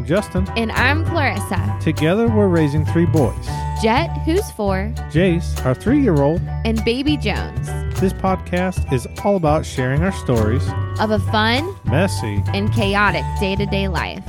I'm 0.00 0.06
Justin. 0.06 0.48
And 0.56 0.72
I'm 0.72 1.04
Clarissa. 1.04 1.76
Together, 1.78 2.26
we're 2.26 2.48
raising 2.48 2.86
three 2.86 3.04
boys 3.04 3.46
Jet, 3.82 4.08
who's 4.24 4.50
four, 4.52 4.90
Jace, 5.10 5.62
our 5.66 5.74
three 5.74 6.00
year 6.00 6.22
old. 6.22 6.40
and 6.64 6.82
Baby 6.86 7.18
Jones. 7.18 7.66
This 8.00 8.14
podcast 8.14 8.90
is 8.94 9.06
all 9.22 9.36
about 9.36 9.66
sharing 9.66 10.02
our 10.02 10.12
stories, 10.12 10.66
Of 11.00 11.10
a 11.10 11.18
fun 11.30 11.76
messy. 11.84 12.42
and 12.54 12.72
chaotic 12.72 13.24
day 13.40 13.56
to 13.56 13.66
day 13.66 13.88
life. 13.88 14.24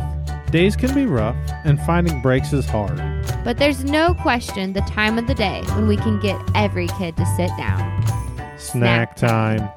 Days 0.52 0.76
can 0.76 0.94
be 0.94 1.06
rough, 1.06 1.38
and 1.64 1.80
finding 1.84 2.22
breaks 2.22 2.52
is 2.52 2.66
hard. 2.66 2.98
But 3.46 3.58
there's 3.58 3.86
no 3.86 4.14
question 4.14 4.74
the 4.74 4.82
time 4.82 5.18
of 5.18 5.26
the 5.28 5.34
day 5.36 5.62
when 5.76 5.88
we 5.88 5.96
can 5.96 6.20
get 6.20 6.36
every 6.54 6.88
kid 7.00 7.16
to 7.16 7.26
sit 7.38 7.50
down. 7.58 8.04
Snack 8.58 9.16
time. 9.16 9.70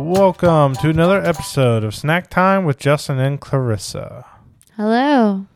Welcome 0.00 0.76
to 0.76 0.90
another 0.90 1.20
episode 1.20 1.82
of 1.82 1.92
Snack 1.92 2.30
Time 2.30 2.64
with 2.64 2.78
Justin 2.78 3.18
and 3.18 3.40
Clarissa. 3.40 4.24
Hello. 4.76 5.46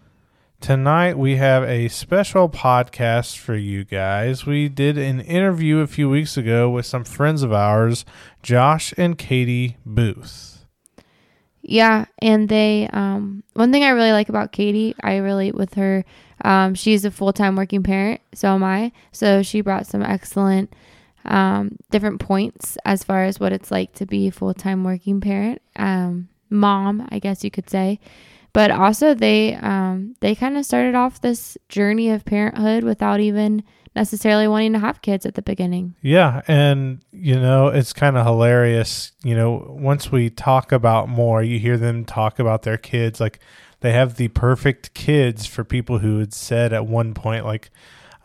Tonight 0.60 1.16
we 1.16 1.36
have 1.36 1.62
a 1.62 1.86
special 1.86 2.48
podcast 2.48 3.38
for 3.38 3.54
you 3.54 3.84
guys. 3.84 4.44
We 4.44 4.68
did 4.68 4.98
an 4.98 5.20
interview 5.20 5.78
a 5.78 5.86
few 5.86 6.10
weeks 6.10 6.36
ago 6.36 6.68
with 6.68 6.86
some 6.86 7.04
friends 7.04 7.44
of 7.44 7.52
ours, 7.52 8.04
Josh 8.42 8.92
and 8.98 9.16
Katie 9.16 9.76
Booth. 9.86 10.66
Yeah, 11.62 12.06
and 12.18 12.48
they 12.48 12.90
um 12.92 13.44
one 13.54 13.70
thing 13.70 13.84
I 13.84 13.90
really 13.90 14.12
like 14.12 14.28
about 14.28 14.50
Katie, 14.50 14.96
I 15.04 15.18
relate 15.18 15.54
with 15.54 15.74
her. 15.74 16.04
Um 16.44 16.74
she's 16.74 17.04
a 17.04 17.12
full-time 17.12 17.54
working 17.54 17.84
parent, 17.84 18.20
so 18.34 18.48
am 18.48 18.64
I. 18.64 18.90
So 19.12 19.42
she 19.42 19.60
brought 19.60 19.86
some 19.86 20.02
excellent 20.02 20.74
um 21.24 21.76
different 21.90 22.20
points 22.20 22.76
as 22.84 23.04
far 23.04 23.24
as 23.24 23.38
what 23.38 23.52
it's 23.52 23.70
like 23.70 23.92
to 23.94 24.06
be 24.06 24.28
a 24.28 24.32
full-time 24.32 24.84
working 24.84 25.20
parent. 25.20 25.60
Um 25.76 26.28
mom, 26.50 27.06
I 27.10 27.18
guess 27.18 27.42
you 27.42 27.50
could 27.50 27.70
say. 27.70 27.98
But 28.52 28.70
also 28.70 29.14
they 29.14 29.54
um 29.54 30.14
they 30.20 30.34
kind 30.34 30.56
of 30.56 30.64
started 30.64 30.94
off 30.94 31.20
this 31.20 31.56
journey 31.68 32.10
of 32.10 32.24
parenthood 32.24 32.84
without 32.84 33.20
even 33.20 33.62
necessarily 33.94 34.48
wanting 34.48 34.72
to 34.72 34.78
have 34.78 35.02
kids 35.02 35.26
at 35.26 35.34
the 35.34 35.42
beginning. 35.42 35.94
Yeah, 36.02 36.42
and 36.48 37.00
you 37.12 37.34
know, 37.34 37.68
it's 37.68 37.92
kind 37.92 38.16
of 38.16 38.24
hilarious, 38.24 39.12
you 39.22 39.34
know, 39.34 39.66
once 39.78 40.10
we 40.10 40.30
talk 40.30 40.72
about 40.72 41.08
more, 41.08 41.42
you 41.42 41.58
hear 41.58 41.76
them 41.76 42.04
talk 42.04 42.38
about 42.38 42.62
their 42.62 42.78
kids 42.78 43.20
like 43.20 43.38
they 43.80 43.92
have 43.92 44.16
the 44.16 44.28
perfect 44.28 44.94
kids 44.94 45.44
for 45.46 45.64
people 45.64 45.98
who 45.98 46.20
had 46.20 46.32
said 46.32 46.72
at 46.72 46.86
one 46.86 47.14
point 47.14 47.44
like 47.44 47.70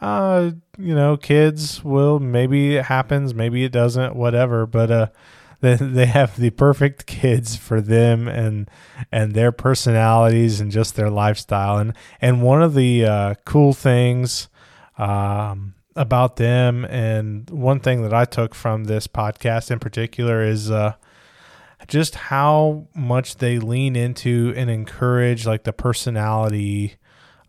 uh, 0.01 0.51
you 0.77 0.95
know, 0.95 1.17
kids 1.17 1.83
will 1.83 2.19
maybe 2.19 2.77
it 2.77 2.85
happens, 2.85 3.33
maybe 3.33 3.63
it 3.63 3.71
doesn't, 3.71 4.15
whatever, 4.15 4.65
but 4.65 4.91
uh 4.91 5.07
they, 5.61 5.75
they 5.75 6.05
have 6.05 6.37
the 6.37 6.51
perfect 6.51 7.07
kids 7.07 7.55
for 7.55 7.81
them 7.81 8.27
and 8.27 8.69
and 9.11 9.33
their 9.33 9.51
personalities 9.51 10.59
and 10.59 10.71
just 10.71 10.95
their 10.95 11.09
lifestyle. 11.09 11.79
And 11.79 11.93
and 12.21 12.43
one 12.43 12.61
of 12.61 12.75
the 12.75 13.05
uh, 13.05 13.33
cool 13.43 13.73
things 13.73 14.49
um, 14.99 15.73
about 15.95 16.35
them 16.35 16.85
and 16.85 17.49
one 17.49 17.79
thing 17.79 18.03
that 18.03 18.13
I 18.13 18.25
took 18.25 18.53
from 18.53 18.83
this 18.83 19.07
podcast 19.07 19.71
in 19.71 19.79
particular 19.79 20.43
is 20.43 20.69
uh, 20.69 20.93
just 21.87 22.13
how 22.13 22.87
much 22.93 23.37
they 23.37 23.57
lean 23.57 23.95
into 23.95 24.53
and 24.55 24.69
encourage 24.69 25.47
like 25.47 25.63
the 25.63 25.73
personality 25.73 26.97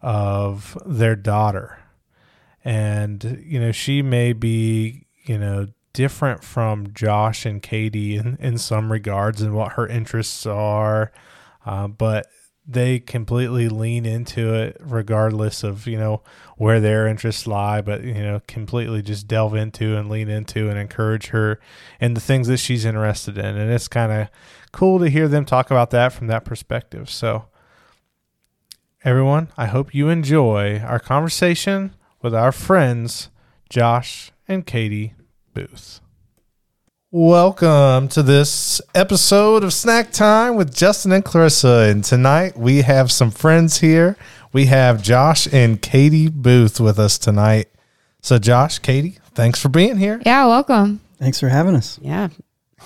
of 0.01 0.79
their 0.87 1.17
daughter 1.17 1.79
and 2.65 3.43
you 3.45 3.61
know 3.61 3.73
she 3.73 4.03
may 4.03 4.33
be 4.33 5.07
you 5.25 5.39
know 5.39 5.67
different 5.93 6.45
from 6.45 6.93
Josh 6.93 7.45
and 7.45 7.63
Katie 7.63 8.17
in, 8.17 8.37
in 8.41 8.59
some 8.59 8.93
regards 8.93 9.43
and 9.43 9.55
what 9.55 9.73
her 9.73 9.87
interests 9.87 10.47
are. 10.47 11.11
Uh, 11.67 11.89
but 11.89 12.29
they 12.67 13.01
completely 13.01 13.69
lean 13.69 14.05
into 14.05 14.53
it 14.55 14.77
regardless 14.79 15.65
of 15.65 15.87
you 15.87 15.99
know 15.99 16.23
where 16.59 16.81
their 16.81 17.07
interests 17.07 17.47
lie 17.47 17.81
but 17.81 18.05
you 18.05 18.23
know 18.23 18.43
completely 18.47 19.01
just 19.01 19.27
delve 19.27 19.55
into 19.55 19.97
and 19.97 20.11
lean 20.11 20.29
into 20.29 20.69
and 20.69 20.79
encourage 20.79 21.29
her 21.29 21.59
and 21.99 22.15
the 22.17 22.21
things 22.21 22.47
that 22.47 22.59
she's 22.59 22.85
interested 22.85 23.39
in. 23.39 23.57
And 23.57 23.73
it's 23.73 23.89
kind 23.89 24.13
of 24.13 24.29
cool 24.71 24.99
to 24.99 25.09
hear 25.09 25.29
them 25.29 25.45
talk 25.45 25.71
about 25.71 25.91
that 25.91 26.13
from 26.13 26.27
that 26.27 26.45
perspective. 26.45 27.11
So 27.11 27.47
everyone 29.05 29.49
i 29.57 29.67
hope 29.67 29.95
you 29.95 30.09
enjoy 30.09 30.79
our 30.81 30.99
conversation 30.99 31.95
with 32.23 32.35
our 32.35 32.53
friends 32.53 33.29
josh 33.69 34.33
and 34.47 34.67
katie 34.67 35.15
booth 35.55 36.01
Welcome 37.11 38.09
to 38.09 38.23
this 38.23 38.83
episode 38.95 39.65
of 39.65 39.73
Snack 39.73 40.13
Time 40.13 40.57
with 40.57 40.75
Justin 40.75 41.11
and 41.13 41.25
Clarissa. 41.25 41.89
And 41.91 42.05
tonight 42.05 42.55
we 42.55 42.83
have 42.83 43.11
some 43.11 43.31
friends 43.31 43.81
here. 43.81 44.15
We 44.53 44.67
have 44.67 45.01
Josh 45.03 45.51
and 45.51 45.81
Katie 45.81 46.29
Booth 46.29 46.79
with 46.81 46.99
us 46.99 47.17
tonight. 47.17 47.69
So, 48.21 48.39
Josh, 48.39 48.79
Katie, 48.81 49.17
thanks 49.33 49.59
for 49.59 49.71
being 49.71 49.97
here. 49.97 50.21
Yeah, 50.27 50.45
welcome. 50.49 51.01
Thanks 51.19 51.41
for 51.41 51.49
having 51.49 51.75
us. 51.75 51.99
Yeah. 52.03 52.29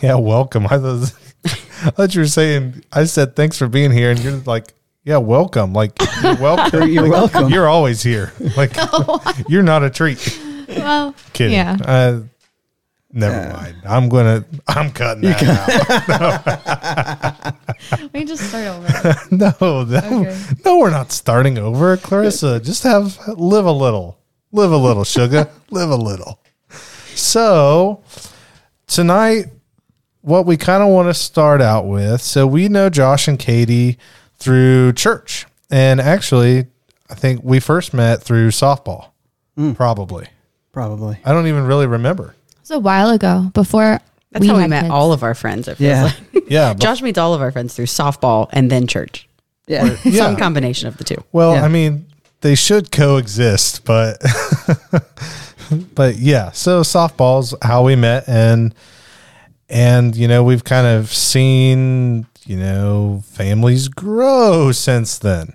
Yeah, 0.00 0.14
welcome. 0.14 0.66
I 0.66 0.78
thought, 0.78 1.12
I 1.44 1.90
thought 1.90 2.14
you 2.14 2.20
were 2.20 2.28
saying, 2.28 2.84
I 2.92 3.06
said 3.06 3.34
thanks 3.34 3.58
for 3.58 3.66
being 3.66 3.90
here. 3.90 4.12
And 4.12 4.20
you're 4.20 4.36
like, 4.46 4.72
yeah, 5.04 5.16
welcome. 5.18 5.72
Like, 5.72 5.92
you're 6.22 6.36
welcome. 6.40 6.88
You're 6.88 7.02
Like, 7.08 7.12
welcome. 7.12 7.48
You're 7.50 7.68
always 7.68 8.02
here. 8.02 8.32
Like, 8.56 8.72
you're 9.48 9.62
not 9.62 9.82
a 9.82 9.90
treat. 9.90 10.38
Well, 10.68 11.14
Kidding. 11.32 11.54
Yeah. 11.54 11.76
Uh, 11.84 12.20
never 13.12 13.34
Yeah. 13.36 13.52
mind. 13.52 13.76
I'm 13.86 14.08
going 14.08 14.42
to, 14.42 14.48
I'm 14.68 14.90
cutting 14.92 15.22
that 15.24 15.42
out. 17.42 17.54
we 18.14 18.24
just 18.24 18.48
start 18.48 18.66
over. 18.66 18.86
No, 19.30 19.84
that, 19.84 20.04
Okay. 20.04 20.38
no, 20.64 20.78
we're 20.78 20.90
not 20.90 21.12
starting 21.12 21.58
over, 21.58 21.96
Clarissa. 21.96 22.60
Just 22.60 22.82
have 22.84 23.18
live 23.28 23.64
a 23.66 23.72
little, 23.72 24.18
live 24.52 24.72
a 24.72 24.76
little, 24.76 25.04
sugar, 25.04 25.48
live 25.70 25.90
a 25.90 25.96
little. 25.96 26.38
So 27.14 28.02
tonight, 28.86 29.46
what 30.22 30.46
we 30.46 30.56
kind 30.56 30.82
of 30.82 30.88
want 30.90 31.08
to 31.08 31.14
start 31.14 31.60
out 31.60 31.86
with. 31.86 32.20
So 32.22 32.46
we 32.46 32.68
know 32.68 32.88
Josh 32.88 33.28
and 33.28 33.38
Katie 33.38 33.98
through 34.42 34.92
church, 34.94 35.46
and 35.70 36.00
actually, 36.00 36.66
I 37.10 37.14
think 37.14 37.40
we 37.44 37.60
first 37.60 37.94
met 37.94 38.22
through 38.22 38.48
softball. 38.48 39.08
Mm. 39.58 39.76
Probably, 39.76 40.26
Probably. 40.72 41.18
I 41.24 41.32
don't 41.32 41.46
even 41.46 41.64
really 41.66 41.86
remember. 41.86 42.34
It 42.50 42.60
was 42.60 42.70
a 42.70 42.78
while 42.78 43.10
ago 43.10 43.50
before 43.54 44.00
That's 44.30 44.46
how 44.46 44.54
we 44.54 44.60
had 44.62 44.70
met 44.70 44.82
kids. 44.82 44.92
all 44.92 45.12
of 45.12 45.22
our 45.22 45.34
friends. 45.34 45.68
It 45.68 45.76
feels 45.76 45.88
Yeah. 45.90 46.04
like. 46.04 46.44
Yeah, 46.48 46.72
but- 46.72 46.82
Josh 46.82 47.02
meets 47.02 47.18
all 47.18 47.34
of 47.34 47.40
our 47.40 47.50
friends 47.52 47.74
through 47.74 47.86
softball 47.86 48.48
and 48.52 48.70
then 48.70 48.86
church. 48.86 49.28
Yeah. 49.66 49.96
yeah. 50.04 50.24
Some 50.24 50.36
combination 50.36 50.88
of 50.88 50.96
the 50.96 51.04
two. 51.04 51.22
Well, 51.32 51.54
Yeah. 51.54 51.64
I 51.64 51.68
mean, 51.68 52.06
they 52.40 52.54
should 52.54 52.90
coexist, 52.90 53.84
but 53.84 54.20
but 55.94 56.16
yeah. 56.16 56.50
So 56.52 56.80
softball's 56.82 57.54
how 57.62 57.84
we 57.84 57.94
met, 57.96 58.28
and 58.28 58.74
and 59.68 60.16
you 60.16 60.28
know 60.28 60.42
we've 60.44 60.64
kind 60.64 60.86
of 60.86 61.12
seen 61.12 62.26
you 62.46 62.56
know 62.56 63.22
families 63.26 63.88
grow 63.88 64.72
since 64.72 65.18
then, 65.18 65.54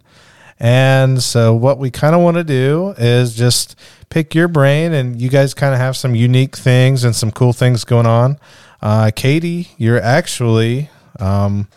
and 0.60 1.22
so 1.22 1.54
what 1.54 1.78
we 1.78 1.92
kind 1.92 2.16
of 2.16 2.22
want 2.22 2.38
to 2.38 2.44
do 2.44 2.94
is 2.98 3.36
just 3.36 3.76
pick 4.10 4.34
your 4.34 4.48
brain, 4.48 4.94
and 4.94 5.22
you 5.22 5.30
guys 5.30 5.54
kind 5.54 5.74
of 5.74 5.80
have 5.80 5.96
some 5.96 6.16
unique 6.16 6.56
things 6.58 7.04
and 7.04 7.16
some 7.16 7.32
cool 7.32 7.54
things 7.54 7.84
going 7.84 8.06
on. 8.06 8.38
Uh, 8.82 9.12
Katie, 9.16 9.70
you're 9.78 10.02
actually 10.02 10.90
um, 11.20 11.68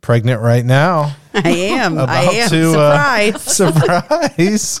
pregnant 0.00 0.40
right 0.40 0.64
now. 0.64 1.16
I 1.34 1.48
am. 1.48 1.98
I 1.98 2.22
am. 2.22 2.50
to, 2.50 2.78
uh, 2.78 3.38
Surprise. 3.38 4.80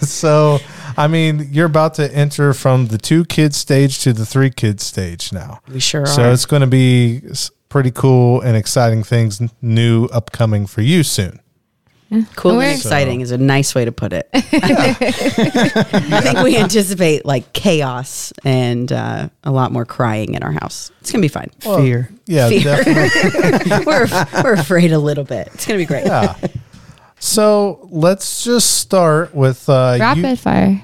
so, 0.10 0.58
I 0.96 1.08
mean, 1.08 1.48
you're 1.50 1.66
about 1.66 1.94
to 1.94 2.12
enter 2.14 2.52
from 2.54 2.86
the 2.88 2.98
two 2.98 3.24
kids 3.24 3.56
stage 3.56 3.98
to 4.00 4.12
the 4.12 4.24
three 4.26 4.50
kids 4.50 4.84
stage 4.84 5.32
now. 5.32 5.60
we 5.68 5.80
sure 5.80 6.06
So 6.06 6.12
are. 6.12 6.14
So 6.14 6.32
it's 6.32 6.46
going 6.46 6.60
to 6.62 6.66
be 6.66 7.22
pretty 7.68 7.90
cool 7.90 8.40
and 8.40 8.56
exciting 8.56 9.02
things 9.02 9.40
new 9.60 10.06
upcoming 10.06 10.66
for 10.66 10.80
you 10.80 11.02
soon. 11.02 11.40
cool 12.36 12.56
We're- 12.56 12.68
and 12.70 12.76
exciting 12.78 13.20
is 13.20 13.30
a 13.32 13.36
nice 13.38 13.74
way 13.74 13.84
to 13.84 13.92
put 13.92 14.12
it. 14.12 14.28
I 14.34 16.20
think 16.22 16.38
we 16.40 16.56
anticipate 16.56 17.26
like 17.26 17.52
chaos 17.52 18.32
and 18.44 18.90
uh, 18.92 19.28
a 19.44 19.50
lot 19.50 19.72
more 19.72 19.84
crying 19.84 20.34
in 20.34 20.42
our 20.42 20.52
house. 20.52 20.90
It's 21.00 21.10
going 21.12 21.20
to 21.20 21.24
be 21.24 21.32
fine. 21.32 21.50
Fear. 21.60 22.08
Yeah, 22.26 22.48
Fear. 22.48 22.60
definitely. 22.62 23.84
we're, 23.86 24.06
we're 24.44 24.54
afraid 24.54 24.92
a 24.92 24.98
little 24.98 25.24
bit. 25.24 25.48
It's 25.54 25.66
going 25.66 25.78
to 25.78 25.82
be 25.82 25.86
great. 25.86 26.06
Yeah. 26.06 26.36
So 27.18 27.88
let's 27.90 28.44
just 28.44 28.74
start 28.78 29.34
with 29.34 29.68
uh, 29.68 29.94
you- 29.96 30.00
rapid 30.00 30.38
fire. 30.38 30.82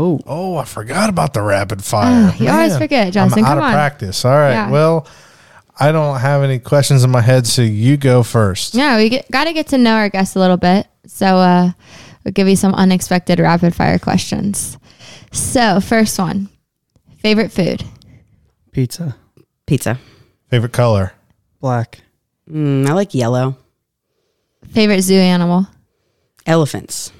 Oh, 0.00 0.20
Oh, 0.26 0.56
I 0.56 0.64
forgot 0.64 1.08
about 1.10 1.32
the 1.34 1.42
rapid 1.42 1.82
fire. 1.82 2.30
Ah, 2.32 2.36
you 2.38 2.48
always 2.48 2.76
forget, 2.78 3.12
Johnson. 3.12 3.40
I'm 3.40 3.44
out 3.44 3.48
Come 3.48 3.58
of 3.58 3.64
on. 3.64 3.72
practice. 3.72 4.24
All 4.24 4.30
right. 4.32 4.52
Yeah. 4.52 4.70
Well, 4.70 5.06
I 5.80 5.90
don't 5.92 6.18
have 6.20 6.42
any 6.42 6.58
questions 6.60 7.02
in 7.04 7.10
my 7.10 7.20
head, 7.20 7.46
so 7.46 7.62
you 7.62 7.96
go 7.96 8.22
first. 8.22 8.74
Yeah, 8.74 8.96
we 8.96 9.08
get, 9.08 9.30
got 9.30 9.44
to 9.44 9.52
get 9.52 9.68
to 9.68 9.78
know 9.78 9.94
our 9.94 10.08
guests 10.08 10.36
a 10.36 10.38
little 10.38 10.56
bit. 10.56 10.86
So 11.06 11.26
uh, 11.26 11.70
we'll 12.24 12.32
give 12.32 12.48
you 12.48 12.56
some 12.56 12.74
unexpected 12.74 13.38
rapid 13.40 13.74
fire 13.74 13.98
questions. 13.98 14.76
So, 15.32 15.80
first 15.80 16.18
one 16.18 16.48
favorite 17.18 17.50
food? 17.52 17.82
Pizza. 18.72 19.16
Pizza. 19.66 19.98
Favorite 20.48 20.72
color? 20.72 21.12
Black. 21.60 22.00
Mm, 22.50 22.86
I 22.86 22.92
like 22.92 23.14
yellow. 23.14 23.56
Favorite 24.72 25.02
zoo 25.02 25.14
animal? 25.16 25.66
Elephants. 26.46 27.12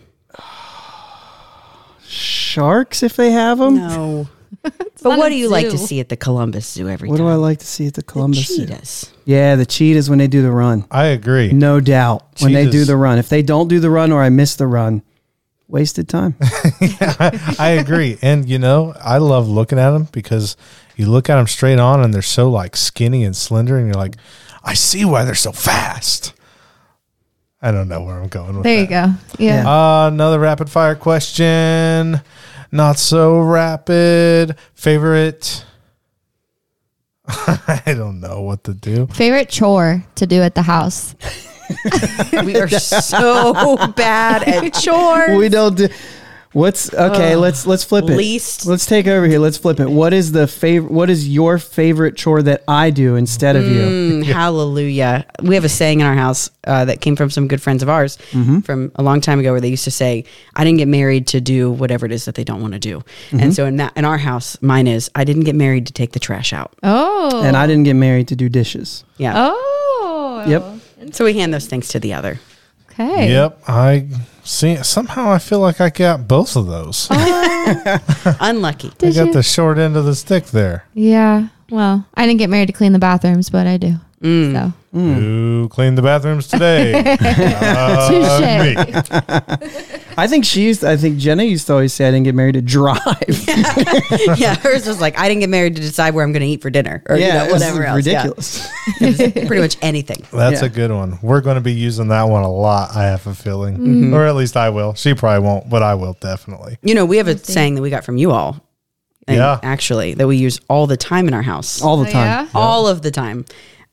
Sharks, 2.08 3.02
if 3.02 3.16
they 3.16 3.30
have 3.30 3.58
them. 3.58 3.76
No. 3.76 4.28
but 4.62 5.18
what 5.18 5.28
do 5.28 5.34
you 5.36 5.48
like 5.48 5.68
to 5.70 5.78
see 5.78 6.00
at 6.00 6.08
the 6.08 6.16
Columbus 6.16 6.66
Zoo 6.72 6.88
every 6.88 7.08
What 7.08 7.18
time? 7.18 7.26
do 7.26 7.30
I 7.30 7.34
like 7.36 7.58
to 7.58 7.66
see 7.66 7.86
at 7.86 7.94
the 7.94 8.00
The 8.00 8.06
Columbus 8.06 8.46
Zoo? 8.46 8.66
cheetahs. 8.66 9.12
Yeah, 9.24 9.56
the 9.56 9.66
cheetahs 9.66 10.08
when 10.10 10.18
they 10.18 10.26
do 10.26 10.42
the 10.42 10.50
run. 10.50 10.84
I 10.90 11.06
agree. 11.06 11.52
No 11.52 11.80
doubt. 11.80 12.26
When 12.40 12.52
they 12.52 12.64
do 12.64 12.72
Cheetahs. 12.72 12.86
the 12.88 12.96
run. 12.96 13.18
If 13.18 13.28
they 13.28 13.42
don't 13.42 13.68
do 13.68 13.78
the 13.78 13.90
run 13.90 14.10
or 14.10 14.22
I 14.22 14.30
miss 14.30 14.56
the 14.56 14.66
run, 14.66 15.02
wasted 15.68 16.08
time. 16.08 16.34
I 16.40 17.76
agree. 17.80 18.18
And 18.22 18.48
you 18.48 18.58
know, 18.58 18.94
I 19.00 19.18
love 19.18 19.48
looking 19.48 19.78
at 19.78 19.90
them 19.90 20.08
because 20.12 20.56
you 20.96 21.06
look 21.06 21.28
at 21.30 21.36
them 21.36 21.46
straight 21.46 21.78
on 21.78 22.02
and 22.02 22.12
they're 22.12 22.22
so 22.22 22.50
like 22.50 22.74
skinny 22.76 23.24
and 23.24 23.36
slender 23.36 23.76
and 23.76 23.86
you're 23.86 23.94
like, 23.94 24.16
I 24.64 24.74
see 24.74 25.04
why 25.04 25.24
they're 25.24 25.34
so 25.34 25.52
fast. 25.52 26.32
I 27.60 27.72
don't 27.72 27.88
know 27.88 28.02
where 28.02 28.20
I'm 28.20 28.28
going 28.28 28.54
with 28.54 28.56
that. 28.56 28.62
There 28.62 28.80
you 28.80 28.86
that. 28.86 29.08
go. 29.38 29.42
Yeah. 29.42 29.62
Yeah. 29.62 29.68
Uh, 30.04 30.08
another 30.08 30.38
rapid 30.38 30.70
fire 30.70 30.94
question. 30.94 32.20
Not 32.70 32.98
so 32.98 33.40
rapid. 33.40 34.56
Favorite 34.74 35.64
I 37.28 37.82
don't 37.86 38.20
know 38.20 38.40
what 38.40 38.64
to 38.64 38.74
do. 38.74 39.06
Favorite 39.08 39.48
chore 39.50 40.04
to 40.14 40.26
do 40.26 40.40
at 40.42 40.54
the 40.54 40.62
house? 40.62 41.14
We 42.44 42.56
are 42.56 42.66
so 42.66 43.76
bad 43.96 44.42
at 44.44 44.72
chores. 44.72 45.36
we 45.36 45.50
don't 45.50 45.76
do 45.76 45.88
What's 46.58 46.92
okay, 46.92 47.34
Ugh. 47.34 47.38
let's 47.38 47.66
let's 47.66 47.84
flip 47.84 48.04
it. 48.06 48.16
Least- 48.16 48.66
Let's 48.66 48.84
take 48.86 49.06
over 49.06 49.26
here. 49.26 49.38
Let's 49.38 49.56
flip 49.58 49.78
it. 49.80 49.88
What 49.88 50.12
is 50.12 50.32
the 50.32 50.46
favorite 50.48 50.90
what 50.92 51.08
is 51.08 51.28
your 51.28 51.58
favorite 51.58 52.16
chore 52.16 52.42
that 52.42 52.64
I 52.66 52.90
do 52.90 53.14
instead 53.16 53.54
of 53.54 53.64
you? 53.66 53.80
Mm, 53.82 54.24
hallelujah. 54.24 55.24
We 55.42 55.54
have 55.54 55.64
a 55.64 55.68
saying 55.68 56.00
in 56.00 56.06
our 56.06 56.14
house 56.14 56.50
uh, 56.66 56.84
that 56.86 57.00
came 57.00 57.14
from 57.16 57.30
some 57.30 57.46
good 57.48 57.62
friends 57.62 57.82
of 57.82 57.88
ours 57.88 58.18
Mm-hmm. 58.32 58.60
from 58.60 58.90
a 58.96 59.02
long 59.02 59.20
time 59.20 59.38
ago 59.40 59.52
where 59.52 59.60
they 59.60 59.68
used 59.68 59.84
to 59.84 59.90
say, 59.90 60.24
I 60.56 60.64
didn't 60.64 60.78
get 60.78 60.88
married 60.88 61.26
to 61.28 61.40
do 61.40 61.70
whatever 61.70 62.06
it 62.06 62.12
is 62.12 62.24
that 62.24 62.34
they 62.34 62.44
don't 62.44 62.60
want 62.60 62.74
to 62.74 62.80
do. 62.80 62.98
Mm-hmm. 62.98 63.40
And 63.40 63.54
so 63.54 63.64
in 63.66 63.76
that 63.76 63.92
in 63.96 64.04
our 64.04 64.18
house, 64.18 64.60
mine 64.60 64.86
is 64.88 65.10
I 65.14 65.24
didn't 65.24 65.44
get 65.44 65.54
married 65.54 65.86
to 65.86 65.92
take 65.92 66.12
the 66.12 66.20
trash 66.20 66.52
out. 66.52 66.74
Oh. 66.82 67.42
And 67.44 67.56
I 67.56 67.66
didn't 67.68 67.84
get 67.84 67.94
married 67.94 68.28
to 68.28 68.36
do 68.36 68.48
dishes. 68.48 69.04
Yeah. 69.16 69.32
Oh. 69.36 70.44
Yep. 70.46 71.14
So 71.14 71.24
we 71.24 71.34
hand 71.34 71.54
those 71.54 71.66
things 71.66 71.88
to 71.88 72.00
the 72.00 72.14
other. 72.14 72.40
Okay. 72.98 73.30
Yep. 73.30 73.62
I 73.68 74.08
see 74.42 74.76
somehow 74.82 75.30
I 75.30 75.38
feel 75.38 75.60
like 75.60 75.80
I 75.80 75.88
got 75.90 76.26
both 76.26 76.56
of 76.56 76.66
those. 76.66 77.06
Oh. 77.10 77.98
Unlucky. 78.40 78.88
I 78.88 78.92
Did 78.98 79.14
got 79.14 79.26
you? 79.28 79.32
the 79.34 79.42
short 79.42 79.78
end 79.78 79.96
of 79.96 80.04
the 80.04 80.14
stick 80.14 80.46
there. 80.46 80.84
yeah. 80.94 81.48
Well, 81.70 82.06
I 82.14 82.26
didn't 82.26 82.38
get 82.38 82.48
married 82.48 82.68
to 82.68 82.72
clean 82.72 82.94
the 82.94 82.98
bathrooms, 82.98 83.50
but 83.50 83.66
I 83.66 83.76
do. 83.76 83.96
Mm. 84.22 84.52
So. 84.52 84.72
Who 84.92 85.68
cleaned 85.70 85.96
the 85.96 86.02
bathrooms 86.02 86.48
today? 86.48 86.92
Uh, 87.18 88.40
me. 88.64 88.74
I 90.16 90.26
think 90.26 90.44
she 90.44 90.62
used 90.62 90.84
I 90.84 90.96
think 90.96 91.18
Jenna 91.18 91.44
used 91.44 91.66
to 91.68 91.74
always 91.74 91.92
say 91.92 92.08
I 92.08 92.10
didn't 92.10 92.24
get 92.24 92.34
married 92.34 92.54
to 92.54 92.62
drive. 92.62 92.98
yeah, 94.36 94.56
hers 94.56 94.86
was 94.86 95.00
like, 95.00 95.16
I 95.18 95.28
didn't 95.28 95.40
get 95.40 95.50
married 95.50 95.76
to 95.76 95.82
decide 95.82 96.14
where 96.14 96.24
I'm 96.24 96.32
going 96.32 96.40
to 96.42 96.48
eat 96.48 96.62
for 96.62 96.70
dinner 96.70 97.02
or 97.08 97.16
you 97.16 97.28
know, 97.28 97.46
whatever 97.46 97.84
else. 97.84 98.06
Yeah. 98.06 98.22
ridiculous. 98.24 98.68
Pretty 99.46 99.60
much 99.60 99.76
anything. 99.82 100.24
That's 100.32 100.60
Yeah. 100.62 100.66
a 100.66 100.70
good 100.70 100.90
one. 100.90 101.18
We're 101.22 101.40
going 101.40 101.54
to 101.56 101.60
be 101.60 101.72
using 101.74 102.08
that 102.08 102.24
one 102.24 102.42
a 102.42 102.50
lot. 102.50 102.96
I 102.96 103.04
have 103.04 103.26
a 103.26 103.34
feeling, 103.34 103.76
Mm-hmm. 103.78 104.14
or 104.14 104.26
at 104.26 104.34
least 104.34 104.56
I 104.56 104.70
will. 104.70 104.94
She 104.94 105.14
probably 105.14 105.46
won't, 105.46 105.68
but 105.70 105.82
I 105.82 105.94
will 105.94 106.14
definitely. 106.20 106.78
You 106.82 106.94
know, 106.94 107.04
we 107.04 107.18
have 107.18 107.28
a 107.28 107.38
saying 107.38 107.74
that 107.76 107.82
we 107.82 107.90
got 107.90 108.04
from 108.04 108.16
you 108.16 108.32
all. 108.32 108.64
Yeah. 109.28 109.60
Actually, 109.62 110.14
that 110.14 110.26
we 110.26 110.38
use 110.38 110.58
all 110.68 110.86
the 110.86 110.96
time 110.96 111.28
in 111.28 111.34
our 111.34 111.42
house. 111.42 111.82
All 111.82 111.98
the 111.98 112.08
Oh, 112.08 112.12
time. 112.12 112.26
yeah? 112.26 112.48
all 112.54 112.88
of 112.88 113.02
the 113.02 113.10
time. 113.10 113.44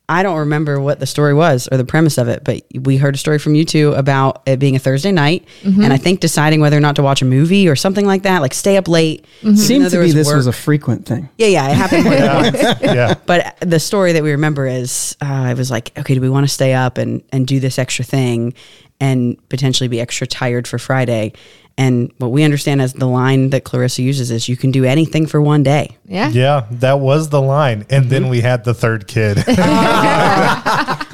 I 0.08 0.22
don't 0.22 0.38
remember 0.38 0.80
what 0.80 1.00
the 1.00 1.06
story 1.08 1.34
was 1.34 1.68
or 1.72 1.78
the 1.78 1.86
premise 1.86 2.18
of 2.20 2.28
it, 2.28 2.44
but 2.44 2.62
we 2.80 2.98
heard 2.98 3.16
a 3.16 3.18
story 3.18 3.40
from 3.40 3.56
you 3.56 3.66
two 3.66 3.92
about 3.94 4.44
it 4.46 4.60
being 4.60 4.76
a 4.76 4.80
Thursday 4.80 5.12
night, 5.12 5.48
and 5.64 5.92
I 5.92 5.98
think 5.98 6.20
deciding 6.20 6.60
whether 6.62 6.78
or 6.78 6.80
not 6.82 6.96
to 6.98 7.04
watch 7.04 7.22
a 7.24 7.26
movie 7.26 7.68
or 7.68 7.76
something 7.76 8.06
like 8.06 8.22
that, 8.24 8.42
like 8.44 8.54
stay 8.54 8.78
up 8.78 8.88
late. 8.88 9.26
even 9.42 9.58
Seemed 9.58 9.86
though 9.86 9.90
to 9.90 9.96
there 9.98 10.06
be 10.06 10.12
this 10.12 10.28
work. 10.28 10.36
was 10.36 10.48
a 10.48 10.54
frequent 10.54 11.08
thing. 11.08 11.30
yeah, 11.38 11.48
yeah, 11.48 11.70
it 11.70 11.76
happened 11.76 12.04
more 12.04 12.14
than 12.16 12.54
once. 12.54 12.82
Yeah. 12.84 13.16
But 13.26 13.58
the 13.62 13.80
story 13.80 14.14
that 14.14 14.22
we 14.22 14.32
remember 14.32 14.68
is 14.68 15.18
uh, 15.22 15.26
I 15.26 15.54
was 15.56 15.72
like, 15.72 15.98
okay, 15.98 16.14
do 16.14 16.22
we 16.22 16.30
want 16.30 16.46
to 16.48 16.54
stay 16.54 16.74
up 16.74 16.98
and 17.00 17.24
and 17.32 17.48
do 17.48 17.60
this 17.60 17.80
extra 17.80 18.06
thing 18.06 18.54
and 19.00 19.38
potentially 19.50 19.88
be 19.88 20.00
extra 20.00 20.28
tired 20.28 20.68
for 20.68 20.78
Friday? 20.78 21.34
And 21.78 22.10
what 22.20 22.32
we 22.32 22.44
understand 22.44 22.82
as 22.82 22.94
the 22.94 23.06
line 23.06 23.50
that 23.50 23.66
Clarissa 23.66 24.02
uses 24.02 24.32
is 24.32 24.48
you 24.48 24.56
can 24.56 24.72
do 24.72 24.86
anything 24.86 25.26
for 25.28 25.42
one 25.42 25.62
day. 25.62 25.98
Yeah. 26.08 26.30
Yeah, 26.30 26.68
that 26.72 27.02
was 27.02 27.28
the 27.30 27.42
line. 27.42 27.86
And 27.90 28.06
Mm-hmm. 28.06 28.10
then 28.10 28.30
we 28.30 28.40
had 28.42 28.64
the 28.64 28.74
third 28.74 29.08
kid. 29.08 29.44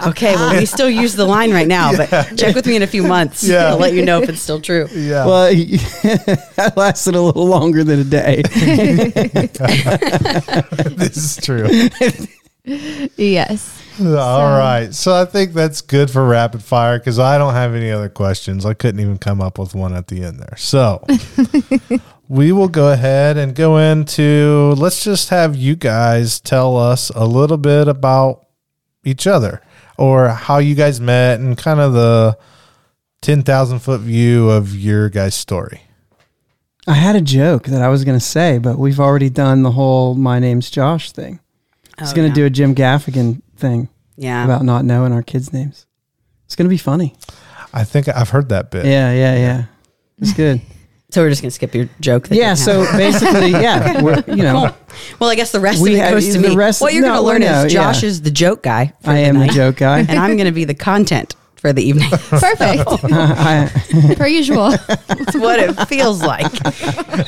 Okay, 0.01 0.33
well, 0.33 0.55
we 0.57 0.65
still 0.65 0.89
use 0.89 1.13
the 1.15 1.25
line 1.25 1.51
right 1.53 1.67
now, 1.67 1.95
but 1.95 2.07
check 2.35 2.55
with 2.55 2.65
me 2.65 2.75
in 2.75 2.81
a 2.81 2.87
few 2.87 3.03
months. 3.03 3.43
Yeah. 3.43 3.67
I'll 3.69 3.77
let 3.77 3.93
you 3.93 4.03
know 4.03 4.19
if 4.19 4.29
it's 4.29 4.41
still 4.41 4.59
true. 4.59 4.87
yeah. 4.91 5.27
Well, 5.27 5.53
that 6.55 6.73
lasted 6.75 7.13
a 7.13 7.21
little 7.21 7.45
longer 7.45 7.83
than 7.83 7.99
a 7.99 8.03
day. 8.03 8.41
this 10.97 11.17
is 11.17 11.37
true. 11.45 11.67
Yes. 12.63 13.81
All 13.99 14.57
right. 14.57 14.93
So 14.93 15.13
I 15.13 15.25
think 15.25 15.53
that's 15.53 15.81
good 15.81 16.11
for 16.11 16.25
rapid 16.25 16.63
fire 16.63 16.99
because 16.99 17.19
I 17.19 17.37
don't 17.37 17.53
have 17.53 17.73
any 17.73 17.91
other 17.91 18.09
questions. 18.09 18.65
I 18.65 18.73
couldn't 18.73 19.01
even 19.01 19.17
come 19.17 19.41
up 19.41 19.57
with 19.57 19.73
one 19.73 19.95
at 19.95 20.07
the 20.07 20.23
end 20.23 20.39
there. 20.39 20.57
So 20.57 21.03
we 22.29 22.51
will 22.51 22.67
go 22.67 22.91
ahead 22.91 23.37
and 23.37 23.55
go 23.55 23.77
into 23.77 24.73
let's 24.77 25.03
just 25.03 25.29
have 25.29 25.55
you 25.55 25.75
guys 25.75 26.39
tell 26.39 26.77
us 26.77 27.09
a 27.11 27.25
little 27.25 27.57
bit 27.57 27.87
about 27.87 28.45
each 29.03 29.25
other 29.25 29.61
or 29.97 30.29
how 30.29 30.59
you 30.59 30.75
guys 30.75 31.01
met 31.01 31.39
and 31.39 31.57
kind 31.57 31.79
of 31.79 31.93
the 31.93 32.37
10,000 33.21 33.79
foot 33.79 34.01
view 34.01 34.49
of 34.49 34.75
your 34.75 35.09
guys' 35.09 35.35
story. 35.35 35.81
I 36.87 36.93
had 36.93 37.15
a 37.15 37.21
joke 37.21 37.65
that 37.65 37.81
I 37.81 37.89
was 37.89 38.03
going 38.03 38.17
to 38.17 38.25
say, 38.25 38.57
but 38.57 38.79
we've 38.79 38.99
already 38.99 39.29
done 39.29 39.61
the 39.61 39.71
whole 39.71 40.15
"my 40.15 40.39
name's 40.39 40.71
Josh" 40.71 41.11
thing. 41.11 41.39
I 42.01 42.03
was 42.03 42.13
Oh, 42.13 42.15
going 42.15 42.25
to 42.33 42.39
yeah. 42.39 42.43
do 42.43 42.45
a 42.45 42.49
Jim 42.49 42.73
Gaffigan 42.75 43.41
thing 43.57 43.87
Yeah. 44.17 44.43
about 44.43 44.63
not 44.65 44.85
knowing 44.85 45.13
our 45.13 45.21
kids' 45.23 45.53
names. 45.53 45.85
It's 46.45 46.55
going 46.55 46.65
to 46.65 46.69
be 46.69 46.77
funny. 46.77 47.15
I 47.73 47.83
think 47.83 48.07
I've 48.09 48.29
heard 48.29 48.49
that 48.49 48.71
bit. 48.71 48.85
Yeah, 48.85 49.13
yeah, 49.13 49.35
yeah. 49.35 49.63
It's 50.19 50.33
good. 50.33 50.61
so 51.09 51.21
we're 51.21 51.29
just 51.29 51.41
going 51.41 51.49
to 51.49 51.55
skip 51.55 51.73
your 51.75 51.87
joke. 51.99 52.27
that 52.27 52.35
yeah. 52.35 52.55
didn't 52.55 52.57
So 52.65 52.83
happen. 52.83 52.97
basically, 52.97 53.51
yeah, 53.51 54.01
we're, 54.03 54.23
you 54.27 54.43
know, 54.43 54.75
well, 55.19 55.29
I 55.29 55.35
guess 55.35 55.51
the 55.51 55.59
rest 55.61 55.81
we 55.81 55.93
of 55.93 55.99
it 55.99 56.01
had- 56.03 56.11
goes 56.11 56.27
to 56.33 56.39
the 56.41 56.49
me. 56.49 56.55
rest- 56.55 56.81
what 56.81 56.93
you're 56.93 57.03
no, 57.03 57.21
going 57.23 57.39
to 57.41 57.45
learn 57.45 57.53
no, 57.53 57.65
is 57.65 57.71
Josh 57.73 58.03
yeah. 58.03 58.09
is 58.09 58.21
the 58.23 58.31
joke 58.31 58.63
guy. 58.63 58.93
for 59.01 59.11
I 59.11 59.17
am 59.19 59.35
the 59.35 59.45
night, 59.45 59.51
joke 59.51 59.77
guy. 59.77 59.99
and 60.09 60.11
I'm 60.19 60.35
going 60.35 60.47
to 60.47 60.51
be 60.51 60.65
the 60.65 60.73
content 60.75 61.35
for 61.61 61.71
the 61.71 61.83
evening. 61.83 62.09
Perfect. 62.11 62.89
Per 64.17 64.27
usual. 64.27 64.71
That's 64.71 65.35
what 65.37 65.59
it 65.59 65.73
feels 65.87 66.23
like. 66.23 66.51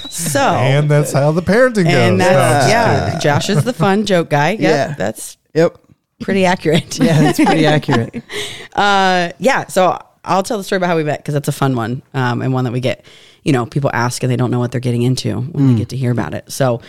So, 0.09 0.39
And 0.41 0.89
that's 0.89 1.13
how 1.13 1.31
the 1.31 1.43
parenting 1.43 1.83
goes. 1.83 1.93
and 1.93 2.17
No, 2.17 2.25
that's, 2.25 2.65
I'm 2.65 2.69
yeah. 2.71 3.19
Josh 3.19 3.49
is 3.51 3.63
the 3.63 3.73
fun 3.73 4.07
joke 4.07 4.31
guy. 4.31 4.51
Yep, 4.53 4.59
Yeah. 4.61 4.95
That's 4.95 5.37
yep. 5.53 5.77
pretty 6.19 6.45
accurate. 6.45 6.97
Yeah, 6.97 7.21
that's 7.21 7.39
pretty 7.39 7.65
accurate. 7.65 8.23
Uh, 8.73 9.31
yeah. 9.37 9.67
So 9.67 9.99
I'll 10.25 10.41
tell 10.41 10.57
the 10.57 10.63
story 10.63 10.77
about 10.77 10.87
how 10.87 10.97
we 10.97 11.03
met 11.03 11.19
because 11.19 11.35
that's 11.35 11.47
a 11.47 11.51
fun 11.51 11.75
one 11.75 12.01
um, 12.15 12.41
and 12.41 12.51
one 12.51 12.63
that 12.63 12.73
we 12.73 12.79
get. 12.79 13.05
You 13.43 13.53
know, 13.53 13.67
people 13.67 13.91
ask 13.93 14.23
and 14.23 14.31
they 14.31 14.35
don't 14.35 14.49
know 14.49 14.57
what 14.57 14.71
they're 14.71 14.81
getting 14.81 15.03
into 15.03 15.39
when 15.41 15.67
they 15.67 15.75
get 15.77 15.89
to 15.89 15.95
hear 15.97 16.11
about 16.11 16.33
it. 16.33 16.51
So, 16.51 16.81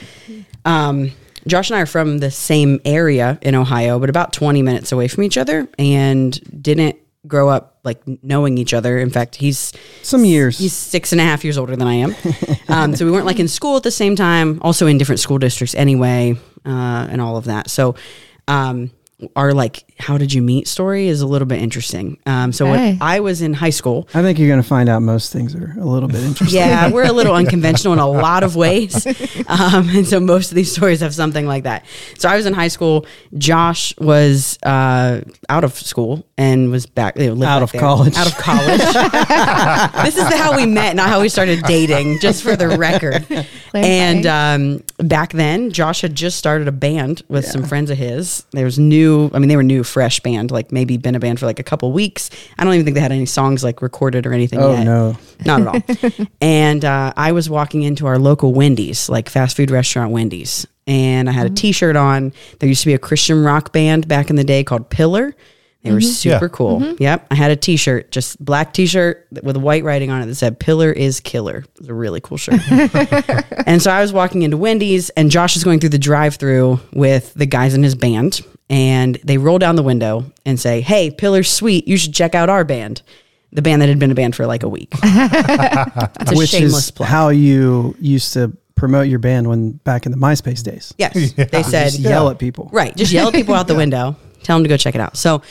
um, 0.64 1.10
Josh 1.46 1.68
and 1.68 1.76
I 1.76 1.82
are 1.82 1.86
from 1.86 2.20
the 2.20 2.30
same 2.30 2.80
area 2.86 3.38
in 3.42 3.54
Ohio, 3.54 3.98
but 3.98 4.08
about 4.08 4.32
20 4.32 4.62
minutes 4.62 4.92
away 4.92 5.08
from 5.08 5.24
each 5.24 5.36
other, 5.36 5.68
and 5.78 6.62
didn't 6.62 6.96
grow 7.26 7.48
up 7.48 7.78
like 7.84 8.02
knowing 8.22 8.58
each 8.58 8.74
other. 8.74 8.98
In 8.98 9.10
fact, 9.10 9.36
he's 9.36 9.72
Some 10.02 10.24
years. 10.24 10.58
He's 10.58 10.72
six 10.72 11.12
and 11.12 11.20
a 11.20 11.24
half 11.24 11.44
years 11.44 11.58
older 11.58 11.76
than 11.76 11.88
I 11.88 11.94
am. 11.94 12.14
Um, 12.66 12.96
so 12.96 13.04
we 13.04 13.10
weren't 13.10 13.26
like 13.26 13.38
in 13.38 13.46
school 13.46 13.76
at 13.76 13.82
the 13.82 13.90
same 13.90 14.16
time, 14.16 14.58
also 14.62 14.86
in 14.86 14.96
different 14.96 15.20
school 15.20 15.36
districts 15.36 15.74
anyway, 15.74 16.34
uh, 16.64 17.06
and 17.10 17.20
all 17.20 17.36
of 17.36 17.44
that. 17.44 17.68
So, 17.68 17.94
um, 18.48 18.90
our 19.36 19.52
like, 19.52 19.84
how 19.98 20.18
did 20.18 20.32
you 20.32 20.42
meet 20.42 20.66
story 20.66 21.06
is 21.08 21.20
a 21.20 21.26
little 21.26 21.46
bit 21.46 21.62
interesting. 21.62 22.18
Um, 22.26 22.52
so 22.52 22.66
Okay. 22.66 22.90
when 22.94 22.98
I 23.00 23.20
was 23.20 23.40
in 23.42 23.54
high 23.54 23.70
school, 23.70 24.08
I 24.12 24.22
think 24.22 24.38
you're 24.38 24.48
going 24.48 24.60
to 24.62 24.66
find 24.68 24.88
out 24.88 25.02
most 25.02 25.32
things 25.32 25.54
are 25.54 25.72
a 25.78 25.84
little 25.84 26.08
bit 26.08 26.22
interesting. 26.24 26.58
yeah, 26.58 26.90
we're 26.92 27.06
a 27.06 27.12
little 27.12 27.34
unconventional 27.34 27.92
in 27.92 28.00
a 28.00 28.06
lot 28.08 28.42
of 28.42 28.56
ways. 28.56 29.06
Um, 29.48 29.88
and 29.90 30.06
so 30.06 30.18
most 30.20 30.50
of 30.50 30.56
these 30.56 30.72
stories 30.72 31.00
have 31.00 31.14
something 31.14 31.46
like 31.46 31.62
that. 31.64 31.84
So 32.18 32.28
I 32.28 32.36
was 32.36 32.44
in 32.46 32.54
high 32.54 32.68
school. 32.68 33.06
Josh 33.38 33.94
was 33.98 34.58
uh, 34.64 35.20
out 35.48 35.62
of 35.64 35.74
school 35.74 36.26
and 36.36 36.70
was 36.72 36.86
back, 36.86 37.16
lived 37.16 37.40
Out 37.42 37.60
back 37.60 37.62
of 37.62 37.72
there. 37.72 37.80
college. 37.80 38.16
Out 38.16 38.26
of 38.26 38.36
college. 38.36 38.80
this 40.04 40.16
is 40.16 40.28
the, 40.28 40.36
how 40.36 40.56
we 40.56 40.66
met, 40.66 40.96
not 40.96 41.08
how 41.08 41.20
we 41.20 41.28
started 41.28 41.62
dating, 41.64 42.18
just 42.20 42.42
for 42.42 42.56
the 42.56 42.68
record. 42.76 43.24
And 43.72 44.26
um, 44.26 44.82
back 44.98 45.32
then, 45.32 45.70
Josh 45.70 46.00
had 46.00 46.14
just 46.14 46.36
started 46.38 46.66
a 46.68 46.72
band 46.72 47.22
with 47.28 47.44
some 47.46 47.62
friends 47.64 47.90
of 47.90 47.98
his. 47.98 48.44
There 48.50 48.64
was 48.64 48.78
new, 48.78 49.30
I 49.32 49.38
mean, 49.38 49.48
they 49.48 49.56
were 49.56 49.62
new, 49.62 49.83
fresh 49.84 50.20
band, 50.20 50.50
like 50.50 50.72
maybe 50.72 50.96
been 50.96 51.14
a 51.14 51.20
band 51.20 51.38
for 51.40 51.46
like 51.46 51.58
a 51.58 51.62
couple 51.62 51.90
weeks. 51.92 52.30
I 52.58 52.64
don't 52.64 52.74
even 52.74 52.84
think 52.84 52.94
they 52.94 53.00
had 53.00 53.12
any 53.12 53.26
songs 53.26 53.62
like 53.62 53.82
recorded 53.82 54.26
or 54.26 54.32
anything 54.32 54.58
Oh 54.60 54.72
yet. 54.72 54.84
no. 54.84 55.16
Not 55.44 55.60
at 55.60 55.66
all. 55.68 56.26
and 56.40 56.84
uh, 56.84 57.12
I 57.16 57.32
was 57.32 57.48
walking 57.50 57.82
into 57.82 58.06
our 58.06 58.18
local 58.18 58.52
Wendy's, 58.52 59.08
like 59.08 59.28
fast 59.28 59.56
food 59.56 59.70
restaurant 59.70 60.10
Wendy's, 60.12 60.66
and 60.86 61.28
I 61.28 61.32
had 61.32 61.46
a 61.46 61.50
mm-hmm. 61.50 61.54
T-shirt 61.56 61.96
on. 61.96 62.32
There 62.58 62.68
used 62.68 62.82
to 62.82 62.86
be 62.86 62.94
a 62.94 62.98
Christian 62.98 63.42
rock 63.44 63.72
band 63.72 64.08
back 64.08 64.30
in 64.30 64.36
the 64.36 64.44
day 64.44 64.64
called 64.64 64.90
Pillar. 64.90 65.34
They 65.82 65.92
were 65.92 65.98
mm-hmm. 65.98 66.08
super 66.08 66.46
Yeah. 66.46 66.48
cool. 66.50 66.80
Mm-hmm. 66.80 67.02
Yep, 67.02 67.26
I 67.30 67.34
had 67.34 67.50
a 67.50 67.56
T-shirt, 67.56 68.10
just 68.10 68.42
black 68.42 68.72
T-shirt 68.72 69.26
with 69.42 69.58
white 69.58 69.84
writing 69.84 70.10
on 70.10 70.22
it 70.22 70.26
that 70.26 70.34
said 70.36 70.58
"Pillar 70.58 70.90
is 70.90 71.20
Killer." 71.20 71.58
It 71.58 71.78
was 71.78 71.88
a 71.88 71.94
really 71.94 72.22
cool 72.22 72.38
shirt. 72.38 72.58
and 73.66 73.82
so 73.82 73.90
I 73.90 74.00
was 74.00 74.10
walking 74.10 74.40
into 74.42 74.56
Wendy's, 74.56 75.10
and 75.10 75.30
Josh 75.30 75.56
is 75.56 75.64
going 75.64 75.80
through 75.80 75.90
the 75.90 75.98
drive-through 75.98 76.80
with 76.94 77.34
the 77.34 77.44
guys 77.44 77.74
in 77.74 77.82
his 77.82 77.94
band, 77.94 78.40
and 78.71 79.16
they 79.25 79.38
roll 79.38 79.59
down 79.59 79.76
the 79.76 79.83
window 79.83 80.25
and 80.47 80.59
say, 80.59 80.80
"Hey, 80.80 81.11
Pillar's 81.11 81.50
sweet. 81.50 81.87
You 81.88 81.97
should 81.97 82.14
check 82.14 82.35
out 82.35 82.49
our 82.49 82.64
band." 82.64 83.02
The 83.52 83.62
band 83.62 83.83
that 83.83 83.88
had 83.88 84.00
been 84.00 84.11
a 84.11 84.16
band 84.16 84.35
for 84.35 84.47
like 84.47 84.64
a 84.64 84.68
week. 84.68 84.92
It's 85.02 86.33
a 86.33 86.35
Which 86.35 86.50
shameless 86.50 86.87
is 86.87 86.90
plug. 86.90 87.09
how 87.09 87.28
you 87.28 87.94
used 88.00 88.33
to 88.33 88.52
promote 88.75 89.06
your 89.09 89.21
band 89.21 89.47
when 89.49 89.73
back 89.85 90.06
in 90.06 90.12
the 90.12 90.18
MySpace 90.18 90.62
days. 90.62 90.92
yes, 90.99 91.33
they 91.37 91.62
said 91.62 91.85
Just 91.90 92.00
yell 92.00 92.28
at 92.30 92.38
people. 92.40 92.68
Right. 92.73 92.94
Just 92.97 93.12
yell 93.12 93.28
at 93.28 93.35
people 93.35 93.54
out 93.54 93.68
the 93.68 93.75
window. 93.85 94.16
Tell 94.42 94.56
them 94.56 94.64
to 94.64 94.68
go 94.68 94.76
check 94.76 94.94
it 94.97 95.00
out. 95.00 95.16
So 95.16 95.42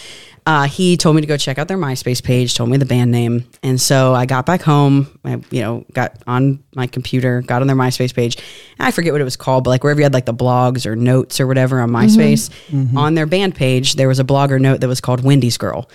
uh, 0.46 0.64
he 0.68 0.98
told 0.98 1.16
me 1.16 1.22
to 1.22 1.28
go 1.28 1.38
check 1.38 1.58
out 1.58 1.68
their 1.68 1.78
MySpace 1.78 2.22
page, 2.22 2.54
told 2.56 2.70
me 2.70 2.78
the 2.78 2.86
band 2.86 3.12
name. 3.12 3.46
And 3.64 3.80
so 3.80 4.14
I 4.14 4.26
got 4.26 4.46
back 4.46 4.62
home, 4.62 5.20
I, 5.24 5.42
you 5.52 5.62
know, 5.62 5.86
got 5.94 6.22
on 6.28 6.64
my 6.76 6.88
computer, 6.88 7.42
got 7.42 7.62
on 7.62 7.68
their 7.68 7.76
MySpace 7.78 8.14
page. 8.14 8.38
I 8.80 8.92
forget 8.92 9.14
what 9.14 9.22
it 9.22 9.26
was 9.26 9.38
called, 9.38 9.64
but 9.64 9.70
like 9.70 9.84
wherever 9.84 10.00
you 10.00 10.04
had 10.04 10.14
like 10.14 10.26
the 10.26 10.34
blogs 10.34 10.86
or 10.86 10.96
notes 10.96 11.40
or 11.40 11.48
whatever 11.48 11.80
on 11.80 11.90
MySpace, 11.92 12.50
on 12.98 13.16
their 13.16 13.26
band 13.26 13.56
page, 13.56 13.94
there 13.96 14.08
was 14.08 14.20
a 14.20 14.24
blogger 14.26 14.60
note 14.60 14.82
that 14.82 14.88
was 14.88 15.00
called 15.02 15.24
Wendy's 15.24 15.58
Girl. 15.58 15.90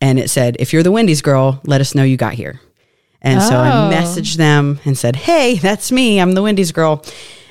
And 0.00 0.18
it 0.18 0.28
said, 0.28 0.56
if 0.58 0.72
you're 0.72 0.82
the 0.82 0.92
Wendy's 0.92 1.22
girl, 1.22 1.60
let 1.64 1.80
us 1.80 1.94
know 1.94 2.02
you 2.02 2.16
got 2.16 2.34
here. 2.34 2.60
And 3.22 3.40
so 3.40 3.56
I 3.56 3.70
Oh. 3.70 3.90
messaged 3.90 4.36
them 4.36 4.80
and 4.84 4.98
said, 4.98 5.16
"Hey, 5.16 5.54
that's 5.56 5.90
me. 5.90 6.20
I'm 6.20 6.32
the 6.32 6.42
Wendy's 6.42 6.72
girl," 6.72 7.02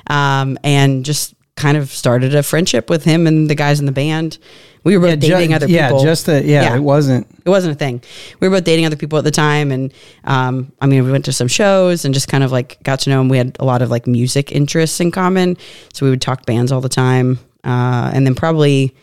um, 0.07 0.59
and 0.63 1.03
just 1.03 1.33
kind 1.55 1.77
of 1.77 1.89
started 1.91 2.35
a 2.35 2.43
friendship 2.43 2.91
with 2.91 3.03
him 3.05 3.25
and 3.25 3.49
the 3.49 3.55
guys 3.55 3.79
in 3.79 3.87
the 3.87 3.91
band. 3.91 4.37
We 4.83 4.97
were 4.97 5.07
both 5.07 5.19
ju- 5.19 5.29
dating 5.29 5.53
other 5.53 5.65
people. 5.67 5.75
yeah, 5.81 5.87
people. 5.89 6.03
just 6.03 6.25
that. 6.25 6.45
Yeah, 6.45 6.63
Yeah. 6.63 6.75
it 6.75 6.79
wasn't. 6.81 7.27
it 7.45 7.49
wasn't 7.49 7.73
a 7.75 7.77
thing. 7.77 8.01
We 8.39 8.47
were 8.47 8.57
both 8.57 8.63
dating 8.65 8.85
other 8.85 8.95
people 8.97 9.17
at 9.17 9.23
the 9.23 9.31
time, 9.31 9.71
and 9.71 9.93
um, 10.25 10.71
I 10.81 10.87
mean, 10.87 11.05
we 11.05 11.11
went 11.11 11.25
to 11.25 11.33
some 11.33 11.47
shows 11.47 12.03
and 12.05 12.13
just 12.13 12.27
kind 12.27 12.43
of 12.43 12.51
like 12.51 12.81
got 12.83 12.99
to 13.01 13.09
know 13.09 13.21
him. 13.21 13.29
We 13.29 13.37
had 13.37 13.55
a 13.59 13.65
lot 13.65 13.81
of 13.81 13.89
like 13.89 14.07
music 14.07 14.51
interests 14.51 14.99
in 14.99 15.11
common, 15.11 15.57
so 15.93 16.05
we 16.05 16.09
would 16.09 16.21
talk 16.21 16.45
bands 16.45 16.71
all 16.71 16.81
the 16.81 16.89
time. 16.89 17.39
Uh, 17.63 18.11
and 18.13 18.25
then 18.27 18.35
probably 18.35 18.93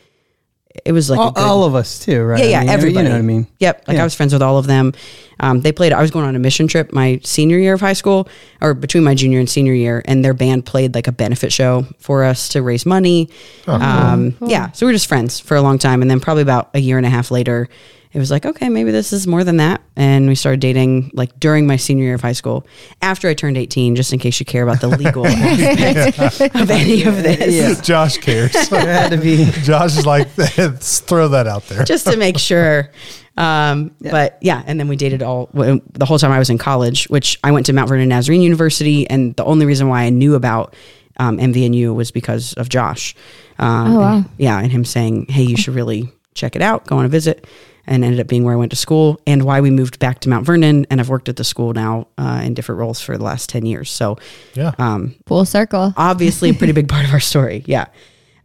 it 0.84 0.92
was 0.92 1.10
like 1.10 1.18
all, 1.18 1.32
good- 1.32 1.40
all 1.40 1.64
of 1.64 1.74
us 1.74 1.98
too, 1.98 2.22
right? 2.22 2.38
yeah, 2.38 2.44
I 2.44 2.48
yeah, 2.50 2.60
mean, 2.60 2.68
everybody. 2.70 3.04
You 3.06 3.08
know 3.10 3.16
what 3.16 3.18
I 3.18 3.22
mean? 3.22 3.46
Yep. 3.58 3.84
Like 3.88 3.94
Yeah. 3.96 4.00
I 4.02 4.04
was 4.04 4.14
friends 4.14 4.32
with 4.32 4.42
all 4.42 4.56
of 4.58 4.66
them. 4.66 4.92
Um, 5.40 5.60
they 5.62 5.72
played. 5.72 5.92
I 5.92 6.00
was 6.02 6.10
going 6.10 6.26
on 6.26 6.36
a 6.36 6.38
mission 6.38 6.68
trip 6.68 6.92
my 6.92 7.18
senior 7.24 7.58
year 7.58 7.74
of 7.74 7.80
high 7.80 7.94
school, 7.94 8.28
or 8.60 8.74
between 8.74 9.02
my 9.02 9.14
junior 9.14 9.40
and 9.40 9.48
senior 9.48 9.72
year, 9.74 10.02
and 10.04 10.24
their 10.24 10.34
band 10.34 10.66
played 10.66 10.94
like 10.94 11.08
a 11.08 11.12
benefit 11.12 11.52
show 11.52 11.86
for 11.98 12.22
us 12.24 12.48
to 12.50 12.62
raise 12.62 12.84
money. 12.86 13.30
um, 13.66 14.36
Yeah, 14.46 14.70
so 14.72 14.86
we 14.86 14.90
were 14.90 14.94
just 14.94 15.06
friends 15.08 15.40
for 15.40 15.56
a 15.56 15.62
long 15.62 15.78
time, 15.78 16.02
and 16.02 16.10
then 16.10 16.20
probably 16.20 16.42
about 16.42 16.70
a 16.74 16.78
year 16.80 16.98
and 16.98 17.06
a 17.06 17.10
half 17.10 17.30
later, 17.30 17.68
it 18.12 18.18
was 18.18 18.30
like, 18.30 18.44
okay, 18.44 18.68
maybe 18.68 18.90
this 18.90 19.12
is 19.12 19.26
more 19.26 19.44
than 19.44 19.58
that, 19.58 19.80
and 19.96 20.26
we 20.28 20.34
started 20.34 20.58
dating 20.60 21.10
like 21.14 21.38
during 21.38 21.66
my 21.66 21.76
senior 21.76 22.04
year 22.04 22.14
of 22.14 22.20
high 22.22 22.32
school, 22.32 22.66
after 23.02 23.28
I 23.28 23.34
turned 23.34 23.56
eighteen, 23.56 23.94
just 23.96 24.12
in 24.12 24.18
case 24.18 24.40
you 24.40 24.46
care 24.46 24.62
about 24.64 24.80
the 24.80 24.88
legal 24.88 25.26
aspect 25.26 26.54
of 26.56 26.70
any 26.70 27.04
of 27.04 27.22
this. 27.22 27.54
Yeah. 27.54 27.80
Josh 27.82 28.18
cares. 28.18 28.52
Had 28.68 29.10
to 29.10 29.16
be. 29.16 29.44
Josh 29.62 29.96
is 29.96 30.06
like, 30.06 30.28
throw 30.30 31.28
that 31.28 31.46
out 31.46 31.64
there. 31.68 31.84
just 31.84 32.06
to 32.06 32.16
make 32.16 32.38
sure. 32.38 32.90
Um, 33.36 33.92
But 34.00 34.38
yeah, 34.40 34.62
and 34.66 34.78
then 34.78 34.88
we 34.88 34.96
dated 34.96 35.22
all 35.22 35.48
the 35.54 36.04
whole 36.04 36.18
time 36.18 36.32
I 36.32 36.38
was 36.38 36.50
in 36.50 36.58
college, 36.58 37.04
which 37.08 37.38
I 37.44 37.52
went 37.52 37.66
to 37.66 37.72
Mount 37.72 37.88
Vernon 37.88 38.08
Nazarene 38.08 38.42
University, 38.42 39.08
and 39.08 39.34
the 39.36 39.44
only 39.44 39.66
reason 39.66 39.88
why 39.88 40.02
I 40.02 40.10
knew 40.10 40.34
about 40.34 40.74
um, 41.18 41.38
MVNU 41.38 41.94
was 41.94 42.10
because 42.10 42.54
of 42.54 42.68
Josh. 42.68 43.14
Um, 43.58 43.92
Oh, 43.96 44.00
wow. 44.00 44.16
and- 44.16 44.24
yeah, 44.36 44.58
and 44.58 44.70
him 44.72 44.84
saying, 44.84 45.26
"Hey, 45.28 45.42
you 45.44 45.56
should 45.56 45.74
really 45.74 46.10
check 46.34 46.56
it 46.56 46.62
out. 46.62 46.86
Go 46.86 46.98
on 46.98 47.04
a 47.04 47.08
visit." 47.08 47.46
And 47.90 48.04
ended 48.04 48.20
up 48.20 48.28
being 48.28 48.44
where 48.44 48.54
I 48.54 48.56
went 48.56 48.70
to 48.70 48.76
school, 48.76 49.20
and 49.26 49.42
why 49.42 49.60
we 49.60 49.70
moved 49.70 49.98
back 49.98 50.20
to 50.20 50.28
Mount 50.28 50.46
Vernon. 50.46 50.86
And 50.90 51.00
I've 51.00 51.08
worked 51.10 51.28
at 51.28 51.34
the 51.36 51.44
school 51.44 51.72
now 51.74 52.06
uh, 52.16 52.40
in 52.44 52.54
different 52.54 52.78
roles 52.78 53.00
for 53.00 53.18
the 53.18 53.24
last 53.24 53.50
ten 53.50 53.66
years. 53.66 53.90
So 53.90 54.16
yeah. 54.54 54.72
um, 54.78 55.16
Full 55.26 55.44
circle. 55.44 55.92
obviously 55.96 56.50
a 56.50 56.54
pretty 56.54 56.72
big 56.72 56.88
part 56.88 57.04
of 57.04 57.12
our 57.12 57.20
story. 57.20 57.64
Yeah. 57.66 57.86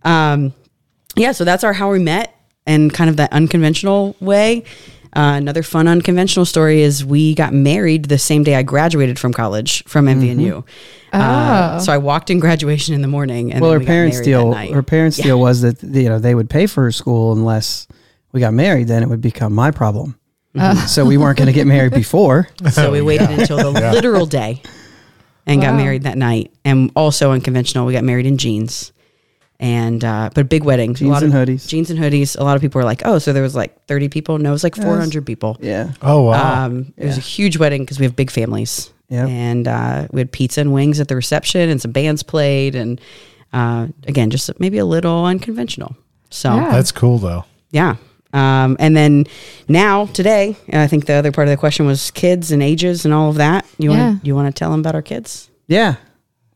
Um, 0.03 0.53
yeah. 1.15 1.31
So 1.31 1.43
that's 1.45 1.63
our 1.63 1.73
how 1.73 1.91
we 1.91 1.99
met 1.99 2.35
and 2.65 2.91
kind 2.93 3.09
of 3.09 3.17
that 3.17 3.31
unconventional 3.33 4.15
way. 4.19 4.63
Uh, 5.15 5.35
another 5.37 5.63
fun 5.63 5.87
unconventional 5.87 6.45
story 6.45 6.81
is 6.81 7.05
we 7.05 7.33
got 7.35 7.53
married 7.53 8.05
the 8.05 8.17
same 8.17 8.43
day 8.43 8.55
I 8.55 8.63
graduated 8.63 9.17
from 9.17 9.31
college 9.31 9.83
from 9.85 10.07
MVNU. 10.07 10.63
Uh, 11.13 11.77
Oh. 11.79 11.83
so 11.83 11.93
I 11.93 11.97
walked 11.99 12.29
in 12.29 12.39
graduation 12.39 12.93
in 12.93 13.01
the 13.01 13.07
morning, 13.07 13.53
and 13.53 13.61
well, 13.61 13.71
then 13.71 13.79
her 13.79 13.79
we 13.79 13.85
parents' 13.85 14.15
married 14.17 14.25
deal. 14.25 14.49
that 14.49 14.55
night. 14.57 14.71
Her 14.73 14.83
parents' 14.83 15.17
Yeah. 15.17 15.25
deal 15.25 15.39
was 15.39 15.61
that 15.61 15.81
you 15.81 16.09
know 16.09 16.19
they 16.19 16.35
would 16.35 16.49
pay 16.49 16.65
for 16.67 16.81
her 16.83 16.91
school 16.91 17.31
unless 17.31 17.87
we 18.35 18.41
got 18.41 18.53
married. 18.53 18.87
Then 18.89 19.01
it 19.01 19.07
would 19.09 19.21
become 19.21 19.53
my 19.55 19.71
problem. 19.71 20.19
So 20.87 21.03
we 21.05 21.17
weren't 21.17 21.37
going 21.37 21.47
to 21.47 21.53
get 21.53 21.67
married 21.67 21.93
before. 21.93 22.47
So 22.71 22.91
we 22.91 23.01
waited 23.01 23.29
until 23.31 23.57
the 23.73 23.79
Yeah. 23.79 23.91
literal 23.91 24.25
day 24.25 24.61
and 25.47 25.61
got 25.61 25.75
married 25.75 26.03
that 26.03 26.17
night. 26.17 26.51
And 26.63 26.91
also 26.95 27.31
unconventional, 27.31 27.85
we 27.85 27.93
got 27.93 28.03
married 28.03 28.25
in 28.25 28.37
jeans. 28.37 28.91
And 29.59 30.03
uh, 30.03 30.29
but 30.35 30.49
big 30.49 30.63
weddings, 30.65 30.99
a 30.99 31.05
Jeans 31.05 31.11
lot 31.11 31.23
and 31.23 31.33
of 31.33 31.39
hoodies. 31.47 31.65
jeans 31.67 31.89
and 31.89 31.97
hoodies. 31.99 32.37
A 32.37 32.43
lot 32.43 32.55
of 32.57 32.61
people 32.61 32.79
were 32.79 32.85
like, 32.85 33.03
"Oh, 33.05 33.19
so 33.19 33.31
there 33.31 33.41
was 33.43 33.55
like 33.55 33.85
thirty 33.87 34.09
people?" 34.09 34.37
No, 34.37 34.49
it 34.49 34.51
was 34.51 34.65
like 34.65 34.75
four 34.75 34.97
hundred 34.97 35.25
people. 35.25 35.55
Yeah. 35.61 35.93
Oh 36.01 36.23
wow. 36.23 36.65
Um, 36.65 36.93
it 36.97 37.05
was 37.05 37.17
a 37.17 37.21
huge 37.21 37.55
wedding 37.57 37.83
because 37.83 37.97
we 37.97 38.03
have 38.05 38.17
big 38.17 38.31
families. 38.31 38.91
Yep. 39.07 39.29
And 39.29 39.67
uh, 39.67 40.07
we 40.11 40.19
had 40.19 40.31
pizza 40.33 40.59
and 40.59 40.73
wings 40.73 40.99
at 40.99 41.07
the 41.07 41.15
reception, 41.15 41.69
and 41.69 41.79
some 41.81 41.91
bands 41.93 42.21
played, 42.21 42.75
and 42.75 42.99
uh, 43.53 43.87
again, 44.07 44.29
just 44.29 44.49
maybe 44.59 44.77
a 44.77 44.85
little 44.85 45.23
unconventional. 45.25 45.95
So 46.31 46.53
Yeah. 46.53 46.71
That's 46.71 46.91
cool 46.91 47.17
though. 47.19 47.45
yeah. 47.71 47.95
Um, 48.35 48.75
and 48.79 48.95
then 48.97 49.25
now 49.69 50.05
today, 50.07 50.55
and 50.67 50.81
I 50.81 50.87
think 50.87 51.05
the 51.05 51.13
other 51.13 51.31
part 51.31 51.47
of 51.47 51.51
the 51.51 51.57
question 51.57 51.85
was 51.85 52.11
kids 52.11 52.51
and 52.51 52.61
ages 52.61 53.05
and 53.05 53.13
all 53.13 53.29
of 53.29 53.35
that. 53.35 53.65
You 53.77 53.89
want 53.91 53.99
Yeah. 54.01 54.19
to 54.19 54.25
you 54.27 54.35
want 54.35 54.53
to 54.53 54.57
tell 54.59 54.71
them 54.71 54.81
about 54.81 54.93
our 54.95 55.01
kids? 55.01 55.49
Yeah. 55.67 55.95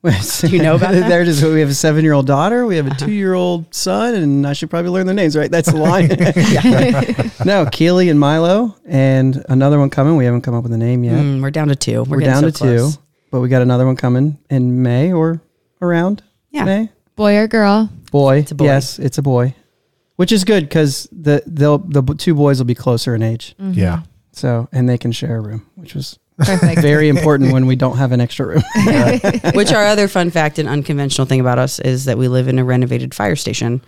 Do 0.04 0.48
you 0.48 0.62
know 0.62 0.76
about 0.76 0.92
that? 0.94 1.00
Uh-huh. 1.00 1.10
They're 1.10 1.26
just 1.26 1.44
we 1.44 1.60
have 1.60 1.70
a 1.70 1.74
seven 1.74 2.04
year 2.04 2.14
old 2.14 2.26
daughter, 2.28 2.66
we 2.66 2.78
have 2.78 2.88
a 2.88 2.96
two 2.96 3.12
year 3.12 3.34
old 3.34 3.74
son, 3.76 4.14
and 4.16 4.48
I 4.48 4.54
should 4.54 4.70
probably 4.70 4.92
learn 4.92 5.06
their 5.06 5.16
names, 5.16 5.36
right? 5.36 5.52
That's 5.52 5.70
the 5.72 5.78
line. 5.78 6.08
no, 7.46 7.66
Keely 7.72 8.10
and 8.10 8.20
Milo, 8.20 8.76
and 8.86 9.44
another 9.50 9.78
one 9.80 9.90
coming. 9.90 10.16
We 10.16 10.26
haven't 10.26 10.42
come 10.42 10.54
up 10.54 10.64
with 10.64 10.72
a 10.74 10.78
name 10.78 11.04
yet. 11.04 11.16
Mm, 11.20 11.42
we're 11.42 11.52
down 11.52 11.68
to 11.70 11.76
two. 11.76 12.04
We're, 12.04 12.18
We're, 12.18 12.26
down 12.26 12.42
so 12.44 12.50
to 12.50 12.58
close. 12.58 12.96
two, 12.96 13.02
but 13.32 13.42
we 13.42 13.50
got 13.50 13.62
another 13.62 13.86
one 13.86 13.96
coming 13.96 14.38
in 14.50 14.82
May 14.84 15.12
or 15.12 15.42
around 15.82 16.24
Yeah. 16.52 16.64
May. 16.66 16.90
Boy 17.16 17.36
or 17.38 17.48
girl? 17.48 17.90
Boy, 18.12 18.38
It's 18.38 18.52
a 18.52 18.56
boy. 18.56 18.66
yes, 18.66 19.00
it's 19.00 19.18
a 19.18 19.22
boy, 19.22 19.54
which 20.20 20.34
is 20.34 20.44
good 20.44 20.64
because 20.66 21.08
the 21.14 21.42
they'll 21.48 21.78
the 21.78 22.02
two 22.16 22.36
boys 22.36 22.58
will 22.60 22.66
be 22.66 22.76
closer 22.76 23.16
in 23.16 23.24
age, 23.24 23.56
Yeah. 23.58 24.02
so 24.34 24.68
and 24.74 24.90
they 24.90 24.98
can 24.98 25.14
share 25.14 25.38
a 25.38 25.42
room, 25.42 25.66
which 25.76 25.96
was 25.96 26.20
Perfect. 26.38 26.82
very 26.82 27.08
important 27.16 27.54
when 27.54 27.68
we 27.68 27.78
don't 27.78 27.96
have 27.98 28.12
an 28.12 28.20
extra 28.20 28.46
room. 28.46 28.64
Which 29.54 29.72
our 29.72 29.86
other 29.86 30.08
fun 30.10 30.30
fact 30.30 30.60
and 30.60 30.68
unconventional 30.68 31.26
thing 31.26 31.40
about 31.40 31.58
us 31.58 31.80
is 31.80 32.04
that 32.06 32.18
we 32.18 32.28
live 32.28 32.48
in 32.50 32.60
a 32.60 32.64
renovated 32.66 33.14
fire 33.16 33.36
station 33.38 33.82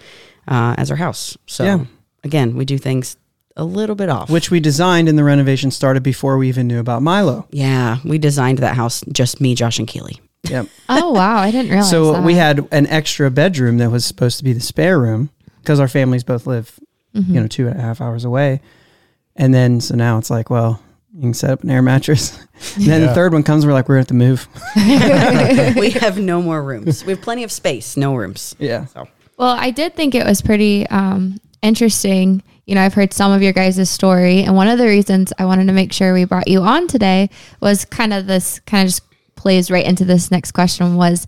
uh, 0.48 0.76
as 0.78 0.90
our 0.90 0.98
house. 0.98 1.38
So 1.48 1.64
Yeah. 1.66 1.86
again, 2.24 2.56
we 2.56 2.64
do 2.66 2.78
things 2.78 3.18
a 3.58 3.64
little 3.66 3.96
bit 3.96 4.08
off. 4.10 4.30
which 4.30 4.50
we 4.52 4.60
designed 4.62 5.10
and 5.10 5.18
the 5.18 5.24
renovation 5.26 5.70
started 5.72 6.02
before 6.04 6.38
we 6.38 6.48
even 6.48 6.68
knew 6.68 6.80
about 6.80 7.02
Milo. 7.02 7.46
yeah, 7.52 7.98
we 8.06 8.18
designed 8.18 8.60
that 8.60 8.76
house 8.76 9.04
just 9.12 9.42
me, 9.42 9.54
Josh, 9.56 9.80
and 9.80 9.88
Keely. 9.88 10.20
Yep. 10.50 10.68
oh 10.90 11.12
wow, 11.12 11.38
I 11.38 11.52
didn't 11.52 11.70
realize. 11.72 11.90
so 11.90 12.14
that. 12.14 12.24
we 12.24 12.36
had 12.36 12.66
an 12.72 12.88
extra 12.88 13.30
bedroom 13.30 13.78
that 13.80 13.92
was 13.92 14.06
supposed 14.06 14.38
to 14.40 14.44
be 14.46 14.54
the 14.54 14.60
spare 14.62 14.98
room 15.00 15.30
because 15.62 15.80
our 15.80 15.88
families 15.88 16.24
both 16.24 16.46
live, 16.48 16.80
Mm-hmm. 17.13 17.34
you 17.36 17.41
know, 17.41 17.48
two 17.48 17.68
and 17.68 17.77
a 17.77 17.82
half 17.82 18.00
hours 18.00 18.24
away. 18.24 18.62
And 19.36 19.53
then 19.53 19.82
so 19.82 19.96
now 19.96 20.18
it's 20.18 20.30
like, 20.30 20.50
well, 20.50 20.82
you 21.13 21.20
can 21.24 21.34
set 21.34 21.50
up 21.50 21.62
an 21.62 21.70
air 21.70 21.82
mattress. 21.82 22.39
and 22.77 22.86
then 22.86 23.01
the 23.01 23.13
third 23.13 23.34
one 23.34 23.44
comes, 23.44 23.65
we're 23.65 23.74
like, 23.74 23.89
we're 23.89 24.01
going 24.01 24.06
to 24.06 24.13
have 24.15 24.48
to 24.77 25.74
move. 25.74 25.75
we 25.75 25.89
have 25.91 26.18
no 26.18 26.41
more 26.41 26.63
rooms. 26.63 27.03
We 27.03 27.12
have 27.12 27.22
plenty 27.22 27.44
of 27.44 27.51
space, 27.51 27.98
no 27.98 28.15
rooms. 28.15 28.56
yeah. 28.60 28.86
So 28.86 29.10
Well, 29.38 29.58
I 29.60 29.72
did 29.72 29.94
think 29.94 30.15
it 30.15 30.25
was 30.25 30.41
pretty 30.41 30.88
um, 30.88 31.38
interesting. 31.62 32.44
You 32.65 32.75
know, 32.75 32.82
I've 32.82 32.94
heard 32.94 33.12
some 33.12 33.34
of 33.34 33.41
your 33.41 33.51
guys' 33.53 33.89
story, 33.89 34.44
and 34.44 34.56
one 34.56 34.70
of 34.70 34.77
the 34.77 34.86
reasons 34.86 35.34
I 35.38 35.44
wanted 35.44 35.68
to 35.68 35.74
make 35.74 35.91
sure 35.91 36.13
we 36.13 36.24
brought 36.24 36.48
you 36.48 36.62
on 36.62 36.88
today 36.88 37.30
was 37.60 37.84
kind 37.84 38.13
of 38.13 38.25
this 38.27 38.60
kind 38.62 38.84
of 38.84 38.88
just 38.94 39.03
plays 39.36 39.70
right 39.70 39.86
into 39.86 40.06
this 40.06 40.32
next 40.32 40.51
question 40.53 40.96
was 40.96 41.27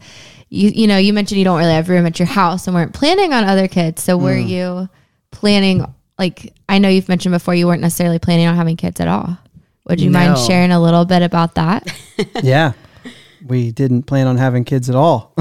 you 0.53 0.69
you 0.69 0.87
know, 0.87 0.97
you 0.97 1.13
mentioned 1.13 1.39
you 1.39 1.45
don't 1.45 1.57
really 1.57 1.73
have 1.73 1.89
room 1.89 2.05
at 2.05 2.19
your 2.19 2.27
house 2.27 2.67
and 2.67 2.75
weren't 2.75 2.93
planning 2.93 3.33
on 3.33 3.43
other 3.43 3.67
kids. 3.67 4.03
So 4.03 4.17
were 4.17 4.37
you 4.37 4.87
planning 5.31 5.85
like 6.19 6.53
I 6.69 6.77
know 6.77 6.89
you've 6.89 7.09
mentioned 7.09 7.33
before 7.33 7.55
you 7.55 7.65
weren't 7.67 7.81
necessarily 7.81 8.19
planning 8.19 8.45
on 8.47 8.55
having 8.55 8.77
kids 8.77 8.99
at 8.99 9.07
all. 9.07 9.37
Would 9.89 9.99
you 9.99 10.11
mind 10.11 10.37
sharing 10.37 10.71
a 10.71 10.79
little 10.79 11.05
bit 11.05 11.21
about 11.23 11.55
that? 11.55 11.87
Yeah. 12.43 12.73
We 13.45 13.71
didn't 13.73 14.03
plan 14.03 14.27
on 14.27 14.37
having 14.37 14.63
kids 14.63 14.89
at 14.89 14.95
all. 14.95 15.33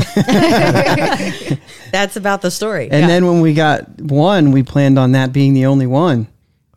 that's 1.92 2.16
about 2.16 2.42
the 2.42 2.50
story. 2.50 2.84
And 2.90 3.02
Yeah. 3.02 3.06
then 3.06 3.26
when 3.26 3.40
we 3.40 3.54
got 3.54 4.00
one, 4.00 4.50
we 4.50 4.62
planned 4.62 4.98
on 4.98 5.12
that 5.12 5.32
being 5.32 5.54
the 5.54 5.66
only 5.66 5.86
one. 5.86 6.26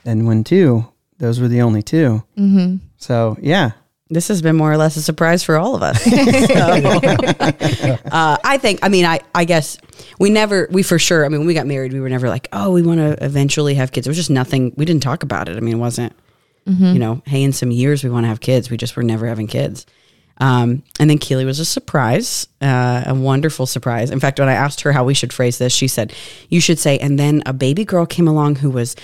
And 0.06 0.28
when 0.28 0.44
two, 0.44 0.86
those 1.18 1.40
were 1.40 1.48
the 1.48 1.62
only 1.62 1.82
2 1.82 2.22
Mm-hmm. 2.38 2.76
So 2.98 3.38
yeah, 3.42 3.72
this 4.10 4.28
has 4.28 4.42
been 4.42 4.56
more 4.56 4.72
or 4.72 4.78
less 4.78 4.96
a 4.98 5.02
surprise 5.02 5.44
for 5.44 5.58
all 5.58 5.76
of 5.76 5.82
us. 5.82 6.04
So, 6.06 6.54
uh, 8.12 8.38
I 8.44 8.58
think, 8.60 8.80
I 8.84 8.90
mean, 8.90 9.06
I, 9.06 9.20
I 9.34 9.46
guess 9.46 9.78
we 10.20 10.30
never, 10.30 10.68
we 10.72 10.84
for 10.84 11.00
sure, 11.00 11.26
I 11.26 11.30
mean, 11.30 11.40
when 11.40 11.48
we 11.48 11.54
got 11.54 11.66
married, 11.66 11.92
we 11.92 12.00
were 12.00 12.10
never 12.10 12.30
like, 12.30 12.48
oh, 12.54 12.72
we 12.72 12.82
want 12.82 13.00
to 13.00 13.24
eventually 13.24 13.74
have 13.76 13.92
kids. 13.92 14.06
It 14.06 14.10
was 14.10 14.18
just 14.18 14.30
nothing, 14.30 14.74
we 14.78 14.86
didn't 14.86 15.02
talk 15.04 15.24
about 15.24 15.50
it. 15.50 15.58
I 15.58 15.60
mean, 15.60 15.76
it 15.76 15.80
wasn't, 15.80 16.14
you 16.94 17.00
know, 17.00 17.22
hey, 17.26 17.44
in 17.44 17.52
some 17.52 17.72
years 17.72 18.04
we 18.04 18.10
want 18.10 18.24
to 18.26 18.28
have 18.28 18.40
kids. 18.40 18.70
We 18.70 18.78
just 18.78 18.96
were 18.96 19.04
never 19.04 19.28
having 19.28 19.48
kids. 19.48 19.86
Um, 20.38 20.84
and 21.00 21.10
then 21.10 21.18
Keely 21.18 21.46
was 21.46 21.60
a 21.60 21.66
surprise, 21.66 22.48
uh, 22.62 23.04
a 23.06 23.16
wonderful 23.16 23.66
surprise. 23.66 24.12
In 24.12 24.20
fact, 24.20 24.40
when 24.40 24.50
I 24.50 24.54
asked 24.54 24.82
her 24.82 24.92
how 24.92 25.06
we 25.06 25.14
should 25.14 25.32
phrase 25.32 25.58
this, 25.58 25.74
she 25.74 25.88
said, 25.88 26.14
You 26.50 26.60
should 26.60 26.78
say, 26.78 26.98
and 27.00 27.18
then 27.18 27.42
a 27.46 27.54
baby 27.54 27.86
girl 27.86 28.06
came 28.06 28.28
along 28.28 28.58
who 28.58 28.70
was 28.70 28.96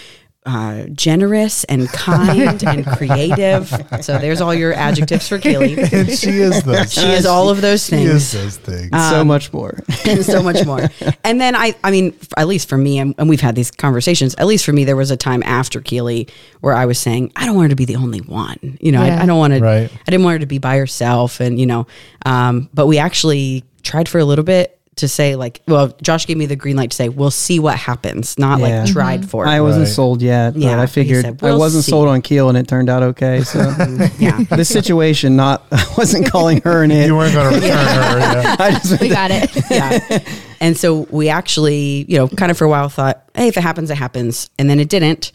uh, 0.45 0.85
generous 0.93 1.63
and 1.65 1.87
kind 1.89 2.63
and 2.67 2.85
creative. 2.85 3.67
So 4.01 4.17
there's 4.17 4.41
all 4.41 4.53
your 4.53 4.73
adjectives 4.73 5.27
for 5.27 5.37
Keely. 5.37 5.73
and 5.93 6.09
she 6.09 6.29
is 6.29 6.63
those. 6.65 6.91
She 6.93 7.07
is 7.11 7.25
all 7.27 7.49
of 7.49 7.61
those 7.61 7.87
things. 7.87 8.31
She 8.31 8.37
is 8.37 8.57
things 8.57 8.59
those 8.59 8.79
things. 8.89 9.09
so 9.09 9.23
much 9.23 9.53
more. 9.53 9.79
and 10.05 10.25
so 10.25 10.41
much 10.41 10.65
more. 10.65 10.89
And 11.23 11.39
then 11.39 11.55
I, 11.55 11.75
I 11.83 11.91
mean, 11.91 12.17
at 12.37 12.47
least 12.47 12.67
for 12.69 12.77
me, 12.77 12.97
and, 12.99 13.13
and 13.19 13.29
we've 13.29 13.41
had 13.41 13.55
these 13.55 13.69
conversations. 13.69 14.33
At 14.35 14.47
least 14.47 14.65
for 14.65 14.73
me, 14.73 14.83
there 14.83 14.95
was 14.95 15.11
a 15.11 15.17
time 15.17 15.43
after 15.43 15.79
Keely 15.79 16.27
where 16.61 16.73
I 16.73 16.85
was 16.87 16.97
saying, 16.97 17.31
I 17.35 17.45
don't 17.45 17.55
want 17.55 17.65
her 17.65 17.69
to 17.69 17.75
be 17.75 17.85
the 17.85 17.97
only 17.97 18.21
one. 18.21 18.77
You 18.81 18.91
know, 18.91 19.03
Yeah. 19.03 19.19
I, 19.19 19.23
I 19.23 19.25
don't 19.27 19.37
want 19.37 19.53
to. 19.53 19.59
Right. 19.59 19.91
I 19.91 20.11
didn't 20.11 20.23
want 20.23 20.33
her 20.35 20.39
to 20.39 20.45
be 20.47 20.57
by 20.57 20.77
herself, 20.77 21.39
and 21.39 21.59
you 21.59 21.67
know, 21.67 21.85
um, 22.25 22.67
but 22.73 22.87
we 22.87 22.97
actually 22.97 23.63
tried 23.83 24.09
for 24.09 24.17
a 24.17 24.25
little 24.25 24.45
bit 24.45 24.79
to 24.97 25.07
say 25.07 25.35
like, 25.37 25.61
well, 25.69 25.87
Josh 26.01 26.27
gave 26.27 26.35
me 26.37 26.45
the 26.47 26.57
green 26.57 26.75
light 26.75 26.91
to 26.91 26.95
say, 26.95 27.07
we'll 27.07 27.31
see 27.31 27.59
what 27.59 27.77
happens, 27.77 28.37
not 28.37 28.59
Yeah. 28.59 28.81
like 28.83 28.91
tried 28.91 29.29
for. 29.29 29.47
I 29.47 29.61
wasn't 29.61 29.85
Right. 29.85 29.93
sold 29.93 30.21
yet, 30.21 30.51
but 30.53 30.61
Yeah, 30.61 30.79
I 30.81 30.85
he 30.85 30.91
figured 30.91 31.23
said, 31.25 31.39
I 31.41 31.45
"We'll 31.47 31.59
wasn't 31.59 31.85
see." 31.85 31.91
sold 31.91 32.09
on 32.09 32.21
Keel, 32.21 32.49
and 32.49 32.57
it 32.57 32.67
turned 32.67 32.89
out 32.89 33.01
okay. 33.01 33.41
So 33.43 33.59
yeah. 34.19 34.39
this 34.51 34.67
situation, 34.67 35.35
not 35.37 35.65
I 35.71 35.85
wasn't 35.97 36.29
calling 36.29 36.61
her 36.65 36.83
an 36.83 36.91
it. 36.91 37.07
you 37.07 37.15
weren't 37.15 37.33
going 37.33 37.53
to 37.53 37.55
return 37.61 37.77
her. 37.85 38.19
Yeah. 38.41 38.55
I 38.59 38.71
just 38.71 38.99
We 38.99 39.07
got 39.09 39.31
it. 39.31 39.49
yeah. 39.71 40.19
And 40.59 40.75
so 40.77 41.07
we 41.09 41.29
actually, 41.29 42.05
you 42.09 42.17
know, 42.17 42.27
kind 42.27 42.51
of 42.51 42.57
for 42.57 42.65
a 42.65 42.69
while 42.69 42.89
thought, 42.89 43.23
hey, 43.33 43.47
if 43.47 43.55
it 43.57 43.61
happens, 43.61 43.89
it 43.89 43.97
happens. 43.97 44.49
And 44.59 44.69
then 44.69 44.79
it 44.79 44.89
didn't. 44.89 45.31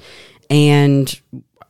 And 0.50 1.18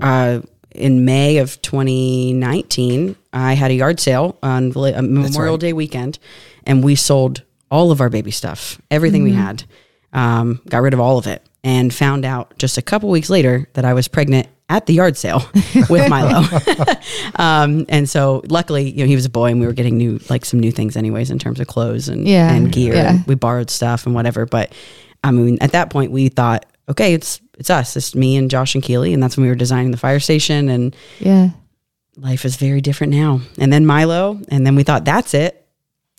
uh, 0.00 0.40
in 0.72 1.04
May 1.04 1.38
of 1.38 1.62
2019, 1.62 3.16
I 3.32 3.54
had 3.54 3.70
a 3.70 3.74
yard 3.74 4.00
sale 4.00 4.36
on 4.42 4.70
the- 4.70 4.98
a 4.98 5.02
Memorial 5.02 5.54
right. 5.54 5.60
Day 5.60 5.72
weekend, 5.72 6.18
and 6.64 6.82
we 6.84 6.94
sold 6.96 7.42
all 7.70 7.90
of 7.90 8.00
our 8.00 8.08
baby 8.08 8.30
stuff, 8.30 8.80
everything 8.90 9.22
we 9.24 9.32
had, 9.32 9.64
um, 10.12 10.60
got 10.68 10.78
rid 10.82 10.94
of 10.94 11.00
all 11.00 11.18
of 11.18 11.26
it, 11.26 11.42
and 11.64 11.92
found 11.92 12.24
out 12.24 12.56
just 12.58 12.78
a 12.78 12.82
couple 12.82 13.08
weeks 13.10 13.28
later 13.30 13.68
that 13.74 13.84
I 13.84 13.92
was 13.94 14.08
pregnant 14.08 14.46
at 14.68 14.86
the 14.86 14.94
yard 14.94 15.16
sale 15.16 15.42
with 15.90 16.08
Milo. 16.10 16.42
um, 17.36 17.86
and 17.88 18.08
so 18.08 18.42
luckily, 18.48 18.90
you 18.90 18.98
know, 19.04 19.06
he 19.06 19.14
was 19.14 19.24
a 19.24 19.30
boy 19.30 19.50
and 19.50 19.60
we 19.60 19.66
were 19.66 19.72
getting 19.72 19.96
new, 19.96 20.18
like 20.28 20.44
some 20.44 20.60
new 20.60 20.72
things 20.72 20.96
anyways, 20.96 21.30
in 21.30 21.38
terms 21.38 21.60
of 21.60 21.66
clothes 21.66 22.08
and, 22.08 22.26
Yeah. 22.26 22.52
and 22.52 22.72
gear. 22.72 22.94
Yeah. 22.94 23.10
And 23.10 23.26
we 23.26 23.34
borrowed 23.34 23.70
stuff 23.70 24.06
and 24.06 24.14
whatever. 24.14 24.44
But 24.46 24.72
I 25.22 25.30
mean, 25.30 25.58
at 25.60 25.72
that 25.72 25.90
point 25.90 26.10
we 26.12 26.28
thought, 26.28 26.66
okay, 26.88 27.14
it's, 27.14 27.40
it's 27.58 27.70
us, 27.70 27.96
it's 27.96 28.14
me 28.14 28.36
and 28.36 28.50
Josh 28.50 28.74
and 28.74 28.82
Keely. 28.82 29.14
And 29.14 29.22
that's 29.22 29.36
when 29.36 29.42
we 29.44 29.48
were 29.50 29.54
designing 29.56 29.90
the 29.92 29.96
fire 29.96 30.20
station 30.20 30.68
and 30.68 30.94
Yeah. 31.20 31.50
life 32.16 32.44
is 32.44 32.56
very 32.56 32.80
different 32.80 33.12
now. 33.12 33.40
And 33.58 33.72
then 33.72 33.86
Milo, 33.86 34.40
and 34.48 34.66
then 34.66 34.74
we 34.74 34.82
thought 34.82 35.04
that's 35.04 35.32
it. 35.34 35.65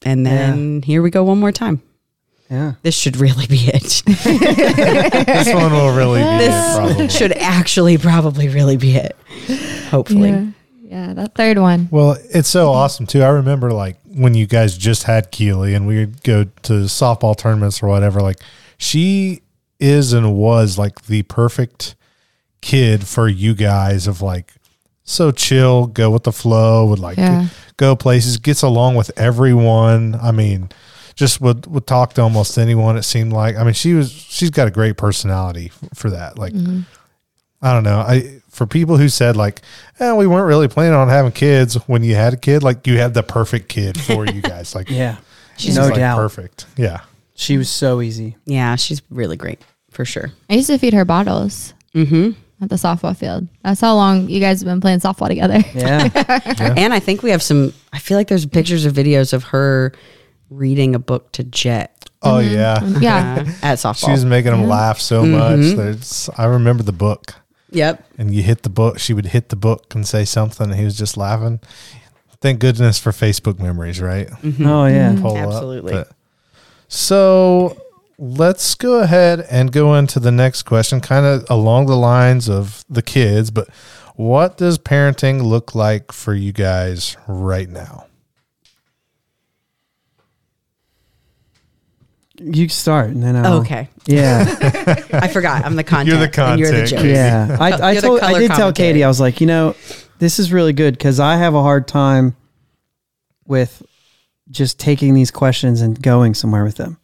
And 0.06 0.26
then 0.26 0.82
here 0.84 1.02
we 1.02 1.10
go 1.10 1.24
one 1.24 1.40
more 1.40 1.52
time. 1.52 1.82
yeah. 2.50 2.74
This 2.84 2.96
should 2.96 3.18
really 3.18 3.48
be 3.48 3.70
it. 3.74 4.04
This 5.28 5.54
one 5.54 5.72
will 5.72 5.96
really 5.96 6.22
be 6.22 6.28
it, 6.28 6.98
this 6.98 7.16
should 7.18 7.34
actually 7.34 7.98
probably 7.98 8.48
really 8.50 8.78
be 8.78 8.96
it. 8.96 9.16
Hopefully. 9.90 10.30
Yeah. 10.30 10.46
Yeah. 10.84 11.14
That 11.14 11.36
third 11.36 11.58
one. 11.58 11.90
Well, 11.92 12.18
it's 12.34 12.48
so 12.50 12.70
awesome 12.70 13.06
too. 13.08 13.22
I 13.24 13.30
remember 13.30 13.72
like 13.72 13.98
when 14.06 14.34
you 14.34 14.46
guys 14.48 14.78
just 14.78 15.04
had 15.04 15.32
Keely 15.32 15.74
and 15.74 15.86
we 15.88 16.00
would 16.00 16.24
go 16.24 16.46
to 16.46 16.74
softball 16.86 17.36
tournaments 17.38 17.84
or 17.84 17.88
whatever. 17.88 18.22
Like 18.22 18.38
she 18.78 19.42
is 19.80 20.14
and 20.14 20.36
was 20.36 20.78
like 20.78 21.04
the 21.04 21.24
perfect 21.24 21.96
kid 22.62 23.06
for 23.06 23.28
you 23.28 23.54
guys 23.54 24.08
of 24.08 24.22
like 24.22 24.54
so 25.04 25.32
chill, 25.32 25.88
go 25.88 26.10
with 26.12 26.24
the 26.24 26.32
flow, 26.32 26.86
would 26.86 27.00
like 27.00 27.18
Yeah. 27.18 27.48
Go 27.78 27.96
places, 27.96 28.38
gets 28.38 28.62
along 28.62 28.96
with 28.96 29.12
everyone. 29.18 30.16
I 30.22 30.32
mean, 30.32 30.70
just 31.16 31.40
would 31.42 31.66
would 31.68 31.88
talk 31.88 32.14
to 32.14 32.22
almost 32.22 32.58
anyone. 32.58 32.98
It 32.98 33.04
seemed 33.04 33.34
like. 33.34 33.56
I 33.56 33.64
mean, 33.64 33.74
she 33.74 33.94
was 33.94 34.12
she's 34.12 34.50
got 34.50 34.68
a 34.68 34.72
great 34.72 34.98
personality 34.98 35.72
f- 35.72 35.90
for 35.96 36.10
that. 36.12 36.38
Like, 36.38 36.54
I 37.62 37.74
don't 37.74 37.84
know. 37.84 38.00
I 38.00 38.42
for 38.50 38.66
people 38.68 38.98
who 38.98 39.10
said 39.10 39.36
like, 39.36 39.62
eh, 40.00 40.14
we 40.14 40.28
weren't 40.28 40.48
really 40.48 40.68
planning 40.68 40.94
on 40.96 41.10
having 41.10 41.32
kids 41.32 41.76
when 41.88 42.04
you 42.04 42.16
had 42.16 42.34
a 42.34 42.38
kid. 42.38 42.64
Like, 42.64 42.86
you 42.88 42.98
had 42.98 43.14
the 43.14 43.24
perfect 43.24 43.70
kid 43.70 44.00
for 44.00 44.26
you 44.26 44.42
guys. 44.42 44.74
Like, 44.76 44.90
Yeah. 44.92 45.18
she's 45.58 45.76
no 45.76 45.84
like 45.86 45.96
doubt. 45.96 46.18
perfect. 46.18 46.66
Yeah. 46.76 47.02
She 47.36 47.58
was 47.58 47.70
so 47.70 48.02
easy. 48.02 48.36
Yeah, 48.46 48.76
she's 48.78 49.02
really 49.12 49.38
great 49.38 49.62
for 49.92 50.06
sure. 50.06 50.32
I 50.50 50.56
used 50.56 50.68
to 50.68 50.78
feed 50.80 50.94
her 50.94 51.06
bottles 51.06 51.74
Mm-hmm. 51.94 52.32
At 52.62 52.70
the 52.70 52.76
softball 52.76 53.16
field. 53.16 53.48
That's 53.64 53.82
how 53.82 53.96
long 53.96 54.30
you 54.30 54.40
guys 54.40 54.62
have 54.62 54.68
been 54.68 54.82
playing 54.82 55.00
softball 55.00 55.28
together. 55.28 55.60
Yeah. 55.76 56.74
And 56.78 56.94
I 56.94 57.00
think 57.00 57.24
we 57.24 57.30
have 57.32 57.44
some. 57.44 57.74
I 57.94 58.00
feel 58.00 58.18
like 58.18 58.28
there's 58.28 58.46
pictures 58.46 58.86
or 58.86 58.92
videos 58.92 59.34
of 59.34 59.44
her 59.46 59.94
reading 60.50 60.96
a 60.96 61.00
book 61.00 61.32
to 61.34 61.44
Jet 61.44 61.98
Oh 62.22 62.40
yeah. 62.40 62.84
Yeah. 63.00 63.44
uh, 63.46 63.52
at 63.66 63.78
softball. 63.78 64.06
She 64.06 64.12
was 64.12 64.26
making 64.26 64.52
them 64.52 64.66
laugh 64.66 65.00
so 65.00 65.26
much. 65.26 65.76
There's, 65.76 66.30
I 66.38 66.46
remember 66.46 66.84
the 66.84 66.92
book, 66.92 67.36
yep. 67.70 68.04
and 68.18 68.34
you 68.34 68.42
hit 68.42 68.64
the 68.64 68.70
book. 68.70 69.00
She 69.00 69.14
would 69.14 69.28
hit 69.28 69.50
the 69.50 69.56
book 69.56 69.94
and 69.94 70.08
say 70.08 70.26
something, 70.26 70.70
and 70.72 70.80
he 70.80 70.86
was 70.86 70.98
just 70.98 71.16
laughing. 71.16 71.60
Thank 72.42 72.60
goodness 72.60 73.00
for 73.00 73.12
Facebook 73.12 73.60
memories, 73.60 74.02
right? 74.02 74.30
oh 74.62 74.86
yeah. 74.86 75.16
pull 75.20 75.38
Absolutely. 75.38 75.94
up. 75.94 76.08
But- 76.08 76.16
so 76.90 77.78
let's 78.18 78.76
go 78.76 79.00
ahead 79.02 79.46
and 79.50 79.72
go 79.72 79.96
into 79.96 80.20
the 80.20 80.32
next 80.32 80.64
question, 80.64 81.02
kind 81.02 81.26
of 81.26 81.46
along 81.50 81.86
the 81.86 81.96
lines 81.96 82.50
of 82.50 82.84
the 82.90 83.02
kids. 83.02 83.52
But 83.52 83.70
what 84.16 84.58
does 84.58 84.78
parenting 84.78 85.44
look 85.44 85.76
like 85.76 86.12
for 86.12 86.34
you 86.34 86.52
guys 86.52 87.16
right 87.28 87.70
now? 87.70 88.06
You 92.40 92.70
start 92.70 93.10
and 93.10 93.24
then 93.24 93.36
I'll, 93.36 93.54
oh, 93.54 93.62
Okay. 93.62 93.90
Yeah. 94.06 94.46
I 95.14 95.28
forgot. 95.28 95.66
I'm 95.66 95.76
the 95.76 95.84
content. 95.84 96.10
You're 96.10 96.28
the 96.28 96.44
And 96.44 96.60
you're 96.60 96.72
the 96.72 96.78
content, 96.82 96.90
joke. 96.90 97.06
Yeah, 97.06 97.58
I, 97.60 97.72
I 97.72 97.92
You're 97.94 98.02
the 98.02 98.08
told 98.08 98.20
I 98.22 98.38
did 98.38 98.52
tell. 98.52 98.72
Katie 98.72 99.04
I 99.04 99.08
was 99.08 99.20
like, 99.20 99.42
you 99.42 99.48
know, 99.48 99.76
this 100.20 100.38
is 100.38 100.54
really 100.54 100.74
good 100.74 100.94
because 100.96 101.20
I 101.20 101.38
have 101.38 101.56
a 101.56 101.62
hard 101.62 101.88
time 101.88 102.36
with 103.46 103.82
just 104.52 104.80
taking 104.80 105.16
these 105.16 105.32
questions 105.32 105.82
and 105.82 106.00
going 106.00 106.36
somewhere 106.36 106.64
with 106.64 106.76
them. 106.76 107.00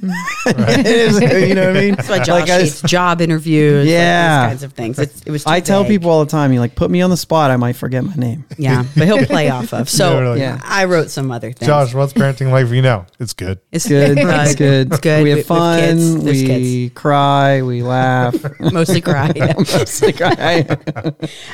It 0.46 0.86
is, 0.86 1.20
you 1.20 1.54
know 1.54 1.66
what 1.68 1.76
I 1.76 1.80
mean? 1.80 1.94
That's 1.94 2.08
why 2.08 2.18
Josh 2.18 2.28
Like, 2.28 2.50
I, 2.50 2.60
hates 2.60 2.80
job 2.82 3.20
interviews. 3.20 3.84
like 3.86 3.92
Yeah. 3.92 4.40
these 4.46 4.50
kinds 4.50 4.62
of 4.62 4.72
things. 4.72 4.98
It's, 4.98 5.22
it 5.22 5.30
was. 5.30 5.44
too 5.44 5.50
I 5.50 5.60
tell 5.60 5.82
vague. 5.82 5.90
people 5.90 6.10
all 6.10 6.24
the 6.24 6.30
time, 6.30 6.52
you 6.52 6.60
like 6.60 6.74
put 6.74 6.90
me 6.90 7.02
on 7.02 7.10
the 7.10 7.16
spot, 7.16 7.50
I 7.50 7.56
might 7.56 7.74
forget 7.76 8.04
my 8.04 8.14
name. 8.14 8.44
Yeah, 8.58 8.84
but 8.96 9.06
he'll 9.06 9.24
play 9.26 9.50
off 9.50 9.72
of. 9.72 9.88
So 9.88 10.14
No, 10.14 10.20
really. 10.20 10.40
Yeah. 10.40 10.60
I 10.64 10.84
wrote 10.86 11.10
some 11.10 11.30
other 11.30 11.52
things. 11.52 11.66
Josh, 11.68 11.94
what's 11.94 12.12
parenting 12.12 12.50
like 12.50 12.66
for 12.68 12.74
you 12.74 12.82
now? 12.82 13.06
It's 13.20 13.32
good. 13.34 13.60
it's 13.72 13.86
Good, 13.88 14.18
it's 14.20 14.54
good. 14.56 14.88
It's 14.92 15.00
good. 15.00 15.18
We 15.18 15.24
We- 15.24 15.30
have 15.30 15.38
we 15.38 15.42
fun. 15.44 15.78
kids. 15.80 16.24
There's 16.24 16.42
we 16.42 16.90
cry. 16.90 17.62
We 17.62 17.82
laugh. 17.82 18.34
Mostly 18.60 19.00
cry. 19.00 19.32
Mostly 19.56 20.12
cry. 20.12 20.66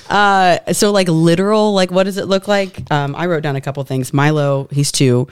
Uh, 0.09 0.73
so 0.73 0.91
like 0.93 1.09
literal, 1.09 1.73
like 1.75 1.91
what 1.91 2.05
does 2.05 2.17
it 2.17 2.27
look 2.27 2.49
like? 2.49 2.91
Um, 2.91 3.15
I 3.17 3.27
wrote 3.27 3.43
down 3.43 3.57
a 3.57 3.61
couple 3.61 3.83
things. 3.85 4.13
Milo, 4.13 4.69
he's 4.71 4.93
two. 4.93 5.29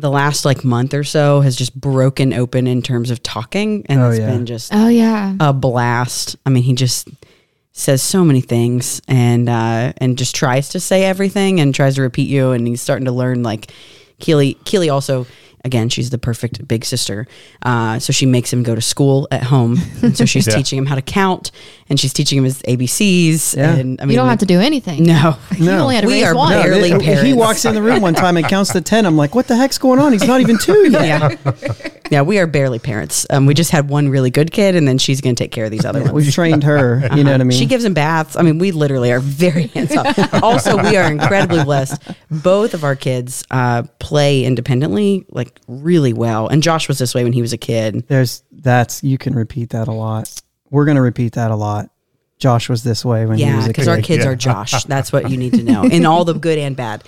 The 0.00 0.10
last 0.10 0.44
like 0.44 0.64
month 0.64 0.94
or 0.94 1.04
so 1.04 1.40
has 1.40 1.56
just 1.56 1.78
broken 1.78 2.32
open 2.32 2.66
in 2.66 2.82
terms 2.82 3.10
of 3.10 3.22
talking, 3.22 3.84
and 3.88 4.00
Oh, 4.00 4.10
it's 4.10 4.18
yeah. 4.20 4.26
been 4.30 4.46
just 4.46 4.72
Oh 4.74 4.88
yeah. 4.88 5.34
a 5.40 5.52
blast. 5.52 6.36
I 6.46 6.50
mean, 6.50 6.62
he 6.62 6.74
just 6.74 7.08
says 7.72 8.02
so 8.02 8.24
many 8.24 8.40
things 8.40 9.00
and 9.08 9.48
uh, 9.48 9.92
and 9.98 10.16
just 10.18 10.34
tries 10.34 10.68
to 10.70 10.80
say 10.80 11.04
everything 11.04 11.60
and 11.60 11.74
tries 11.74 11.96
to 11.96 12.02
repeat 12.02 12.28
you, 12.28 12.50
and 12.52 12.66
he's 12.66 12.80
starting 12.82 13.06
to 13.06 13.12
learn 13.12 13.42
like 13.42 13.70
Keely. 14.20 14.54
Keely 14.64 14.88
also. 14.90 15.26
Again, 15.64 15.88
she's 15.88 16.10
the 16.10 16.18
perfect 16.18 16.66
big 16.68 16.84
sister. 16.84 17.26
Uh, 17.62 17.98
so 17.98 18.12
she 18.12 18.26
makes 18.26 18.52
him 18.52 18.62
go 18.62 18.74
to 18.74 18.80
school 18.80 19.26
at 19.30 19.42
home. 19.42 19.76
And 20.02 20.16
so 20.16 20.24
she's 20.24 20.46
Yeah. 20.48 20.54
teaching 20.56 20.78
him 20.78 20.86
how 20.86 20.94
to 20.94 21.02
count 21.02 21.50
and 21.90 21.98
she's 21.98 22.12
teaching 22.12 22.38
him 22.38 22.44
his 22.44 22.62
ABCs. 22.62 23.56
Yeah. 23.56 23.74
And 23.74 24.00
I 24.00 24.04
mean, 24.04 24.12
you 24.12 24.16
don't 24.16 24.28
have 24.28 24.38
to 24.38 24.46
do 24.46 24.60
anything. 24.60 25.04
No. 25.04 25.36
You 25.58 25.64
No. 25.66 25.82
only 25.82 25.96
had 25.96 26.02
to 26.02 26.06
We 26.06 26.24
are 26.24 26.34
one. 26.34 26.52
No, 26.52 26.62
Barely 26.62 26.90
he- 27.04 27.28
he 27.28 27.32
walks 27.34 27.64
in 27.64 27.74
the 27.74 27.82
room 27.82 28.00
one 28.00 28.14
time 28.14 28.36
and 28.36 28.46
counts 28.46 28.72
to 28.72 28.80
10. 28.80 29.04
I'm 29.06 29.16
like, 29.16 29.34
what 29.34 29.48
the 29.48 29.56
heck's 29.56 29.78
going 29.78 29.98
on? 29.98 30.12
He's 30.12 30.26
not 30.26 30.40
even 30.40 30.56
two 30.58 30.90
yet. 30.90 31.38
Yeah. 31.44 31.72
yeah, 32.10 32.22
we 32.22 32.38
are 32.38 32.46
barely 32.46 32.78
parents. 32.78 33.26
Um, 33.30 33.44
we 33.46 33.54
just 33.54 33.70
had 33.72 33.88
one 33.88 34.08
really 34.08 34.30
good 34.30 34.52
kid, 34.52 34.76
and 34.76 34.86
then 34.86 34.98
she's 34.98 35.20
going 35.20 35.34
to 35.34 35.42
take 35.42 35.50
care 35.52 35.64
of 35.64 35.70
these 35.70 35.84
other 35.84 36.00
ones. 36.00 36.12
We've 36.12 36.32
trained 36.32 36.62
her. 36.64 37.08
You 37.16 37.24
know 37.24 37.32
what 37.32 37.40
I 37.40 37.44
mean? 37.44 37.58
She 37.58 37.66
gives 37.66 37.84
him 37.84 37.94
baths. 37.94 38.36
I 38.36 38.42
mean, 38.42 38.58
we 38.58 38.70
literally 38.70 39.10
are 39.12 39.20
very 39.20 39.66
hands 39.68 39.96
off. 39.96 40.42
also, 40.42 40.76
we 40.80 40.96
are 40.96 41.10
incredibly 41.10 41.64
blessed. 41.64 42.00
Both 42.30 42.74
of 42.74 42.84
our 42.84 42.94
kids 42.96 43.44
uh, 43.50 43.82
play 43.98 44.44
independently, 44.44 45.24
like 45.30 45.47
really 45.66 46.12
well. 46.12 46.48
And 46.48 46.62
Josh 46.62 46.88
was 46.88 46.98
this 46.98 47.14
way 47.14 47.24
when 47.24 47.32
he 47.32 47.42
was 47.42 47.52
a 47.52 47.58
kid. 47.58 48.06
There's 48.08 48.42
that's 48.52 49.02
you 49.02 49.18
can 49.18 49.34
repeat 49.34 49.70
that 49.70 49.88
a 49.88 49.92
lot. 49.92 50.40
We're 50.70 50.84
gonna 50.84 51.02
repeat 51.02 51.34
that 51.34 51.50
a 51.50 51.56
lot. 51.56 51.90
Josh 52.38 52.68
was 52.68 52.84
this 52.84 53.04
way 53.04 53.26
when 53.26 53.38
he 53.38 53.44
Yeah, 53.44 53.56
was 53.56 53.64
a 53.64 53.68
kid. 53.68 53.72
because 53.72 53.88
our 53.88 54.00
kids 54.00 54.24
Yeah. 54.24 54.30
are 54.30 54.36
Josh. 54.36 54.84
That's 54.84 55.12
what 55.12 55.30
you 55.30 55.36
need 55.36 55.54
to 55.54 55.62
know, 55.62 55.82
in 55.84 56.06
all 56.06 56.24
the 56.24 56.34
good 56.34 56.58
and 56.58 56.76
bad. 56.76 57.02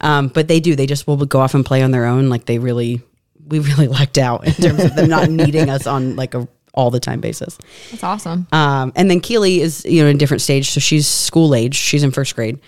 Um, 0.00 0.28
but 0.28 0.48
they 0.48 0.60
do. 0.60 0.74
They 0.74 0.86
just 0.86 1.06
will 1.06 1.16
go 1.26 1.40
off 1.40 1.54
and 1.54 1.64
play 1.66 1.82
on 1.82 1.90
their 1.90 2.06
own. 2.06 2.30
Like 2.30 2.46
they 2.46 2.58
really, 2.58 3.02
we 3.46 3.58
really 3.58 3.88
lucked 3.88 4.16
out 4.16 4.46
in 4.46 4.54
terms 4.54 4.82
of 4.82 4.94
them 4.96 5.08
not 5.10 5.28
needing 5.28 5.68
us 5.68 5.86
on 5.86 6.16
like 6.16 6.34
a 6.34 6.48
all 6.72 6.90
the 6.90 7.00
time 7.00 7.20
basis. 7.20 7.58
That's 7.90 8.04
awesome. 8.04 8.46
Um, 8.52 8.92
and 8.96 9.10
then 9.10 9.20
Keely 9.20 9.60
is 9.60 9.84
you 9.84 10.02
know 10.02 10.08
in 10.08 10.16
a 10.16 10.18
different 10.18 10.40
stage, 10.40 10.70
so 10.70 10.80
she's 10.80 11.06
school 11.06 11.54
age. 11.54 11.74
She's 11.74 12.02
in 12.02 12.10
first 12.12 12.34
grade, 12.34 12.58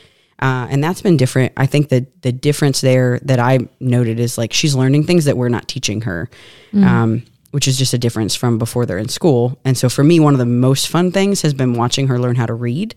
uh, 0.42 0.66
and 0.70 0.82
that's 0.82 1.00
been 1.00 1.16
different. 1.16 1.52
I 1.56 1.66
think 1.66 1.88
that 1.90 2.22
the 2.22 2.32
difference 2.32 2.80
there 2.80 3.20
that 3.22 3.38
I 3.38 3.60
noted 3.78 4.18
is 4.18 4.36
like 4.36 4.52
she's 4.52 4.74
learning 4.74 5.04
things 5.04 5.24
that 5.26 5.36
we're 5.36 5.48
not 5.48 5.68
teaching 5.68 6.00
her, 6.02 6.28
um, 6.74 7.22
which 7.52 7.68
is 7.68 7.78
just 7.78 7.94
a 7.94 7.98
difference 7.98 8.34
from 8.34 8.58
before 8.58 8.84
they're 8.84 8.98
in 8.98 9.08
school. 9.08 9.56
And 9.64 9.78
so 9.78 9.88
for 9.88 10.02
me, 10.02 10.18
one 10.18 10.34
of 10.34 10.38
the 10.38 10.46
most 10.46 10.88
fun 10.88 11.12
things 11.12 11.42
has 11.42 11.54
been 11.54 11.74
watching 11.74 12.08
her 12.08 12.18
learn 12.18 12.34
how 12.34 12.46
to 12.46 12.54
read, 12.54 12.96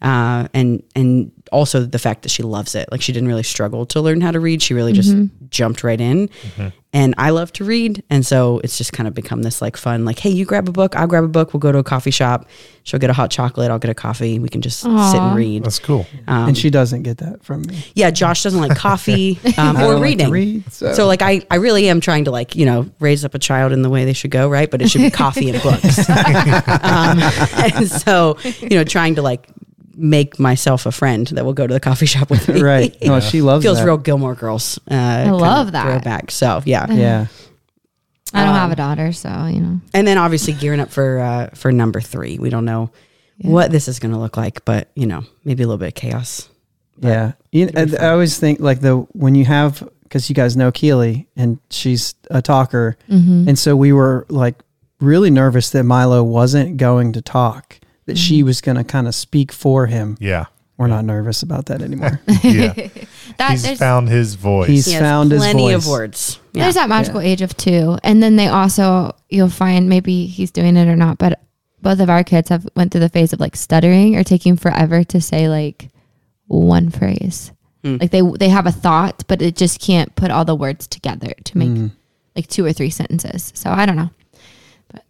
uh, 0.00 0.48
and 0.54 0.82
and 0.94 1.30
also 1.52 1.84
the 1.84 1.98
fact 1.98 2.22
that 2.22 2.30
she 2.30 2.42
loves 2.42 2.74
it. 2.74 2.90
Like 2.90 3.02
she 3.02 3.12
didn't 3.12 3.28
really 3.28 3.42
struggle 3.42 3.84
to 3.86 4.00
learn 4.00 4.22
how 4.22 4.30
to 4.30 4.40
read; 4.40 4.62
she 4.62 4.72
really 4.72 4.94
just 4.94 5.12
jumped 5.50 5.84
right 5.84 6.00
in. 6.00 6.30
And 6.90 7.14
I 7.18 7.30
love 7.30 7.52
to 7.52 7.64
read, 7.64 8.02
and 8.08 8.24
so 8.24 8.62
it's 8.64 8.78
just 8.78 8.94
kind 8.94 9.06
of 9.06 9.12
become 9.12 9.42
this 9.42 9.60
like 9.60 9.76
fun, 9.76 10.06
like, 10.06 10.18
hey, 10.18 10.30
you 10.30 10.46
grab 10.46 10.70
a 10.70 10.72
book, 10.72 10.96
I'll 10.96 11.06
grab 11.06 11.22
a 11.22 11.28
book, 11.28 11.52
we'll 11.52 11.60
go 11.60 11.70
to 11.70 11.76
a 11.76 11.84
coffee 11.84 12.10
shop. 12.10 12.48
She'll 12.82 12.98
get 12.98 13.10
a 13.10 13.12
hot 13.12 13.30
chocolate, 13.30 13.70
I'll 13.70 13.78
get 13.78 13.90
a 13.90 13.94
coffee. 13.94 14.38
We 14.38 14.48
can 14.48 14.62
just 14.62 14.80
sit 14.80 14.90
and 14.90 15.36
read. 15.36 15.64
That's 15.64 15.78
cool. 15.78 16.06
Um, 16.26 16.48
and 16.48 16.56
she 16.56 16.70
doesn't 16.70 17.02
get 17.02 17.18
that 17.18 17.44
from 17.44 17.60
me. 17.62 17.84
yeah, 17.94 18.10
Josh 18.10 18.42
doesn't 18.42 18.58
like 18.58 18.74
coffee 18.74 19.38
um, 19.58 19.76
or 19.76 19.80
don't 19.80 19.92
like 19.96 20.02
reading. 20.02 20.30
read, 20.30 20.72
so- 20.72 20.94
so. 20.94 21.06
like 21.06 21.20
I, 21.20 21.42
I 21.50 21.56
really 21.56 21.90
am 21.90 22.00
trying 22.00 22.24
to 22.24 22.30
like 22.30 22.56
you 22.56 22.64
know 22.64 22.88
raise 23.00 23.22
up 23.22 23.34
a 23.34 23.38
child 23.38 23.72
in 23.72 23.82
the 23.82 23.90
way 23.90 24.06
they 24.06 24.14
should 24.14 24.30
go, 24.30 24.48
right? 24.48 24.70
But 24.70 24.80
it 24.80 24.88
should 24.88 25.02
be 25.02 25.10
coffee 25.10 25.50
and 25.50 25.62
books. 25.62 26.08
um, 26.08 27.18
and 27.20 27.86
so 27.90 28.38
you 28.60 28.70
know, 28.70 28.84
trying 28.84 29.16
to 29.16 29.22
like 29.22 29.46
make 29.98 30.38
myself 30.38 30.86
a 30.86 30.92
friend 30.92 31.26
that 31.28 31.44
will 31.44 31.52
go 31.54 31.66
to 31.66 31.74
the 31.74 31.80
coffee 31.80 32.06
shop 32.14 32.30
with 32.30 32.48
me. 32.48 32.62
right. 32.62 32.96
No, 33.02 33.20
she 33.20 33.42
loves 33.42 33.64
Feels 33.64 33.78
that. 33.78 33.84
real 33.84 33.98
Gilmore 33.98 34.34
Girls. 34.34 34.78
Uh, 34.90 34.94
I 34.94 35.30
love 35.30 35.72
that. 35.72 35.84
throwback. 35.84 36.30
So 36.30 36.62
yeah, 36.64 36.90
Yeah. 36.90 37.26
I 38.34 38.44
don't 38.44 38.54
have 38.54 38.66
um, 38.66 38.72
a 38.72 38.76
daughter, 38.76 39.12
so 39.12 39.46
you 39.46 39.60
know. 39.60 39.80
and 39.94 40.06
then 40.06 40.18
obviously 40.18 40.52
gearing 40.52 40.80
up 40.80 40.90
for 40.90 41.18
uh, 41.18 41.48
for 41.54 41.72
number 41.72 42.00
three. 42.00 42.38
We 42.38 42.50
don't 42.50 42.66
know 42.66 42.90
Yeah. 43.38 43.50
what 43.50 43.70
this 43.70 43.88
is 43.88 43.98
going 43.98 44.12
to 44.12 44.18
look 44.18 44.36
like, 44.36 44.64
but 44.66 44.88
you 44.94 45.06
know, 45.06 45.24
maybe 45.44 45.62
a 45.62 45.66
little 45.66 45.78
bit 45.78 45.88
of 45.88 45.94
chaos. 45.94 46.48
Yeah. 47.00 47.32
You, 47.52 47.66
it'll 47.68 47.98
I, 48.02 48.06
I 48.08 48.10
always 48.10 48.38
think 48.38 48.60
like 48.60 48.80
the 48.80 48.96
when 49.12 49.34
you 49.34 49.46
have 49.46 49.88
because 50.02 50.28
you 50.28 50.34
guys 50.34 50.56
know 50.56 50.70
Keely 50.70 51.26
and 51.36 51.58
she's 51.70 52.14
a 52.30 52.42
talker, 52.42 52.96
Mm-hmm. 53.08 53.48
and 53.48 53.58
so 53.58 53.74
we 53.76 53.92
were 53.92 54.26
like 54.28 54.56
really 55.00 55.30
nervous 55.30 55.70
that 55.70 55.84
Milo 55.84 56.22
wasn't 56.22 56.76
going 56.76 57.12
to 57.14 57.22
talk, 57.22 57.78
that 58.08 58.18
she 58.18 58.38
Mm-hmm. 58.40 58.46
was 58.46 58.60
going 58.60 58.76
to 58.76 58.84
kind 58.84 59.06
of 59.06 59.14
speak 59.14 59.52
for 59.52 59.86
him. 59.86 60.16
Yeah. 60.20 60.46
We're 60.76 60.86
not 60.88 61.04
nervous 61.04 61.42
about 61.42 61.66
that 61.66 61.80
anymore. 61.82 62.20
Yeah. 62.42 62.74
That 63.38 63.52
He's 63.52 63.78
found 63.78 64.08
his 64.08 64.34
voice. 64.34 64.68
He's 64.68 64.86
He 64.86 64.98
found 64.98 65.30
his 65.30 65.42
voice. 65.44 65.52
plenty 65.52 65.72
of 65.72 65.86
words. 65.86 66.40
Yeah. 66.52 66.64
there's 66.64 66.74
that 66.74 66.88
magical 66.88 67.20
age 67.20 67.40
of 67.42 67.56
two, 67.56 67.96
and 68.02 68.20
then 68.20 68.34
they 68.36 68.48
also 68.48 69.14
you'll 69.28 69.48
find 69.48 69.88
maybe 69.88 70.26
he's 70.26 70.50
doing 70.50 70.76
it 70.76 70.88
or 70.88 70.96
not, 70.96 71.18
but 71.18 71.38
both 71.80 72.00
of 72.00 72.10
our 72.10 72.24
kids 72.24 72.48
have 72.48 72.66
went 72.74 72.90
through 72.90 73.02
the 73.02 73.08
phase 73.08 73.32
of 73.32 73.38
like 73.38 73.54
stuttering 73.54 74.16
or 74.16 74.24
taking 74.24 74.56
forever 74.56 75.04
to 75.04 75.20
say 75.20 75.48
like 75.48 75.88
one 76.46 76.90
phrase. 76.90 77.52
Hmm. 77.84 77.98
Like 78.00 78.10
they 78.10 78.22
they 78.22 78.48
have 78.48 78.66
a 78.66 78.72
thought, 78.72 79.22
but 79.28 79.40
it 79.42 79.54
just 79.56 79.80
can't 79.80 80.12
put 80.16 80.30
all 80.32 80.44
the 80.44 80.56
words 80.56 80.86
together 80.88 81.32
to 81.44 81.58
make 81.58 81.68
Mm. 81.70 81.90
like 82.34 82.48
two 82.48 82.64
or 82.64 82.72
three 82.72 82.90
sentences. 82.90 83.52
So 83.54 83.70
I 83.70 83.86
don't 83.86 83.96
know. 83.96 84.10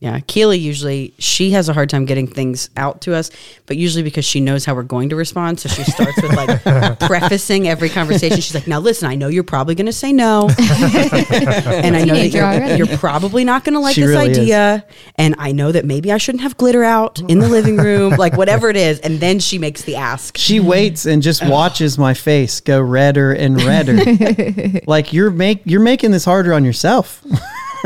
Yeah, 0.01 0.19
Keely 0.21 0.59
usually 0.59 1.15
she 1.19 1.53
has 1.53 1.69
a 1.69 1.73
hard 1.73 1.89
time 1.89 2.05
getting 2.05 2.27
things 2.27 2.69
out 2.77 3.01
to 3.03 3.15
us, 3.15 3.31
but 3.67 3.77
usually 3.77 4.03
because 4.03 4.25
she 4.25 4.41
knows 4.41 4.65
how 4.65 4.75
we're 4.75 4.83
going 4.83 5.09
to 5.11 5.17
respond, 5.17 5.61
so 5.61 5.69
she 5.69 5.85
starts 5.85 6.21
with 6.21 6.35
like 6.35 6.99
prefacing 7.01 7.69
every 7.69 7.89
conversation. 7.89 8.41
She's 8.41 8.55
like, 8.55 8.67
"Now 8.67 8.81
listen, 8.81 9.09
I 9.09 9.15
know 9.15 9.29
you're 9.29 9.45
probably 9.45 9.77
going 9.77 9.87
to 9.87 9.93
say 9.93 10.13
no, 10.13 10.49
and 10.59 11.97
I 11.97 12.05
know 12.05 12.15
that 12.15 12.31
you're, 12.33 12.77
you're 12.77 12.99
probably 12.99 13.45
not 13.45 13.65
going 13.65 13.75
to 13.75 13.79
like 13.81 13.95
She 13.95 14.01
this 14.01 14.11
really 14.11 14.31
is. 14.33 14.39
idea, 14.39 14.85
and 15.15 15.37
I 15.39 15.53
know 15.53 15.71
that 15.71 15.85
maybe 15.85 16.11
I 16.11 16.19
shouldn't 16.19 16.43
have 16.43 16.57
glitter 16.57 16.83
out 16.83 17.21
in 17.29 17.39
the 17.39 17.49
living 17.49 17.77
room, 17.77 18.15
like 18.17 18.37
whatever 18.37 18.69
it 18.69 18.77
is." 18.77 18.99
And 19.01 19.21
then 19.21 19.39
she 19.39 19.59
makes 19.59 19.83
the 19.83 19.95
ask. 19.95 20.37
She 20.37 20.59
waits 20.59 21.07
and 21.07 21.23
just 21.23 21.47
watches 21.47 21.97
my 21.99 22.15
face 22.15 22.61
go 22.61 22.81
redder 22.81 23.33
and 23.33 23.63
redder. 23.63 24.81
like 24.89 25.13
you're 25.13 25.31
make 25.31 25.63
you're 25.65 25.81
making 25.81 26.11
this 26.11 26.25
harder 26.25 26.53
on 26.53 26.65
yourself. 26.65 27.25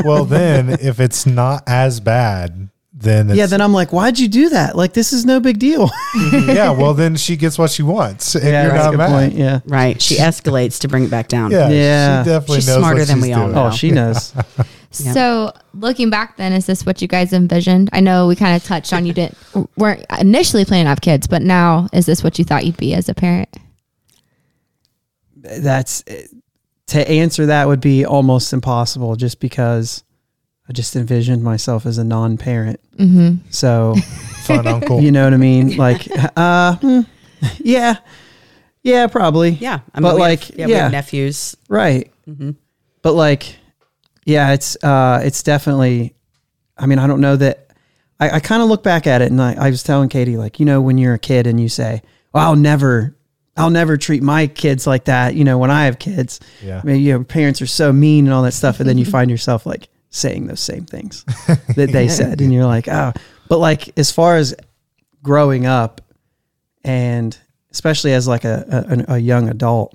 Well, 0.04 0.24
then 0.24 0.70
if 0.70 1.00
it's 1.00 1.26
not 1.26 1.62
as 1.66 2.00
bad, 2.00 2.68
then 2.94 3.30
it's, 3.30 3.36
yeah, 3.38 3.46
then 3.46 3.60
I'm 3.60 3.72
like, 3.72 3.92
why'd 3.92 4.18
you 4.18 4.28
do 4.28 4.48
that? 4.50 4.76
Like 4.76 4.92
this 4.92 5.12
is 5.12 5.24
no 5.24 5.40
big 5.40 5.58
deal. 5.58 5.90
yeah. 6.32 6.70
Well, 6.70 6.94
then 6.94 7.16
she 7.16 7.36
gets 7.36 7.58
what 7.58 7.70
she 7.70 7.82
wants, 7.82 8.34
and 8.34 8.44
yeah, 8.44 8.62
you're 8.64 8.72
that's 8.72 8.82
a 8.82 8.84
not 8.84 8.90
good 8.92 8.98
mad. 8.98 9.10
point. 9.10 9.32
Yeah. 9.34 9.60
Right, 9.66 10.00
she 10.00 10.16
escalates 10.18 10.78
to 10.80 10.88
bring 10.88 11.04
it 11.04 11.10
back 11.10 11.28
down. 11.28 11.50
Yeah, 11.50 11.68
Yeah. 11.68 12.22
She 12.22 12.28
definitely 12.30 12.56
She's 12.58 12.66
knows 12.68 12.78
smarter 12.78 12.98
what 13.00 13.08
than 13.08 13.16
she's 13.18 13.22
we 13.26 13.32
all 13.32 13.42
doing. 13.44 13.54
know. 13.54 13.66
Oh, 13.66 13.70
she 13.70 13.90
knows. 13.90 14.34
Yeah. 15.00 15.12
So 15.14 15.52
looking 15.72 16.10
back, 16.10 16.36
then 16.36 16.52
is 16.52 16.66
this 16.66 16.84
what 16.84 17.00
you 17.00 17.08
guys 17.08 17.32
envisioned? 17.32 17.88
I 17.94 18.00
know 18.00 18.26
we 18.26 18.36
kind 18.36 18.54
of 18.54 18.62
touched 18.62 18.92
on 18.92 19.06
you 19.06 19.14
didn't 19.14 19.38
weren't 19.78 20.04
initially 20.20 20.66
planning 20.66 20.84
to 20.84 20.90
have 20.90 21.00
kids, 21.00 21.26
but 21.26 21.40
now 21.40 21.88
is 21.94 22.04
this 22.04 22.22
what 22.22 22.38
you 22.38 22.44
thought 22.44 22.66
you'd 22.66 22.76
be 22.76 22.92
as 22.92 23.08
a 23.08 23.14
parent? 23.14 23.48
That's 25.36 26.04
to 26.88 27.08
answer 27.08 27.46
that 27.46 27.68
would 27.68 27.80
be 27.80 28.04
almost 28.04 28.52
impossible 28.52 29.16
just 29.16 29.40
because 29.40 30.04
I 30.68 30.72
just 30.72 30.94
envisioned 30.96 31.42
myself 31.42 31.86
as 31.86 31.98
a 31.98 32.04
non-parent. 32.04 32.80
Mm-hmm. 32.96 33.48
So, 33.50 33.94
Fun 34.44 34.66
uncle. 34.66 35.00
you 35.00 35.12
know 35.12 35.24
what 35.24 35.34
I 35.34 35.36
mean? 35.38 35.76
Like 35.76 36.08
uh 36.36 36.76
hmm, 36.76 37.00
yeah. 37.58 37.96
Yeah, 38.82 39.06
probably. 39.06 39.50
yeah. 39.50 39.78
I 39.94 40.00
mean, 40.00 40.10
But, 40.10 40.14
we 40.16 40.20
like, 40.20 40.40
have, 40.44 40.58
yeah, 40.58 40.66
we 40.66 40.72
yeah. 40.72 40.82
have 40.84 40.92
nephews. 40.92 41.56
Right. 41.68 42.12
hmm 42.26 42.50
but 43.02 43.14
like 43.14 43.56
yeah 44.24 44.52
it's 44.52 44.76
uh 44.84 45.20
it's 45.24 45.42
definitely 45.42 46.14
i 46.78 46.86
mean 46.86 47.00
i 47.00 47.06
don't 47.08 47.20
know 47.20 47.34
that 47.34 47.66
i, 48.20 48.30
I 48.36 48.38
kind 48.40 48.62
of 48.62 48.68
look 48.68 48.84
back 48.84 49.08
at 49.08 49.20
it 49.22 49.28
and 49.32 49.42
I, 49.42 49.54
I 49.54 49.70
was 49.70 49.82
telling 49.82 50.08
katie 50.08 50.36
like 50.36 50.60
you 50.60 50.66
know 50.66 50.80
when 50.80 50.98
you're 50.98 51.14
a 51.14 51.18
kid 51.18 51.48
and 51.48 51.58
you 51.58 51.68
say 51.68 52.00
well 52.32 52.46
i'll 52.50 52.54
never 52.54 53.16
i'll 53.56 53.70
never 53.70 53.96
treat 53.96 54.22
my 54.22 54.46
kids 54.46 54.86
like 54.86 55.04
that 55.04 55.34
you 55.34 55.44
know 55.44 55.58
when 55.58 55.70
i 55.70 55.84
have 55.84 55.98
kids 55.98 56.40
Yeah. 56.62 56.80
I 56.82 56.86
mean, 56.86 57.02
you 57.02 57.12
know 57.12 57.24
parents 57.24 57.60
are 57.62 57.66
so 57.66 57.92
mean 57.92 58.26
and 58.26 58.34
all 58.34 58.42
that 58.44 58.52
stuff 58.52 58.80
and 58.80 58.88
then 58.88 58.98
you 58.98 59.04
find 59.04 59.30
yourself 59.30 59.66
like 59.66 59.88
saying 60.10 60.46
those 60.46 60.60
same 60.60 60.84
things 60.84 61.24
that 61.76 61.90
they 61.92 62.08
said 62.08 62.40
and 62.40 62.52
you're 62.52 62.66
like 62.66 62.88
oh 62.88 63.12
but 63.48 63.58
like 63.58 63.96
as 63.98 64.10
far 64.10 64.36
as 64.36 64.54
growing 65.22 65.66
up 65.66 66.00
and 66.84 67.38
especially 67.70 68.12
as 68.12 68.26
like 68.28 68.44
a, 68.44 69.04
a, 69.08 69.14
a 69.14 69.18
young 69.18 69.48
adult 69.48 69.94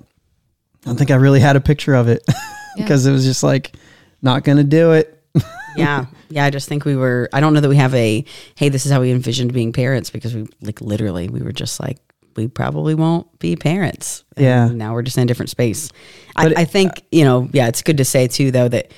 i 0.84 0.86
don't 0.86 0.96
think 0.96 1.10
i 1.10 1.14
really 1.14 1.40
had 1.40 1.56
a 1.56 1.60
picture 1.60 1.94
of 1.94 2.08
it 2.08 2.22
Yeah. 2.76 2.84
because 2.84 3.06
it 3.06 3.12
was 3.12 3.24
just 3.24 3.42
like 3.42 3.74
not 4.22 4.44
gonna 4.44 4.62
do 4.62 4.92
it. 4.92 5.20
yeah 5.76 6.06
yeah 6.28 6.44
i 6.44 6.50
just 6.50 6.68
think 6.68 6.84
we 6.84 6.94
were 6.96 7.28
i 7.32 7.40
don't 7.40 7.54
know 7.54 7.60
that 7.60 7.68
we 7.68 7.76
have 7.76 7.94
a 7.94 8.24
hey 8.56 8.68
this 8.68 8.86
is 8.86 8.92
how 8.92 9.00
we 9.00 9.10
envisioned 9.10 9.52
being 9.52 9.72
parents 9.72 10.10
because 10.10 10.34
we 10.34 10.46
like 10.62 10.80
literally 10.80 11.28
we 11.28 11.40
were 11.40 11.52
just 11.52 11.78
like 11.80 11.98
we 12.42 12.48
probably 12.48 12.94
won't 12.94 13.26
be 13.38 13.56
parents 13.56 14.24
And 14.36 14.44
Yeah. 14.46 14.68
now 14.68 14.92
we're 14.94 15.02
just 15.02 15.16
in 15.18 15.24
a 15.24 15.26
different 15.26 15.50
space 15.50 15.90
I, 16.36 16.46
it- 16.46 16.58
I 16.58 16.64
think 16.64 17.02
you 17.12 17.24
know 17.24 17.48
yeah 17.52 17.68
it's 17.68 17.82
good 17.82 17.98
to 17.98 18.04
say 18.04 18.26
too 18.28 18.50
though 18.50 18.68
that 18.68 18.92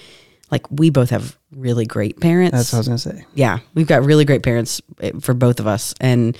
like 0.51 0.71
we 0.71 0.91
both 0.91 1.11
have 1.11 1.37
really 1.53 1.87
great 1.87 2.21
parents 2.21 2.53
That's 2.57 2.73
what 2.73 2.77
I 2.77 2.81
was 2.81 2.89
gonna 2.89 2.99
say. 3.19 3.25
yeah 3.35 3.59
we've 3.75 3.87
got 3.87 4.05
really 4.05 4.25
great 4.25 4.43
parents 4.43 4.81
eh, 5.01 5.13
for 5.21 5.35
both 5.35 5.61
of 5.61 5.67
us 5.67 5.95
and 6.01 6.37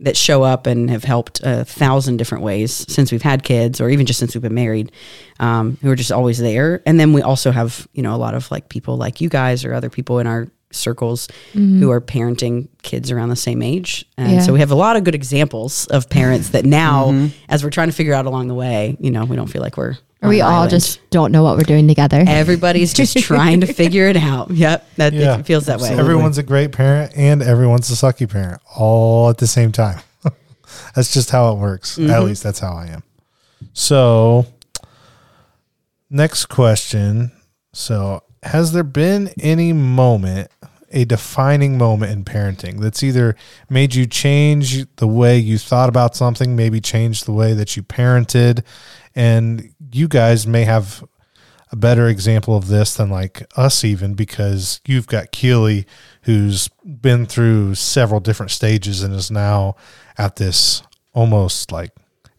that 0.00 0.16
show 0.16 0.42
up 0.42 0.66
and 0.66 0.90
have 0.90 1.04
helped 1.04 1.40
a 1.44 1.64
thousand 1.64 2.16
different 2.16 2.42
ways 2.42 2.72
since 2.92 3.12
we've 3.12 3.22
had 3.22 3.44
kids 3.44 3.80
or 3.80 3.88
even 3.88 4.04
just 4.04 4.18
since 4.18 4.34
we've 4.34 4.42
been 4.42 4.52
married 4.54 4.90
um, 5.38 5.78
who 5.80 5.88
are 5.90 5.94
just 5.94 6.10
always 6.10 6.38
there 6.38 6.82
and 6.86 6.98
then 6.98 7.12
we 7.12 7.22
also 7.22 7.52
have 7.52 7.86
you 7.92 8.02
know 8.02 8.12
a 8.14 8.18
lot 8.18 8.34
of 8.34 8.50
like 8.50 8.68
people 8.68 8.96
like 8.96 9.20
you 9.20 9.28
guys 9.28 9.64
or 9.64 9.72
other 9.72 9.88
people 9.90 10.18
in 10.18 10.26
our 10.26 10.48
circles 10.72 11.28
who 11.52 11.90
are 11.90 12.00
parenting 12.00 12.68
kids 12.82 13.10
around 13.10 13.28
the 13.28 13.36
same 13.36 13.62
age 13.62 14.04
and 14.18 14.32
Yeah. 14.32 14.40
so 14.40 14.52
we 14.52 14.60
have 14.60 14.70
a 14.70 14.74
lot 14.74 14.96
of 14.96 15.04
good 15.04 15.14
examples 15.14 15.86
of 15.86 16.08
parents 16.08 16.50
that 16.50 16.64
now 16.64 17.28
as 17.48 17.62
we're 17.62 17.70
trying 17.70 17.88
to 17.88 17.94
figure 17.94 18.14
out 18.14 18.26
along 18.26 18.48
the 18.48 18.54
way 18.54 18.96
you 19.00 19.10
know 19.10 19.24
we 19.24 19.36
don't 19.36 19.46
feel 19.48 19.62
like 19.62 19.76
we're 19.76 19.96
Or 20.22 20.28
we 20.28 20.40
all 20.40 20.50
island. 20.50 20.70
just 20.70 21.00
don't 21.10 21.30
know 21.32 21.42
what 21.42 21.56
we're 21.56 21.62
doing 21.64 21.86
together. 21.88 22.24
everybody's 22.26 22.92
just 22.92 23.16
trying 23.30 23.60
to 23.60 23.66
figure 23.72 24.08
it 24.08 24.16
out 24.16 24.50
yep 24.50 24.88
that 24.96 25.12
Yeah. 25.12 25.38
it 25.38 25.46
feels 25.46 25.66
that 25.66 25.80
way 25.80 25.90
Everyone's 25.90 26.38
a 26.38 26.42
great 26.42 26.72
parent 26.72 27.12
and 27.16 27.42
everyone's 27.42 27.90
a 27.90 27.94
sucky 27.94 28.28
parent 28.28 28.60
all 28.76 29.30
at 29.30 29.38
the 29.38 29.46
same 29.46 29.70
time. 29.72 30.00
that's 30.94 31.12
just 31.12 31.30
how 31.30 31.52
it 31.52 31.58
works. 31.58 31.98
Mm-hmm. 31.98 32.10
At 32.10 32.24
least 32.24 32.42
that's 32.42 32.58
how 32.60 32.72
I 32.72 32.86
am. 32.86 33.02
So, 33.74 34.46
next 36.10 36.46
question. 36.46 37.32
So, 37.72 38.22
has 38.42 38.72
there 38.72 38.82
been 38.82 39.30
any 39.40 39.72
moment, 39.72 40.50
a 40.90 41.04
defining 41.04 41.78
moment 41.78 42.12
in 42.12 42.24
parenting 42.24 42.80
that's 42.80 43.02
either 43.02 43.36
made 43.70 43.94
you 43.94 44.06
change 44.06 44.84
the 44.96 45.08
way 45.08 45.38
you 45.38 45.58
thought 45.58 45.88
about 45.88 46.16
something, 46.16 46.54
maybe 46.54 46.80
change 46.80 47.24
the 47.24 47.32
way 47.32 47.54
that 47.54 47.76
you 47.76 47.82
parented, 47.82 48.64
and 49.14 49.72
you 49.92 50.08
guys 50.08 50.46
may 50.46 50.64
have 50.64 51.04
a 51.70 51.76
better 51.76 52.06
example 52.06 52.54
of 52.54 52.68
this 52.68 52.94
than 52.94 53.08
like 53.08 53.42
us 53.56 53.82
even 53.82 54.12
because 54.12 54.80
you've 54.86 55.06
got 55.06 55.32
Keely 55.32 55.86
who's 56.22 56.68
been 56.84 57.24
through 57.24 57.74
several 57.74 58.20
different 58.20 58.50
stages 58.50 59.02
and 59.02 59.14
is 59.14 59.30
now 59.30 59.74
at 60.18 60.36
this 60.36 60.82
almost 61.14 61.72
like 61.72 61.92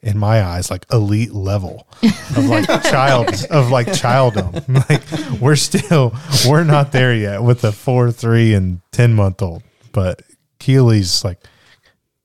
in 0.04 0.18
my 0.18 0.44
eyes 0.44 0.70
like 0.70 0.86
elite 0.92 1.34
level 1.34 1.88
of 2.36 2.46
like 2.46 2.66
child 2.84 3.30
of 3.50 3.72
like 3.72 3.88
childom 3.88 4.54
like 4.89 5.42
we're 5.42 5.56
still 5.56 6.13
we're 6.48 6.63
not 6.63 6.92
there 6.92 7.13
yet 7.16 7.42
with 7.42 7.62
the 7.62 7.72
four 7.72 8.12
three 8.12 8.54
and 8.54 8.82
ten 8.92 9.13
month 9.13 9.42
old 9.42 9.63
but 9.94 10.22
keely's 10.60 11.24
like 11.24 11.39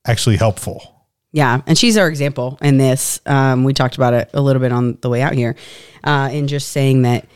actually 0.07 0.37
helpful 0.37 0.95
Yeah, 1.33 1.61
and 1.67 1.77
she's 1.77 1.99
our 1.99 2.09
example 2.09 2.57
in 2.63 2.79
this. 2.79 3.21
Um, 3.27 3.65
we 3.65 3.75
talked 3.75 3.97
about 3.97 4.15
it 4.15 4.31
a 4.33 4.41
little 4.41 4.61
bit 4.61 4.73
on 4.73 4.97
the 5.03 5.11
way 5.11 5.21
out 5.21 5.35
here, 5.35 5.57
uh, 6.03 6.31
in 6.33 6.49
just 6.49 6.71
saying 6.71 7.03
that. 7.03 7.27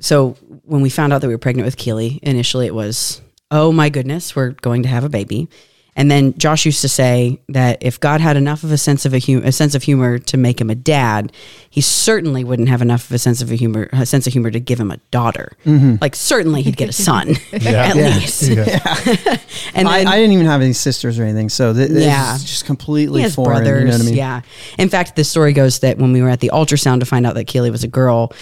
So 0.00 0.32
when 0.64 0.80
we 0.80 0.88
found 0.88 1.12
out 1.12 1.20
that 1.20 1.28
we 1.28 1.34
were 1.34 1.38
pregnant 1.38 1.66
with 1.66 1.76
Keely, 1.76 2.18
initially 2.22 2.66
it 2.66 2.74
was, 2.74 3.20
"Oh 3.50 3.70
my 3.70 3.90
goodness, 3.90 4.34
we're 4.34 4.52
going 4.52 4.84
to 4.84 4.88
have 4.88 5.04
a 5.04 5.10
baby," 5.10 5.48
and 5.94 6.10
then 6.10 6.36
Josh 6.38 6.64
used 6.64 6.80
to 6.80 6.88
say 6.88 7.38
that 7.50 7.78
if 7.82 8.00
God 8.00 8.20
had 8.22 8.36
enough 8.36 8.64
of 8.64 8.72
a 8.72 8.78
sense 8.78 9.04
of 9.04 9.12
a, 9.12 9.18
hum- 9.18 9.44
a 9.44 9.52
sense 9.52 9.74
of 9.74 9.82
humor 9.82 10.18
to 10.18 10.36
make 10.38 10.58
him 10.60 10.70
a 10.70 10.74
dad, 10.74 11.32
he 11.68 11.80
certainly 11.82 12.44
wouldn't 12.44 12.68
have 12.70 12.80
enough 12.80 13.04
of 13.04 13.12
a 13.12 13.18
sense 13.18 13.42
of 13.42 13.50
a 13.52 13.54
humor 13.56 13.88
a 13.92 14.06
sense 14.06 14.26
of 14.26 14.32
humor 14.32 14.50
to 14.50 14.58
give 14.60 14.80
him 14.80 14.90
a 14.90 14.96
daughter. 15.10 15.52
Mm-hmm. 15.66 15.96
Like 16.00 16.14
certainly 16.16 16.62
he'd 16.62 16.76
get 16.78 16.88
a 16.88 16.92
son 16.92 17.30
at 17.52 17.62
Yeah. 17.62 17.92
least. 17.94 18.42
yeah. 18.48 19.36
And 19.74 19.86
I, 19.88 19.98
then, 19.98 20.08
I 20.08 20.16
didn't 20.16 20.32
even 20.32 20.46
have 20.46 20.60
any 20.60 20.72
sisters 20.72 21.18
or 21.18 21.22
anything, 21.24 21.48
so 21.48 21.72
th- 21.72 21.88
this 21.90 22.04
Yeah. 22.04 22.34
is 22.34 22.44
just 22.44 22.64
completely 22.66 23.20
he 23.20 23.24
has 23.24 23.34
foreign. 23.34 23.58
brothers. 23.62 23.80
You 23.80 23.86
know 23.86 23.92
what 23.92 24.02
I 24.02 24.04
mean? 24.04 24.14
Yeah. 24.16 24.40
In 24.78 24.88
fact, 24.88 25.16
the 25.16 25.24
story 25.24 25.52
goes 25.52 25.78
that 25.80 25.98
when 25.98 26.12
we 26.12 26.20
were 26.22 26.28
at 26.28 26.40
the 26.40 26.50
ultrasound 26.52 27.00
to 27.00 27.06
find 27.06 27.26
out 27.26 27.34
that 27.34 27.44
Keely 27.46 27.70
was 27.70 27.84
a 27.84 27.88
girl, 27.88 28.32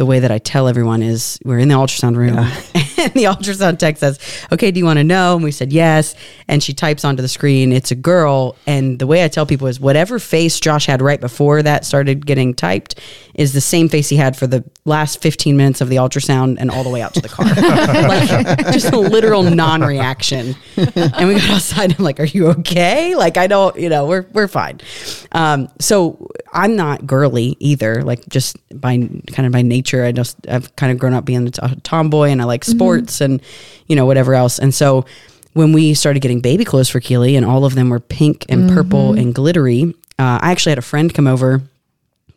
the 0.00 0.06
way 0.06 0.18
that 0.18 0.30
I 0.30 0.38
tell 0.38 0.66
everyone 0.66 1.02
is 1.02 1.38
we're 1.44 1.58
in 1.58 1.68
the 1.68 1.74
ultrasound 1.74 2.16
room 2.16 2.38
and 3.00 3.12
the 3.12 3.24
ultrasound 3.24 3.78
tech 3.78 3.98
says, 3.98 4.18
Okay, 4.50 4.70
do 4.70 4.78
you 4.78 4.86
want 4.86 4.98
to 4.98 5.04
know? 5.04 5.34
And 5.34 5.44
we 5.44 5.50
said 5.50 5.74
yes. 5.74 6.14
And 6.48 6.62
she 6.62 6.72
types 6.72 7.04
onto 7.04 7.20
the 7.20 7.28
screen, 7.28 7.70
it's 7.70 7.90
a 7.90 7.94
girl. 7.94 8.56
And 8.66 8.98
the 8.98 9.06
way 9.06 9.22
I 9.22 9.28
tell 9.28 9.44
people 9.44 9.66
is 9.66 9.78
whatever 9.78 10.18
face 10.18 10.58
Josh 10.58 10.86
had 10.86 11.02
right 11.02 11.20
before 11.20 11.62
that 11.62 11.84
started 11.84 12.24
getting 12.24 12.54
typed 12.54 12.98
is 13.34 13.52
the 13.52 13.60
same 13.60 13.90
face 13.90 14.08
he 14.08 14.16
had 14.16 14.36
for 14.36 14.46
the 14.46 14.64
last 14.86 15.20
15 15.20 15.54
minutes 15.56 15.82
of 15.82 15.90
the 15.90 15.96
ultrasound 15.96 16.56
and 16.58 16.70
all 16.70 16.82
the 16.82 16.88
way 16.88 17.02
out 17.02 17.12
to 17.14 17.20
the 17.20 17.28
car. 17.28 17.44
like 18.08 18.72
just 18.72 18.92
a 18.92 18.98
literal 18.98 19.42
non 19.42 19.82
reaction. 19.82 20.56
And 20.76 21.28
we 21.28 21.34
got 21.34 21.50
outside. 21.50 21.90
And 21.90 21.96
I'm 21.98 22.04
like, 22.04 22.20
Are 22.20 22.24
you 22.24 22.48
okay? 22.48 23.14
Like, 23.14 23.36
I 23.36 23.46
don't, 23.46 23.76
you 23.76 23.90
know, 23.90 24.06
we're, 24.06 24.26
we're 24.32 24.48
fine. 24.48 24.80
Um, 25.32 25.68
so 25.78 26.30
I'm 26.52 26.74
not 26.74 27.06
girly 27.06 27.56
either. 27.60 28.02
Like, 28.02 28.26
just 28.28 28.56
by 28.78 28.96
kind 28.96 29.46
of 29.46 29.52
by 29.52 29.62
nature, 29.62 29.89
I 30.04 30.12
just, 30.12 30.36
I've 30.48 30.74
kind 30.76 30.92
of 30.92 30.98
grown 30.98 31.12
up 31.14 31.24
being 31.24 31.48
a 31.60 31.76
tomboy 31.82 32.28
and 32.28 32.40
I 32.40 32.44
like 32.44 32.64
sports 32.64 33.20
and, 33.20 33.42
you 33.86 33.96
know, 33.96 34.06
whatever 34.06 34.34
else. 34.34 34.58
And 34.58 34.72
so, 34.74 35.04
when 35.52 35.72
we 35.72 35.94
started 35.94 36.20
getting 36.20 36.40
baby 36.40 36.64
clothes 36.64 36.88
for 36.88 37.00
Keely 37.00 37.34
and 37.34 37.44
all 37.44 37.64
of 37.64 37.74
them 37.74 37.90
were 37.90 37.98
pink 37.98 38.46
and 38.48 38.70
purple 38.70 39.14
and 39.14 39.34
glittery, 39.34 39.82
uh, 40.16 40.38
I 40.40 40.52
actually 40.52 40.70
had 40.70 40.78
a 40.78 40.82
friend 40.82 41.12
come 41.12 41.26
over 41.26 41.60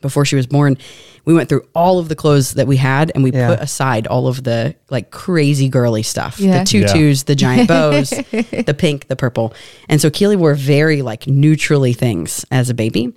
before 0.02 0.26
she 0.26 0.36
was 0.36 0.48
born. 0.48 0.78
We 1.26 1.34
went 1.36 1.48
through 1.48 1.66
all 1.76 2.00
of 2.00 2.10
the 2.10 2.16
clothes 2.16 2.56
that 2.56 2.66
we 2.68 2.76
had 2.78 3.12
and 3.14 3.24
we 3.24 3.32
Yeah. 3.32 3.50
put 3.50 3.60
aside 3.60 4.08
all 4.08 4.28
of 4.28 4.44
the 4.44 4.76
like 4.90 5.12
crazy 5.12 5.70
girly 5.70 6.02
stuff 6.02 6.40
Yeah. 6.40 6.60
the 6.60 6.66
tutus, 6.66 7.24
the 7.24 7.36
giant 7.36 7.68
bows, 7.68 8.10
the 8.32 8.76
pink, 8.78 9.08
the 9.10 9.16
purple. 9.16 9.54
And 9.88 10.02
so 10.02 10.10
Keely 10.10 10.36
wore 10.36 10.56
very 10.56 11.02
like 11.04 11.28
neutrally 11.28 11.94
things 11.94 12.44
as 12.52 12.70
a 12.72 12.74
baby. 12.74 13.14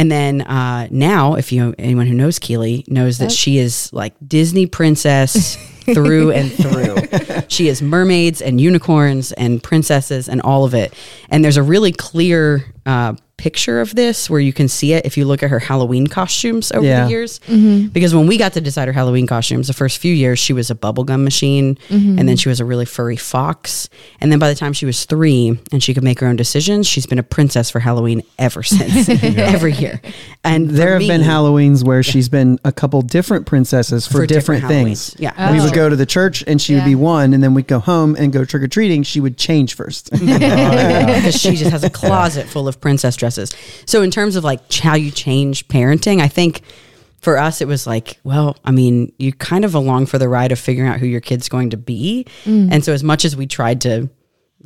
And 0.00 0.10
then 0.10 0.40
uh, 0.40 0.88
now, 0.90 1.34
if 1.34 1.52
you 1.52 1.74
anyone 1.78 2.06
who 2.06 2.14
knows 2.14 2.38
Keely 2.38 2.86
knows 2.88 3.18
that 3.18 3.30
she 3.30 3.58
is 3.58 3.92
like 3.92 4.14
Disney 4.26 4.64
princess 4.64 5.56
through 5.84 6.32
and 6.32 6.50
through. 6.50 7.42
She 7.48 7.68
is 7.68 7.82
mermaids 7.82 8.40
and 8.40 8.58
unicorns 8.58 9.32
and 9.32 9.62
princesses 9.62 10.26
and 10.26 10.40
all 10.40 10.64
of 10.64 10.72
it. 10.72 10.94
And 11.28 11.44
there's 11.44 11.58
a 11.58 11.62
really 11.62 11.92
clear 11.92 12.72
uh, 12.86 13.12
picture 13.40 13.80
of 13.80 13.94
this 13.94 14.28
where 14.28 14.40
you 14.40 14.52
can 14.52 14.68
see 14.68 14.92
it 14.92 15.06
if 15.06 15.16
you 15.16 15.24
look 15.24 15.42
at 15.42 15.48
her 15.50 15.58
Halloween 15.58 16.06
costumes 16.06 16.70
over 16.72 16.84
Yeah. 16.86 17.04
the 17.04 17.10
years. 17.10 17.38
Mm-hmm. 17.48 17.86
Because 17.88 18.14
when 18.14 18.26
we 18.26 18.36
got 18.36 18.52
to 18.52 18.60
decide 18.60 18.86
her 18.86 18.92
Halloween 18.92 19.26
costumes, 19.26 19.66
the 19.68 19.72
first 19.72 19.96
few 19.98 20.12
years 20.14 20.38
she 20.38 20.52
was 20.52 20.70
a 20.70 20.74
bubblegum 20.74 21.24
machine 21.24 21.76
mm-hmm. 21.88 22.18
and 22.18 22.28
then 22.28 22.36
she 22.36 22.48
was 22.50 22.60
a 22.60 22.64
really 22.66 22.84
furry 22.84 23.16
fox. 23.16 23.88
And 24.20 24.30
then 24.30 24.38
by 24.38 24.48
the 24.50 24.54
time 24.54 24.74
she 24.74 24.84
was 24.84 25.04
three 25.06 25.58
and 25.72 25.82
she 25.82 25.94
could 25.94 26.04
make 26.04 26.20
her 26.20 26.26
own 26.26 26.36
decisions, 26.36 26.86
she's 26.86 27.06
been 27.06 27.18
a 27.18 27.22
princess 27.22 27.70
for 27.70 27.80
Halloween 27.80 28.22
ever 28.38 28.62
since, 28.76 29.08
every 29.08 29.72
year. 29.72 30.02
And 30.44 30.68
There 30.70 30.98
have 30.98 31.08
been 31.08 31.22
Halloweens 31.22 31.82
where 31.82 32.02
she's 32.02 32.28
been 32.28 32.58
a 32.64 32.72
couple 32.72 33.00
different 33.02 33.46
princesses 33.46 34.06
for, 34.06 34.18
For 34.18 34.26
different, 34.26 34.62
different 34.62 34.84
things. 34.86 35.14
Halloweens. 35.14 35.20
Yeah. 35.20 35.32
Oh. 35.38 35.52
we 35.52 35.60
Oh. 35.60 35.64
would 35.64 35.72
go 35.74 35.88
to 35.88 35.96
the 35.96 36.06
church 36.06 36.44
and 36.46 36.60
she 36.60 36.74
would 36.74 36.84
be 36.84 36.94
one, 36.94 37.32
and 37.32 37.42
then 37.42 37.54
we'd 37.54 37.66
go 37.68 37.78
home 37.78 38.16
and 38.16 38.32
go 38.32 38.44
trick 38.44 38.62
or 38.62 38.68
treating. 38.68 39.02
She 39.02 39.20
would 39.20 39.36
change 39.38 39.74
first. 39.74 40.10
because 40.10 41.34
she 41.40 41.56
just 41.56 41.70
has 41.70 41.84
a 41.84 41.90
closet 41.90 42.46
full 42.48 42.68
of 42.68 42.80
princess 42.80 43.16
dresses. 43.16 43.29
So 43.86 44.02
in 44.02 44.10
terms 44.10 44.36
of 44.36 44.44
like 44.44 44.72
how 44.72 44.94
you 44.94 45.10
change 45.10 45.68
parenting, 45.68 46.20
I 46.20 46.28
think 46.28 46.62
for 47.20 47.38
us 47.38 47.60
it 47.60 47.68
was 47.68 47.86
like, 47.86 48.18
well, 48.24 48.56
I 48.64 48.70
mean, 48.70 49.12
you 49.18 49.32
kind 49.32 49.64
of 49.64 49.74
along 49.74 50.06
for 50.06 50.18
the 50.18 50.28
ride 50.28 50.52
of 50.52 50.58
figuring 50.58 50.90
out 50.90 51.00
who 51.00 51.06
your 51.06 51.20
kid's 51.20 51.48
going 51.48 51.70
to 51.70 51.76
be. 51.76 52.26
Mm. 52.44 52.72
And 52.72 52.84
so 52.84 52.92
as 52.92 53.04
much 53.04 53.24
as 53.24 53.36
we 53.36 53.46
tried 53.46 53.82
to 53.82 54.08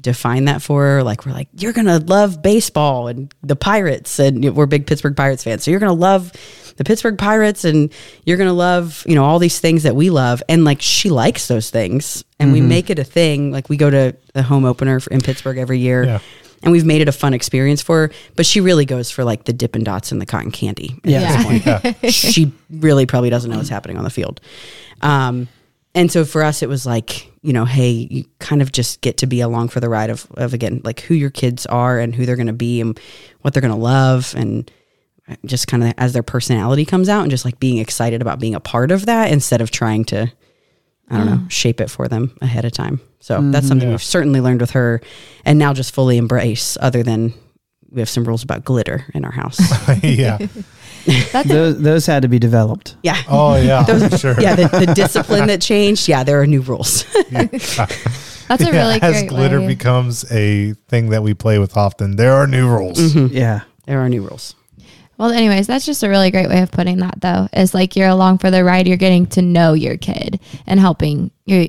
define 0.01 0.47
that 0.47 0.63
for 0.63 0.83
her, 0.83 1.03
like 1.03 1.25
we're 1.25 1.33
like, 1.33 1.49
you're 1.57 1.73
gonna 1.73 1.99
love 1.99 2.43
baseball 2.43 3.09
and 3.09 3.33
the 3.43 3.57
Pirates, 3.57 4.19
and 4.19 4.55
we're 4.55 4.67
big 4.67 4.87
Pittsburgh 4.87 5.17
Pirates 5.17 5.45
fans, 5.45 5.65
so 5.65 5.71
you're 5.71 5.81
gonna 5.81 5.93
love 5.93 6.33
the 6.77 6.85
Pittsburgh 6.85 7.17
Pirates, 7.17 7.65
and 7.65 7.93
you're 8.25 8.37
gonna 8.37 8.53
love 8.53 9.05
you 9.07 9.15
know 9.15 9.25
all 9.25 9.39
these 9.39 9.61
things 9.61 9.85
that 9.85 9.97
we 9.97 10.11
love, 10.11 10.43
and 10.49 10.65
like 10.65 10.83
she 10.83 11.11
likes 11.11 11.49
those 11.49 11.71
things, 11.71 12.25
and 12.39 12.53
we 12.53 12.59
mm-hmm. 12.59 12.69
make 12.69 12.91
it 12.91 12.99
a 12.99 13.05
thing. 13.05 13.53
Like 13.53 13.69
we 13.69 13.77
go 13.77 13.91
to 13.91 14.17
the 14.33 14.43
home 14.43 14.65
opener 14.65 15.01
in 15.11 15.21
Pittsburgh 15.21 15.59
every 15.59 15.79
year. 15.79 16.05
Yeah. 16.05 16.19
And 16.65 16.73
we've 16.73 16.85
made 16.85 17.01
it 17.03 17.09
a 17.09 17.13
fun 17.13 17.35
experience 17.35 17.81
for 17.83 18.09
her, 18.09 18.13
but 18.37 18.45
she 18.47 18.61
really 18.61 18.85
goes 18.85 19.11
for 19.11 19.23
like 19.23 19.45
the 19.45 19.53
Dippin' 19.53 19.85
Dots 19.85 20.11
and 20.13 20.21
the 20.21 20.27
cotton 20.27 20.51
candy. 20.51 20.97
at 21.05 21.11
Yeah. 21.11 21.37
this 21.81 22.03
point. 22.03 22.13
she 22.13 22.53
really 22.71 23.07
probably 23.07 23.31
doesn't 23.31 23.51
know 23.51 23.59
what's 23.59 23.69
happening 23.69 23.97
on 23.99 24.05
the 24.05 24.11
field. 24.11 24.41
Um, 25.03 25.49
and 25.95 26.11
so 26.11 26.25
for 26.25 26.43
us, 26.43 26.63
it 26.63 26.69
was 26.69 26.85
like, 26.87 27.31
you 27.43 27.53
know, 27.53 27.65
hey, 27.65 27.91
you 27.91 28.25
kind 28.41 28.63
of 28.63 28.73
just 28.73 29.01
get 29.01 29.19
to 29.19 29.27
be 29.27 29.41
along 29.41 29.69
for 29.69 29.79
the 29.81 29.89
ride 29.89 30.11
of, 30.11 30.27
of 30.33 30.53
again, 30.55 30.81
like 30.83 31.01
who 31.01 31.15
your 31.15 31.31
kids 31.31 31.67
are 31.67 31.99
and 32.01 32.15
who 32.15 32.27
they're 32.27 32.35
going 32.37 32.49
to 32.49 32.53
be 32.53 32.81
and 32.81 32.99
what 33.43 33.55
they're 33.55 33.61
going 33.61 33.73
to 33.75 33.79
love. 33.79 34.35
And 34.37 34.69
just 35.47 35.69
kind 35.69 35.85
of 35.85 35.95
as 35.99 36.13
their 36.15 36.23
personality 36.23 36.85
comes 36.85 37.09
out 37.09 37.23
and 37.23 37.31
just 37.31 37.45
like 37.45 37.61
being 37.61 37.79
excited 37.79 38.21
about 38.23 38.41
being 38.41 38.55
a 38.55 38.61
part 38.61 38.91
of 38.91 39.07
that 39.07 39.31
instead 39.31 39.61
of 39.61 39.71
trying 39.71 40.05
to, 40.07 40.31
I 41.11 41.19
don't 41.19 41.27
know, 41.27 41.41
shape 41.49 41.81
it 41.81 41.91
for 41.91 42.09
them 42.09 42.37
ahead 42.41 42.65
of 42.65 42.73
time. 42.73 43.01
So 43.21 43.41
that's 43.51 43.69
something 43.69 43.89
Yeah. 43.89 43.95
we've 43.95 44.03
certainly 44.03 44.41
learned 44.41 44.61
with 44.61 44.71
her 44.73 45.01
and 45.45 45.59
now 45.59 45.73
just 45.75 45.95
fully 45.95 46.17
embrace, 46.19 46.77
other 46.81 47.03
than 47.03 47.35
we 47.91 48.01
have 48.01 48.09
some 48.09 48.25
rules 48.25 48.43
about 48.43 48.65
glitter 48.65 49.05
in 49.15 49.25
our 49.25 49.31
house. 49.33 49.61
yeah. 50.03 50.39
That's 51.33 51.47
those, 51.49 51.79
those 51.83 52.07
had 52.07 52.23
to 52.23 52.29
be 52.29 52.39
developed. 52.39 52.97
yeah. 53.03 53.23
Oh 53.29 53.57
yeah. 53.57 53.85
for 54.09 54.17
sure. 54.19 54.41
Yeah, 54.41 54.55
the, 54.57 54.69
the 54.87 54.95
discipline 54.95 55.47
that 55.49 55.61
changed. 55.61 56.09
Yeah, 56.09 56.25
there 56.25 56.41
are 56.41 56.47
new 56.47 56.63
rules. 56.63 57.05
that's 57.31 57.79
a 57.79 57.87
Yeah, 58.65 58.71
really 58.71 59.03
as 59.03 59.13
great 59.21 59.29
glitter 59.29 59.61
way. 59.61 59.67
becomes 59.67 60.25
a 60.33 60.73
thing 60.89 61.11
that 61.11 61.23
we 61.23 61.35
play 61.35 61.59
with 61.59 61.77
often, 61.77 62.17
there 62.17 62.33
are 62.35 62.47
new 62.47 62.69
rules. 62.69 62.99
Mm-hmm. 62.99 63.37
Yeah. 63.37 63.61
there 63.87 64.01
are 64.01 64.09
new 64.09 64.23
rules. 64.23 64.55
Well, 65.19 65.31
anyways, 65.31 65.67
that's 65.67 65.87
just 65.87 66.03
a 66.03 66.09
really 66.09 66.31
great 66.31 66.49
way 66.49 66.61
of 66.63 66.71
putting 66.71 66.99
that, 66.99 67.21
though. 67.21 67.49
Is 67.53 67.75
like 67.75 67.97
you're 67.97 68.09
along 68.09 68.39
for 68.39 68.51
the 68.51 68.65
ride. 68.65 68.89
You're 68.89 68.97
getting 68.97 69.27
to 69.29 69.43
know 69.43 69.73
your 69.75 69.97
kid 69.97 70.41
and 70.67 70.81
helping 70.81 71.31
You're 71.47 71.67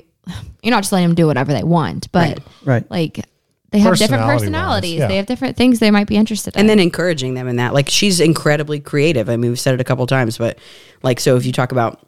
You're 0.63 0.71
not 0.71 0.81
just 0.84 0.91
letting 0.91 1.10
them 1.10 1.15
do 1.15 1.27
whatever 1.27 1.53
they 1.53 1.63
want, 1.63 2.12
but 2.12 2.39
Right. 2.63 2.89
like 2.89 3.23
they 3.71 3.79
have 3.79 3.97
different 3.97 4.23
personalities. 4.23 4.99
yeah. 4.99 5.08
They 5.08 5.17
have 5.17 5.25
different 5.25 5.58
things 5.58 5.79
they 5.79 5.91
might 5.91 6.08
be 6.08 6.15
interested 6.15 6.55
in. 6.55 6.62
and 6.62 6.69
then 6.69 6.79
encouraging 6.79 7.34
them 7.34 7.47
in 7.47 7.58
that. 7.58 7.73
Like 7.73 7.89
she's 7.89 8.19
incredibly 8.19 8.79
creative. 8.79 9.29
I 9.29 9.36
mean, 9.38 9.51
we've 9.51 9.60
said 9.60 9.73
it 9.75 9.81
a 9.81 9.84
couple 9.84 10.08
times, 10.08 10.38
but 10.38 10.58
like 11.03 11.19
so 11.19 11.36
if 11.36 11.45
you 11.45 11.51
talk 11.51 11.71
about 11.71 11.99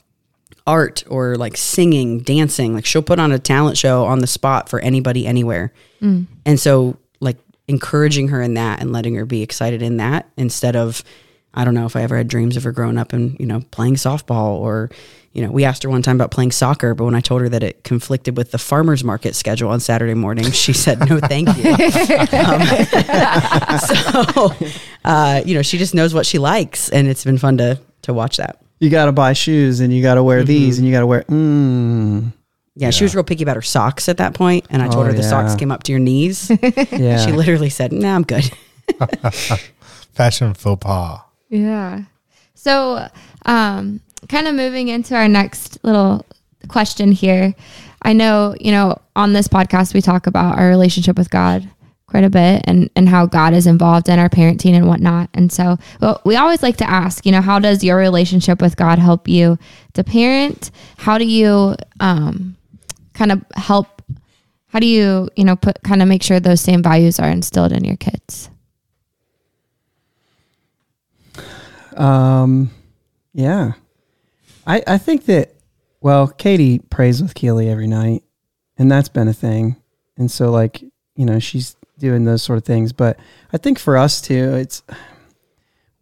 art 0.66 1.04
or 1.08 1.36
like 1.36 1.56
singing, 1.58 2.20
dancing, 2.22 2.74
like 2.74 2.86
she'll 2.86 3.02
put 3.02 3.20
on 3.20 3.32
a 3.32 3.40
talent 3.40 3.78
show 3.78 4.06
on 4.06 4.20
the 4.20 4.28
spot 4.28 4.70
for 4.70 4.80
anybody 4.80 5.28
anywhere. 5.28 5.72
Mm. 6.02 6.26
And 6.46 6.60
so 6.60 6.98
like 7.20 7.38
encouraging 7.68 8.30
her 8.30 8.42
in 8.42 8.54
that 8.56 8.80
and 8.82 8.92
letting 8.92 9.16
her 9.16 9.26
be 9.26 9.42
excited 9.44 9.82
in 9.82 9.98
that 9.98 10.30
instead 10.38 10.76
of 10.76 11.04
I 11.54 11.64
don't 11.66 11.74
know 11.74 11.86
if 11.86 11.96
I 11.96 12.02
ever 12.04 12.16
had 12.18 12.28
dreams 12.28 12.56
of 12.58 12.64
her 12.64 12.72
growing 12.72 12.98
up 12.98 13.14
and, 13.14 13.40
you 13.40 13.46
know, 13.48 13.62
playing 13.72 13.96
softball 13.96 14.60
or, 14.60 14.90
you 15.34 15.44
know, 15.44 15.52
we 15.52 15.64
asked 15.66 15.82
her 15.84 15.90
one 15.90 16.02
time 16.04 16.16
about 16.18 16.30
playing 16.32 16.52
soccer, 16.52 16.94
but 16.94 17.06
when 17.06 17.16
I 17.16 17.20
told 17.22 17.42
her 17.42 17.50
that 17.50 17.64
it 17.64 17.84
conflicted 17.84 18.38
with 18.38 18.52
the 18.52 18.58
farmer's 18.60 19.04
market 19.04 19.36
schedule 19.36 19.70
on 19.70 19.80
Saturday 19.80 20.14
morning, 20.14 20.52
she 20.52 20.74
said, 20.74 21.00
no, 21.10 21.20
thank 21.20 21.48
you. 21.58 21.72
Um, 21.72 22.62
so, 23.80 24.54
uh, 25.06 25.42
you 25.46 25.56
know, 25.56 25.62
she 25.62 25.78
just 25.78 25.94
knows 25.96 26.14
what 26.14 26.26
she 26.26 26.38
likes 26.38 26.90
and 26.90 27.08
it's 27.08 27.24
been 27.24 27.38
fun 27.38 27.58
to, 27.58 27.80
to 28.04 28.14
watch 28.14 28.38
that. 28.38 28.62
You 28.80 28.90
got 28.92 29.06
to 29.06 29.12
buy 29.12 29.34
shoes 29.34 29.80
and 29.80 29.92
you 29.92 30.02
got 30.04 30.16
to 30.16 30.24
wear 30.24 30.44
these 30.44 30.78
and 30.78 30.86
you 30.88 30.94
got 30.94 31.00
to 31.00 31.08
wear. 31.08 31.24
Mm, 31.24 32.32
Yeah, 32.76 32.92
she 32.92 33.04
was 33.04 33.16
real 33.16 33.24
picky 33.24 33.42
about 33.44 33.56
her 33.56 33.64
socks 33.64 34.08
at 34.08 34.18
that 34.18 34.36
point, 34.36 34.68
and 34.70 34.84
I 34.84 34.88
told 34.88 35.08
Oh, 35.08 35.10
her 35.10 35.14
the 35.14 35.24
socks 35.24 35.56
came 35.56 35.72
up 35.72 35.82
to 35.84 35.92
your 35.92 36.00
knees. 36.00 36.52
yeah. 36.92 37.26
She 37.26 37.32
literally 37.32 37.72
said, 37.72 37.92
"Nah, 37.92 38.14
I'm 38.16 38.22
good." 38.22 38.46
Fashion 40.14 40.54
faux 40.54 40.80
pas. 40.80 41.22
Yeah. 41.50 42.04
So, 42.54 43.08
um, 43.46 44.02
kind 44.30 44.48
of 44.48 44.56
moving 44.56 44.88
into 44.88 45.16
our 45.16 45.28
next 45.28 45.84
little 45.84 46.26
question 46.68 47.12
here. 47.12 47.54
I 48.02 48.14
know, 48.14 48.56
you 48.60 48.72
know, 48.72 49.00
on 49.16 49.34
this 49.34 49.48
podcast 49.48 49.94
we 49.94 50.02
talk 50.02 50.28
about 50.28 50.58
our 50.58 50.68
relationship 50.68 51.18
with 51.18 51.30
God 51.30 51.70
quite 52.08 52.24
a 52.24 52.30
bit 52.30 52.62
and 52.66 52.90
and 52.96 53.10
how 53.10 53.26
God 53.26 53.54
is 53.54 53.68
involved 53.68 54.08
in 54.08 54.18
our 54.18 54.30
parenting 54.30 54.74
and 54.74 54.88
whatnot. 54.88 55.30
And 55.34 55.52
so, 55.52 55.78
well, 56.02 56.22
we 56.26 56.36
always 56.36 56.64
like 56.64 56.78
to 56.78 56.90
ask, 56.90 57.26
you 57.26 57.32
know, 57.32 57.42
how 57.42 57.60
does 57.60 57.84
your 57.84 57.98
relationship 57.98 58.62
with 58.62 58.78
God 58.78 58.98
help 59.00 59.28
you 59.28 59.58
to 59.94 60.04
parent? 60.04 60.72
How 60.98 61.18
do 61.18 61.26
you 61.26 61.76
um, 62.00 62.56
kind 63.14 63.32
of 63.32 63.44
help? 63.56 64.02
How 64.68 64.80
do 64.80 64.88
you, 64.88 65.30
you 65.36 65.44
know, 65.44 65.56
put 65.56 65.82
kind 65.84 66.02
of 66.02 66.08
make 66.08 66.24
sure 66.24 66.40
those 66.40 66.62
same 66.62 66.84
values 66.84 67.20
are 67.20 67.30
instilled 67.30 67.72
in 67.72 67.84
your 67.84 67.98
kids? 67.98 68.50
Um, 71.98 72.72
yeah, 73.34 73.74
I 74.66 74.84
I 74.88 74.98
think 74.98 75.26
that 75.26 75.54
well, 76.02 76.28
Katie 76.28 76.80
prays 76.80 77.22
with 77.22 77.34
Keely 77.34 77.70
every 77.70 77.88
night, 77.88 78.24
and 78.78 78.92
that's 78.92 79.10
been 79.10 79.28
a 79.28 79.34
thing. 79.34 79.76
And 80.18 80.32
so, 80.32 80.52
like, 80.52 80.82
you 81.16 81.26
know, 81.26 81.40
she's 81.40 81.76
doing 81.98 82.26
those 82.26 82.44
sort 82.44 82.58
of 82.58 82.64
things. 82.64 82.94
But 82.94 83.20
I 83.52 83.58
think 83.58 83.80
for 83.80 83.98
us 83.98 84.22
too, 84.22 84.54
it's 84.56 84.84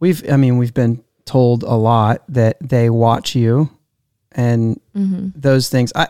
we've 0.00 0.28
I 0.30 0.36
mean 0.36 0.58
we've 0.58 0.74
been 0.74 1.02
told 1.24 1.62
a 1.62 1.74
lot 1.74 2.22
that 2.28 2.56
they 2.60 2.90
watch 2.90 3.34
you 3.34 3.70
and 4.32 4.80
those 5.34 5.68
things. 5.68 5.92
I 5.94 6.08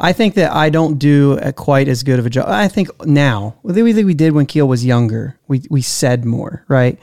I 0.00 0.12
think 0.12 0.34
that 0.34 0.52
I 0.52 0.70
don't 0.70 0.98
do 0.98 1.38
a 1.40 1.52
quite 1.52 1.88
as 1.88 2.02
good 2.02 2.18
of 2.18 2.26
a 2.26 2.30
job. 2.30 2.46
I 2.48 2.68
think 2.68 2.88
now 3.06 3.56
we 3.62 3.92
think 3.92 4.06
we 4.06 4.14
did 4.14 4.32
when 4.32 4.46
Keel 4.46 4.68
was 4.68 4.84
younger. 4.84 5.38
We 5.48 5.62
we 5.70 5.82
said 5.82 6.24
more, 6.24 6.64
right? 6.68 6.98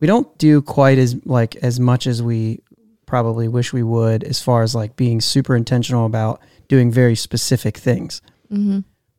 We 0.00 0.06
don't 0.06 0.36
do 0.38 0.60
quite 0.62 0.98
as 0.98 1.16
like 1.24 1.56
as 1.56 1.80
much 1.80 2.06
as 2.06 2.22
we 2.22 2.60
probably 3.06 3.48
wish 3.48 3.72
we 3.72 3.82
would 3.82 4.24
as 4.24 4.42
far 4.42 4.62
as 4.62 4.74
like 4.74 4.96
being 4.96 5.20
super 5.20 5.56
intentional 5.56 6.06
about 6.06 6.40
doing 6.68 6.90
very 6.90 7.14
specific 7.14 7.76
things. 7.76 8.20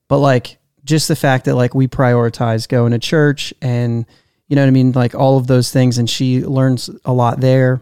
But 0.07 0.19
like 0.19 0.57
just 0.83 1.07
the 1.07 1.15
fact 1.15 1.45
that 1.45 1.55
like 1.55 1.73
we 1.73 1.87
prioritize 1.87 2.67
going 2.67 2.91
to 2.91 2.99
church 2.99 3.53
and 3.61 4.05
you 4.47 4.55
know 4.55 4.61
what 4.61 4.67
I 4.67 4.71
mean, 4.71 4.91
like 4.93 5.13
all 5.13 5.37
of 5.37 5.47
those 5.47 5.71
things, 5.71 5.97
and 5.97 6.09
she 6.09 6.41
learns 6.41 6.89
a 7.03 7.11
lot 7.11 7.41
there. 7.41 7.81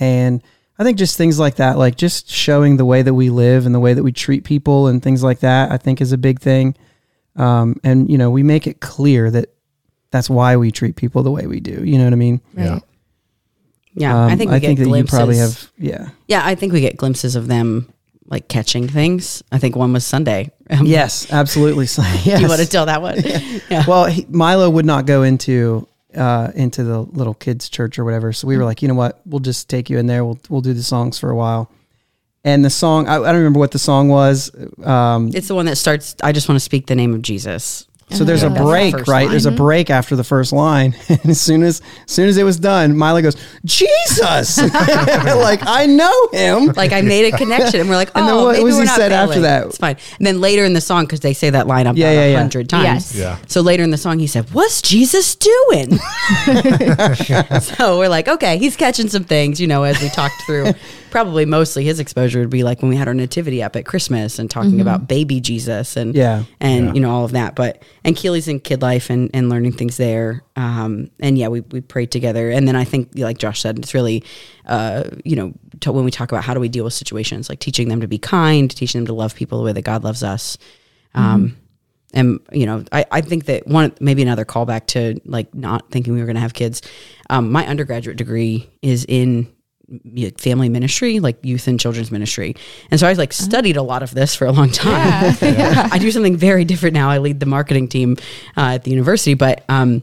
And 0.00 0.42
I 0.78 0.84
think 0.84 0.96
just 0.98 1.18
things 1.18 1.38
like 1.38 1.56
that, 1.56 1.76
like 1.76 1.96
just 1.96 2.30
showing 2.30 2.78
the 2.78 2.84
way 2.84 3.02
that 3.02 3.14
we 3.14 3.30
live 3.30 3.66
and 3.66 3.74
the 3.74 3.80
way 3.80 3.94
that 3.94 4.02
we 4.02 4.10
treat 4.10 4.44
people 4.44 4.86
and 4.86 5.02
things 5.02 5.22
like 5.22 5.40
that, 5.40 5.70
I 5.70 5.76
think 5.76 6.00
is 6.00 6.12
a 6.12 6.18
big 6.18 6.40
thing. 6.40 6.74
Um, 7.36 7.78
and 7.84 8.10
you 8.10 8.16
know, 8.16 8.30
we 8.30 8.42
make 8.42 8.66
it 8.66 8.80
clear 8.80 9.30
that 9.30 9.54
that's 10.14 10.30
why 10.30 10.56
we 10.56 10.70
treat 10.70 10.94
people 10.94 11.24
the 11.24 11.30
way 11.32 11.48
we 11.48 11.58
do. 11.58 11.82
You 11.84 11.98
know 11.98 12.04
what 12.04 12.12
I 12.12 12.16
mean? 12.16 12.40
Yeah. 12.56 12.78
Yeah, 13.96 14.24
Um, 14.26 14.30
I 14.30 14.36
think 14.36 14.52
we 14.52 14.60
get 14.60 14.76
that 14.76 14.84
glimpses. 14.84 15.12
you 15.12 15.18
probably 15.18 15.36
have. 15.38 15.70
Yeah. 15.76 16.08
Yeah, 16.28 16.42
I 16.44 16.54
think 16.54 16.72
we 16.72 16.80
get 16.80 16.96
glimpses 16.96 17.34
of 17.34 17.48
them 17.48 17.92
like 18.26 18.46
catching 18.46 18.86
things. 18.88 19.42
I 19.50 19.58
think 19.58 19.74
one 19.74 19.92
was 19.92 20.04
Sunday. 20.06 20.52
Um, 20.70 20.86
Yes, 20.86 21.32
absolutely. 21.32 21.86
So, 21.86 22.02
yes. 22.02 22.24
Do 22.38 22.42
you 22.42 22.48
want 22.48 22.60
to 22.60 22.68
tell 22.68 22.86
that 22.86 23.02
one? 23.02 23.16
yeah. 23.70 23.84
well, 23.88 24.04
he, 24.06 24.24
Milo 24.28 24.70
would 24.70 24.86
not 24.86 25.04
go 25.06 25.24
into 25.24 25.88
uh, 26.14 26.52
into 26.54 26.84
the 26.84 27.00
little 27.00 27.34
kids 27.34 27.68
church 27.68 27.98
or 27.98 28.04
whatever. 28.04 28.32
So 28.32 28.46
we 28.46 28.56
were 28.56 28.64
like, 28.64 28.82
you 28.82 28.88
know 28.88 28.94
what? 28.94 29.20
We'll 29.26 29.40
just 29.40 29.68
take 29.68 29.90
you 29.90 29.98
in 29.98 30.06
there. 30.06 30.24
We'll 30.24 30.38
we'll 30.48 30.60
do 30.60 30.74
the 30.74 30.82
songs 30.84 31.18
for 31.18 31.28
a 31.30 31.34
while. 31.36 31.72
And 32.44 32.64
the 32.64 32.70
song, 32.70 33.08
I, 33.08 33.14
I 33.16 33.32
don't 33.32 33.36
remember 33.42 33.58
what 33.58 33.72
the 33.72 33.78
song 33.80 34.08
was. 34.10 34.50
Um, 34.84 35.30
It's 35.34 35.48
the 35.48 35.54
one 35.56 35.66
that 35.66 35.76
starts. 35.76 36.14
I 36.22 36.30
just 36.32 36.48
want 36.48 36.56
to 36.56 36.64
speak 36.64 36.86
the 36.86 36.94
name 36.94 37.14
of 37.14 37.22
Jesus. 37.22 37.86
So 38.10 38.22
there's 38.24 38.42
a 38.42 38.48
That's 38.48 38.58
the 38.60 38.64
break, 38.64 38.94
right? 38.94 39.22
line. 39.22 39.30
There's 39.30 39.46
a 39.46 39.50
break 39.50 39.90
after 39.90 40.14
the 40.14 40.24
first 40.24 40.52
line. 40.52 40.94
And 41.08 41.30
as 41.30 41.40
soon 41.40 41.62
as, 41.62 41.80
as 42.06 42.10
soon 42.12 42.28
as 42.28 42.36
it 42.36 42.42
was 42.44 42.58
done, 42.58 42.96
Milo 42.96 43.22
goes, 43.22 43.36
Jesus! 43.64 44.58
like, 44.62 45.60
I 45.66 45.86
know 45.86 46.28
him. 46.32 46.66
Like 46.76 46.92
I 46.92 47.00
made 47.00 47.32
a 47.32 47.36
connection, 47.36 47.80
and 47.80 47.88
we're 47.88 47.96
like, 47.96 48.10
oh, 48.14 48.20
And 48.20 48.28
then 48.28 48.34
oh, 48.34 48.44
what 48.44 48.52
maybe 48.52 48.64
was 48.64 48.74
we're 48.74 48.80
he 48.82 48.86
not 48.86 48.96
said 48.96 49.12
after 49.12 49.40
that? 49.40 49.66
It's 49.66 49.78
fine. 49.78 49.96
And 50.18 50.26
then 50.26 50.40
later 50.40 50.64
in 50.64 50.72
the 50.74 50.80
song, 50.80 51.04
because 51.04 51.20
they 51.20 51.32
say 51.34 51.50
that 51.50 51.66
line 51.66 51.86
about 51.86 51.96
Yeah, 51.96 52.10
a 52.10 52.14
yeah, 52.14 52.26
yeah. 52.32 52.38
hundred 52.38 52.68
times. 52.68 52.84
Yes. 52.84 53.14
Yeah. 53.14 53.38
So 53.48 53.60
later 53.62 53.82
in 53.82 53.90
the 53.90 53.96
song, 53.98 54.18
he 54.18 54.26
said, 54.26 54.52
"What's 54.52 54.82
Jesus 54.82 55.34
doing?" 55.36 55.98
so 57.60 57.98
we're 57.98 58.08
like, 58.08 58.28
okay, 58.28 58.58
he's 58.58 58.76
catching 58.76 59.08
some 59.08 59.24
things, 59.24 59.60
you 59.60 59.66
know, 59.66 59.82
as 59.84 60.00
we 60.00 60.08
talked 60.08 60.40
through. 60.46 60.72
Probably 61.14 61.46
mostly 61.46 61.84
his 61.84 62.00
exposure 62.00 62.40
would 62.40 62.50
be 62.50 62.64
like 62.64 62.82
when 62.82 62.88
we 62.88 62.96
had 62.96 63.06
our 63.06 63.14
nativity 63.14 63.62
up 63.62 63.76
at 63.76 63.86
Christmas 63.86 64.40
and 64.40 64.50
talking 64.50 64.80
about 64.80 65.06
baby 65.06 65.40
Jesus 65.40 65.96
and 65.96 66.12
Yeah. 66.12 66.42
and 66.58 66.86
Yeah. 66.86 66.92
you 66.94 67.00
know 67.00 67.10
all 67.12 67.24
of 67.24 67.30
that. 67.30 67.54
But 67.54 67.84
and 68.02 68.16
Keely's 68.16 68.48
in 68.48 68.58
kid 68.58 68.82
life 68.82 69.10
and 69.10 69.30
and 69.32 69.48
learning 69.48 69.74
things 69.74 69.96
there. 69.96 70.42
Um, 70.56 71.10
and 71.20 71.38
yeah, 71.38 71.46
we 71.46 71.60
we 71.60 71.80
prayed 71.82 72.10
together. 72.10 72.50
And 72.50 72.66
then 72.66 72.74
I 72.74 72.82
think, 72.82 73.10
like 73.14 73.38
Josh 73.38 73.60
said, 73.60 73.78
it's 73.78 73.94
really, 73.94 74.24
uh, 74.66 75.04
you 75.24 75.36
know, 75.36 75.52
to, 75.82 75.92
when 75.92 76.04
we 76.04 76.10
talk 76.10 76.32
about 76.32 76.42
how 76.42 76.52
do 76.52 76.58
we 76.58 76.68
deal 76.68 76.82
with 76.82 76.94
situations, 76.94 77.48
like 77.48 77.60
teaching 77.60 77.86
them 77.88 78.00
to 78.00 78.08
be 78.08 78.18
kind, 78.18 78.68
teaching 78.68 79.02
them 79.02 79.06
to 79.06 79.14
love 79.14 79.36
people 79.36 79.58
the 79.58 79.64
way 79.64 79.72
that 79.72 79.82
God 79.82 80.02
loves 80.02 80.24
us. 80.24 80.58
Um, 81.14 81.56
and 82.12 82.40
you 82.52 82.66
know, 82.66 82.82
I, 82.90 83.06
I 83.12 83.20
think 83.20 83.44
that 83.44 83.68
one 83.68 83.92
maybe 84.00 84.20
another 84.22 84.44
callback 84.44 84.86
to 84.88 85.20
like 85.24 85.54
not 85.54 85.92
thinking 85.92 86.12
we 86.12 86.18
were 86.18 86.26
going 86.26 86.34
to 86.34 86.40
have 86.42 86.54
kids. 86.54 86.82
Um, 87.30 87.52
my 87.52 87.64
undergraduate 87.68 88.16
degree 88.16 88.68
is 88.82 89.04
in 89.08 89.44
y- 89.44 89.50
family 90.38 90.68
ministry, 90.68 91.20
like 91.20 91.44
youth 91.44 91.68
and 91.68 91.78
children's 91.78 92.10
ministry, 92.10 92.54
and 92.90 92.98
so 92.98 93.06
I 93.06 93.10
was 93.10 93.18
like 93.18 93.32
studied 93.32 93.76
a 93.76 93.82
lot 93.82 94.02
of 94.02 94.12
this 94.14 94.34
for 94.34 94.46
a 94.46 94.52
long 94.52 94.70
time. 94.70 95.36
I 95.92 95.98
do 95.98 96.10
something 96.10 96.36
very 96.36 96.64
different 96.64 96.94
now. 96.94 97.10
I 97.10 97.18
lead 97.18 97.40
the 97.40 97.46
marketing 97.46 97.88
team 97.88 98.16
uh, 98.56 98.74
at 98.74 98.84
the 98.84 98.90
university, 98.90 99.34
but 99.34 99.64
um, 99.68 100.02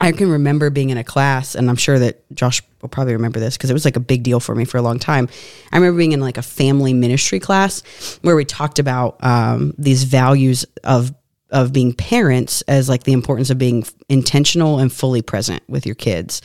I 0.00 0.12
can 0.12 0.30
remember 0.30 0.70
being 0.70 0.90
in 0.90 0.98
a 0.98 1.04
class, 1.04 1.54
and 1.54 1.68
I'm 1.68 1.76
sure 1.76 1.98
that 1.98 2.22
Josh 2.34 2.62
will 2.82 2.88
probably 2.88 3.14
remember 3.14 3.40
this 3.40 3.56
because 3.56 3.70
it 3.70 3.74
was 3.74 3.84
like 3.84 3.96
a 3.96 4.00
big 4.00 4.22
deal 4.22 4.40
for 4.40 4.54
me 4.54 4.64
for 4.64 4.78
a 4.78 4.82
long 4.82 4.98
time. 4.98 5.28
I 5.72 5.76
remember 5.76 5.98
being 5.98 6.12
in 6.12 6.20
like 6.20 6.38
a 6.38 6.42
family 6.42 6.94
ministry 6.94 7.40
class 7.40 8.18
where 8.22 8.36
we 8.36 8.44
talked 8.44 8.78
about 8.78 9.22
um, 9.24 9.74
these 9.78 10.04
values 10.04 10.64
of 10.84 11.14
of 11.50 11.72
being 11.72 11.94
parents 11.94 12.60
as 12.68 12.90
like 12.90 13.04
the 13.04 13.12
importance 13.14 13.48
of 13.48 13.56
being 13.56 13.82
intentional 14.10 14.78
and 14.78 14.92
fully 14.92 15.22
present 15.22 15.62
with 15.66 15.86
your 15.86 15.94
kids. 15.94 16.42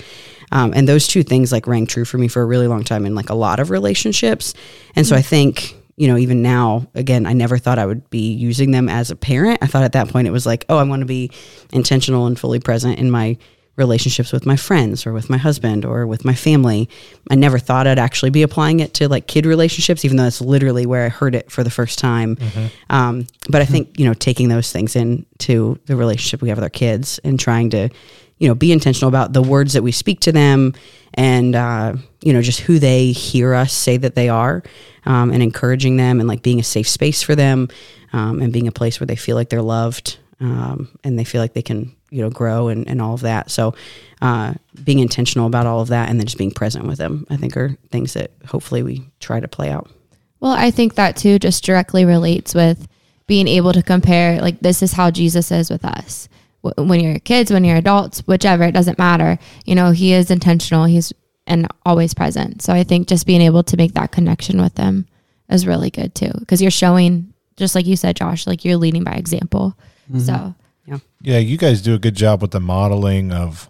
Um, 0.51 0.73
and 0.75 0.87
those 0.87 1.07
two 1.07 1.23
things 1.23 1.51
like 1.51 1.67
rang 1.67 1.85
true 1.85 2.05
for 2.05 2.17
me 2.17 2.27
for 2.27 2.41
a 2.41 2.45
really 2.45 2.67
long 2.67 2.83
time 2.83 3.05
in 3.05 3.15
like 3.15 3.29
a 3.29 3.35
lot 3.35 3.59
of 3.59 3.69
relationships. 3.69 4.53
And 4.95 5.05
so 5.05 5.15
I 5.15 5.21
think 5.21 5.75
you 5.95 6.07
know, 6.07 6.17
even 6.17 6.41
now, 6.41 6.87
again, 6.95 7.25
I 7.25 7.33
never 7.33 7.57
thought 7.57 7.77
I 7.77 7.85
would 7.85 8.09
be 8.09 8.33
using 8.33 8.71
them 8.71 8.89
as 8.89 9.11
a 9.11 9.15
parent. 9.15 9.59
I 9.61 9.67
thought 9.67 9.83
at 9.83 9.91
that 9.91 10.09
point 10.09 10.27
it 10.27 10.31
was 10.31 10.45
like, 10.45 10.65
oh, 10.69 10.77
I 10.77 10.83
want 10.83 11.01
to 11.01 11.05
be 11.05 11.29
intentional 11.71 12.25
and 12.25 12.39
fully 12.39 12.59
present 12.59 12.97
in 12.97 13.11
my 13.11 13.37
relationships 13.75 14.31
with 14.31 14.45
my 14.45 14.55
friends 14.55 15.05
or 15.05 15.13
with 15.13 15.29
my 15.29 15.37
husband 15.37 15.83
or 15.83 16.05
with 16.05 16.25
my 16.25 16.33
family. 16.33 16.87
I 17.31 17.35
never 17.35 17.57
thought 17.57 17.87
I'd 17.87 17.99
actually 17.99 18.29
be 18.29 18.43
applying 18.43 18.79
it 18.79 18.93
to 18.95 19.07
like 19.07 19.27
kid 19.27 19.45
relationships, 19.45 20.05
even 20.05 20.17
though 20.17 20.23
that's 20.23 20.41
literally 20.41 20.85
where 20.85 21.05
I 21.05 21.09
heard 21.09 21.33
it 21.33 21.51
for 21.51 21.63
the 21.63 21.71
first 21.71 21.97
time. 21.97 22.37
Um, 22.89 23.27
but 23.49 23.61
I 23.61 23.65
think, 23.65 23.99
you 23.99 24.05
know, 24.05 24.13
taking 24.13 24.49
those 24.49 24.71
things 24.71 24.95
into 24.95 25.79
the 25.85 25.95
relationship 25.95 26.41
we 26.41 26.49
have 26.49 26.57
with 26.57 26.63
our 26.63 26.69
kids 26.69 27.19
and 27.23 27.39
trying 27.39 27.71
to, 27.71 27.89
you 28.43 28.49
know, 28.49 28.55
be 28.55 28.73
intentional 28.73 29.07
about 29.07 29.31
the 29.31 29.41
words 29.41 29.71
that 29.71 29.83
we 29.83 29.93
speak 29.93 30.19
to 30.19 30.33
them 30.33 30.73
and, 31.13 31.55
uh, 31.55 31.93
you 32.21 32.33
know, 32.33 32.41
just 32.41 32.59
who 32.59 32.77
they 32.77 33.13
hear 33.13 33.53
us 33.53 33.71
say 33.71 33.95
that 33.95 34.15
they 34.15 34.27
are 34.27 34.61
um, 35.05 35.31
and 35.31 35.41
encouraging 35.41 35.95
them 35.95 36.19
and 36.19 36.27
like 36.27 36.41
being 36.41 36.59
a 36.59 36.63
safe 36.63 36.89
space 36.89 37.23
for 37.23 37.35
them 37.35 37.69
um, 38.11 38.41
and 38.41 38.51
being 38.51 38.67
a 38.67 38.71
place 38.73 38.99
where 38.99 39.07
they 39.07 39.15
feel 39.15 39.37
like 39.37 39.47
they're 39.47 39.61
loved 39.61 40.17
um, 40.41 40.89
and 41.05 41.17
they 41.17 41.23
feel 41.23 41.39
like 41.39 41.53
they 41.53 41.61
can, 41.61 41.95
you 42.09 42.21
know, 42.21 42.29
grow 42.29 42.67
and, 42.67 42.85
and 42.89 43.01
all 43.01 43.13
of 43.13 43.21
that. 43.21 43.49
So 43.49 43.75
uh, 44.21 44.55
being 44.83 44.99
intentional 44.99 45.47
about 45.47 45.65
all 45.65 45.79
of 45.79 45.87
that 45.87 46.09
and 46.09 46.19
then 46.19 46.27
just 46.27 46.37
being 46.37 46.51
present 46.51 46.85
with 46.85 46.97
them, 46.97 47.25
I 47.29 47.37
think 47.37 47.55
are 47.55 47.77
things 47.91 48.11
that 48.15 48.31
hopefully 48.45 48.83
we 48.83 49.09
try 49.21 49.39
to 49.39 49.47
play 49.47 49.69
out. 49.69 49.89
Well, 50.41 50.51
I 50.51 50.69
think 50.69 50.95
that 50.95 51.15
too 51.15 51.39
just 51.39 51.63
directly 51.63 52.03
relates 52.03 52.53
with 52.53 52.89
being 53.25 53.47
able 53.47 53.71
to 53.71 53.81
compare, 53.81 54.41
like, 54.41 54.59
this 54.59 54.83
is 54.83 54.91
how 54.91 55.11
Jesus 55.11 55.49
is 55.49 55.69
with 55.69 55.85
us. 55.85 56.27
Wh- 56.63 56.77
When 56.77 56.99
you're 56.99 57.19
kids, 57.19 57.51
when 57.51 57.63
you're 57.63 57.77
adults, 57.77 58.21
whichever, 58.25 58.63
it 58.63 58.71
doesn't 58.71 58.97
matter. 58.97 59.37
You 59.65 59.75
know, 59.75 59.91
he 59.91 60.13
is 60.13 60.31
intentional, 60.31 60.85
he's 60.85 61.13
and 61.45 61.67
always 61.85 62.13
present. 62.13 62.61
So 62.61 62.73
I 62.73 62.83
think 62.83 63.07
just 63.07 63.27
being 63.27 63.41
able 63.41 63.63
to 63.63 63.77
make 63.77 63.93
that 63.95 64.11
connection 64.11 64.61
with 64.61 64.75
them 64.75 65.05
is 65.49 65.67
really 65.67 65.89
good 65.89 66.15
too, 66.15 66.31
because 66.39 66.61
you're 66.61 66.71
showing, 66.71 67.33
just 67.57 67.75
like 67.75 67.85
you 67.85 67.97
said, 67.97 68.15
Josh, 68.15 68.47
like 68.47 68.63
you're 68.63 68.77
leading 68.77 69.03
by 69.03 69.11
example. 69.11 69.77
Mm-hmm. 70.09 70.19
So, 70.19 70.55
yeah, 70.85 70.97
Yeah, 71.21 71.37
you 71.39 71.57
guys 71.57 71.81
do 71.81 71.93
a 71.93 71.99
good 71.99 72.15
job 72.15 72.41
with 72.41 72.51
the 72.51 72.61
modeling 72.61 73.33
of, 73.33 73.69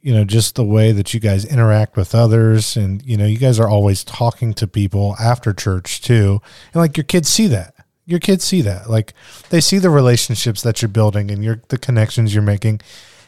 you 0.00 0.12
know, 0.14 0.24
just 0.24 0.54
the 0.54 0.64
way 0.64 0.92
that 0.92 1.12
you 1.12 1.20
guys 1.20 1.44
interact 1.44 1.96
with 1.96 2.14
others. 2.14 2.76
And, 2.76 3.04
you 3.04 3.16
know, 3.16 3.26
you 3.26 3.38
guys 3.38 3.60
are 3.60 3.68
always 3.68 4.02
talking 4.04 4.54
to 4.54 4.66
people 4.66 5.16
after 5.20 5.52
church 5.52 6.00
too. 6.02 6.40
And 6.72 6.80
like 6.80 6.96
your 6.96 7.04
kids 7.04 7.28
see 7.28 7.46
that. 7.48 7.71
Your 8.04 8.20
kids 8.20 8.44
see 8.44 8.62
that. 8.62 8.90
Like 8.90 9.14
they 9.50 9.60
see 9.60 9.78
the 9.78 9.90
relationships 9.90 10.62
that 10.62 10.82
you're 10.82 10.88
building 10.88 11.30
and 11.30 11.42
your 11.44 11.62
the 11.68 11.78
connections 11.78 12.34
you're 12.34 12.42
making. 12.42 12.80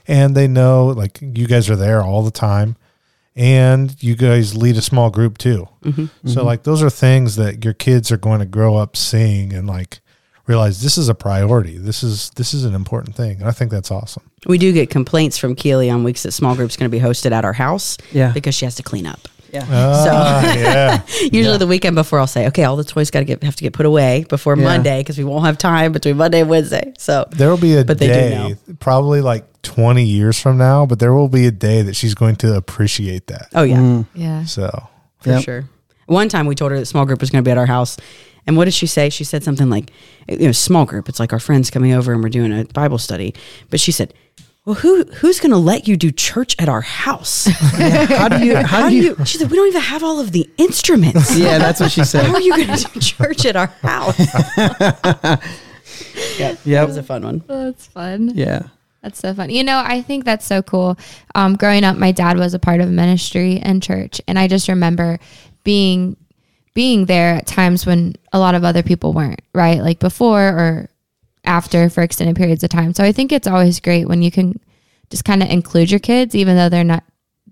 And 0.06 0.34
they 0.34 0.48
know 0.48 0.86
like 0.86 1.18
you 1.20 1.46
guys 1.46 1.70
are 1.70 1.76
there 1.76 2.02
all 2.02 2.22
the 2.22 2.30
time. 2.30 2.76
And 3.36 4.00
you 4.00 4.14
guys 4.14 4.56
lead 4.56 4.76
a 4.76 4.82
small 4.82 5.10
group 5.10 5.38
too. 5.38 5.68
Mm-hmm. 5.82 6.28
So 6.28 6.38
mm-hmm. 6.38 6.46
like 6.46 6.62
those 6.62 6.82
are 6.82 6.90
things 6.90 7.36
that 7.36 7.64
your 7.64 7.74
kids 7.74 8.12
are 8.12 8.16
going 8.16 8.38
to 8.38 8.46
grow 8.46 8.76
up 8.76 8.96
seeing 8.96 9.52
and 9.52 9.66
like 9.66 10.00
realize 10.46 10.82
this 10.82 10.98
is 10.98 11.08
a 11.08 11.14
priority. 11.14 11.78
This 11.78 12.02
is 12.02 12.30
this 12.30 12.54
is 12.54 12.64
an 12.64 12.74
important 12.74 13.16
thing. 13.16 13.38
And 13.40 13.48
I 13.48 13.52
think 13.52 13.70
that's 13.70 13.90
awesome. 13.90 14.30
We 14.46 14.58
do 14.58 14.72
get 14.72 14.90
complaints 14.90 15.38
from 15.38 15.54
Keely 15.54 15.90
on 15.90 16.04
weeks 16.04 16.22
that 16.24 16.32
small 16.32 16.54
group's 16.54 16.76
going 16.76 16.90
to 16.90 16.96
be 16.96 17.02
hosted 17.02 17.32
at 17.32 17.44
our 17.44 17.54
house 17.54 17.96
Yeah. 18.12 18.32
because 18.32 18.54
she 18.54 18.66
has 18.66 18.74
to 18.76 18.82
clean 18.82 19.06
up. 19.06 19.28
Yeah. 19.54 19.66
Ah, 19.70 20.54
yeah. 20.54 21.02
Usually 21.22 21.42
Yeah. 21.52 21.56
the 21.58 21.66
weekend 21.66 21.94
before, 21.96 22.18
I'll 22.20 22.26
say, 22.26 22.46
okay, 22.48 22.64
all 22.64 22.76
the 22.76 22.84
toys 22.84 23.10
got 23.10 23.20
to 23.20 23.24
get 23.24 23.42
have 23.42 23.56
to 23.56 23.62
get 23.62 23.72
put 23.72 23.86
away 23.86 24.24
before 24.28 24.56
Yeah. 24.56 24.64
Monday 24.64 25.00
because 25.00 25.16
we 25.16 25.24
won't 25.24 25.44
have 25.46 25.56
time 25.58 25.92
between 25.92 26.16
Monday 26.16 26.40
and 26.40 26.50
Wednesday. 26.50 26.92
So 26.98 27.26
There 27.30 27.48
will 27.48 27.56
be 27.56 27.76
a 27.76 27.84
But 27.84 27.98
they 27.98 28.08
do 28.08 28.12
day, 28.12 28.56
probably 28.80 29.20
like 29.20 29.44
20 29.62 30.04
years 30.04 30.38
from 30.38 30.58
now, 30.58 30.84
but 30.86 30.98
there 30.98 31.14
will 31.14 31.28
be 31.28 31.46
a 31.46 31.50
day 31.50 31.82
that 31.82 31.94
she's 31.96 32.14
going 32.14 32.36
to 32.36 32.54
appreciate 32.56 33.28
that. 33.28 33.48
oh 33.54 33.62
yeah, 33.62 33.76
Mm. 33.78 34.06
Yeah. 34.14 34.44
So, 34.44 34.68
for 35.20 35.30
Yep. 35.30 35.42
sure. 35.44 35.64
One 36.06 36.28
time 36.28 36.46
we 36.46 36.54
told 36.54 36.70
her 36.72 36.78
that 36.78 36.86
small 36.86 37.06
group 37.06 37.20
was 37.20 37.30
going 37.30 37.42
to 37.42 37.48
be 37.48 37.52
at 37.52 37.56
our 37.58 37.66
house. 37.66 37.96
And 38.46 38.58
what 38.58 38.66
did 38.66 38.74
she 38.74 38.86
say? 38.86 39.08
She 39.08 39.24
said 39.24 39.42
something 39.42 39.70
like, 39.70 39.90
you 40.28 40.36
know, 40.46 40.52
small 40.52 40.84
group. 40.84 41.08
It's 41.08 41.18
like 41.18 41.32
our 41.32 41.40
friends 41.40 41.70
coming 41.70 41.92
over 41.94 42.12
and 42.12 42.22
we're 42.22 42.28
doing 42.28 42.52
a 42.52 42.64
Bible 42.74 42.98
study. 42.98 43.32
But 43.70 43.80
she 43.80 43.90
said, 43.90 44.12
well, 44.64 44.76
who 44.76 45.04
who's 45.04 45.40
going 45.40 45.50
to 45.50 45.58
let 45.58 45.86
you 45.86 45.96
do 45.96 46.10
church 46.10 46.56
at 46.58 46.68
our 46.68 46.80
house? 46.80 47.46
How 47.50 48.28
do 48.28 48.44
you? 48.44 48.56
How, 48.56 48.62
How 48.82 48.88
do 48.88 48.94
you? 48.96 49.16
She 49.24 49.38
said, 49.38 49.50
we 49.50 49.56
don't 49.56 49.68
even 49.68 49.82
have 49.82 50.02
all 50.02 50.20
of 50.20 50.32
the 50.32 50.48
instruments. 50.56 51.36
Yeah, 51.44 51.58
that's 51.58 51.80
what 51.80 51.90
she 51.92 52.04
said. 52.04 52.24
How 52.26 52.34
are 52.34 52.40
you 52.40 52.56
going 52.56 52.76
to 52.78 52.90
do 52.92 53.00
church 53.00 53.44
at 53.44 53.56
our 53.56 53.66
house? 53.66 54.18
yeah, 56.38 56.52
that 56.52 56.58
Yep. 56.64 56.86
was 56.86 56.96
a 56.96 57.02
fun 57.02 57.22
one. 57.22 57.44
Oh, 57.48 57.64
that's 57.66 57.86
fun. 57.86 58.32
Yeah. 58.34 58.62
That's 59.02 59.18
so 59.18 59.34
fun. 59.34 59.50
You 59.50 59.64
know, 59.64 59.82
I 59.84 60.00
think 60.00 60.24
that's 60.24 60.46
so 60.46 60.62
cool. 60.62 60.96
Um, 61.34 61.56
growing 61.56 61.84
up, 61.84 61.98
my 61.98 62.10
dad 62.12 62.38
was 62.38 62.54
a 62.54 62.58
part 62.58 62.80
of 62.80 62.88
ministry 62.90 63.58
and 63.58 63.82
church, 63.82 64.20
and 64.26 64.38
I 64.38 64.48
just 64.48 64.68
remember 64.68 65.18
being 65.62 66.16
being 66.72 67.04
there 67.06 67.34
at 67.36 67.46
times 67.46 67.86
when 67.86 68.14
a 68.32 68.38
lot 68.38 68.54
of 68.54 68.64
other 68.64 68.82
people 68.82 69.12
weren't. 69.12 69.42
Right, 69.52 69.80
like 69.80 69.98
before 69.98 70.42
or 70.48 70.88
after 71.44 71.88
for 71.88 72.02
extended 72.02 72.36
periods 72.36 72.62
of 72.62 72.70
time. 72.70 72.94
So 72.94 73.04
I 73.04 73.12
think 73.12 73.32
it's 73.32 73.46
always 73.46 73.80
great 73.80 74.08
when 74.08 74.22
you 74.22 74.30
can 74.30 74.58
just 75.10 75.24
kind 75.24 75.42
of 75.42 75.50
include 75.50 75.90
your 75.90 76.00
kids, 76.00 76.34
even 76.34 76.56
though 76.56 76.68
they're 76.68 76.84
not 76.84 77.04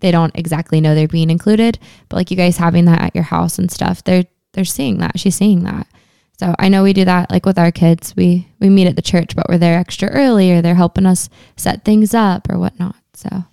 they 0.02 0.10
don't 0.10 0.36
exactly 0.36 0.80
know 0.80 0.94
they're 0.94 1.08
being 1.08 1.30
included. 1.30 1.78
But 2.08 2.16
like 2.16 2.30
you 2.30 2.36
guys 2.36 2.56
having 2.56 2.86
that 2.86 3.00
at 3.00 3.14
your 3.14 3.24
house 3.24 3.58
and 3.58 3.70
stuff, 3.70 4.04
they're 4.04 4.24
they're 4.52 4.64
seeing 4.64 4.98
that. 4.98 5.18
She's 5.18 5.36
seeing 5.36 5.64
that. 5.64 5.86
So 6.38 6.54
I 6.58 6.68
know 6.68 6.82
we 6.82 6.92
do 6.92 7.04
that 7.04 7.30
like 7.30 7.46
with 7.46 7.58
our 7.58 7.70
kids. 7.70 8.14
We 8.16 8.48
we 8.60 8.68
meet 8.68 8.88
at 8.88 8.96
the 8.96 9.02
church, 9.02 9.36
but 9.36 9.48
we're 9.48 9.58
there 9.58 9.78
extra 9.78 10.08
early, 10.08 10.52
or 10.52 10.60
they're 10.60 10.74
helping 10.74 11.06
us 11.06 11.28
set 11.56 11.84
things 11.84 12.14
up 12.14 12.50
or 12.50 12.58
whatnot. 12.58 12.96
So 13.14 13.44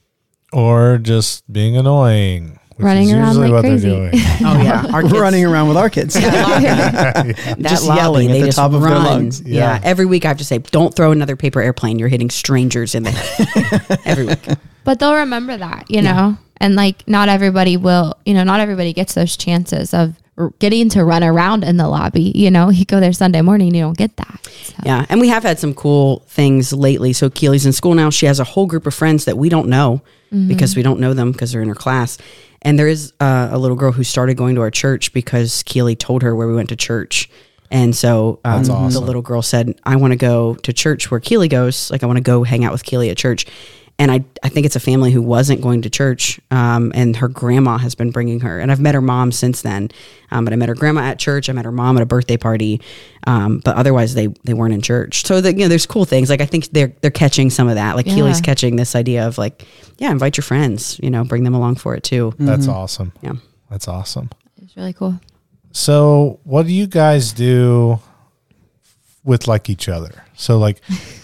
or 0.51 0.97
just 0.97 1.51
being 1.51 1.77
annoying. 1.77 2.58
Which 2.79 2.85
Running 2.85 3.09
is 3.09 3.15
around 3.15 3.35
like 3.35 3.51
what 3.51 3.61
they're 3.63 3.71
crazy. 3.71 3.89
doing. 3.89 4.11
Oh 4.41 4.61
yeah, 4.61 4.85
our 4.93 5.03
We're 5.11 5.21
running 5.21 5.43
around 5.45 5.67
with 5.67 5.75
our 5.75 5.89
kids. 5.89 6.13
that 6.13 7.57
Just 7.59 7.85
lobby, 7.85 7.99
yelling 7.99 8.29
at 8.29 8.31
they 8.31 8.39
the 8.39 8.45
just 8.45 8.57
top 8.57 8.71
of 8.71 8.81
their 8.81 8.91
lungs. 8.91 9.41
Yeah. 9.41 9.73
Yeah. 9.73 9.81
every 9.83 10.05
week 10.05 10.23
I 10.23 10.29
have 10.29 10.37
to 10.37 10.45
say, 10.45 10.59
don't 10.59 10.95
throw 10.95 11.11
another 11.11 11.35
paper 11.35 11.61
airplane. 11.61 11.99
You're 11.99 12.07
hitting 12.07 12.29
strangers 12.29 12.95
in 12.95 13.03
the 13.03 13.11
head. 13.11 13.99
every 14.05 14.27
week. 14.27 14.39
but 14.85 14.97
they'll 14.99 15.15
remember 15.15 15.57
that, 15.57 15.91
you 15.91 16.01
know, 16.01 16.37
and 16.61 16.75
like 16.75 17.05
not 17.05 17.27
everybody 17.27 17.75
will, 17.75 18.17
you 18.25 18.33
know, 18.33 18.45
not 18.45 18.61
everybody 18.61 18.93
gets 18.93 19.13
those 19.13 19.35
chances 19.35 19.93
of 19.93 20.15
getting 20.59 20.87
to 20.87 21.03
run 21.03 21.21
around 21.21 21.65
in 21.65 21.75
the 21.75 21.87
lobby. 21.89 22.31
You 22.33 22.49
know, 22.49 22.69
you 22.69 22.85
go 22.85 23.01
there 23.01 23.11
Sunday 23.11 23.41
morning, 23.41 23.75
you 23.75 23.81
don't 23.81 23.97
get 23.97 24.15
that. 24.15 24.47
So. 24.63 24.75
Yeah, 24.85 25.05
and 25.09 25.19
we 25.19 25.27
have 25.27 25.43
had 25.43 25.59
some 25.59 25.73
cool 25.73 26.19
things 26.27 26.71
lately. 26.71 27.11
So 27.11 27.29
Keely's 27.29 27.65
in 27.65 27.73
school 27.73 27.93
now. 27.93 28.09
She 28.09 28.25
has 28.25 28.39
a 28.39 28.45
whole 28.45 28.67
group 28.67 28.87
of 28.87 28.93
friends 28.93 29.25
that 29.25 29.37
we 29.37 29.49
don't 29.49 29.67
know 29.67 30.01
mm-hmm. 30.31 30.47
because 30.47 30.75
we 30.75 30.81
don't 30.81 30.99
know 30.99 31.13
them 31.13 31.31
because 31.31 31.51
they're 31.51 31.61
in 31.61 31.69
her 31.69 31.75
class. 31.75 32.17
And 32.61 32.77
there 32.77 32.87
is 32.87 33.13
uh, 33.19 33.49
a 33.51 33.57
little 33.57 33.77
girl 33.77 33.91
who 33.91 34.03
started 34.03 34.35
going 34.35 34.55
to 34.55 34.61
our 34.61 34.71
church 34.71 35.13
because 35.13 35.63
Keely 35.63 35.95
told 35.95 36.23
her 36.23 36.35
where 36.35 36.47
we 36.47 36.55
went 36.55 36.69
to 36.69 36.75
church. 36.75 37.29
And 37.71 37.95
so 37.95 38.39
um, 38.43 38.63
That's 38.63 38.95
the 38.95 38.99
little 38.99 39.21
girl 39.21 39.41
said, 39.41 39.79
I 39.83 39.95
want 39.95 40.11
to 40.11 40.17
go 40.17 40.55
to 40.55 40.73
church 40.73 41.11
where 41.11 41.19
Keely 41.19 41.47
goes. 41.47 41.91
Like, 41.91 42.03
I 42.03 42.07
want 42.07 42.17
to 42.17 42.23
go 42.23 42.43
hang 42.43 42.65
out 42.65 42.71
with 42.71 42.83
Keely 42.83 43.09
at 43.09 43.17
church. 43.17 43.45
And 43.99 44.09
I, 44.09 44.23
I 44.41 44.49
think 44.49 44.65
it's 44.65 44.77
a 44.77 44.79
family 44.79 45.11
who 45.11 45.21
wasn't 45.21 45.61
going 45.61 45.81
to 45.81 45.89
church, 45.89 46.39
um, 46.51 46.93
and 46.95 47.17
her 47.17 47.27
grandma 47.27 47.77
has 47.77 47.95
been 47.95 48.11
bringing 48.11 48.39
her. 48.39 48.57
And 48.57 48.71
I've 48.71 48.79
met 48.79 48.95
her 48.95 49.01
mom 49.01 49.33
since 49.33 49.61
then, 49.61 49.91
um, 50.31 50.45
but 50.45 50.53
I 50.53 50.55
met 50.55 50.69
her 50.69 50.73
grandma 50.75 51.01
at 51.01 51.19
church. 51.19 51.49
I 51.49 51.53
met 51.53 51.65
her 51.65 51.71
mom 51.71 51.97
at 51.97 52.03
a 52.03 52.05
birthday 52.05 52.37
party, 52.37 52.79
um, 53.27 53.59
but 53.59 53.75
otherwise 53.75 54.13
they 54.13 54.27
they 54.45 54.53
weren't 54.53 54.73
in 54.73 54.81
church. 54.81 55.25
So 55.25 55.41
that 55.41 55.53
you 55.57 55.65
know, 55.65 55.67
there's 55.67 55.85
cool 55.85 56.05
things. 56.05 56.29
Like 56.29 56.39
I 56.39 56.45
think 56.45 56.69
they're 56.69 56.93
they're 57.01 57.11
catching 57.11 57.49
some 57.49 57.67
of 57.67 57.75
that. 57.75 57.97
Like 57.97 58.05
Yeah. 58.07 58.15
Keely's 58.15 58.39
catching 58.39 58.77
this 58.77 58.95
idea 58.95 59.27
of 59.27 59.37
like, 59.37 59.67
yeah, 59.97 60.11
invite 60.11 60.37
your 60.37 60.43
friends. 60.43 60.97
You 61.03 61.09
know, 61.09 61.25
bring 61.25 61.43
them 61.43 61.53
along 61.53 61.75
for 61.75 61.93
it 61.93 62.03
too. 62.03 62.33
That's 62.39 62.69
awesome. 62.69 63.11
Yeah. 63.21 63.33
That's 63.69 63.89
awesome. 63.89 64.29
It's 64.63 64.77
really 64.77 64.93
cool. 64.93 65.19
So, 65.71 66.39
what 66.45 66.65
do 66.65 66.71
you 66.73 66.87
guys 66.87 67.33
do 67.33 67.99
with 69.23 69.47
like 69.47 69.69
each 69.69 69.89
other? 69.89 70.23
So, 70.39 70.57
like, 70.57 70.79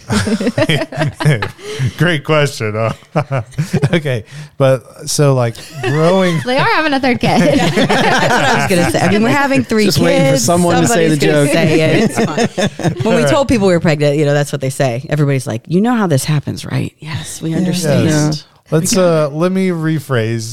great 1.98 2.26
question. 2.26 2.74
huh? 2.76 3.42
okay, 3.94 4.26
but 4.58 5.08
so 5.10 5.34
like 5.34 5.56
growing. 5.84 6.38
They 6.46 6.58
are 6.58 6.68
having 6.68 6.92
a 6.92 7.00
third 7.00 7.22
kid. 7.22 7.40
That's 7.40 7.78
what 7.78 8.44
I 8.46 8.60
was 8.60 8.70
gonna 8.70 8.92
say. 8.92 9.00
I 9.00 9.10
mean, 9.10 9.24
we're 9.24 9.30
having 9.30 9.64
three 9.64 9.86
Just 9.86 10.00
kids. 10.00 10.06
waiting 10.06 10.34
for 10.34 10.38
someone 10.40 10.82
to 10.82 10.88
say 10.90 11.08
the 11.08 11.16
joke. 11.16 11.50
Say 11.50 11.80
it. 11.80 12.12
It's 12.12 12.20
fine. 12.26 13.04
When 13.06 13.16
we 13.16 13.24
told 13.30 13.48
people 13.48 13.68
we 13.68 13.74
were 13.74 13.80
pregnant, 13.80 14.18
you 14.18 14.26
know, 14.26 14.34
that's 14.34 14.52
what 14.52 14.60
they 14.60 14.70
say. 14.70 15.06
Everybody's 15.10 15.48
like, 15.48 15.64
you 15.70 15.80
know 15.80 15.96
how 15.96 16.08
this 16.08 16.26
happens, 16.26 16.66
right? 16.66 16.94
Yes, 17.00 17.42
we 17.42 17.54
understand. 17.56 18.10
Yes. 18.10 18.46
Let's 18.70 18.98
uh 18.98 19.30
let 19.30 19.54
me 19.54 19.70
rephrase. 19.70 20.52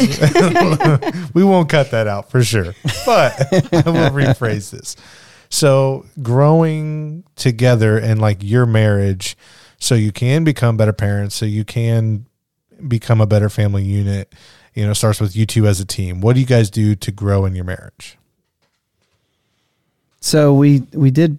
we 1.35 1.43
won't 1.43 1.69
cut 1.69 1.91
that 1.91 2.07
out 2.07 2.31
for 2.31 2.45
sure. 2.45 2.77
But 3.05 3.41
I 3.53 3.91
will 3.91 4.11
rephrase 4.11 4.71
this. 4.71 4.95
So 5.53 6.07
growing 6.23 7.25
together 7.37 7.99
and 7.99 8.19
like 8.19 8.39
your 8.41 8.65
marriage 8.65 9.37
so 9.79 9.95
you 9.95 10.11
can 10.11 10.45
become 10.45 10.79
better 10.79 10.95
parents, 10.95 11.35
so 11.35 11.45
you 11.45 11.63
can 11.63 12.25
become 12.89 13.21
a 13.21 13.27
better 13.27 13.51
family 13.51 13.85
unit, 13.85 14.33
you 14.73 14.87
know, 14.87 14.95
starts 14.95 15.21
with 15.21 15.37
you 15.37 15.45
two 15.45 15.67
as 15.67 15.79
a 15.79 15.85
team. 15.85 16.23
What 16.23 16.35
do 16.35 16.41
you 16.41 16.47
guys 16.47 16.71
do 16.71 16.95
to 16.95 17.13
grow 17.13 17.45
in 17.45 17.55
your 17.55 17.67
marriage? 17.67 18.17
So 20.21 20.55
we 20.55 20.87
we 20.95 21.11
did 21.11 21.39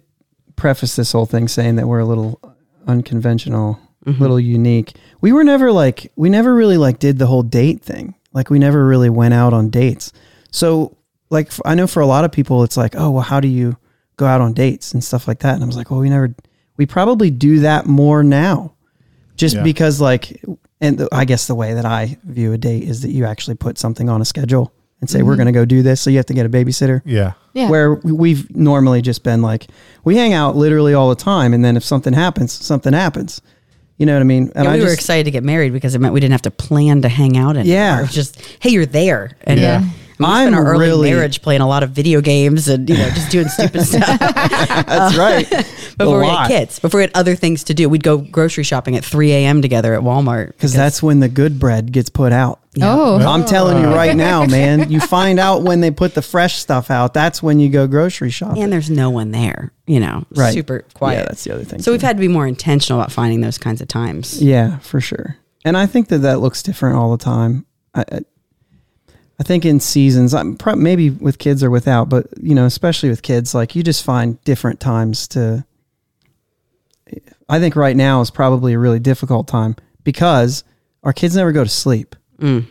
preface 0.54 0.94
this 0.94 1.10
whole 1.10 1.26
thing 1.26 1.48
saying 1.48 1.74
that 1.76 1.88
we're 1.88 1.98
a 1.98 2.04
little 2.04 2.40
unconventional, 2.86 3.80
a 4.06 4.10
little 4.10 4.38
unique. 4.38 4.92
We 5.22 5.32
were 5.32 5.42
never 5.42 5.72
like 5.72 6.12
we 6.14 6.30
never 6.30 6.54
really 6.54 6.76
like 6.76 7.00
did 7.00 7.18
the 7.18 7.26
whole 7.26 7.42
date 7.42 7.82
thing. 7.82 8.14
Like 8.32 8.48
we 8.48 8.60
never 8.60 8.86
really 8.86 9.10
went 9.10 9.34
out 9.34 9.52
on 9.52 9.70
dates. 9.70 10.12
So 10.52 10.96
like 11.30 11.50
I 11.64 11.74
know 11.74 11.88
for 11.88 12.00
a 12.00 12.06
lot 12.06 12.24
of 12.24 12.30
people 12.30 12.62
it's 12.62 12.76
like, 12.76 12.94
"Oh, 12.96 13.10
well 13.10 13.22
how 13.22 13.40
do 13.40 13.48
you 13.48 13.76
go 14.16 14.26
out 14.26 14.40
on 14.40 14.52
dates 14.52 14.92
and 14.92 15.02
stuff 15.02 15.26
like 15.28 15.40
that?" 15.40 15.54
And 15.54 15.62
I 15.62 15.66
was 15.66 15.76
like, 15.76 15.90
"Well, 15.90 16.00
we 16.00 16.10
never 16.10 16.34
we 16.76 16.86
probably 16.86 17.30
do 17.30 17.60
that 17.60 17.86
more 17.86 18.22
now." 18.22 18.72
Just 19.36 19.56
Yeah. 19.56 19.62
because 19.62 20.00
like 20.00 20.42
and 20.80 20.98
the, 20.98 21.08
I 21.12 21.24
guess 21.24 21.46
the 21.46 21.54
way 21.54 21.74
that 21.74 21.84
I 21.84 22.18
view 22.24 22.52
a 22.52 22.58
date 22.58 22.84
is 22.84 23.02
that 23.02 23.10
you 23.10 23.24
actually 23.24 23.54
put 23.56 23.78
something 23.78 24.08
on 24.08 24.20
a 24.20 24.24
schedule 24.24 24.72
and 25.00 25.08
say 25.10 25.22
we're 25.22 25.32
mm-hmm. 25.32 25.38
going 25.38 25.46
to 25.46 25.52
go 25.52 25.64
do 25.64 25.82
this, 25.82 26.00
so 26.00 26.10
you 26.10 26.16
have 26.18 26.26
to 26.26 26.34
get 26.34 26.46
a 26.46 26.48
babysitter 26.48 27.02
Yeah. 27.04 27.32
yeah. 27.52 27.68
where 27.68 27.94
we- 27.94 28.12
we've 28.12 28.54
normally 28.56 29.02
just 29.02 29.22
been 29.22 29.42
like 29.42 29.66
we 30.04 30.16
hang 30.16 30.32
out 30.32 30.56
literally 30.56 30.94
all 30.94 31.08
the 31.08 31.14
time 31.16 31.52
and 31.52 31.64
then 31.64 31.76
if 31.76 31.84
something 31.84 32.12
happens 32.12 32.52
something 32.52 32.92
happens 32.92 33.40
you 33.98 34.06
know 34.06 34.14
what 34.14 34.20
i 34.20 34.24
mean 34.24 34.50
and 34.54 34.64
Yeah, 34.64 34.70
i 34.70 34.74
we 34.74 34.80
were 34.80 34.86
just 34.86 35.00
excited 35.00 35.24
to 35.24 35.30
get 35.30 35.42
married 35.44 35.72
because 35.72 35.94
it 35.94 36.00
meant 36.00 36.14
we 36.14 36.20
didn't 36.20 36.32
have 36.32 36.42
to 36.42 36.50
plan 36.50 37.02
to 37.02 37.08
hang 37.08 37.36
out 37.36 37.56
anymore. 37.56 37.74
Yeah. 37.76 37.98
It 37.98 38.02
was 38.02 38.12
just, 38.14 38.40
hey, 38.60 38.70
you're 38.70 38.86
there. 38.86 39.36
And 39.42 39.60
Yeah. 39.60 39.82
Uh, 39.84 39.88
I 40.18 40.22
mean, 40.22 40.30
we 40.30 40.36
spent 40.36 40.54
I'm 40.54 40.54
our 40.66 40.72
early 40.72 40.86
really- 40.88 41.10
marriage 41.10 41.42
playing 41.42 41.60
a 41.60 41.66
lot 41.68 41.82
of 41.82 41.90
video 41.90 42.20
games 42.20 42.68
and, 42.68 42.88
you 42.88 42.96
know, 42.96 43.08
just 43.10 43.30
doing 43.30 43.48
stupid 43.48 43.82
stuff. 43.86 44.18
that's 44.18 45.16
uh, 45.16 45.18
right 45.18 45.48
before 45.98 46.20
we 46.20 46.26
had 46.26 46.48
kids, 46.48 46.78
before 46.78 46.98
we 46.98 47.02
had 47.02 47.10
other 47.14 47.34
things 47.36 47.64
to 47.64 47.74
do. 47.74 47.88
We'd 47.88 48.02
go 48.02 48.18
grocery 48.18 48.64
shopping 48.64 48.96
at 48.96 49.04
3 49.04 49.32
a.m. 49.32 49.62
together 49.62 49.94
at 49.94 50.02
Walmart. 50.02 50.48
because 50.48 50.72
that's 50.72 51.02
when 51.02 51.20
the 51.20 51.28
good 51.28 51.58
bread 51.58 51.92
gets 51.92 52.10
put 52.10 52.32
out 52.32 52.60
Oh, 52.82 53.18
i'm 53.20 53.42
oh. 53.42 53.46
telling 53.46 53.80
you 53.80 53.86
right 53.86 54.16
now 54.16 54.44
man 54.58 54.90
you 54.90 54.98
find 54.98 55.38
out 55.38 55.62
when 55.62 55.80
they 55.80 55.92
put 55.92 56.14
the 56.14 56.22
fresh 56.22 56.56
stuff 56.56 56.90
out 56.90 57.14
that's 57.14 57.40
when 57.40 57.60
you 57.60 57.68
go 57.68 57.86
grocery 57.86 58.30
shopping 58.30 58.64
and 58.64 58.72
there's 58.72 58.90
no 58.90 59.10
one 59.10 59.30
there, 59.30 59.72
you 59.86 60.00
know, 60.00 60.24
Right. 60.34 60.52
super 60.52 60.80
quiet. 60.92 61.18
yeah 61.18 61.22
that's 61.26 61.44
the 61.44 61.54
other 61.54 61.62
thing 61.62 61.80
so 61.82 61.92
we've 61.92 62.02
had 62.02 62.16
to 62.16 62.20
be 62.20 62.26
more 62.26 62.48
intentional 62.48 62.98
about 63.00 63.12
finding 63.12 63.42
those 63.42 63.58
kinds 63.58 63.80
of 63.80 63.86
times. 63.86 64.42
yeah 64.42 64.78
for 64.80 65.00
sure 65.00 65.36
and 65.64 65.76
i 65.76 65.86
think 65.86 66.08
that 66.08 66.18
that 66.18 66.40
looks 66.40 66.64
different 66.64 66.96
all 66.96 67.16
the 67.16 67.22
time 67.24 67.64
i 67.94 68.04
i, 69.38 69.42
I 69.42 69.42
think 69.44 69.64
in 69.64 69.80
seasons 69.80 70.34
i'm 70.34 70.56
pro- 70.56 70.76
maybe 70.76 71.10
with 71.10 71.38
kids 71.38 71.62
or 71.62 71.70
without 71.70 72.08
but 72.08 72.26
you 72.40 72.54
know 72.54 72.66
especially 72.66 73.08
with 73.08 73.22
kids 73.22 73.54
like 73.54 73.74
you 73.74 73.82
just 73.82 74.04
find 74.04 74.42
different 74.44 74.80
times 74.80 75.28
to 75.28 75.64
I 77.48 77.58
think 77.58 77.76
right 77.76 77.96
now 77.96 78.20
is 78.20 78.30
probably 78.30 78.72
a 78.72 78.78
really 78.78 78.98
difficult 78.98 79.48
time 79.48 79.76
because 80.02 80.64
our 81.02 81.12
kids 81.12 81.36
never 81.36 81.52
go 81.52 81.64
to 81.64 81.70
sleep. 81.70 82.16
Mm. 82.38 82.66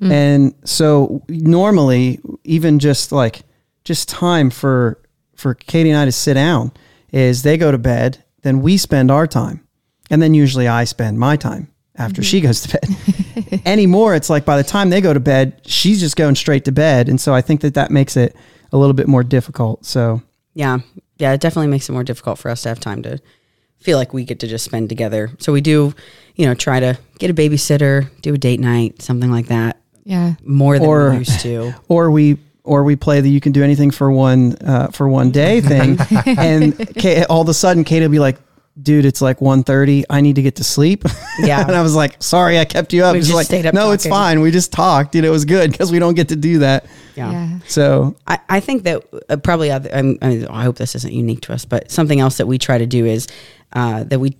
And 0.00 0.54
so 0.64 1.22
normally 1.28 2.20
even 2.44 2.78
just 2.78 3.12
like 3.12 3.42
just 3.84 4.08
time 4.08 4.50
for 4.50 5.00
for 5.34 5.54
Katie 5.54 5.90
and 5.90 5.98
I 5.98 6.04
to 6.06 6.12
sit 6.12 6.34
down 6.34 6.72
is 7.12 7.42
they 7.42 7.56
go 7.56 7.70
to 7.70 7.78
bed, 7.78 8.22
then 8.42 8.62
we 8.62 8.76
spend 8.76 9.10
our 9.10 9.26
time. 9.26 9.66
And 10.10 10.22
then 10.22 10.34
usually 10.34 10.68
I 10.68 10.84
spend 10.84 11.18
my 11.18 11.36
time 11.36 11.72
after 11.98 12.22
she 12.22 12.40
goes 12.40 12.60
to 12.62 12.68
bed. 12.78 13.60
Anymore 13.66 14.14
it's 14.14 14.30
like 14.30 14.44
by 14.44 14.56
the 14.56 14.64
time 14.64 14.90
they 14.90 15.00
go 15.00 15.12
to 15.14 15.20
bed, 15.20 15.60
she's 15.66 16.00
just 16.00 16.16
going 16.16 16.34
straight 16.34 16.64
to 16.66 16.72
bed 16.72 17.08
and 17.08 17.20
so 17.20 17.34
I 17.34 17.40
think 17.40 17.60
that 17.62 17.74
that 17.74 17.90
makes 17.90 18.16
it 18.16 18.34
a 18.72 18.76
little 18.76 18.94
bit 18.94 19.08
more 19.08 19.22
difficult. 19.22 19.84
So 19.86 20.22
Yeah. 20.54 20.78
Yeah. 21.18 21.32
It 21.32 21.40
definitely 21.40 21.68
makes 21.68 21.88
it 21.88 21.92
more 21.92 22.04
difficult 22.04 22.38
for 22.38 22.50
us 22.50 22.62
to 22.62 22.68
have 22.68 22.80
time 22.80 23.02
to 23.02 23.18
feel 23.80 23.98
like 23.98 24.12
we 24.12 24.24
get 24.24 24.40
to 24.40 24.46
just 24.46 24.64
spend 24.64 24.88
together. 24.88 25.30
So 25.38 25.52
we 25.52 25.60
do, 25.60 25.94
you 26.34 26.46
know, 26.46 26.54
try 26.54 26.80
to 26.80 26.98
get 27.18 27.30
a 27.30 27.34
babysitter, 27.34 28.08
do 28.22 28.34
a 28.34 28.38
date 28.38 28.60
night, 28.60 29.02
something 29.02 29.30
like 29.30 29.46
that. 29.46 29.78
Yeah. 30.04 30.34
more 30.44 30.78
than 30.78 30.88
Or- 30.88 31.10
we 31.10 31.18
used 31.18 31.40
to. 31.40 31.74
or 31.88 32.10
we 32.10 32.38
or 32.64 32.82
we 32.82 32.96
play 32.96 33.20
the 33.20 33.30
you 33.30 33.40
can 33.40 33.52
do 33.52 33.62
anything 33.62 33.92
for 33.92 34.10
one 34.10 34.56
uh, 34.64 34.88
for 34.88 35.08
one 35.08 35.30
day 35.30 35.60
thing 35.72 35.96
and 36.26 36.76
Kate, 36.96 37.24
all 37.30 37.42
of 37.42 37.48
a 37.48 37.54
sudden 37.54 37.84
kate 37.84 38.02
will 38.02 38.08
be 38.08 38.18
like 38.18 38.38
dude 38.82 39.04
it's 39.06 39.22
like 39.22 39.38
1.30 39.38 40.04
i 40.10 40.20
need 40.20 40.36
to 40.36 40.42
get 40.42 40.56
to 40.56 40.64
sleep 40.64 41.04
Yeah. 41.38 41.62
and 41.66 41.74
i 41.74 41.80
was 41.80 41.94
like 41.94 42.22
sorry 42.22 42.58
i 42.58 42.64
kept 42.66 42.92
you 42.92 43.04
up 43.04 43.14
We 43.14 43.20
She's 43.20 43.28
just 43.28 43.36
like 43.36 43.46
stayed 43.46 43.64
up 43.64 43.72
no 43.74 43.92
it's 43.92 44.06
fine 44.06 44.40
we 44.40 44.50
just 44.50 44.70
talked 44.72 45.14
you 45.14 45.22
know 45.22 45.28
it 45.28 45.32
was 45.32 45.46
good 45.46 45.70
because 45.72 45.90
we 45.90 45.98
don't 45.98 46.14
get 46.14 46.28
to 46.28 46.36
do 46.36 46.58
that 46.58 46.84
Yeah. 47.14 47.30
Yeah. 47.32 47.58
so 47.66 48.16
I, 48.26 48.38
I 48.50 48.60
think 48.60 48.82
that 48.82 49.02
uh, 49.30 49.36
probably 49.38 49.70
other, 49.70 49.88
I'm, 49.94 50.18
I, 50.20 50.28
mean, 50.28 50.46
I 50.48 50.62
hope 50.64 50.76
this 50.76 50.94
isn't 50.94 51.12
unique 51.12 51.40
to 51.42 51.54
us, 51.54 51.64
but 51.64 51.90
something 51.90 52.20
else 52.20 52.36
that 52.36 52.46
we 52.46 52.58
try 52.58 52.76
to 52.76 52.86
do 52.86 53.06
is 53.06 53.28
uh, 53.72 54.04
that 54.04 54.18
we 54.18 54.36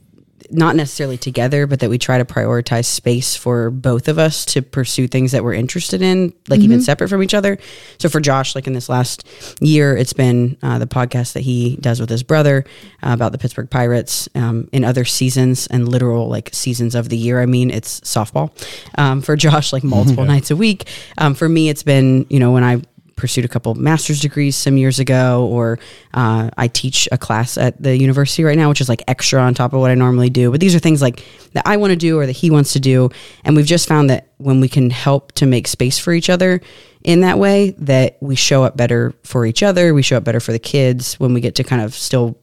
not 0.51 0.77
necessarily 0.77 1.17
together, 1.17 1.67
but 1.67 1.81
that 1.81 1.91
we 1.91 1.99
try 1.99 2.19
to 2.19 2.25
prioritize 2.25 2.87
space 2.87 3.37
for 3.37 3.71
both 3.71 4.09
of 4.09 4.19
us 4.19 4.45
to 4.47 4.63
pursue 4.63 5.07
things 5.09 5.33
that 5.33 5.45
we're 5.45 5.55
interested 5.55 6.03
in, 6.03 6.33
like 6.49 6.61
even 6.61 6.81
separate 6.81 7.09
from 7.09 7.23
each 7.23 7.35
other. 7.35 7.59
So 7.99 8.09
for 8.09 8.21
Josh, 8.21 8.55
like 8.55 8.67
in 8.67 8.73
this 8.73 8.89
last 8.89 9.27
year, 9.61 9.97
it's 9.97 10.13
been 10.13 10.57
uh, 10.63 10.79
the 10.79 10.87
podcast 10.87 11.33
that 11.35 11.41
he 11.41 11.77
does 11.77 12.01
with 12.01 12.11
his 12.11 12.23
brother 12.23 12.65
uh, 13.03 13.13
about 13.13 13.33
the 13.33 13.39
Pittsburgh 13.39 13.71
Pirates. 13.71 14.29
Um, 14.35 14.69
in 14.73 14.85
other 14.85 15.05
seasons 15.05 15.67
and 15.67 15.89
literal 15.89 16.29
like 16.29 16.51
seasons 16.53 16.95
of 16.95 17.09
the 17.09 17.17
year, 17.17 17.41
I 17.41 17.47
mean, 17.47 17.71
it's 17.71 18.01
softball. 18.01 18.51
Um, 18.99 19.23
for 19.23 19.37
Josh, 19.37 19.73
like 19.73 19.85
multiple 19.85 20.25
nights 20.27 20.51
a 20.51 20.57
week. 20.57 20.89
Um, 21.19 21.35
for 21.35 21.49
me, 21.49 21.69
it's 21.69 21.83
been 21.83 22.27
you 22.29 22.39
know 22.39 22.53
when 22.53 22.65
I 22.65 22.83
pursued 23.17 23.45
a 23.45 23.49
couple 23.49 23.75
master's 23.75 24.21
degrees 24.21 24.55
some 24.55 24.77
years 24.77 24.99
ago, 24.99 25.47
or 25.51 25.79
uh, 26.15 26.51
I 26.57 26.69
teach 26.69 27.09
a 27.11 27.19
class 27.19 27.59
at 27.59 27.83
the 27.83 27.97
university 27.97 28.45
right 28.45 28.57
now, 28.57 28.69
which 28.69 28.81
is 28.81 28.89
like 28.89 29.03
extra 29.09 29.41
on 29.41 29.55
top 29.55 29.73
of 29.73 29.81
what 29.81 29.91
I 29.91 29.95
normally 29.95 30.31
do. 30.31 30.51
But 30.51 30.61
these 30.61 30.75
are 30.75 30.79
things 30.79 31.03
like 31.03 31.25
that 31.53 31.67
I 31.67 31.79
want 31.79 31.91
to 31.93 31.97
do 31.97 32.19
or 32.19 32.27
that 32.27 32.33
he 32.33 32.51
wants 32.51 32.75
to 32.75 32.81
do. 32.81 33.11
And 33.45 33.57
we've 33.57 33.67
just 33.67 33.89
found 33.89 34.11
that 34.11 34.29
when 34.37 34.61
we 34.61 34.69
can 34.69 34.91
help 34.91 35.33
to 35.33 35.47
make 35.47 35.67
space 35.67 35.99
for 35.99 36.13
each 36.13 36.31
other 36.31 36.61
in 37.03 37.21
that 37.23 37.39
way, 37.39 37.71
that 37.79 38.19
we 38.21 38.37
show 38.37 38.63
up 38.63 38.77
better 38.77 39.15
for 39.25 39.47
each 39.47 39.63
other, 39.63 39.95
we 39.95 40.03
show 40.03 40.19
up 40.19 40.25
better 40.25 40.41
for 40.41 40.53
the 40.53 40.59
kids 40.59 41.19
when 41.19 41.33
we 41.33 41.41
get 41.41 41.55
to 41.57 41.65
kind 41.65 41.83
of 41.83 41.95
still 41.95 42.39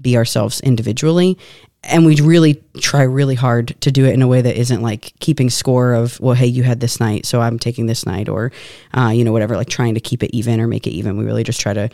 be 0.00 0.16
ourselves 0.16 0.60
individually. 0.60 1.38
And 1.84 2.04
we 2.04 2.20
really 2.20 2.62
try 2.78 3.02
really 3.02 3.36
hard 3.36 3.80
to 3.82 3.92
do 3.92 4.04
it 4.04 4.12
in 4.12 4.20
a 4.20 4.26
way 4.26 4.42
that 4.42 4.56
isn't 4.56 4.82
like 4.82 5.12
keeping 5.20 5.48
score 5.48 5.94
of, 5.94 6.18
well, 6.20 6.34
hey, 6.34 6.46
you 6.46 6.64
had 6.64 6.80
this 6.80 6.98
night, 6.98 7.24
so 7.24 7.40
I'm 7.40 7.58
taking 7.58 7.86
this 7.86 8.04
night, 8.04 8.28
or, 8.28 8.50
uh, 8.92 9.10
you 9.14 9.24
know, 9.24 9.32
whatever, 9.32 9.56
like 9.56 9.68
trying 9.68 9.94
to 9.94 10.00
keep 10.00 10.22
it 10.22 10.34
even 10.36 10.60
or 10.60 10.66
make 10.66 10.86
it 10.86 10.90
even. 10.90 11.16
We 11.16 11.24
really 11.24 11.44
just 11.44 11.60
try 11.60 11.74
to, 11.74 11.88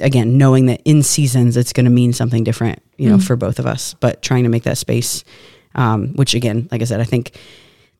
again, 0.00 0.36
knowing 0.36 0.66
that 0.66 0.82
in 0.84 1.02
seasons 1.02 1.56
it's 1.56 1.72
going 1.72 1.84
to 1.84 1.90
mean 1.90 2.12
something 2.12 2.42
different, 2.42 2.82
you 2.96 3.08
know, 3.08 3.18
for 3.18 3.36
both 3.36 3.58
of 3.60 3.66
us, 3.66 3.94
but 3.94 4.20
trying 4.20 4.42
to 4.42 4.50
make 4.50 4.64
that 4.64 4.78
space, 4.78 5.24
um, 5.76 6.08
which 6.14 6.34
again, 6.34 6.68
like 6.72 6.82
I 6.82 6.84
said, 6.84 7.00
I 7.00 7.04
think 7.04 7.38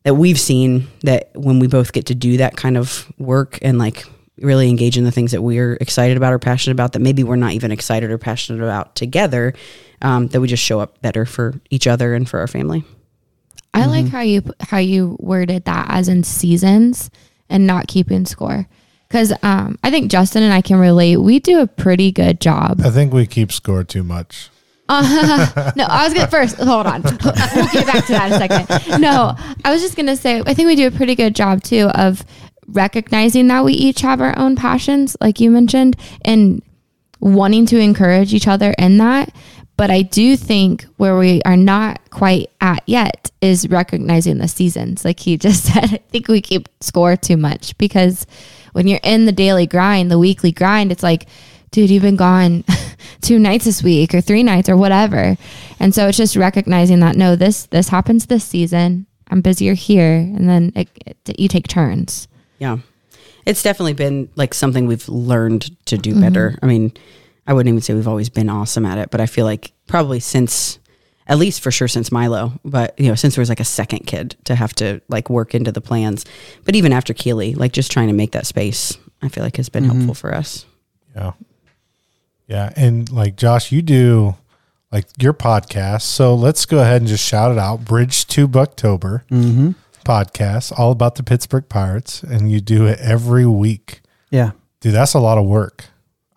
that 0.03 0.15
we've 0.15 0.39
seen 0.39 0.87
that 1.03 1.31
when 1.33 1.59
we 1.59 1.67
both 1.67 1.93
get 1.93 2.07
to 2.07 2.15
do 2.15 2.37
that 2.37 2.57
kind 2.57 2.77
of 2.77 3.11
work 3.17 3.59
and 3.61 3.77
like 3.77 4.05
really 4.37 4.69
engage 4.69 4.97
in 4.97 5.03
the 5.03 5.11
things 5.11 5.31
that 5.31 5.41
we're 5.41 5.73
excited 5.75 6.17
about 6.17 6.33
or 6.33 6.39
passionate 6.39 6.73
about 6.73 6.93
that 6.93 6.99
maybe 6.99 7.23
we're 7.23 7.35
not 7.35 7.53
even 7.53 7.71
excited 7.71 8.09
or 8.09 8.17
passionate 8.17 8.63
about 8.63 8.95
together 8.95 9.53
um, 10.01 10.27
that 10.27 10.41
we 10.41 10.47
just 10.47 10.63
show 10.63 10.79
up 10.79 11.01
better 11.01 11.25
for 11.25 11.59
each 11.69 11.87
other 11.87 12.13
and 12.13 12.27
for 12.29 12.39
our 12.39 12.47
family 12.47 12.83
I 13.73 13.85
like 13.85 14.07
how 14.07 14.21
you 14.21 14.43
how 14.59 14.77
you 14.77 15.17
worded 15.19 15.65
that 15.65 15.87
as 15.89 16.09
in 16.09 16.23
seasons 16.23 17.09
and 17.49 17.65
not 17.65 17.87
keeping 17.87 18.25
score. 18.25 18.67
Because 19.07 19.33
um, 19.43 19.77
I 19.83 19.91
think 19.91 20.09
Justin 20.09 20.43
and 20.43 20.53
I 20.53 20.61
can 20.61 20.79
relate. 20.79 21.17
We 21.17 21.39
do 21.39 21.59
a 21.59 21.67
pretty 21.67 22.11
good 22.13 22.39
job. 22.39 22.81
I 22.81 22.89
think 22.89 23.11
we 23.11 23.25
keep 23.25 23.51
score 23.51 23.83
too 23.83 24.03
much. 24.03 24.49
No, 24.91 25.85
I 25.85 26.03
was 26.03 26.13
gonna 26.13 26.27
first. 26.27 26.57
Hold 26.57 26.85
on, 26.85 27.01
we'll 27.03 27.67
get 27.71 27.87
back 27.87 28.05
to 28.07 28.11
that 28.11 28.27
in 28.27 28.33
a 28.33 28.37
second. 28.37 29.01
No, 29.01 29.37
I 29.63 29.71
was 29.71 29.81
just 29.81 29.95
gonna 29.95 30.17
say 30.17 30.41
I 30.45 30.53
think 30.53 30.67
we 30.67 30.75
do 30.75 30.87
a 30.87 30.91
pretty 30.91 31.15
good 31.15 31.33
job 31.33 31.63
too 31.63 31.87
of 31.95 32.25
recognizing 32.67 33.47
that 33.47 33.63
we 33.63 33.71
each 33.71 34.01
have 34.01 34.19
our 34.19 34.37
own 34.37 34.57
passions, 34.57 35.15
like 35.21 35.39
you 35.39 35.49
mentioned, 35.49 35.95
and 36.25 36.61
wanting 37.21 37.65
to 37.67 37.77
encourage 37.79 38.33
each 38.33 38.49
other 38.49 38.75
in 38.77 38.97
that. 38.97 39.33
But 39.81 39.89
I 39.89 40.03
do 40.03 40.37
think 40.37 40.85
where 40.97 41.17
we 41.17 41.41
are 41.41 41.57
not 41.57 42.07
quite 42.11 42.51
at 42.61 42.83
yet 42.85 43.31
is 43.41 43.67
recognizing 43.67 44.37
the 44.37 44.47
seasons. 44.47 45.03
Like 45.03 45.19
he 45.19 45.37
just 45.39 45.73
said, 45.73 45.85
I 45.85 45.97
think 46.11 46.27
we 46.27 46.39
keep 46.39 46.69
score 46.81 47.15
too 47.15 47.35
much 47.35 47.75
because 47.79 48.27
when 48.73 48.85
you're 48.85 48.99
in 49.01 49.25
the 49.25 49.31
daily 49.31 49.65
grind, 49.65 50.11
the 50.11 50.19
weekly 50.19 50.51
grind, 50.51 50.91
it's 50.91 51.01
like, 51.01 51.25
dude, 51.71 51.89
you've 51.89 52.03
been 52.03 52.15
gone 52.15 52.63
two 53.21 53.39
nights 53.39 53.65
this 53.65 53.81
week 53.81 54.13
or 54.13 54.21
three 54.21 54.43
nights 54.43 54.69
or 54.69 54.77
whatever. 54.77 55.35
And 55.79 55.95
so 55.95 56.07
it's 56.09 56.17
just 56.19 56.35
recognizing 56.35 56.99
that 56.99 57.15
no, 57.15 57.35
this 57.35 57.65
this 57.65 57.89
happens 57.89 58.27
this 58.27 58.43
season. 58.45 59.07
I'm 59.31 59.41
busier 59.41 59.73
here, 59.73 60.13
and 60.13 60.47
then 60.47 60.73
it, 60.75 60.89
it, 61.07 61.39
you 61.39 61.47
take 61.47 61.67
turns. 61.67 62.27
yeah 62.59 62.77
it's 63.43 63.63
definitely 63.63 63.93
been 63.93 64.29
like 64.35 64.53
something 64.53 64.85
we've 64.85 65.09
learned 65.09 65.71
to 65.87 65.97
do 65.97 66.11
mm-hmm. 66.11 66.21
better 66.21 66.59
i 66.61 66.67
mean 66.67 66.93
i 67.47 67.53
wouldn't 67.53 67.69
even 67.69 67.81
say 67.81 67.93
we've 67.93 68.07
always 68.07 68.29
been 68.29 68.49
awesome 68.49 68.85
at 68.85 68.97
it 68.97 69.09
but 69.11 69.21
i 69.21 69.25
feel 69.25 69.45
like 69.45 69.71
probably 69.87 70.19
since 70.19 70.79
at 71.27 71.37
least 71.37 71.61
for 71.61 71.71
sure 71.71 71.87
since 71.87 72.11
milo 72.11 72.53
but 72.65 72.99
you 72.99 73.07
know 73.07 73.15
since 73.15 73.35
there 73.35 73.41
was 73.41 73.49
like 73.49 73.59
a 73.59 73.65
second 73.65 74.05
kid 74.05 74.35
to 74.43 74.55
have 74.55 74.73
to 74.73 75.01
like 75.09 75.29
work 75.29 75.53
into 75.55 75.71
the 75.71 75.81
plans 75.81 76.25
but 76.65 76.75
even 76.75 76.91
after 76.91 77.13
keely 77.13 77.53
like 77.53 77.71
just 77.71 77.91
trying 77.91 78.07
to 78.07 78.13
make 78.13 78.31
that 78.31 78.45
space 78.45 78.97
i 79.21 79.27
feel 79.27 79.43
like 79.43 79.57
has 79.57 79.69
been 79.69 79.83
helpful 79.83 80.13
for 80.13 80.33
us 80.33 80.65
Yeah. 81.15 81.33
Yeah. 82.47 82.71
And 82.75 83.09
like 83.11 83.35
Josh, 83.37 83.71
you 83.71 83.81
do 83.81 84.35
like 84.91 85.05
your 85.19 85.33
podcast. 85.33 86.01
So 86.01 86.35
let's 86.35 86.65
go 86.65 86.79
ahead 86.79 87.01
and 87.01 87.07
just 87.07 87.25
shout 87.25 87.51
it 87.51 87.57
out. 87.57 87.85
Bridge 87.85 88.27
to 88.27 88.47
Bucktober 88.47 89.25
mm-hmm. 89.27 89.71
podcast, 90.03 90.77
all 90.77 90.91
about 90.91 91.15
the 91.15 91.23
Pittsburgh 91.23 91.67
Pirates. 91.69 92.23
And 92.23 92.51
you 92.51 92.59
do 92.59 92.85
it 92.85 92.99
every 92.99 93.45
week. 93.45 94.01
yeah 94.29 94.51
Dude, 94.81 94.93
that's 94.93 95.13
a 95.13 95.19
lot 95.19 95.37
of 95.37 95.45
work. 95.45 95.85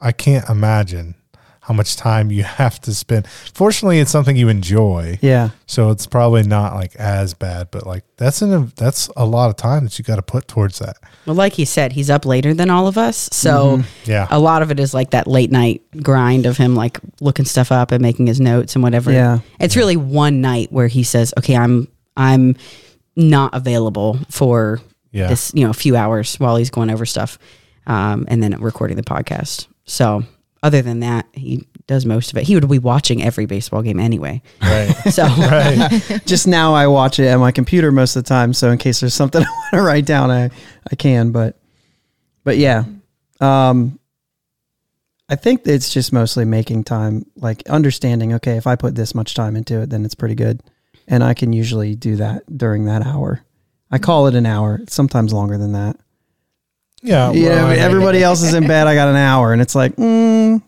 I 0.01 0.13
can't 0.13 0.49
imagine 0.49 1.15
how 1.61 1.73
much 1.73 1.97
time 1.97 2.31
you 2.31 2.43
have 2.63 2.79
to 2.83 2.93
spend. 2.95 3.27
Fortunately, 3.27 3.99
it's 3.99 4.11
something 4.11 4.37
you 4.37 4.51
enjoy. 4.51 5.19
yeah 5.23 5.49
So 5.67 5.89
it's 5.91 6.07
probably 6.07 6.43
not 6.43 6.75
like 6.75 6.95
as 6.97 7.33
bad, 7.33 7.71
but 7.71 7.87
like 7.87 8.05
that's 8.19 8.43
an 8.43 8.71
that's 8.77 9.09
a 9.17 9.25
lot 9.25 9.49
of 9.49 9.57
time 9.57 9.85
that 9.85 9.99
you 9.99 10.05
got 10.05 10.17
to 10.17 10.23
put 10.23 10.47
towards 10.47 10.79
that. 10.81 10.97
well 11.25 11.35
like 11.37 11.55
he 11.55 11.65
said 11.65 11.93
he's 11.93 12.11
up 12.11 12.27
later 12.27 12.53
than 12.53 12.69
all 12.69 12.87
of 12.87 12.99
us 12.99 13.31
so 13.33 13.83
Yeah. 14.05 14.27
a 14.31 14.39
lot 14.39 14.61
of 14.61 14.71
it 14.71 14.79
is 14.79 14.93
like 14.93 15.11
that 15.13 15.27
late 15.27 15.51
night 15.51 15.81
grind 16.03 16.45
of 16.45 16.59
him 16.59 16.75
like 16.77 17.01
looking 17.23 17.47
stuff 17.47 17.73
up 17.73 17.93
and 17.93 18.03
making 18.03 18.27
his 18.27 18.41
notes 18.41 18.75
and 18.75 18.83
whatever. 18.83 19.11
Yeah. 19.11 19.39
It's 19.59 19.75
really 19.77 19.97
one 19.97 20.43
night 20.43 20.71
where 20.71 20.87
he 20.89 21.03
says, 21.03 21.33
"Okay, 21.39 21.57
I'm 21.57 21.89
I'm 22.17 22.57
not 23.17 23.55
available 23.55 24.19
for 24.29 24.81
Yeah. 25.13 25.29
this, 25.29 25.51
you 25.55 25.65
know, 25.65 25.71
a 25.71 25.75
few 25.75 25.97
hours 25.97 26.37
while 26.37 26.57
he's 26.57 26.71
going 26.71 26.91
over 26.91 27.07
stuff 27.07 27.39
um, 27.87 28.27
and 28.29 28.43
then 28.43 28.61
recording 28.61 28.97
the 28.99 29.03
podcast." 29.03 29.67
So, 29.85 30.25
other 30.63 30.81
than 30.83 31.01
that, 31.01 31.27
he 31.33 31.67
does 31.87 32.07
most 32.07 32.33
of 32.33 32.39
it. 32.39 32.45
He 32.45 32.55
would 32.55 32.69
be 32.69 32.79
watching 32.79 33.23
every 33.23 33.47
baseball 33.47 33.83
game 33.83 34.01
anyway. 34.01 34.43
Right. 34.63 34.95
So, 35.11 35.25
right. 35.39 36.23
just 36.27 36.47
now 36.47 36.75
i 36.75 36.87
watch 36.87 37.19
it 37.19 37.27
at 37.27 37.37
my 37.37 37.53
computer 37.53 37.93
most 37.93 38.17
of 38.17 38.25
the 38.25 38.29
time 38.29 38.53
so 38.55 38.71
in 38.71 38.79
case 38.79 39.01
there's 39.01 39.15
something 39.15 39.43
i 39.43 39.47
want 39.47 39.75
to 39.75 39.83
write 39.83 40.07
down 40.07 40.31
i 40.31 40.51
i 40.91 40.95
can 40.97 41.31
but 41.31 41.59
but 42.43 42.57
yeah 42.57 42.85
um 43.41 43.99
i 45.29 45.37
think 45.37 45.67
it's 45.67 45.93
just 45.93 46.13
mostly 46.13 46.45
making 46.45 46.83
time 46.85 47.25
like 47.37 47.69
understanding 47.69 48.33
okay 48.33 48.57
if 48.57 48.67
i 48.67 48.75
put 48.75 48.95
this 48.95 49.15
much 49.15 49.35
time 49.35 49.57
into 49.57 49.83
it 49.83 49.91
then 49.91 50.05
it's 50.05 50.15
pretty 50.15 50.35
good 50.35 50.63
and 51.07 51.23
i 51.23 51.35
can 51.35 51.53
usually 51.53 51.95
do 51.95 52.17
that 52.17 52.43
during 52.57 52.87
that 52.87 53.05
hour 53.07 53.45
i 53.91 53.99
call 53.99 54.27
it 54.27 54.35
an 54.35 54.47
hour 54.47 54.81
it's 54.83 54.95
sometimes 54.95 55.33
longer 55.33 55.59
than 55.59 55.73
that 55.73 55.97
Yeah. 57.05 57.31
well, 57.31 57.71
everybody 57.71 58.23
else 58.23 58.43
is 58.43 58.55
in 58.55 58.67
bed 58.67 58.87
i 58.87 58.95
got 58.95 59.09
an 59.09 59.17
hour 59.17 59.53
and 59.53 59.61
it's 59.61 59.75
like 59.75 59.95
mm, 59.97 60.63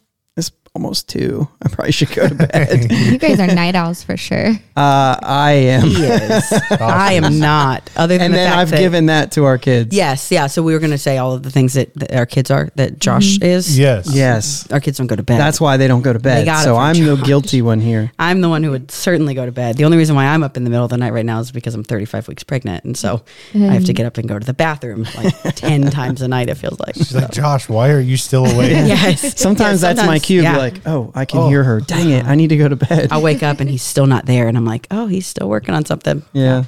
almost 0.77 1.09
two 1.09 1.49
i 1.63 1.69
probably 1.71 1.91
should 1.91 2.11
go 2.11 2.29
to 2.29 2.35
bed 2.35 2.91
You 2.93 3.17
guys 3.19 3.41
are 3.41 3.47
night 3.47 3.75
owls 3.75 4.03
for 4.05 4.17
sure. 4.17 4.49
uh 4.77 5.17
i 5.23 5.53
am 5.53 5.87
he 5.89 6.03
is. 6.05 6.53
I 6.81 7.15
am 7.15 7.39
not. 7.39 7.89
Other 7.97 8.19
than 8.19 8.19
that. 8.19 8.25
and 8.27 8.35
the 8.35 8.37
then 8.37 8.49
fact 8.51 8.59
i've 8.61 8.71
that- 8.71 8.79
given 8.81 9.07
that 9.07 9.33
to 9.33 9.45
our 9.45 9.57
kids 9.59 9.95
Yes, 9.97 10.31
yeah. 10.31 10.47
So 10.49 10.63
we 10.63 10.73
were 10.75 10.79
going 10.79 10.91
to 10.93 10.99
say 10.99 11.17
all 11.19 11.33
of 11.33 11.43
the 11.43 11.51
things 11.51 11.73
that, 11.75 11.95
that 11.95 12.13
our 12.15 12.27
kids 12.27 12.51
are 12.51 12.69
that 12.77 12.99
Josh 13.01 13.39
Mm-hmm. 13.39 13.45
is. 13.45 13.79
Yes. 13.79 14.15
yes 14.15 14.71
Our 14.71 14.81
kids 14.81 14.99
don't 14.99 15.07
go 15.07 15.17
to 15.17 15.23
bed. 15.23 15.39
That's 15.41 15.61
why 15.61 15.77
they 15.79 15.89
don't 15.89 16.03
go 16.03 16.13
to 16.13 16.19
bed. 16.19 16.45
got 16.45 16.61
it 16.61 16.65
So 16.65 16.75
from 16.75 16.83
I'm 16.85 16.95
the 16.97 17.17
Josh. 17.17 17.27
guilty 17.27 17.63
one 17.63 17.81
here. 17.81 18.13
I'm 18.19 18.41
the 18.43 18.49
one 18.51 18.63
who 18.63 18.71
would 18.73 18.91
certainly 18.91 19.33
go 19.35 19.47
to 19.47 19.53
bed. 19.53 19.77
The 19.79 19.85
only 19.85 19.97
reason 19.97 20.15
why 20.15 20.27
I'm 20.27 20.43
up 20.43 20.57
in 20.57 20.65
the 20.65 20.71
middle 20.71 20.85
of 20.85 20.91
the 20.91 20.99
night 20.99 21.13
right 21.13 21.25
now 21.25 21.41
is 21.41 21.51
because 21.53 21.75
I'm 21.75 21.85
35 21.85 22.29
weeks 22.29 22.43
pregnant, 22.45 22.85
and 22.85 22.97
so 22.97 23.23
I 23.55 23.59
have 23.59 23.85
to 23.87 23.93
get 23.95 24.05
up 24.07 24.19
and 24.19 24.29
go 24.29 24.39
to 24.39 24.45
the 24.45 24.53
bathroom 24.55 25.07
like 25.17 25.35
10 25.57 25.91
times 25.91 26.21
a 26.23 26.29
night. 26.29 26.49
It 26.49 26.57
feels 26.57 26.79
like. 26.81 26.95
She's 26.97 27.15
like, 27.15 27.31
Josh, 27.31 27.69
why 27.69 27.91
are 27.91 28.01
you 28.01 28.17
still 28.17 28.45
awake? 28.47 28.71
yes. 28.71 29.39
Sometimes 29.41 29.83
Yeah, 29.83 29.93
that's 29.95 30.07
my 30.07 30.19
cue. 30.19 30.43
yeah. 30.43 30.53
Be 30.53 30.59
like, 30.59 30.66
oh, 30.87 31.11
I 31.15 31.25
can 31.25 31.41
Oh. 31.41 31.49
hear 31.49 31.63
her. 31.65 31.81
Dang 31.81 32.11
it, 32.11 32.25
I 32.27 32.35
need 32.35 32.49
to 32.49 32.57
go 32.57 32.69
to 32.69 32.77
bed. 32.77 33.09
I'll 33.11 33.23
wake 33.23 33.43
up 33.43 33.61
and 33.61 33.69
he's 33.71 33.83
still 33.83 34.07
not 34.07 34.27
there, 34.27 34.49
and 34.49 34.57
I'm 34.57 34.65
like, 34.65 34.87
oh, 34.91 35.07
he's 35.07 35.27
still 35.27 35.49
working 35.49 35.75
on 35.75 35.85
something. 35.85 36.23
yeah. 36.33 36.65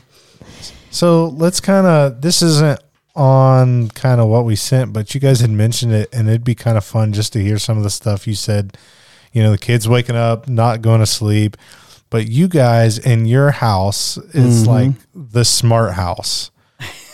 So 0.90 1.26
let's 1.28 1.60
kind 1.60 1.86
of, 1.86 2.20
this 2.22 2.40
isn't 2.42 2.80
on 3.14 3.88
kind 3.90 4.20
of 4.20 4.28
what 4.28 4.44
we 4.44 4.56
sent, 4.56 4.92
but 4.92 5.14
you 5.14 5.20
guys 5.20 5.40
had 5.40 5.50
mentioned 5.50 5.92
it, 5.92 6.08
and 6.12 6.28
it'd 6.28 6.44
be 6.44 6.54
kind 6.54 6.78
of 6.78 6.84
fun 6.84 7.12
just 7.12 7.32
to 7.34 7.42
hear 7.42 7.58
some 7.58 7.76
of 7.76 7.82
the 7.82 7.90
stuff 7.90 8.26
you 8.26 8.34
said. 8.34 8.76
You 9.32 9.42
know, 9.42 9.50
the 9.50 9.58
kids 9.58 9.88
waking 9.88 10.16
up, 10.16 10.48
not 10.48 10.80
going 10.80 11.00
to 11.00 11.06
sleep, 11.06 11.56
but 12.10 12.28
you 12.28 12.48
guys 12.48 12.98
in 12.98 13.26
your 13.26 13.50
house 13.50 14.16
is 14.32 14.64
Mhm. 14.64 14.66
like 14.66 14.90
the 15.14 15.44
smart 15.44 15.92
house. 15.94 16.50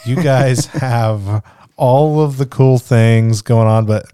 you 0.06 0.16
guys 0.16 0.66
have 0.74 1.42
all 1.76 2.20
of 2.20 2.36
the 2.36 2.46
cool 2.46 2.78
things 2.78 3.42
going 3.42 3.66
on, 3.66 3.84
but 3.86 4.04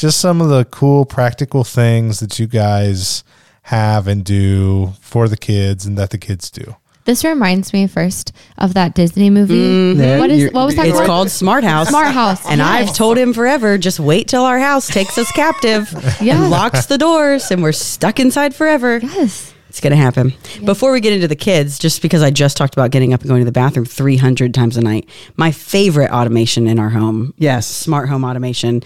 just 0.00 0.20
some 0.20 0.40
of 0.40 0.48
the 0.48 0.64
cool 0.66 1.04
practical 1.04 1.64
things 1.64 2.20
that 2.20 2.38
you 2.38 2.46
guys 2.46 3.22
have 3.62 4.06
and 4.08 4.24
do 4.24 4.92
for 5.00 5.28
the 5.28 5.36
kids 5.36 5.86
and 5.86 5.96
that 5.98 6.10
the 6.10 6.18
kids 6.18 6.50
do. 6.50 6.76
This 7.04 7.24
reminds 7.24 7.72
me 7.72 7.86
first 7.86 8.32
of 8.58 8.74
that 8.74 8.94
Disney 8.94 9.30
movie. 9.30 9.54
Mm-hmm. 9.54 10.00
Yeah, 10.00 10.18
What 10.18 10.30
is 10.30 10.52
what 10.52 10.66
was 10.66 10.76
that 10.76 10.86
It's 10.86 10.96
called? 10.96 11.06
called 11.06 11.30
Smart 11.30 11.64
House. 11.64 11.88
Smart 11.88 12.12
House. 12.14 12.46
And 12.46 12.60
I've 12.62 12.94
told 12.94 13.16
him 13.16 13.32
forever, 13.32 13.78
just 13.78 13.98
wait 13.98 14.28
till 14.28 14.42
our 14.44 14.58
house 14.58 14.86
takes 14.86 15.16
us 15.18 15.30
captive 15.32 15.90
Yeah. 16.20 16.40
and 16.42 16.50
locks 16.50 16.86
the 16.86 16.98
doors 16.98 17.50
and 17.50 17.62
we're 17.62 17.72
stuck 17.72 18.20
inside 18.20 18.54
forever. 18.54 18.98
Yes. 19.02 19.54
It's 19.70 19.80
going 19.80 19.92
to 19.92 19.96
happen. 19.96 20.34
Before 20.64 20.90
we 20.92 21.00
get 21.00 21.12
into 21.12 21.28
the 21.28 21.36
kids, 21.36 21.78
just 21.78 22.02
because 22.02 22.22
I 22.24 22.30
just 22.32 22.56
talked 22.56 22.74
about 22.74 22.90
getting 22.90 23.14
up 23.14 23.20
and 23.20 23.28
going 23.28 23.40
to 23.40 23.44
the 23.44 23.52
bathroom 23.52 23.86
300 23.86 24.52
times 24.52 24.76
a 24.76 24.80
night, 24.80 25.08
my 25.36 25.52
favorite 25.52 26.10
automation 26.10 26.66
in 26.66 26.78
our 26.80 26.90
home, 26.90 27.34
Yes. 27.38 27.68
smart 27.68 28.08
home 28.08 28.24
automation, 28.24 28.82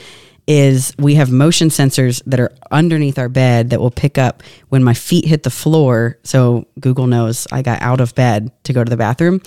is 0.46 0.94
we 0.98 1.14
have 1.14 1.30
motion 1.30 1.68
sensors 1.68 2.22
that 2.26 2.38
are 2.40 2.52
underneath 2.70 3.18
our 3.18 3.28
bed 3.28 3.70
that 3.70 3.80
will 3.80 3.90
pick 3.90 4.18
up 4.18 4.42
when 4.68 4.82
my 4.84 4.94
feet 4.94 5.24
hit 5.26 5.42
the 5.42 5.50
floor. 5.50 6.18
So 6.22 6.66
Google 6.80 7.06
knows 7.06 7.46
I 7.50 7.62
got 7.62 7.80
out 7.80 8.00
of 8.00 8.14
bed 8.14 8.50
to 8.64 8.72
go 8.72 8.84
to 8.84 8.90
the 8.90 8.96
bathroom. 8.96 9.40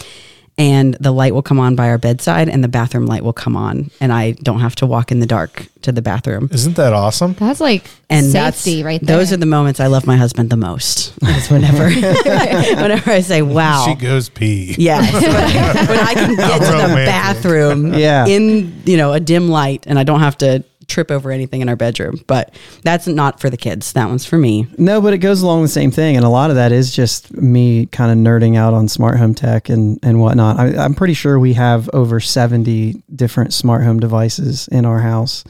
And 0.60 0.96
the 0.96 1.12
light 1.12 1.36
will 1.36 1.44
come 1.44 1.60
on 1.60 1.76
by 1.76 1.90
our 1.90 2.00
bedside, 2.00 2.50
and 2.50 2.64
the 2.64 2.68
bathroom 2.68 3.06
light 3.06 3.24
will 3.24 3.32
come 3.32 3.56
on, 3.56 3.92
and 4.02 4.12
I 4.12 4.32
don't 4.32 4.60
have 4.62 4.76
to 4.78 4.88
walk 4.88 5.12
in 5.12 5.20
the 5.20 5.28
dark 5.28 5.68
to 5.84 5.92
the 5.92 6.02
bathroom. 6.02 6.50
Isn't 6.52 6.76
that 6.78 6.94
awesome? 6.94 7.34
That's 7.34 7.62
like 7.62 7.88
And 8.10 8.26
safety 8.26 8.78
that's 8.78 8.84
right 8.86 9.00
there. 9.00 9.18
Those 9.18 9.32
are 9.32 9.38
the 9.38 9.46
moments 9.46 9.80
I 9.80 9.86
love 9.86 10.08
my 10.08 10.18
husband 10.18 10.50
the 10.50 10.58
most. 10.58 11.14
Is 11.22 11.52
whenever, 11.52 11.88
whenever 11.92 13.12
I 13.12 13.20
say, 13.22 13.44
"Wow." 13.44 13.86
She 13.88 13.94
goes 14.04 14.30
pee. 14.30 14.74
Yes, 14.80 15.14
when 15.14 15.26
I, 15.32 15.90
when 15.92 16.00
I 16.00 16.14
can 16.16 16.36
get 16.36 16.60
to 16.60 16.88
the 16.88 16.96
bathroom 17.06 17.94
Yeah. 17.94 18.26
in 18.26 18.82
you 18.88 18.98
know 18.98 19.14
a 19.14 19.20
dim 19.20 19.50
light 19.50 19.84
and 19.86 20.00
I 20.00 20.04
don't 20.04 20.22
have 20.22 20.40
to 20.40 20.64
trip 20.88 21.12
over 21.12 21.32
anything 21.32 21.62
in 21.62 21.70
our 21.70 21.76
bedroom. 21.76 22.20
But 22.28 22.56
that's 22.84 23.08
not 23.08 23.40
for 23.40 23.50
the 23.50 23.58
kids. 23.58 23.94
That 23.94 24.08
one's 24.08 24.26
for 24.26 24.38
me. 24.38 24.68
No, 24.78 25.02
but 25.02 25.14
it 25.14 25.20
goes 25.20 25.42
along 25.42 25.62
the 25.62 25.68
same 25.68 25.92
thing, 25.92 26.16
and 26.16 26.26
a 26.26 26.30
lot 26.30 26.50
of 26.50 26.56
that 26.56 26.72
is 26.72 26.96
just 26.96 27.34
me 27.34 27.86
kind 27.88 28.12
of 28.12 28.18
nerding 28.18 28.58
out 28.58 28.74
on 28.74 28.88
smart 28.88 29.18
home 29.18 29.36
tech 29.36 29.70
and 29.70 30.00
and 30.04 30.20
whatnot. 30.20 30.60
I, 30.60 30.84
I'm 30.84 30.94
pretty 30.94 31.14
sure 31.14 31.40
we 31.40 31.54
have 31.54 31.90
over 31.94 32.20
70 32.20 33.04
different 33.14 33.54
smart 33.54 33.84
home 33.84 34.00
devices 34.00 34.68
in 34.70 34.86
our 34.86 35.00
house, 35.00 35.44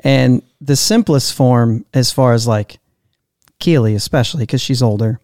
and 0.00 0.42
the 0.60 0.76
simplest 0.76 1.34
form, 1.34 1.84
as 1.94 2.12
far 2.12 2.32
as 2.32 2.46
like 2.46 2.78
Keely, 3.58 3.94
especially 3.94 4.42
because 4.42 4.60
she's 4.60 4.82
older, 4.82 5.20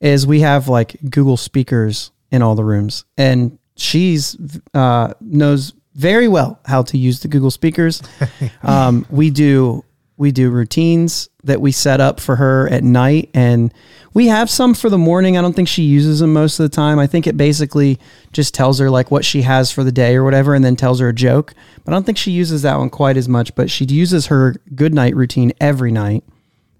is 0.00 0.26
we 0.26 0.40
have 0.40 0.68
like 0.68 0.96
Google 1.08 1.36
speakers 1.36 2.10
in 2.30 2.42
all 2.42 2.54
the 2.54 2.64
rooms, 2.64 3.04
and 3.16 3.58
she's 3.76 4.36
uh, 4.74 5.14
knows 5.20 5.72
very 5.96 6.28
well 6.28 6.60
how 6.66 6.82
to 6.82 6.98
use 6.98 7.20
the 7.20 7.28
Google 7.28 7.50
speakers. 7.50 8.02
um, 8.62 9.06
we 9.10 9.30
do 9.30 9.82
we 10.18 10.32
do 10.32 10.50
routines 10.50 11.28
that 11.44 11.60
we 11.60 11.72
set 11.72 12.00
up 12.00 12.20
for 12.20 12.36
her 12.36 12.68
at 12.68 12.82
night, 12.82 13.30
and 13.34 13.72
we 14.14 14.28
have 14.28 14.48
some 14.48 14.74
for 14.74 14.88
the 14.88 14.98
morning. 14.98 15.36
I 15.36 15.42
don't 15.42 15.54
think 15.54 15.68
she 15.68 15.82
uses 15.82 16.20
them 16.20 16.32
most 16.32 16.58
of 16.58 16.68
the 16.68 16.74
time. 16.74 16.98
I 16.98 17.06
think 17.06 17.26
it 17.26 17.36
basically 17.36 17.98
just 18.32 18.54
tells 18.54 18.78
her 18.78 18.90
like 18.90 19.10
what 19.10 19.24
she 19.24 19.42
has 19.42 19.70
for 19.70 19.84
the 19.84 19.92
day 19.92 20.16
or 20.16 20.24
whatever, 20.24 20.54
and 20.54 20.64
then 20.64 20.76
tells 20.76 21.00
her 21.00 21.08
a 21.08 21.14
joke. 21.14 21.54
But 21.84 21.92
I 21.92 21.96
don't 21.96 22.04
think 22.04 22.18
she 22.18 22.30
uses 22.30 22.62
that 22.62 22.78
one 22.78 22.90
quite 22.90 23.16
as 23.16 23.28
much. 23.28 23.54
But 23.54 23.70
she 23.70 23.84
uses 23.84 24.26
her 24.26 24.54
good 24.74 24.94
night 24.94 25.16
routine 25.16 25.52
every 25.60 25.92
night. 25.92 26.24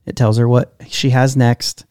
It 0.04 0.16
tells 0.16 0.36
her 0.36 0.48
what 0.48 0.74
she 0.88 1.10
has 1.10 1.36
next, 1.36 1.84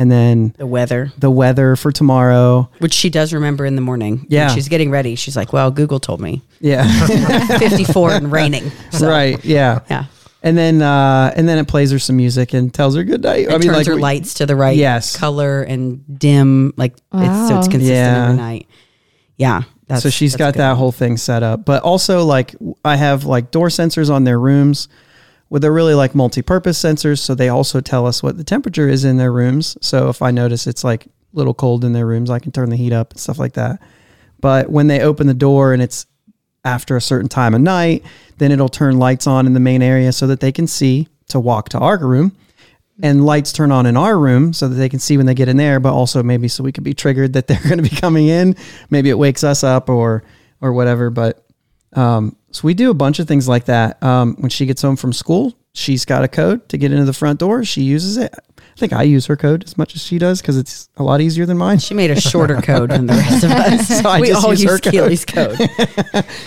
and 0.00 0.10
then 0.10 0.54
The 0.56 0.66
weather, 0.66 1.12
the 1.18 1.30
weather 1.30 1.76
for 1.76 1.92
tomorrow. 1.92 2.70
which 2.78 2.94
she 2.94 3.10
does 3.10 3.34
remember 3.34 3.66
in 3.66 3.74
the 3.76 3.82
morning. 3.82 4.16
When 4.20 4.26
Yeah. 4.30 4.48
she's 4.54 4.68
getting 4.68 4.90
ready. 4.90 5.14
She's 5.14 5.36
like, 5.36 5.52
"Well, 5.52 5.70
Google 5.70 6.00
told 6.00 6.20
me 6.20 6.40
Yeah, 6.60 6.84
54 7.58 8.12
and 8.12 8.32
raining." 8.38 8.72
So, 8.92 9.08
right. 9.08 9.44
Yeah, 9.44 9.80
Yeah. 9.90 10.04
and 10.42 10.56
then 10.56 10.80
uh, 10.80 11.32
and 11.36 11.46
then 11.48 11.58
it 11.58 11.68
plays 11.68 11.90
her 11.92 11.98
some 11.98 12.16
music 12.16 12.54
and 12.54 12.72
tells 12.72 12.96
her 12.96 13.04
good 13.04 13.22
night. 13.22 13.40
It 13.46 13.48
I 13.50 13.58
mean, 13.58 13.62
turns 13.68 13.76
like 13.76 13.86
her 13.88 13.96
we- 13.96 14.00
lights 14.00 14.34
to 14.34 14.46
the 14.46 14.56
right 14.56 14.76
Yes. 14.76 15.16
color 15.16 15.62
and 15.62 16.00
dim, 16.18 16.72
like 16.78 16.94
it's, 17.12 17.48
so 17.48 17.58
it's 17.58 17.68
consistent 17.68 17.82
Yeah. 17.84 18.24
every 18.24 18.36
night. 18.36 18.66
Yeah. 19.36 19.62
That's, 19.86 20.02
so 20.04 20.08
she's 20.10 20.32
that's 20.32 20.38
got 20.38 20.54
good. 20.54 20.60
that 20.60 20.76
whole 20.76 20.92
thing 20.92 21.16
set 21.16 21.42
up. 21.42 21.64
But 21.64 21.82
also 21.82 22.24
like 22.24 22.54
I 22.84 22.96
have 22.96 23.24
like 23.24 23.50
door 23.50 23.68
sensors 23.68 24.08
on 24.08 24.24
their 24.24 24.38
rooms 24.38 24.88
where 25.50 25.58
they're 25.58 25.72
really 25.72 25.94
like 25.94 26.14
multi-purpose 26.14 26.80
sensors. 26.80 27.18
So 27.18 27.34
they 27.34 27.48
also 27.48 27.80
tell 27.80 28.06
us 28.06 28.22
what 28.22 28.36
the 28.36 28.44
temperature 28.44 28.88
is 28.88 29.04
in 29.04 29.16
their 29.16 29.32
rooms. 29.32 29.76
So 29.80 30.08
if 30.08 30.22
I 30.22 30.30
notice 30.30 30.68
it's 30.68 30.84
like 30.84 31.06
a 31.06 31.10
little 31.32 31.54
cold 31.54 31.84
in 31.84 31.92
their 31.92 32.06
rooms, 32.06 32.30
I 32.30 32.38
can 32.38 32.52
turn 32.52 32.70
the 32.70 32.76
heat 32.76 32.92
up 32.92 33.10
and 33.10 33.20
stuff 33.20 33.38
like 33.38 33.54
that. 33.54 33.82
But 34.40 34.70
when 34.70 34.86
they 34.86 35.00
open 35.00 35.26
the 35.26 35.34
door 35.34 35.72
and 35.72 35.82
it's 35.82 36.06
after 36.64 36.96
a 36.96 37.00
certain 37.00 37.28
time 37.28 37.54
of 37.54 37.60
night, 37.60 38.04
then 38.38 38.52
it'll 38.52 38.68
turn 38.68 39.00
lights 39.00 39.26
on 39.26 39.44
in 39.44 39.52
the 39.52 39.60
main 39.60 39.82
area 39.82 40.12
so 40.12 40.28
that 40.28 40.38
they 40.38 40.52
can 40.52 40.68
see 40.68 41.08
to 41.30 41.40
walk 41.40 41.68
to 41.70 41.78
our 41.80 41.98
room. 41.98 42.36
And 43.02 43.26
lights 43.26 43.52
turn 43.52 43.72
on 43.72 43.86
in 43.86 43.96
our 43.96 44.16
room 44.16 44.52
so 44.52 44.68
that 44.68 44.76
they 44.76 44.88
can 44.88 45.00
see 45.00 45.16
when 45.16 45.26
they 45.26 45.34
get 45.34 45.48
in 45.48 45.56
there, 45.56 45.80
but 45.80 45.92
also 45.92 46.22
maybe 46.22 46.46
so 46.46 46.62
we 46.62 46.70
could 46.70 46.84
be 46.84 46.94
triggered 46.94 47.32
that 47.32 47.46
they're 47.48 47.62
going 47.64 47.78
to 47.78 47.82
be 47.82 47.88
coming 47.88 48.28
in. 48.28 48.54
Maybe 48.88 49.10
it 49.10 49.18
wakes 49.18 49.42
us 49.42 49.64
up 49.64 49.88
or 49.88 50.22
or 50.60 50.72
whatever. 50.72 51.10
But 51.10 51.44
um, 51.94 52.36
so 52.52 52.62
we 52.64 52.74
do 52.74 52.90
a 52.90 52.94
bunch 52.94 53.18
of 53.18 53.28
things 53.28 53.48
like 53.48 53.66
that. 53.66 54.02
Um, 54.02 54.34
when 54.36 54.50
she 54.50 54.66
gets 54.66 54.82
home 54.82 54.96
from 54.96 55.12
school, 55.12 55.54
she's 55.72 56.04
got 56.04 56.24
a 56.24 56.28
code 56.28 56.68
to 56.68 56.78
get 56.78 56.92
into 56.92 57.04
the 57.04 57.12
front 57.12 57.38
door. 57.38 57.64
She 57.64 57.82
uses 57.82 58.16
it. 58.16 58.34
I 58.58 58.80
think 58.80 58.92
I 58.92 59.02
use 59.02 59.26
her 59.26 59.36
code 59.36 59.64
as 59.64 59.76
much 59.76 59.94
as 59.94 60.02
she 60.02 60.18
does 60.18 60.40
because 60.40 60.56
it's 60.56 60.88
a 60.96 61.02
lot 61.02 61.20
easier 61.20 61.44
than 61.44 61.58
mine. 61.58 61.78
She 61.78 61.94
made 61.94 62.10
a 62.10 62.20
shorter 62.20 62.56
code 62.62 62.90
than 62.90 63.06
the 63.06 63.14
rest 63.14 63.44
of 63.44 63.50
us. 63.50 63.88
So 64.02 64.08
I 64.08 64.20
we 64.20 64.28
just 64.28 64.44
all 64.44 64.50
use 64.52 64.62
use 64.62 64.80
code. 64.80 64.92
Keely's 64.92 65.24
code. 65.24 65.58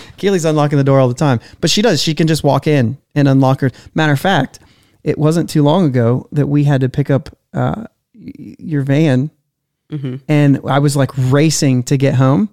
Keely's 0.16 0.44
unlocking 0.44 0.78
the 0.78 0.84
door 0.84 0.98
all 0.98 1.08
the 1.08 1.14
time, 1.14 1.40
but 1.60 1.70
she 1.70 1.80
does. 1.82 2.02
She 2.02 2.14
can 2.14 2.26
just 2.26 2.42
walk 2.42 2.66
in 2.66 2.98
and 3.14 3.28
unlock 3.28 3.60
her. 3.60 3.70
Matter 3.94 4.12
of 4.12 4.20
fact, 4.20 4.58
it 5.04 5.16
wasn't 5.18 5.48
too 5.48 5.62
long 5.62 5.86
ago 5.86 6.26
that 6.32 6.46
we 6.48 6.64
had 6.64 6.80
to 6.80 6.88
pick 6.88 7.08
up 7.10 7.36
uh, 7.52 7.84
your 8.14 8.82
van, 8.82 9.30
and 10.28 10.60
I 10.66 10.78
was 10.80 10.96
like 10.96 11.10
racing 11.16 11.84
to 11.84 11.96
get 11.96 12.14
home. 12.14 12.48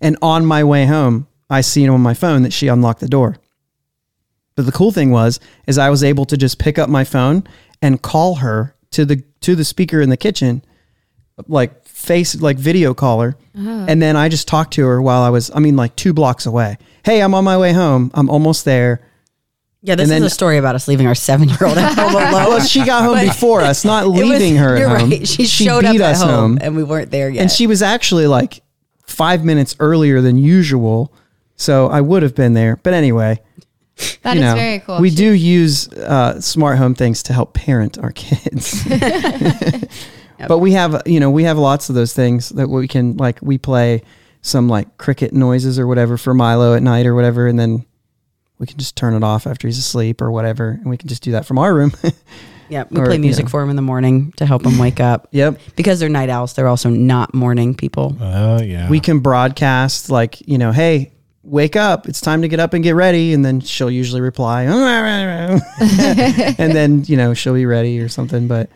And 0.00 0.18
on 0.20 0.44
my 0.44 0.64
way 0.64 0.84
home, 0.84 1.26
I 1.52 1.60
seen 1.60 1.88
on 1.90 2.00
my 2.00 2.14
phone 2.14 2.42
that 2.42 2.52
she 2.52 2.68
unlocked 2.68 3.00
the 3.00 3.08
door. 3.08 3.36
But 4.54 4.66
the 4.66 4.72
cool 4.72 4.90
thing 4.92 5.10
was, 5.10 5.38
is 5.66 5.78
I 5.78 5.90
was 5.90 6.02
able 6.02 6.24
to 6.26 6.36
just 6.36 6.58
pick 6.58 6.78
up 6.78 6.88
my 6.88 7.04
phone 7.04 7.44
and 7.80 8.00
call 8.02 8.36
her 8.36 8.74
to 8.92 9.04
the 9.04 9.22
to 9.40 9.54
the 9.54 9.64
speaker 9.64 10.00
in 10.00 10.08
the 10.10 10.16
kitchen, 10.16 10.62
like 11.48 11.84
face 11.86 12.40
like 12.40 12.58
video 12.58 12.94
call 12.94 13.20
her, 13.20 13.36
uh-huh. 13.56 13.86
and 13.88 14.00
then 14.02 14.16
I 14.16 14.28
just 14.28 14.46
talked 14.48 14.74
to 14.74 14.86
her 14.86 15.00
while 15.00 15.22
I 15.22 15.30
was, 15.30 15.50
I 15.54 15.58
mean, 15.60 15.76
like 15.76 15.96
two 15.96 16.12
blocks 16.12 16.46
away. 16.46 16.76
Hey, 17.04 17.22
I'm 17.22 17.34
on 17.34 17.44
my 17.44 17.56
way 17.58 17.72
home. 17.72 18.10
I'm 18.14 18.28
almost 18.30 18.64
there. 18.64 19.00
Yeah, 19.84 19.96
this 19.96 20.04
And 20.04 20.12
is 20.12 20.20
then- 20.20 20.26
a 20.26 20.30
story 20.30 20.58
about 20.58 20.74
us 20.76 20.86
leaving 20.86 21.06
our 21.08 21.14
seven 21.14 21.48
year 21.48 21.58
old 21.62 21.76
at 21.78 21.98
home 21.98 22.12
alone. 22.14 22.32
Well, 22.32 22.60
she 22.60 22.84
got 22.84 23.02
home 23.04 23.18
before 23.26 23.62
us, 23.62 23.84
not 23.84 24.04
it 24.04 24.08
was- 24.10 24.20
leaving 24.20 24.56
her 24.56 24.76
at 24.76 24.80
You're 24.80 24.96
home. 24.96 25.10
right. 25.10 25.26
She, 25.26 25.46
showed 25.46 25.84
up 25.84 25.94
at 25.96 26.00
us 26.02 26.22
home, 26.22 26.58
and 26.60 26.76
we 26.76 26.84
weren't 26.84 27.10
there 27.10 27.28
yet. 27.30 27.40
and 27.40 27.50
she 27.50 27.66
was 27.66 27.82
actually 27.82 28.26
like 28.26 28.62
five 29.06 29.44
minutes 29.44 29.74
earlier 29.80 30.20
than 30.20 30.36
usual. 30.38 31.12
So 31.62 31.86
I 31.86 32.00
would 32.00 32.22
have 32.22 32.34
been 32.34 32.54
there. 32.54 32.76
But 32.82 32.92
anyway, 32.92 33.40
That 34.22 34.34
you 34.34 34.40
is 34.42 34.46
know, 34.46 34.54
very 34.56 34.80
cool. 34.80 35.00
We 35.00 35.10
do 35.10 35.30
use 35.32 35.88
uh, 35.92 36.40
smart 36.40 36.76
home 36.78 36.94
things 36.94 37.22
to 37.24 37.32
help 37.32 37.54
parent 37.54 37.98
our 37.98 38.10
kids. 38.12 38.84
But 40.48 40.58
we 40.58 40.72
have, 40.72 41.02
you 41.06 41.20
know, 41.20 41.30
we 41.30 41.44
have 41.44 41.56
lots 41.56 41.88
of 41.88 41.94
those 41.94 42.12
things 42.12 42.48
that 42.50 42.68
we 42.68 42.88
can 42.88 43.16
like. 43.16 43.38
We 43.42 43.58
play 43.58 44.02
some 44.40 44.68
like 44.68 44.98
cricket 44.98 45.32
noises 45.32 45.78
or 45.78 45.86
whatever 45.86 46.16
for 46.16 46.34
Milo 46.34 46.74
at 46.74 46.82
night 46.82 47.06
or 47.06 47.14
whatever, 47.14 47.46
and 47.46 47.56
then 47.56 47.86
we 48.58 48.66
can 48.66 48.76
just 48.76 48.96
turn 48.96 49.14
it 49.14 49.22
off 49.22 49.46
after 49.46 49.68
he's 49.68 49.78
asleep 49.78 50.20
or 50.20 50.32
whatever, 50.32 50.70
and 50.70 50.90
we 50.90 50.96
can 50.96 51.08
just 51.08 51.22
do 51.22 51.30
that 51.30 51.46
from 51.46 51.58
our 51.58 51.72
room. 51.72 51.92
yeah, 52.68 52.84
we 52.90 53.00
or, 53.00 53.06
play 53.06 53.14
you 53.14 53.20
music 53.20 53.44
know. 53.44 53.50
for 53.50 53.62
him 53.62 53.70
in 53.70 53.76
the 53.76 53.82
morning 53.82 54.32
to 54.32 54.44
help 54.46 54.66
him 54.66 54.78
wake 54.78 54.98
up. 54.98 55.28
yep. 55.30 55.60
Because 55.76 56.00
they're 56.00 56.08
night 56.08 56.28
owls, 56.28 56.54
they're 56.54 56.66
also 56.66 56.90
not 56.90 57.34
morning 57.34 57.74
people. 57.74 58.16
Oh 58.20 58.60
yeah. 58.60 58.88
we 58.90 58.98
can 58.98 59.20
broadcast 59.20 60.10
like 60.10 60.46
you 60.48 60.58
know 60.58 60.72
hey 60.72 61.12
wake 61.44 61.74
up 61.74 62.08
it's 62.08 62.20
time 62.20 62.42
to 62.42 62.48
get 62.48 62.60
up 62.60 62.72
and 62.72 62.84
get 62.84 62.94
ready 62.94 63.32
and 63.32 63.44
then 63.44 63.60
she'll 63.60 63.90
usually 63.90 64.20
reply 64.20 64.62
and 66.58 66.72
then 66.72 67.02
you 67.04 67.16
know 67.16 67.34
she'll 67.34 67.54
be 67.54 67.66
ready 67.66 67.98
or 67.98 68.08
something 68.08 68.46
but 68.46 68.70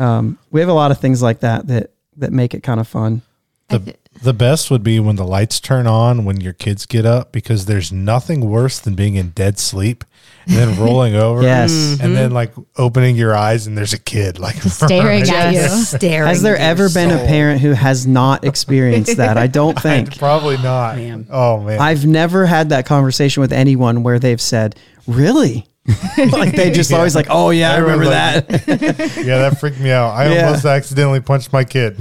um, 0.00 0.38
we 0.50 0.60
have 0.60 0.68
a 0.68 0.74
lot 0.74 0.90
of 0.90 0.98
things 0.98 1.22
like 1.22 1.40
that 1.40 1.66
that 1.68 1.92
that 2.16 2.32
make 2.32 2.54
it 2.54 2.62
kind 2.62 2.80
of 2.80 2.88
fun. 2.88 3.22
The, 3.68 3.94
the 4.22 4.32
best 4.32 4.70
would 4.70 4.82
be 4.82 4.98
when 4.98 5.16
the 5.16 5.26
lights 5.26 5.60
turn 5.60 5.86
on 5.86 6.24
when 6.24 6.40
your 6.40 6.52
kids 6.52 6.86
get 6.86 7.06
up 7.06 7.30
because 7.30 7.66
there's 7.66 7.92
nothing 7.92 8.40
worse 8.40 8.80
than 8.80 8.94
being 8.94 9.14
in 9.14 9.30
dead 9.30 9.58
sleep 9.58 10.04
and 10.46 10.56
then 10.56 10.78
rolling 10.80 11.14
over. 11.14 11.42
Yes. 11.42 11.98
and 12.00 12.16
then 12.16 12.30
like 12.32 12.52
opening 12.76 13.16
your 13.16 13.36
eyes 13.36 13.66
and 13.66 13.76
there's 13.78 13.92
a 13.92 13.98
kid 13.98 14.38
like 14.38 14.56
staring 14.56 15.22
at 15.28 15.52
you. 15.54 15.68
Staring. 15.68 16.28
has 16.28 16.42
there 16.42 16.56
ever 16.56 16.88
been 16.88 17.10
a 17.10 17.18
parent 17.26 17.60
who 17.60 17.70
has 17.72 18.06
not 18.06 18.44
experienced 18.44 19.16
that? 19.18 19.36
I 19.38 19.46
don't 19.46 19.78
think. 19.82 20.18
probably 20.18 20.56
not. 20.58 20.96
Man. 20.96 21.26
oh 21.30 21.60
man. 21.60 21.80
I've 21.80 22.04
never 22.06 22.46
had 22.46 22.70
that 22.70 22.86
conversation 22.86 23.40
with 23.40 23.52
anyone 23.52 24.02
where 24.02 24.18
they've 24.18 24.40
said 24.40 24.76
really? 25.06 25.66
Like 26.18 26.54
they 26.54 26.70
just 26.70 26.92
always 26.94 27.14
like 27.16 27.26
oh 27.30 27.50
yeah 27.50 27.72
i 27.72 27.78
remember 27.78 28.04
Everyone's 28.12 28.46
that. 28.66 29.16
Yeah 29.26 29.38
that 29.38 29.58
freaked 29.58 29.80
me 29.80 29.90
out. 29.90 30.10
I 30.10 30.32
Yeah. 30.32 30.46
almost 30.46 30.64
accidentally 30.64 31.20
punched 31.20 31.52
my 31.52 31.64
kid. 31.64 31.96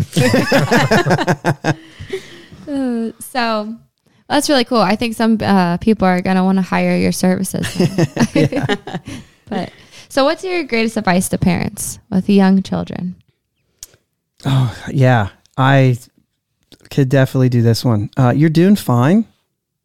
Uh, 2.67 3.11
so 3.19 3.75
That's 4.30 4.47
really 4.47 4.63
cool. 4.63 4.80
I 4.80 4.95
think 4.95 5.15
some 5.15 5.39
uh, 5.41 5.77
people 5.77 6.07
are 6.07 6.21
gonna 6.21 6.43
want 6.43 6.59
to 6.59 6.61
hire 6.61 6.95
your 6.95 7.11
services. 7.11 7.65
but 9.49 9.71
so, 10.07 10.23
what's 10.23 10.43
your 10.43 10.63
greatest 10.63 10.97
advice 10.97 11.30
to 11.30 11.39
parents 11.39 11.99
with 12.11 12.30
young 12.30 12.61
children? 12.61 13.15
Oh 14.45 14.75
yeah, 14.91 15.30
I 15.57 15.97
could 16.91 17.09
definitely 17.09 17.49
do 17.49 17.63
this 17.63 17.84
one. 17.84 18.11
Uh, 18.15 18.34
you're 18.36 18.49
doing 18.49 18.75
fine. 18.75 19.25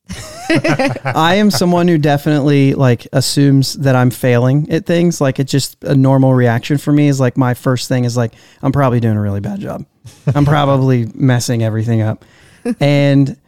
I 0.51 1.37
am 1.37 1.51
someone 1.51 1.89
who 1.89 1.97
definitely 1.97 2.75
like 2.75 3.09
assumes 3.15 3.73
that 3.75 3.97
I'm 3.97 4.11
failing 4.11 4.71
at 4.71 4.85
things. 4.85 5.23
Like 5.23 5.41
it's 5.41 5.51
just 5.51 5.83
a 5.85 5.95
normal 5.95 6.35
reaction 6.35 6.77
for 6.77 6.93
me. 6.93 7.09
Is 7.09 7.19
like 7.19 7.39
my 7.39 7.55
first 7.55 7.89
thing 7.89 8.05
is 8.05 8.15
like 8.15 8.35
I'm 8.63 8.73
probably 8.73 9.01
doing 9.01 9.17
a 9.17 9.21
really 9.23 9.41
bad 9.41 9.61
job. 9.61 9.87
I'm 10.35 10.45
probably 10.45 11.07
messing 11.15 11.63
everything 11.63 12.03
up, 12.03 12.27
and 12.79 13.39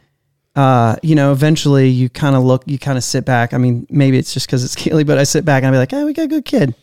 uh, 0.56 0.96
you 1.02 1.14
know, 1.14 1.30
eventually 1.32 1.88
you 1.88 2.08
kind 2.08 2.34
of 2.34 2.42
look, 2.42 2.62
you 2.66 2.78
kind 2.78 2.96
of 2.98 3.04
sit 3.04 3.24
back. 3.24 3.52
I 3.54 3.58
mean, 3.58 3.86
maybe 3.90 4.18
it's 4.18 4.32
just 4.34 4.46
because 4.46 4.64
it's 4.64 4.74
Keely, 4.82 5.04
but 5.04 5.18
I 5.18 5.24
sit 5.24 5.44
back 5.44 5.58
and 5.62 5.66
I'll 5.66 5.72
be 5.72 5.78
like, 5.78 5.92
oh, 5.92 6.04
we 6.06 6.12
got 6.14 6.22
a 6.24 6.28
good 6.28 6.44
kid. 6.44 6.74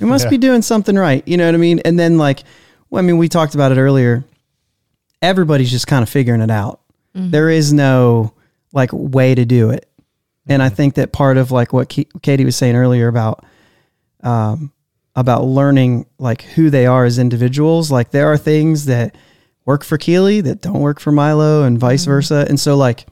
We 0.00 0.06
must 0.06 0.24
Yeah. 0.24 0.30
be 0.30 0.38
doing 0.38 0.62
something 0.62 0.96
right. 0.96 1.26
You 1.26 1.36
know 1.36 1.46
what 1.46 1.54
I 1.54 1.58
mean? 1.58 1.78
And 1.84 1.98
then 1.98 2.18
like, 2.18 2.42
well, 2.90 3.02
I 3.02 3.06
mean, 3.06 3.18
we 3.18 3.28
talked 3.28 3.54
about 3.54 3.70
it 3.72 3.78
earlier. 3.78 4.24
Everybody's 5.22 5.70
just 5.70 5.86
kind 5.86 6.02
of 6.02 6.08
figuring 6.08 6.40
it 6.40 6.50
out. 6.50 6.80
There 7.12 7.50
is 7.50 7.72
no 7.72 8.32
like 8.72 8.90
way 8.92 9.34
to 9.34 9.44
do 9.44 9.70
it. 9.70 9.88
And 10.48 10.62
I 10.62 10.68
think 10.68 10.94
that 10.94 11.12
part 11.12 11.36
of 11.36 11.50
like 11.50 11.72
what 11.72 11.88
Ke- 11.88 12.06
Katie 12.22 12.44
was 12.44 12.56
saying 12.56 12.76
earlier 12.76 13.08
about, 13.08 13.44
um, 14.22 14.72
about 15.16 15.44
learning 15.44 16.06
like 16.18 16.42
who 16.42 16.70
they 16.70 16.86
are 16.86 17.04
as 17.04 17.18
individuals. 17.18 17.90
Like 17.90 18.10
there 18.12 18.32
are 18.32 18.38
things 18.38 18.86
that 18.86 19.16
work 19.66 19.84
for 19.84 19.98
Keely 19.98 20.40
that 20.42 20.62
don't 20.62 20.80
work 20.80 20.98
for 21.00 21.10
Milo 21.12 21.64
and 21.64 21.78
vice 21.78 22.04
versa. 22.06 22.46
And 22.48 22.58
so 22.58 22.76
like, 22.76 23.06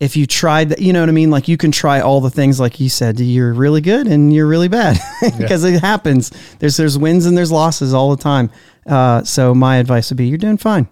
if 0.00 0.16
you 0.16 0.26
tried 0.26 0.70
that, 0.70 0.80
you 0.80 0.92
know 0.92 1.00
what 1.00 1.08
I 1.08 1.12
mean? 1.12 1.30
Like 1.30 1.46
you 1.46 1.56
can 1.56 1.70
try 1.70 2.00
all 2.00 2.20
the 2.20 2.30
things, 2.30 2.58
like 2.58 2.80
you 2.80 2.88
said, 2.88 3.20
you're 3.20 3.52
really 3.52 3.82
good 3.82 4.06
and 4.06 4.32
you're 4.32 4.46
really 4.46 4.68
bad 4.68 4.98
because 5.38 5.62
it 5.62 5.80
happens. 5.80 6.32
There's, 6.58 6.76
there's 6.76 6.98
wins 6.98 7.26
and 7.26 7.36
there's 7.36 7.52
losses 7.52 7.92
all 7.92 8.16
the 8.16 8.22
time. 8.22 8.50
Uh, 8.86 9.22
so 9.24 9.54
my 9.54 9.76
advice 9.76 10.10
would 10.10 10.16
be 10.16 10.26
you're 10.26 10.38
doing 10.38 10.56
fine 10.56 10.88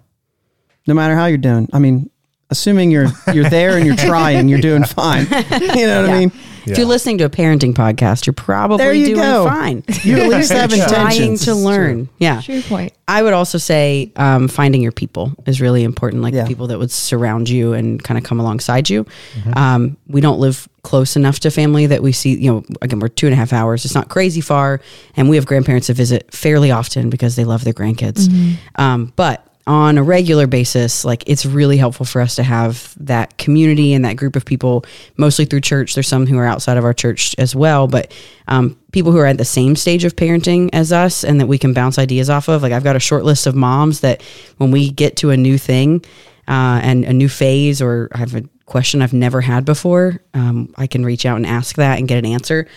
no 0.88 0.94
matter 0.94 1.14
how 1.14 1.26
you're 1.26 1.38
doing. 1.38 1.68
I 1.72 1.78
mean, 1.78 2.10
assuming 2.50 2.90
you're, 2.90 3.08
you're 3.32 3.48
there 3.50 3.76
and 3.76 3.86
you're 3.86 3.96
trying, 4.10 4.48
you're 4.48 4.60
doing 4.60 4.84
fine. 4.84 5.24
You 5.24 5.86
know 5.86 6.02
what 6.02 6.10
I 6.10 6.12
Yeah. 6.14 6.18
mean? 6.18 6.32
If 6.66 6.76
you're 6.76 6.86
listening 6.86 7.16
to 7.18 7.24
a 7.24 7.30
parenting 7.30 7.72
podcast, 7.72 8.26
you're 8.26 8.34
probably 8.34 8.76
There 8.76 8.92
you 8.92 9.06
doing 9.06 9.20
go. 9.20 9.46
fine. 9.48 9.84
You 10.04 10.18
at 10.18 10.28
least 10.28 10.52
have 10.52 10.68
Trying 10.70 11.38
to 11.38 11.54
learn. 11.54 12.10
Yeah. 12.18 12.42
True 12.42 12.60
point. 12.60 12.92
I 13.06 13.22
would 13.22 13.32
also 13.32 13.56
say 13.56 14.12
um, 14.16 14.48
finding 14.48 14.82
your 14.82 14.92
people 14.92 15.32
is 15.46 15.62
really 15.62 15.82
important, 15.82 16.20
like 16.22 16.34
Yeah. 16.34 16.42
the 16.42 16.48
people 16.48 16.66
that 16.66 16.78
would 16.78 16.90
surround 16.90 17.48
you 17.48 17.72
and 17.72 18.02
kind 18.04 18.18
of 18.18 18.24
come 18.24 18.38
alongside 18.38 18.90
you. 18.90 19.04
Mm-hmm. 19.04 19.56
Um, 19.56 19.96
we 20.08 20.20
don't 20.20 20.40
live 20.40 20.68
close 20.82 21.16
enough 21.16 21.40
to 21.40 21.50
family 21.50 21.86
that 21.86 22.02
we 22.02 22.12
see, 22.12 22.34
you 22.38 22.52
know, 22.52 22.64
again, 22.82 22.98
we're 22.98 23.08
two 23.08 23.26
and 23.26 23.32
a 23.32 23.36
half 23.36 23.54
hours. 23.54 23.86
It's 23.86 23.94
not 23.94 24.10
crazy 24.10 24.42
far. 24.42 24.82
And 25.16 25.30
we 25.30 25.36
have 25.36 25.46
grandparents 25.46 25.86
that 25.86 25.94
visit 25.94 26.34
fairly 26.34 26.70
often 26.70 27.08
because 27.08 27.34
they 27.34 27.44
love 27.44 27.64
their 27.64 27.72
grandkids. 27.72 28.28
Um, 28.76 29.14
but 29.16 29.46
on 29.68 29.98
a 29.98 30.02
regular 30.02 30.46
basis, 30.46 31.04
like 31.04 31.22
it's 31.26 31.44
really 31.44 31.76
helpful 31.76 32.06
for 32.06 32.22
us 32.22 32.34
to 32.36 32.42
have 32.42 32.94
that 32.98 33.36
community 33.36 33.92
and 33.92 34.02
that 34.02 34.16
group 34.16 34.34
of 34.34 34.46
people, 34.46 34.82
mostly 35.18 35.44
through 35.44 35.60
church. 35.60 35.94
There's 35.94 36.08
some 36.08 36.26
who 36.26 36.38
are 36.38 36.46
outside 36.46 36.78
of 36.78 36.84
our 36.84 36.94
church 36.94 37.34
as 37.36 37.54
well, 37.54 37.86
but 37.86 38.10
um, 38.48 38.78
people 38.92 39.12
who 39.12 39.18
are 39.18 39.26
at 39.26 39.36
the 39.36 39.44
same 39.44 39.76
stage 39.76 40.04
of 40.04 40.16
parenting 40.16 40.70
as 40.72 40.90
us 40.90 41.22
and 41.22 41.38
that 41.38 41.46
we 41.46 41.58
can 41.58 41.74
bounce 41.74 41.98
ideas 41.98 42.30
off 42.30 42.48
of. 42.48 42.62
Like 42.62 42.72
I've 42.72 42.82
got 42.82 42.96
a 42.96 43.00
short 43.00 43.24
list 43.24 43.46
of 43.46 43.54
moms 43.54 44.00
that 44.00 44.22
when 44.56 44.70
we 44.70 44.90
get 44.90 45.16
to 45.18 45.30
a 45.30 45.36
new 45.36 45.58
thing 45.58 46.02
uh, 46.48 46.80
and 46.82 47.04
a 47.04 47.12
new 47.12 47.28
phase 47.28 47.82
or 47.82 48.08
I 48.12 48.18
have 48.18 48.34
a 48.34 48.44
question 48.68 49.02
I've 49.02 49.14
never 49.14 49.40
had 49.40 49.64
before, 49.64 50.20
um, 50.34 50.72
I 50.76 50.86
can 50.86 51.04
reach 51.04 51.24
out 51.26 51.36
and 51.36 51.46
ask 51.46 51.76
that 51.76 51.98
and 51.98 52.06
get 52.06 52.18
an 52.18 52.26
answer. 52.26 52.68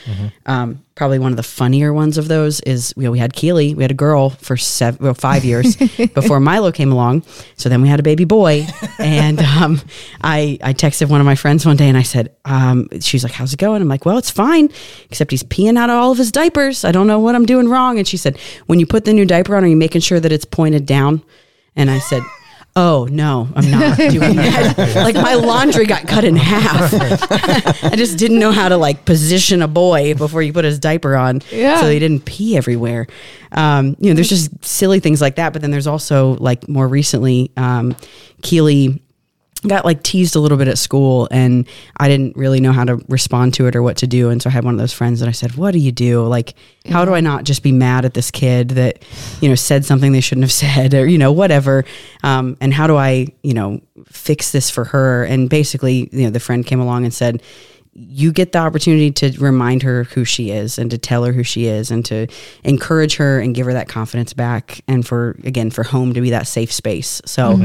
Um, 0.46 0.82
probably 0.96 1.20
one 1.20 1.32
of 1.32 1.38
the 1.38 1.44
funnier 1.44 1.92
ones 1.94 2.18
of 2.18 2.28
those 2.28 2.60
is 2.62 2.94
you 2.96 3.04
know 3.04 3.12
we 3.12 3.20
had 3.20 3.34
Keely, 3.34 3.76
we 3.76 3.84
had 3.84 3.92
a 3.92 3.96
girl 3.96 4.30
for 4.30 4.56
seven, 4.56 5.04
well, 5.04 5.14
five 5.14 5.44
years 5.44 5.76
before 6.14 6.40
Milo 6.40 6.72
came 6.72 6.92
along. 6.92 7.24
So 7.58 7.70
then 7.70 7.82
we 7.82 7.90
had 7.90 8.00
a 8.00 8.04
baby 8.04 8.24
boy, 8.24 8.66
and 9.00 9.40
um, 9.62 9.82
I 10.22 10.58
I 10.64 10.74
texted 10.74 11.10
one 11.10 11.20
of 11.20 11.26
my 11.26 11.36
friends 11.36 11.66
one 11.66 11.78
day 11.78 11.90
and 11.90 11.98
I 11.98 12.04
said, 12.04 12.36
um, 12.46 12.88
she's 13.02 13.24
like, 13.24 13.34
"How's 13.34 13.54
it 13.54 13.60
going?" 13.60 13.82
I'm 13.82 13.88
like, 13.88 14.06
"Well, 14.06 14.18
it's 14.18 14.32
fine, 14.32 14.70
except 15.10 15.32
he's 15.32 15.44
peeing 15.44 15.78
out 15.78 15.90
of 15.90 15.98
all 15.98 16.12
of 16.12 16.18
his 16.18 16.32
diapers. 16.32 16.86
I 16.86 16.92
don't 16.92 17.08
know 17.08 17.20
what 17.20 17.36
I'm 17.36 17.46
doing 17.46 17.68
wrong." 17.68 17.98
And 17.98 18.08
she 18.08 18.18
said, 18.18 18.38
"When 18.68 18.80
you 18.80 18.86
put 18.86 19.06
the 19.06 19.14
new 19.14 19.26
diaper 19.26 19.56
on, 19.56 19.64
are 19.64 19.68
you 19.68 19.76
making 19.76 20.02
sure 20.02 20.20
that 20.20 20.32
it's 20.32 20.46
pointed 20.46 20.86
down?" 20.86 21.22
And 21.76 21.92
I 21.92 22.00
said. 22.00 22.24
Oh 22.74 23.06
no, 23.12 23.50
I'm 23.54 23.70
not 23.70 23.98
doing 23.98 24.36
that. 24.38 24.94
like 24.96 25.16
my 25.16 25.34
laundry 25.34 25.86
got 25.86 26.08
cut 26.08 26.24
in 26.24 26.38
half. 26.38 26.94
I 27.84 27.96
just 27.98 28.18
didn't 28.18 28.40
know 28.40 28.52
how 28.54 28.70
to 28.70 28.78
like 28.78 29.04
position 29.04 29.62
a 29.62 29.68
boy 29.68 30.14
before 30.14 30.42
you 30.42 30.54
put 30.54 30.64
his 30.64 30.80
diaper 30.80 31.18
on, 31.18 31.42
Yeah. 31.52 31.82
so 31.82 31.90
he 31.90 32.00
didn't 32.00 32.24
pee 32.24 32.56
everywhere. 32.56 33.08
Um, 33.52 33.98
you 34.00 34.10
know, 34.10 34.14
there's 34.16 34.30
just 34.30 34.64
silly 34.64 35.02
things 35.02 35.20
like 35.20 35.36
that. 35.36 35.52
But 35.52 35.62
then 35.62 35.72
there's 35.72 35.88
also 35.88 36.36
like 36.36 36.70
more 36.70 36.88
recently, 36.88 37.52
um, 37.58 37.94
Keely 38.42 39.02
got 39.68 39.86
like 39.86 40.02
teased 40.04 40.36
a 40.36 40.40
little 40.40 40.58
bit 40.58 40.68
at 40.68 40.78
school 40.78 41.28
and 41.30 41.68
I 41.98 42.08
didn't 42.08 42.36
really 42.36 42.60
know 42.60 42.72
how 42.72 42.84
to 42.84 42.96
respond 43.08 43.54
to 43.56 43.68
it 43.68 43.76
or 43.76 43.84
what 43.84 43.98
to 43.98 44.08
do. 44.08 44.30
And 44.30 44.42
so 44.42 44.50
I 44.50 44.54
had 44.54 44.64
one 44.64 44.74
of 44.74 44.80
those 44.80 44.94
friends 44.94 45.20
that 45.20 45.30
I 45.30 45.34
said, 45.34 45.56
What 45.56 45.72
do 45.72 45.80
you 45.80 45.92
do? 45.92 46.26
Like, 46.26 46.56
how 46.90 47.06
do 47.06 47.14
I 47.14 47.22
not 47.22 47.44
just 47.44 47.62
be 47.62 47.72
mad 47.72 48.06
at 48.06 48.14
this 48.14 48.32
kid 48.32 48.70
that, 48.72 49.04
you 49.40 49.50
know, 49.50 49.56
said 49.56 49.86
something 49.86 50.12
they 50.12 50.22
shouldn't 50.22 50.44
have 50.44 50.52
said 50.52 50.94
or, 50.94 51.06
you 51.08 51.18
know, 51.18 51.32
whatever. 51.32 51.86
Um, 52.24 52.58
and 52.60 52.74
how 52.74 52.88
do 52.88 52.98
I, 52.98 53.28
you 53.44 53.54
know, 53.54 53.82
fix 54.06 54.52
this 54.52 54.70
for 54.70 54.86
her? 54.86 55.24
And 55.26 55.50
basically, 55.50 56.10
you 56.12 56.24
know, 56.24 56.32
the 56.32 56.40
friend 56.40 56.66
came 56.66 56.80
along 56.80 57.04
and 57.04 57.14
said, 57.14 57.42
you 57.94 58.32
get 58.32 58.54
the 58.54 58.60
opportunity 58.60 59.12
to 59.12 59.32
remind 59.40 59.84
her 59.84 60.06
who 60.06 60.24
she 60.24 60.50
is 60.52 60.78
and 60.78 60.90
to 60.92 60.98
tell 60.98 61.26
her 61.26 61.34
who 61.34 61.44
she 61.44 61.66
is 61.66 61.92
and 61.92 62.06
to 62.06 62.28
encourage 62.64 63.18
her 63.18 63.40
and 63.40 63.54
give 63.54 63.66
her 63.66 63.74
that 63.74 63.90
confidence 63.90 64.32
back 64.34 64.82
and 64.88 65.06
for 65.06 65.38
again 65.44 65.70
for 65.70 65.84
home 65.84 66.14
to 66.14 66.22
be 66.22 66.30
that 66.30 66.48
safe 66.48 66.72
space. 66.72 67.22
So 67.26 67.58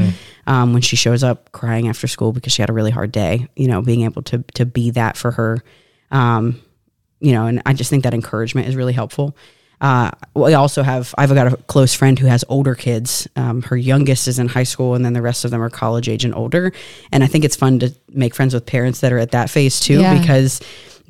um, 0.47 0.73
when 0.73 0.81
she 0.81 0.95
shows 0.95 1.23
up 1.23 1.51
crying 1.51 1.87
after 1.87 2.07
school 2.07 2.31
because 2.31 2.53
she 2.53 2.61
had 2.61 2.69
a 2.69 2.73
really 2.73 2.91
hard 2.91 3.11
day 3.11 3.47
you 3.55 3.67
know 3.67 3.81
being 3.81 4.01
able 4.01 4.23
to 4.23 4.43
to 4.55 4.65
be 4.65 4.89
that 4.91 5.15
for 5.15 5.31
her 5.31 5.63
um, 6.09 6.59
you 7.19 7.33
know 7.33 7.45
and 7.45 7.61
i 7.65 7.73
just 7.73 7.89
think 7.89 8.03
that 8.03 8.13
encouragement 8.13 8.67
is 8.67 8.75
really 8.75 8.93
helpful 8.93 9.35
uh, 9.81 10.09
we 10.33 10.53
also 10.55 10.81
have 10.83 11.13
i've 11.17 11.33
got 11.33 11.53
a 11.53 11.57
close 11.67 11.93
friend 11.93 12.17
who 12.19 12.25
has 12.27 12.43
older 12.49 12.73
kids 12.75 13.27
um, 13.35 13.61
her 13.61 13.77
youngest 13.77 14.27
is 14.27 14.39
in 14.39 14.47
high 14.47 14.63
school 14.63 14.95
and 14.95 15.05
then 15.05 15.13
the 15.13 15.21
rest 15.21 15.45
of 15.45 15.51
them 15.51 15.61
are 15.61 15.69
college 15.69 16.09
age 16.09 16.25
and 16.25 16.33
older 16.33 16.71
and 17.11 17.23
i 17.23 17.27
think 17.27 17.45
it's 17.45 17.55
fun 17.55 17.77
to 17.79 17.93
make 18.09 18.33
friends 18.33 18.53
with 18.53 18.65
parents 18.65 19.01
that 19.01 19.11
are 19.13 19.19
at 19.19 19.31
that 19.31 19.49
phase 19.49 19.79
too 19.79 19.99
Yeah. 19.99 20.19
because 20.19 20.59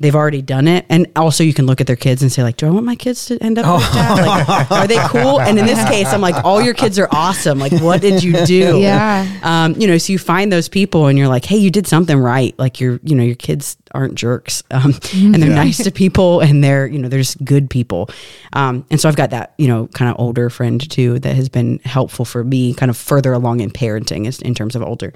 they've 0.00 0.14
already 0.14 0.40
done 0.42 0.68
it 0.68 0.86
and 0.88 1.06
also 1.16 1.42
you 1.42 1.52
can 1.52 1.66
look 1.66 1.80
at 1.80 1.86
their 1.86 1.96
kids 1.96 2.22
and 2.22 2.30
say 2.30 2.42
like 2.42 2.56
do 2.56 2.66
i 2.66 2.70
want 2.70 2.86
my 2.86 2.94
kids 2.94 3.26
to 3.26 3.36
end 3.42 3.58
up 3.58 3.66
like 3.66 3.92
that 3.92 4.48
like 4.48 4.70
are 4.70 4.86
they 4.86 4.98
cool 5.08 5.40
and 5.40 5.58
in 5.58 5.66
this 5.66 5.82
case 5.88 6.06
i'm 6.12 6.20
like 6.20 6.36
all 6.44 6.62
your 6.62 6.74
kids 6.74 6.98
are 6.98 7.08
awesome 7.10 7.58
like 7.58 7.72
what 7.82 8.00
did 8.00 8.22
you 8.22 8.32
do 8.46 8.78
Yeah. 8.78 9.26
um, 9.42 9.74
you 9.78 9.86
know, 9.86 9.98
so 9.98 10.12
you 10.12 10.18
find 10.18 10.52
those 10.52 10.68
people 10.68 11.06
and 11.06 11.18
you're 11.18 11.28
like, 11.28 11.44
hey, 11.44 11.56
you 11.56 11.70
did 11.70 11.86
something 11.86 12.16
right. 12.18 12.54
Like 12.58 12.80
you're, 12.80 13.00
you 13.02 13.14
know, 13.14 13.22
your 13.22 13.34
kids 13.34 13.76
aren't 13.92 14.14
jerks, 14.14 14.62
um, 14.70 14.94
and 15.14 15.42
they're 15.42 15.50
nice 15.50 15.82
to 15.84 15.90
people, 15.90 16.40
and 16.40 16.62
they're, 16.62 16.86
you 16.86 16.98
know, 16.98 17.08
they're 17.08 17.20
just 17.20 17.42
good 17.44 17.68
people. 17.70 18.08
Um, 18.52 18.84
and 18.90 19.00
so 19.00 19.08
I've 19.08 19.16
got 19.16 19.30
that, 19.30 19.54
you 19.58 19.66
know, 19.68 19.86
kind 19.88 20.10
of 20.10 20.18
older 20.18 20.50
friend 20.50 20.78
too 20.90 21.18
that 21.20 21.34
has 21.36 21.48
been 21.48 21.78
helpful 21.84 22.24
for 22.24 22.44
me, 22.44 22.74
kind 22.74 22.90
of 22.90 22.96
further 22.96 23.32
along 23.32 23.60
in 23.60 23.70
parenting, 23.70 24.26
is 24.26 24.40
in 24.42 24.54
terms 24.54 24.76
of 24.76 24.82
older. 24.82 25.12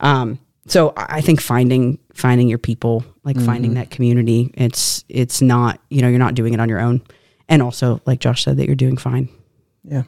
Um, 0.00 0.38
so 0.66 0.92
I 0.96 1.16
I 1.16 1.20
think 1.20 1.40
finding 1.40 1.98
finding 2.14 2.48
your 2.48 2.58
people, 2.58 3.04
like 3.24 3.40
finding 3.40 3.72
mm-hmm. 3.72 3.80
that 3.80 3.90
community, 3.90 4.52
it's 4.54 5.04
it's 5.08 5.40
not, 5.42 5.80
you 5.90 6.02
know, 6.02 6.08
you're 6.08 6.18
not 6.18 6.34
doing 6.34 6.54
it 6.54 6.60
on 6.60 6.68
your 6.68 6.80
own, 6.80 7.02
and 7.48 7.62
also 7.62 8.00
like 8.06 8.20
Josh 8.20 8.44
said, 8.44 8.56
that 8.58 8.66
you're 8.66 8.76
doing 8.76 8.96
fine. 8.96 9.28
Yeah. 9.84 10.02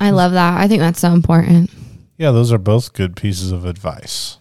I 0.00 0.10
love 0.10 0.32
that. 0.32 0.60
I 0.60 0.68
think 0.68 0.80
that's 0.80 1.00
so 1.00 1.12
important. 1.12 1.70
Yeah, 2.16 2.30
those 2.30 2.52
are 2.52 2.58
both 2.58 2.92
good 2.92 3.16
pieces 3.16 3.52
of 3.52 3.64
advice. 3.64 4.38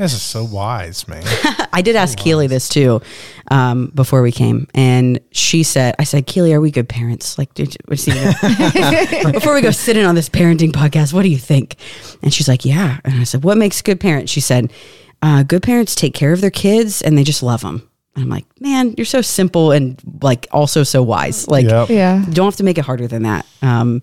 You 0.00 0.14
is 0.14 0.22
so 0.22 0.44
wise, 0.44 1.06
man. 1.08 1.22
I 1.74 1.82
did 1.82 1.94
ask 1.94 2.16
Keely 2.16 2.46
this 2.46 2.70
too 2.70 3.02
um, 3.50 3.92
before 3.94 4.22
we 4.22 4.32
came, 4.32 4.66
and 4.74 5.20
she 5.30 5.62
said, 5.62 5.94
"I 5.98 6.04
said, 6.04 6.26
Keely, 6.26 6.54
are 6.54 6.60
we 6.60 6.70
good 6.70 6.88
parents? 6.88 7.36
Like, 7.36 7.52
did 7.52 7.74
you, 7.74 7.78
what's 7.84 8.06
before 9.32 9.52
we 9.52 9.60
go 9.60 9.70
sit 9.70 9.98
in 9.98 10.06
on 10.06 10.14
this 10.14 10.30
parenting 10.30 10.72
podcast, 10.72 11.12
what 11.12 11.20
do 11.20 11.28
you 11.28 11.36
think?" 11.36 11.76
And 12.22 12.32
she's 12.32 12.48
like, 12.48 12.64
"Yeah." 12.64 12.98
And 13.04 13.20
I 13.20 13.24
said, 13.24 13.44
"What 13.44 13.58
makes 13.58 13.82
good 13.82 14.00
parents?" 14.00 14.32
She 14.32 14.40
said, 14.40 14.72
uh, 15.20 15.42
"Good 15.42 15.62
parents 15.62 15.94
take 15.94 16.14
care 16.14 16.32
of 16.32 16.40
their 16.40 16.50
kids 16.50 17.02
and 17.02 17.18
they 17.18 17.22
just 17.22 17.42
love 17.42 17.60
them." 17.60 17.86
And 18.14 18.24
I'm 18.24 18.30
like, 18.30 18.46
"Man, 18.58 18.94
you're 18.96 19.04
so 19.04 19.20
simple 19.20 19.70
and 19.70 20.00
like 20.22 20.46
also 20.50 20.82
so 20.82 21.02
wise. 21.02 21.46
Like, 21.46 21.66
Yep. 21.66 21.90
Yeah. 21.90 22.24
don't 22.30 22.46
have 22.46 22.56
to 22.56 22.64
make 22.64 22.78
it 22.78 22.86
harder 22.86 23.06
than 23.06 23.24
that. 23.24 23.44
Um, 23.60 24.00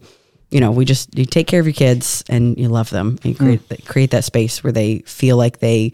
you 0.49 0.59
know, 0.59 0.71
we 0.71 0.85
just 0.85 1.17
you 1.17 1.25
take 1.25 1.47
care 1.47 1.59
of 1.59 1.65
your 1.65 1.73
kids 1.73 2.23
and 2.29 2.57
you 2.57 2.69
love 2.69 2.89
them 2.89 3.17
and 3.23 3.25
you 3.25 3.35
create 3.35 3.67
that 3.69 3.85
create 3.85 4.11
that 4.11 4.23
space 4.23 4.63
where 4.63 4.71
they 4.73 4.99
feel 4.99 5.37
like 5.37 5.59
they 5.59 5.91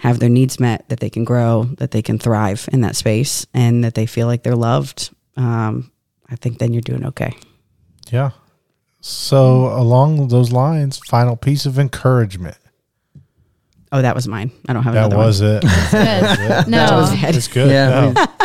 have 0.00 0.18
their 0.18 0.28
needs 0.28 0.58
met, 0.58 0.88
that 0.88 0.98
they 0.98 1.08
can 1.10 1.24
grow, 1.24 1.64
that 1.78 1.92
they 1.92 2.02
can 2.02 2.18
thrive 2.18 2.68
in 2.72 2.80
that 2.80 2.96
space, 2.96 3.46
and 3.54 3.84
that 3.84 3.94
they 3.94 4.06
feel 4.06 4.26
like 4.26 4.42
they're 4.42 4.56
loved. 4.56 5.10
Um, 5.36 5.92
I 6.28 6.34
think 6.36 6.58
then 6.58 6.72
you're 6.72 6.82
doing 6.82 7.06
okay. 7.06 7.36
Yeah. 8.10 8.30
So 9.00 9.66
along 9.78 10.28
those 10.28 10.50
lines, 10.50 10.98
final 10.98 11.36
piece 11.36 11.66
of 11.66 11.78
encouragement. 11.78 12.56
Oh, 13.92 14.00
that 14.02 14.14
was 14.14 14.26
mine. 14.26 14.50
I 14.66 14.72
don't 14.72 14.82
have 14.82 14.94
That 14.94 15.06
another 15.06 15.18
was 15.18 15.40
it. 15.40 15.62
Good. 15.90 16.68
No. 16.68 16.86
That 16.86 16.92
was 16.96 17.12
it. 17.12 17.36
It's 17.36 17.48
good. 17.48 17.70
Yeah, 17.70 18.12
No. 18.12 18.26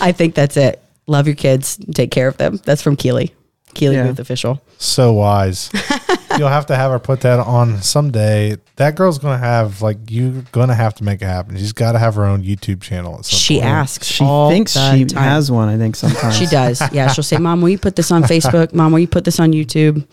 I 0.00 0.12
think 0.12 0.34
that's 0.34 0.56
it. 0.56 0.82
Love 1.06 1.26
your 1.26 1.36
kids. 1.36 1.76
Take 1.94 2.10
care 2.10 2.26
of 2.26 2.38
them. 2.38 2.58
That's 2.64 2.80
from 2.80 2.96
Keely. 2.96 3.34
Keely 3.74 3.96
Yeah. 3.96 4.06
Booth 4.08 4.18
official. 4.20 4.62
So 4.78 5.12
wise. 5.12 5.70
You'll 6.38 6.48
have 6.48 6.66
to 6.66 6.76
have 6.76 6.90
her 6.90 6.98
put 6.98 7.20
that 7.20 7.38
on 7.40 7.80
someday. 7.82 8.56
That 8.76 8.96
girl's 8.96 9.18
gonna 9.18 9.38
have 9.38 9.82
like 9.82 9.98
you're 10.08 10.42
gonna 10.52 10.74
have 10.74 10.94
to 10.96 11.04
make 11.04 11.22
it 11.22 11.26
happen. 11.26 11.56
She's 11.56 11.72
got 11.72 11.92
to 11.92 11.98
have 12.00 12.16
her 12.16 12.24
own 12.24 12.42
YouTube 12.42 12.80
channel. 12.82 13.18
At 13.18 13.26
some 13.26 13.38
She 13.38 13.54
point. 13.60 13.66
asks. 13.66 14.06
She 14.06 14.24
all 14.24 14.50
thinks 14.50 14.74
the 14.74 14.96
she 14.96 15.04
time. 15.04 15.22
has 15.22 15.50
one. 15.50 15.68
I 15.68 15.76
think 15.78 15.94
sometimes 15.94 16.36
She 16.36 16.46
does. 16.46 16.82
Yeah, 16.92 17.08
she'll 17.12 17.22
say, 17.22 17.36
"Mom, 17.36 17.60
will 17.60 17.68
you 17.68 17.78
put 17.78 17.94
this 17.94 18.10
on 18.10 18.24
Facebook? 18.24 18.72
Mom, 18.74 18.90
will 18.92 18.98
you 18.98 19.06
put 19.06 19.24
this 19.24 19.38
on 19.38 19.52
YouTube?" 19.52 20.04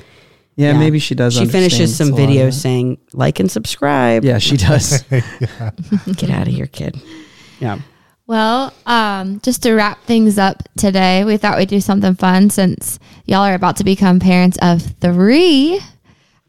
Yeah, 0.57 0.73
Yeah. 0.73 0.77
maybe 0.79 0.99
she 0.99 1.15
does. 1.15 1.33
She 1.33 1.45
finishes 1.47 1.95
some 1.95 2.09
it's 2.09 2.17
a 2.17 2.21
lot 2.21 2.29
of 2.29 2.35
videos 2.35 2.53
saying, 2.53 2.97
"Like 3.13 3.39
and 3.39 3.49
subscribe." 3.49 4.23
Yeah, 4.23 4.37
she 4.37 4.57
does. 4.57 5.01
Get 5.09 6.29
out 6.29 6.47
of 6.47 6.53
here, 6.53 6.67
kid. 6.67 6.99
Yeah. 7.59 7.79
Well, 8.31 8.71
um, 8.85 9.41
just 9.41 9.63
to 9.63 9.73
wrap 9.73 10.05
things 10.05 10.37
up 10.37 10.63
today, 10.77 11.25
we 11.25 11.35
thought 11.35 11.57
we'd 11.57 11.67
do 11.67 11.81
something 11.81 12.15
fun 12.15 12.49
since 12.49 12.97
y'all 13.25 13.41
are 13.41 13.55
about 13.55 13.75
to 13.75 13.83
become 13.83 14.21
parents 14.21 14.57
of 14.61 14.81
three. 15.01 15.81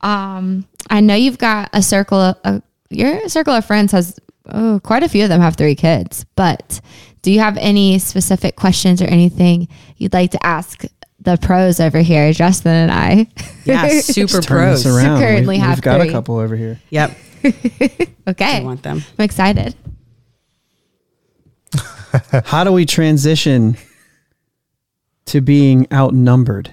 Um, 0.00 0.64
I 0.90 1.00
know 1.00 1.16
you've 1.16 1.38
got 1.38 1.70
a 1.72 1.82
circle 1.82 2.20
of 2.20 2.36
uh, 2.44 2.60
your 2.88 3.28
circle 3.28 3.52
of 3.52 3.64
friends 3.64 3.90
has 3.90 4.16
oh, 4.46 4.78
quite 4.84 5.02
a 5.02 5.08
few 5.08 5.24
of 5.24 5.28
them 5.28 5.40
have 5.40 5.56
three 5.56 5.74
kids. 5.74 6.24
But 6.36 6.80
do 7.22 7.32
you 7.32 7.40
have 7.40 7.56
any 7.56 7.98
specific 7.98 8.54
questions 8.54 9.02
or 9.02 9.06
anything 9.06 9.66
you'd 9.96 10.12
like 10.12 10.30
to 10.30 10.46
ask 10.46 10.84
the 11.18 11.36
pros 11.36 11.80
over 11.80 11.98
here, 11.98 12.32
Justin 12.32 12.70
and 12.74 12.92
I? 12.92 13.26
Yeah, 13.64 13.88
super 14.02 14.36
Just 14.36 14.46
turn 14.46 14.70
this 14.70 14.84
pros. 14.84 14.86
around. 14.86 15.18
Currently 15.18 15.56
we've, 15.56 15.60
have 15.60 15.78
we've 15.78 15.82
got 15.82 16.00
three. 16.00 16.10
a 16.10 16.12
couple 16.12 16.36
over 16.36 16.54
here. 16.54 16.80
Yep. 16.90 17.10
okay, 18.28 18.58
I 18.58 18.60
want 18.62 18.84
them. 18.84 19.02
I'm 19.18 19.24
excited. 19.24 19.74
How 22.44 22.64
do 22.64 22.72
we 22.72 22.86
transition 22.86 23.76
to 25.26 25.40
being 25.40 25.86
outnumbered? 25.92 26.72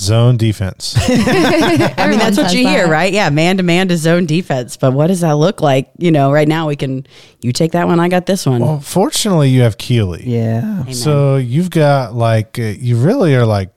Zone 0.00 0.36
defense. 0.36 0.94
I 1.08 2.06
mean, 2.08 2.20
that's 2.20 2.36
what 2.38 2.54
you 2.54 2.66
hear, 2.68 2.86
right? 2.86 3.12
Yeah, 3.12 3.30
man 3.30 3.56
to 3.56 3.64
man 3.64 3.88
to 3.88 3.96
zone 3.96 4.26
defense. 4.26 4.76
But 4.76 4.92
what 4.92 5.08
does 5.08 5.22
that 5.22 5.32
look 5.32 5.60
like? 5.60 5.90
You 5.98 6.12
know, 6.12 6.30
right 6.30 6.46
now 6.46 6.68
we 6.68 6.76
can. 6.76 7.04
You 7.40 7.52
take 7.52 7.72
that 7.72 7.88
one. 7.88 7.98
I 7.98 8.08
got 8.08 8.24
this 8.24 8.46
one. 8.46 8.60
well, 8.60 8.78
fortunately, 8.78 9.50
you 9.50 9.62
have 9.62 9.76
Keely. 9.76 10.22
Yeah. 10.24 10.82
Amen. 10.82 10.94
So 10.94 11.34
you've 11.34 11.70
got 11.70 12.14
like 12.14 12.60
uh, 12.60 12.74
you 12.78 12.96
really 12.96 13.34
are 13.34 13.44
like 13.44 13.70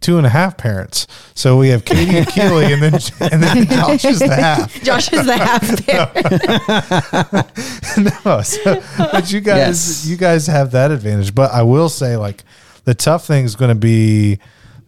two 0.00 0.18
and 0.18 0.26
a 0.26 0.30
half 0.30 0.56
parents. 0.56 1.06
So 1.34 1.56
we 1.58 1.68
have 1.70 1.84
Katie 1.84 2.18
and 2.18 2.26
Keely, 2.28 2.72
and 2.72 2.82
then 2.82 2.94
and 3.32 3.42
then 3.42 3.66
Josh 3.66 4.04
is 4.04 4.18
the 4.18 4.34
half. 4.34 4.82
Josh 4.82 5.12
is 5.12 5.26
the 5.26 5.36
half 5.36 5.62
there. 5.86 7.42
no, 8.26 8.42
so, 8.42 8.82
but 8.98 9.32
you 9.32 9.40
guys, 9.40 9.56
Yes. 9.58 10.06
you 10.06 10.16
guys 10.16 10.46
have 10.46 10.70
that 10.72 10.90
advantage. 10.90 11.34
But 11.34 11.52
I 11.52 11.62
will 11.62 11.88
say, 11.88 12.16
like, 12.16 12.42
the 12.84 12.94
tough 12.94 13.26
thing 13.26 13.44
is 13.44 13.56
going 13.56 13.70
to 13.70 13.74
be 13.74 14.38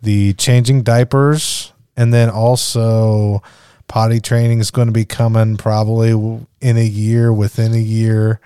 the 0.02 0.32
changing 0.34 0.82
diapers, 0.82 1.72
and 1.96 2.12
then 2.12 2.30
also 2.30 3.42
potty 3.88 4.20
training 4.20 4.60
is 4.60 4.70
going 4.70 4.86
to 4.88 4.92
be 4.92 5.04
coming 5.04 5.56
probably 5.56 6.10
in 6.60 6.76
a 6.76 6.84
year, 6.84 7.32
within 7.32 7.72
a 7.74 7.78
year. 7.78 8.40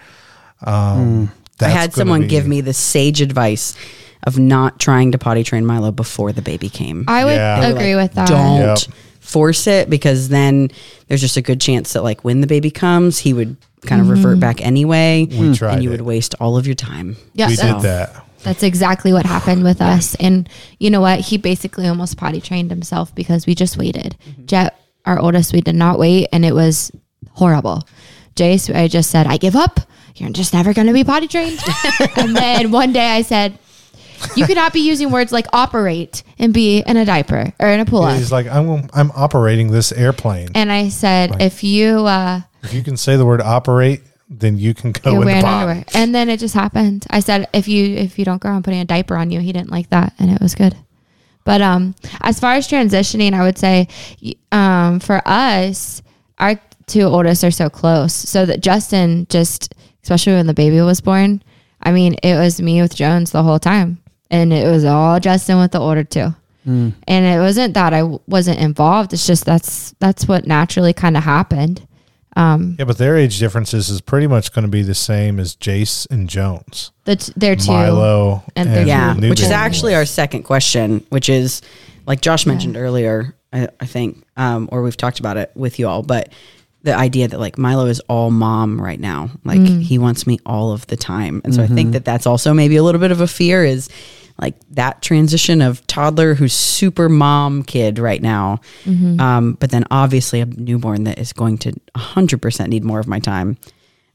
Um, 0.64 1.28
I 1.28 1.34
that's 1.58 1.74
had 1.74 1.92
someone 1.94 2.22
be- 2.22 2.26
give 2.28 2.46
me 2.46 2.60
the 2.60 2.72
sage 2.72 3.20
advice 3.20 3.76
of 4.24 4.38
not 4.38 4.78
trying 4.78 5.12
to 5.12 5.18
potty 5.18 5.42
train 5.44 5.66
Milo 5.66 5.90
before 5.90 6.32
the 6.32 6.42
baby 6.42 6.68
came. 6.68 7.04
I 7.08 7.24
would 7.24 7.34
Yeah. 7.34 7.66
Agree 7.66 7.96
like, 7.96 8.10
with 8.10 8.14
that. 8.14 8.28
Don't 8.28 8.60
Yep. 8.60 8.78
force 9.20 9.66
it 9.66 9.90
because 9.90 10.28
then 10.28 10.70
there's 11.08 11.20
just 11.20 11.36
a 11.36 11.42
good 11.42 11.60
chance 11.60 11.92
that 11.92 12.02
like 12.02 12.24
when 12.24 12.40
the 12.40 12.46
baby 12.46 12.70
comes, 12.70 13.18
he 13.18 13.32
would 13.32 13.56
kind 13.86 14.00
of 14.00 14.08
revert 14.08 14.34
mm-hmm. 14.34 14.40
back 14.40 14.64
anyway. 14.64 15.26
We 15.30 15.54
tried 15.54 15.74
and 15.74 15.82
you 15.82 15.90
it. 15.90 15.92
would 15.92 16.02
waste 16.02 16.34
all 16.40 16.56
of 16.56 16.66
your 16.66 16.76
time. 16.76 17.16
Yeah, 17.34 17.48
we 17.48 17.56
that's- 17.56 17.82
did 17.82 17.88
that. 17.88 18.26
That's 18.42 18.64
exactly 18.64 19.12
what 19.12 19.24
happened 19.24 19.62
with 19.62 19.80
us. 19.80 20.16
And 20.16 20.48
you 20.80 20.90
know 20.90 21.00
what? 21.00 21.20
He 21.20 21.38
basically 21.38 21.86
almost 21.86 22.16
potty 22.16 22.40
trained 22.40 22.70
himself 22.70 23.14
because 23.14 23.46
we 23.46 23.54
just 23.54 23.76
waited. 23.76 24.16
Mm-hmm. 24.28 24.46
Jet, 24.46 24.76
our 25.04 25.18
oldest, 25.18 25.52
we 25.52 25.60
did 25.60 25.76
not 25.76 25.96
wait, 25.96 26.26
and 26.32 26.44
it 26.44 26.52
was 26.52 26.90
horrible. 27.30 27.86
Jace, 28.34 28.74
I 28.74 28.88
just 28.88 29.10
said, 29.10 29.26
I 29.28 29.36
give 29.36 29.54
up. 29.54 29.78
You're 30.16 30.30
just 30.30 30.52
never 30.52 30.74
going 30.74 30.88
to 30.88 30.92
be 30.92 31.04
potty 31.04 31.28
trained. 31.28 31.58
and 32.16 32.36
then 32.36 32.70
one 32.70 32.92
day 32.92 33.10
I 33.10 33.22
said, 33.22 33.58
you 34.36 34.46
could 34.46 34.56
not 34.56 34.72
be 34.72 34.80
using 34.80 35.10
words 35.10 35.32
like 35.32 35.46
operate 35.52 36.22
and 36.38 36.52
be 36.54 36.78
in 36.80 36.96
a 36.96 37.04
diaper 37.04 37.52
or 37.60 37.68
in 37.68 37.80
a 37.80 37.84
pull 37.84 38.02
up. 38.02 38.16
He's 38.18 38.32
like, 38.32 38.46
I'm 38.46 38.88
I'm 38.92 39.10
operating 39.12 39.70
this 39.70 39.92
airplane. 39.92 40.48
And 40.54 40.70
I 40.72 40.88
said, 40.88 41.40
if 41.40 41.62
you, 41.64 42.06
uh, 42.06 42.40
If 42.62 42.72
you 42.74 42.82
can 42.82 42.96
say 42.96 43.16
the 43.16 43.26
word 43.26 43.40
operate, 43.40 44.02
then 44.28 44.56
you 44.58 44.72
can 44.74 44.92
go 44.92 45.14
in 45.14 45.20
the 45.20 45.26
wearing 45.26 45.42
pod. 45.42 45.62
underwear. 45.68 45.84
And 45.94 46.14
then 46.14 46.28
it 46.30 46.40
just 46.40 46.54
happened. 46.54 47.06
I 47.10 47.20
said, 47.20 47.48
if 47.52 47.68
you 47.68 47.94
if 47.96 48.18
you 48.18 48.24
don't 48.24 48.40
go, 48.40 48.48
I'm 48.48 48.62
putting 48.62 48.80
a 48.80 48.84
diaper 48.84 49.16
on 49.16 49.30
you, 49.30 49.40
he 49.40 49.52
didn't 49.52 49.70
like 49.70 49.90
that, 49.90 50.14
and 50.18 50.30
it 50.30 50.40
was 50.40 50.54
good. 50.54 50.74
But 51.44 51.60
um, 51.60 51.94
as 52.20 52.38
far 52.38 52.54
as 52.54 52.68
transitioning, 52.68 53.32
I 53.34 53.42
would 53.42 53.58
say, 53.58 53.88
y- 54.22 54.34
um, 54.52 55.00
for 55.00 55.20
us, 55.26 56.00
our 56.38 56.58
two 56.86 57.02
oldest 57.02 57.42
are 57.44 57.50
so 57.50 57.68
close, 57.68 58.14
so 58.14 58.46
that 58.46 58.60
Justin 58.60 59.26
just, 59.28 59.74
especially 60.04 60.34
when 60.34 60.46
the 60.46 60.54
baby 60.54 60.80
was 60.80 61.00
born, 61.00 61.42
I 61.82 61.90
mean, 61.90 62.14
it 62.22 62.36
was 62.36 62.62
me 62.62 62.80
with 62.80 62.94
Jones 62.94 63.32
the 63.32 63.42
whole 63.42 63.58
time, 63.58 63.98
and 64.32 64.52
it 64.52 64.66
was 64.68 64.84
all 64.84 65.20
Justin 65.20 65.58
with 65.58 65.70
the 65.70 65.78
older 65.80 66.02
two. 66.02 66.34
And 66.64 66.94
it 67.08 67.40
wasn't 67.40 67.74
that 67.74 67.92
I 67.92 68.00
w- 68.02 68.20
wasn't 68.28 68.60
involved. 68.60 69.12
It's 69.12 69.26
just 69.26 69.44
that's 69.44 69.92
that's 69.98 70.28
what 70.28 70.46
naturally 70.46 70.92
kind 70.92 71.16
of 71.16 71.24
happened. 71.24 71.86
Um, 72.36 72.76
Yeah, 72.78 72.84
but 72.86 72.98
their 72.98 73.16
age 73.16 73.38
differences 73.40 73.90
is 73.90 74.00
pretty 74.00 74.28
much 74.28 74.52
going 74.52 74.62
to 74.62 74.70
be 74.70 74.82
the 74.82 74.94
same 74.94 75.40
as 75.40 75.56
Jace 75.56 76.08
and 76.10 76.28
Jones. 76.30 76.92
the 77.04 77.16
t- 77.16 77.32
they're 77.36 77.56
two. 77.56 77.72
Milo 77.72 78.44
and 78.56 78.68
and, 78.68 78.76
they're 78.76 78.86
Yeah, 78.86 79.12
the 79.14 79.28
which 79.28 79.40
is 79.42 79.50
actually 79.50 79.94
our 79.96 80.06
second 80.06 80.44
question, 80.44 81.04
which 81.10 81.28
is 81.28 81.62
like 82.06 82.20
Josh 82.20 82.46
mentioned 82.46 82.76
earlier, 82.76 83.34
I, 83.52 83.68
I 83.80 83.86
think, 83.86 84.24
um, 84.36 84.68
or 84.72 84.82
we've 84.82 84.96
talked 84.96 85.18
about 85.20 85.36
it 85.36 85.50
with 85.56 85.78
you 85.80 85.88
all, 85.88 86.02
but 86.02 86.32
the 86.84 86.94
idea 86.96 87.26
that 87.28 87.38
like 87.40 87.58
Milo 87.58 87.86
is 87.86 87.98
all 88.08 88.30
mom 88.30 88.80
right 88.80 88.98
now, 89.00 89.30
like 89.44 89.60
he 89.60 89.98
wants 89.98 90.26
me 90.28 90.38
all 90.46 90.70
of 90.72 90.86
the 90.86 90.96
time, 90.96 91.42
and 91.44 91.52
so 91.54 91.62
I 91.62 91.66
think 91.66 91.92
that 91.92 92.04
that's 92.04 92.26
also 92.26 92.54
maybe 92.54 92.76
a 92.76 92.82
little 92.84 93.00
bit 93.00 93.10
of 93.10 93.20
a 93.20 93.26
fear 93.28 93.64
is 93.64 93.88
like 94.40 94.54
that 94.70 95.02
transition 95.02 95.60
of 95.62 95.86
toddler 95.86 96.34
who's 96.34 96.52
super 96.52 97.08
mom 97.08 97.62
kid 97.62 97.98
right 97.98 98.20
now, 98.22 98.60
um, 99.20 99.54
but 99.60 99.70
then 99.70 99.84
obviously 99.90 100.40
a 100.40 100.46
newborn 100.46 101.04
that 101.04 101.18
is 101.18 101.32
going 101.32 101.58
to 101.58 101.72
hundred 101.96 102.40
percent 102.42 102.70
need 102.70 102.84
more 102.84 102.98
of 103.00 103.06
my 103.06 103.18
time, 103.18 103.56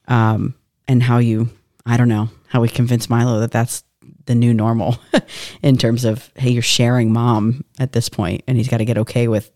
um, 0.07 0.55
and 0.87 1.03
how 1.03 1.17
you, 1.19 1.49
I 1.85 1.97
don't 1.97 2.09
know, 2.09 2.29
how 2.47 2.61
we 2.61 2.69
convince 2.69 3.09
Milo 3.09 3.39
that 3.41 3.51
that's 3.51 3.83
the 4.25 4.35
new 4.35 4.53
normal 4.53 4.97
in 5.61 5.77
terms 5.77 6.03
of 6.03 6.29
hey 6.35 6.49
you're 6.49 6.61
sharing 6.61 7.13
mom 7.13 7.63
at 7.79 7.93
this 7.93 8.09
point 8.09 8.43
and 8.45 8.57
he's 8.57 8.67
got 8.67 8.77
to 8.79 8.85
get 8.85 8.97
okay 8.97 9.29
with 9.29 9.49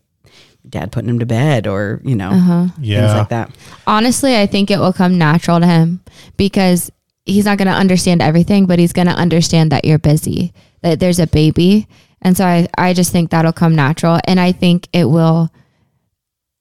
dad 0.66 0.90
putting 0.90 1.10
him 1.10 1.18
to 1.18 1.26
bed 1.26 1.66
or 1.66 2.00
you 2.04 2.14
know 2.14 2.30
Uh-huh. 2.30 2.66
things 2.76 3.12
like 3.14 3.28
that. 3.28 3.50
Honestly, 3.86 4.34
I 4.38 4.46
think 4.46 4.70
it 4.70 4.78
will 4.78 4.92
come 4.94 5.18
natural 5.18 5.60
to 5.60 5.66
him 5.66 6.00
because 6.38 6.90
he's 7.24 7.44
not 7.44 7.58
going 7.58 7.68
to 7.68 7.74
understand 7.74 8.20
everything, 8.22 8.66
but 8.66 8.78
he's 8.78 8.92
going 8.92 9.06
to 9.08 9.12
understand 9.14 9.72
that 9.72 9.84
you're 9.84 9.98
busy, 9.98 10.52
that 10.82 11.00
there's 11.00 11.18
a 11.20 11.26
baby. 11.26 11.86
And 12.20 12.36
so 12.36 12.44
I, 12.44 12.68
I 12.76 12.92
just 12.94 13.12
think 13.12 13.30
that'll 13.30 13.52
come 13.52 13.74
natural. 13.74 14.18
And 14.26 14.38
I 14.40 14.52
think 14.52 14.88
it 14.92 15.04
will, 15.04 15.50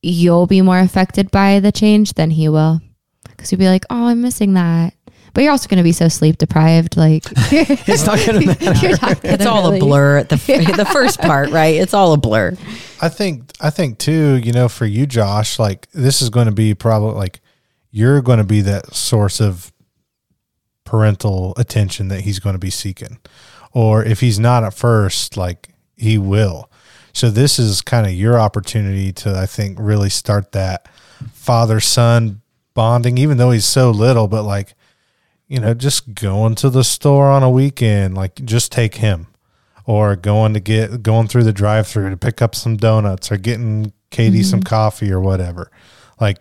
you'll 0.02 0.48
be 0.48 0.62
more 0.62 0.80
affected 0.80 1.32
by 1.32 1.60
the 1.60 1.72
change 1.72 2.14
than 2.14 2.32
he 2.32 2.50
will. 2.50 2.82
Because 3.30 3.52
you'll 3.52 3.60
be 3.60 3.68
like, 3.68 3.86
oh, 3.90 4.08
I'm 4.08 4.22
missing 4.22 4.54
that. 4.56 4.94
But 5.34 5.44
you're 5.44 5.52
also 5.52 5.70
going 5.70 5.78
to 5.78 5.84
be 5.84 5.94
so 5.94 6.10
sleep 6.10 6.38
deprived. 6.38 6.98
Like, 6.98 7.24
It's 7.52 8.06
not 8.06 8.20
going 8.26 8.42
to 8.42 8.46
matter. 8.48 8.86
you're 8.88 8.98
it's 9.24 9.44
gonna 9.44 9.50
all 9.50 9.64
really- 9.72 9.78
a 9.78 9.80
blur 9.80 10.18
at 10.18 10.30
the 10.30 10.36
the 10.78 10.86
first 10.92 11.22
part 11.22 11.50
right 11.52 11.76
it's 11.76 11.94
all 11.94 12.12
a 12.14 12.18
blur 12.18 12.54
I 13.02 13.08
think 13.10 13.52
I 13.62 13.70
think 13.70 13.98
too, 13.98 14.36
you 14.36 14.52
know, 14.52 14.68
for 14.68 14.86
you, 14.86 15.06
Josh, 15.06 15.58
like 15.58 15.90
this 15.92 16.22
is 16.22 16.30
going 16.30 16.48
to 16.48 16.52
be 16.52 16.74
probably 16.76 17.16
like 17.16 17.40
you're 17.92 18.22
going 18.22 18.40
to 18.40 18.44
be 18.44 18.62
that 18.62 18.94
source 18.94 19.40
of 19.40 19.71
parental 20.92 21.54
attention 21.56 22.10
that 22.10 22.20
he's 22.20 22.40
going 22.40 22.52
to 22.52 22.60
be 22.60 22.70
seeking. 22.70 23.18
Or 23.72 24.04
if 24.04 24.20
he's 24.20 24.38
not 24.38 24.66
at 24.66 24.74
first, 24.74 25.38
like 25.38 25.70
he 25.96 26.18
will. 26.18 26.70
So 27.14 27.32
this 27.32 27.58
is 27.58 27.82
kind 27.82 28.06
of 28.06 28.12
your 28.12 28.38
opportunity 28.38 29.14
to 29.14 29.38
I 29.38 29.46
think 29.46 29.78
really 29.80 30.10
start 30.10 30.52
that 30.52 30.90
father 31.32 31.80
son 31.80 32.42
bonding 32.74 33.18
even 33.18 33.38
though 33.38 33.52
he's 33.52 33.66
so 33.66 33.90
little, 33.90 34.28
but 34.28 34.44
like 34.44 34.74
you 35.48 35.60
know, 35.62 35.74
just 35.74 36.14
going 36.14 36.56
to 36.56 36.70
the 36.70 36.84
store 36.84 37.30
on 37.30 37.42
a 37.42 37.50
weekend, 37.50 38.16
like 38.16 38.36
just 38.44 38.70
take 38.70 38.96
him 38.96 39.28
or 39.86 40.18
going 40.18 40.54
to 40.56 40.60
get 40.60 41.04
going 41.04 41.30
through 41.30 41.44
the 41.44 41.54
drive 41.54 41.88
through 41.88 42.10
to 42.10 42.18
pick 42.18 42.42
up 42.42 42.54
some 42.54 42.76
donuts 42.76 43.32
or 43.32 43.38
getting 43.38 43.94
Katie 44.10 44.44
some 44.44 44.60
mm-hmm. 44.60 44.68
coffee 44.68 45.10
or 45.10 45.22
whatever. 45.22 45.72
Like 46.20 46.40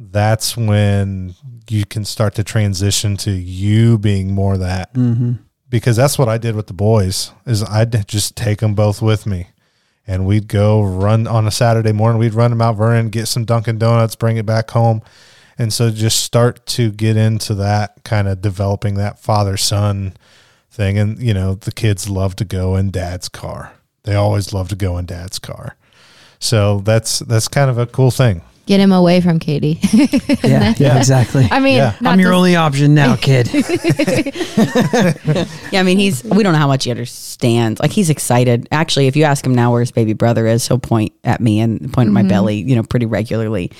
that's 0.00 0.56
when 0.56 1.34
you 1.68 1.84
can 1.84 2.04
start 2.04 2.34
to 2.36 2.44
transition 2.44 3.16
to 3.18 3.30
you 3.30 3.98
being 3.98 4.32
more 4.32 4.56
that. 4.56 4.94
Mm-hmm. 4.94 5.32
Because 5.68 5.96
that's 5.96 6.18
what 6.18 6.28
I 6.28 6.38
did 6.38 6.56
with 6.56 6.66
the 6.66 6.72
boys 6.72 7.32
is 7.46 7.62
I'd 7.62 8.08
just 8.08 8.36
take 8.36 8.58
them 8.58 8.74
both 8.74 9.00
with 9.00 9.24
me 9.26 9.48
and 10.06 10.26
we'd 10.26 10.48
go 10.48 10.82
run 10.82 11.28
on 11.28 11.46
a 11.46 11.50
Saturday 11.52 11.92
morning. 11.92 12.18
We'd 12.18 12.34
run 12.34 12.50
to 12.50 12.56
Mount 12.56 12.76
Vernon, 12.76 13.10
get 13.10 13.26
some 13.26 13.44
Dunkin' 13.44 13.78
Donuts, 13.78 14.16
bring 14.16 14.36
it 14.36 14.46
back 14.46 14.70
home, 14.70 15.02
and 15.56 15.72
so 15.72 15.90
just 15.90 16.24
start 16.24 16.66
to 16.66 16.90
get 16.90 17.16
into 17.16 17.54
that 17.54 18.02
kind 18.02 18.26
of 18.26 18.40
developing 18.40 18.94
that 18.94 19.20
father 19.20 19.56
son 19.56 20.16
thing. 20.70 20.98
And 20.98 21.20
you 21.20 21.34
know, 21.34 21.54
the 21.54 21.70
kids 21.70 22.08
love 22.08 22.34
to 22.36 22.44
go 22.44 22.74
in 22.74 22.90
dad's 22.90 23.28
car. 23.28 23.72
They 24.02 24.16
always 24.16 24.52
love 24.52 24.68
to 24.70 24.76
go 24.76 24.98
in 24.98 25.06
dad's 25.06 25.38
car. 25.38 25.76
So 26.40 26.80
that's 26.80 27.20
that's 27.20 27.46
kind 27.46 27.70
of 27.70 27.78
a 27.78 27.86
cool 27.86 28.10
thing. 28.10 28.42
Get 28.66 28.78
him 28.80 28.92
away 28.92 29.20
from 29.20 29.38
Katie. 29.40 29.78
Yeah, 30.44 30.74
yeah, 30.78 30.96
exactly. 30.98 31.46
I 31.50 31.60
mean, 31.60 31.76
Yeah. 31.76 31.94
I'm 32.04 32.18
your 32.20 32.30
to- 32.30 32.36
only 32.36 32.56
option 32.56 32.94
now, 32.94 33.16
kid. 33.16 33.48
Yeah, 35.72 35.80
I 35.80 35.82
mean, 35.82 35.98
he's 35.98 36.22
we 36.24 36.42
don't 36.42 36.52
know 36.52 36.58
how 36.58 36.66
much 36.66 36.84
he 36.84 36.90
understands. 36.90 37.80
Like 37.80 37.90
he's 37.92 38.10
excited. 38.10 38.68
Actually, 38.72 39.06
if 39.06 39.16
you 39.16 39.24
ask 39.24 39.44
him 39.44 39.54
now 39.54 39.70
where 39.72 39.80
his 39.80 39.90
baby 39.92 40.12
brother 40.12 40.46
is, 40.46 40.66
he'll 40.66 40.78
point 40.78 41.12
at 41.24 41.40
me 41.40 41.60
and 41.60 41.92
point 41.92 42.08
at 42.08 42.12
my 42.12 42.22
belly, 42.22 42.56
you 42.56 42.74
know, 42.76 42.82
pretty 42.82 43.06
regularly. 43.06 43.70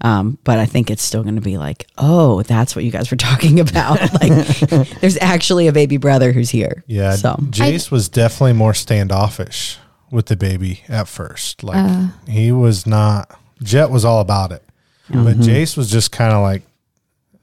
Um, 0.00 0.38
but 0.44 0.58
I 0.58 0.66
think 0.66 0.90
it's 0.90 1.02
still 1.02 1.22
going 1.22 1.36
to 1.36 1.40
be 1.40 1.56
like, 1.56 1.86
oh, 1.96 2.42
that's 2.42 2.74
what 2.76 2.84
you 2.84 2.90
guys 2.90 3.10
were 3.10 3.16
talking 3.30 3.60
about. 3.60 4.00
like, 4.20 4.58
there's 5.00 5.16
actually 5.20 5.66
a 5.68 5.72
baby 5.72 5.96
brother 5.96 6.32
who's 6.32 6.50
here. 6.50 6.84
Yeah, 6.86 7.14
So 7.16 7.36
Jace 7.40 7.90
was 7.90 8.08
definitely 8.08 8.52
more 8.54 8.74
standoffish 8.74 9.78
with 10.10 10.26
the 10.26 10.36
baby 10.36 10.82
at 10.88 11.08
first. 11.08 11.62
Like 11.64 11.76
Uh. 11.76 12.08
he 12.28 12.52
was 12.52 12.86
not. 12.86 13.38
Jet 13.64 13.90
was 13.90 14.04
all 14.04 14.20
about 14.20 14.52
it, 14.52 14.62
but 15.08 15.36
Jace 15.38 15.76
was 15.76 15.90
just 15.90 16.12
kind 16.12 16.32
of 16.32 16.42
like, 16.42 16.62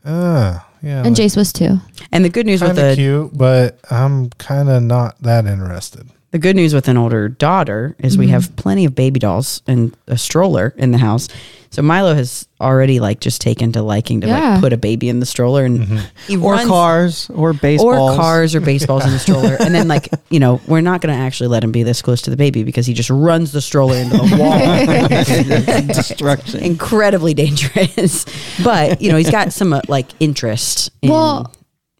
uh, 0.05 0.59
yeah, 0.81 1.03
And 1.05 1.15
Jace 1.15 1.35
was 1.35 1.51
too. 1.51 1.79
and 2.11 2.23
the 2.23 2.29
good 2.29 2.45
news 2.45 2.61
with 2.61 2.75
kind 2.75 2.79
of 2.79 2.89
the 2.91 2.95
cute, 2.95 3.37
but 3.37 3.79
I'm 3.91 4.29
kind 4.31 4.69
of 4.69 4.81
not 4.83 5.19
that 5.21 5.45
interested. 5.45 6.09
The 6.31 6.39
good 6.39 6.55
news 6.55 6.73
with 6.73 6.87
an 6.87 6.97
older 6.97 7.27
daughter 7.29 7.95
is 7.99 8.17
we 8.17 8.29
have 8.29 8.55
plenty 8.55 8.85
of 8.85 8.95
baby 8.95 9.19
dolls 9.19 9.61
and 9.67 9.95
a 10.07 10.17
stroller 10.17 10.73
in 10.77 10.91
the 10.91 10.97
house. 10.97 11.27
So 11.71 11.81
Milo 11.81 12.13
has 12.15 12.47
already 12.59 12.99
like 12.99 13.19
just 13.21 13.39
taken 13.41 13.71
to 13.73 13.81
liking 13.81 14.21
to 14.21 14.27
Yeah. 14.27 14.51
like 14.53 14.61
put 14.61 14.73
a 14.73 14.77
baby 14.77 15.07
in 15.09 15.19
the 15.21 15.25
stroller 15.25 15.63
and 15.65 16.01
he 16.27 16.35
or 16.37 16.53
runs- 16.53 16.67
cars, 16.69 17.29
or 17.33 17.53
baseballs, 17.53 18.11
or 18.11 18.15
cars 18.15 18.55
or 18.55 18.59
baseballs 18.61 19.05
in 19.05 19.11
the 19.11 19.19
stroller. 19.19 19.55
And 19.59 19.73
then 19.75 19.87
like, 19.87 20.09
you 20.29 20.39
know, 20.39 20.59
we're 20.67 20.81
not 20.81 20.99
going 21.01 21.13
to 21.15 21.21
actually 21.21 21.47
let 21.47 21.63
him 21.63 21.71
be 21.71 21.83
this 21.83 22.01
close 22.01 22.21
to 22.23 22.29
the 22.29 22.37
baby 22.37 22.63
because 22.63 22.85
he 22.85 22.93
just 22.93 23.09
runs 23.09 23.51
the 23.53 23.61
stroller 23.61 23.95
into 23.95 24.17
the 24.17 24.37
wall. 24.37 25.87
destruction. 25.87 26.59
Incredibly 26.61 27.33
dangerous. 27.33 28.25
But, 28.63 29.01
you 29.01 29.11
know, 29.11 29.17
he's 29.17 29.31
got 29.31 29.53
some 29.53 29.73
uh, 29.73 29.81
like 29.87 30.07
interest 30.19 30.91
in, 31.01 31.09
Well- 31.09 31.53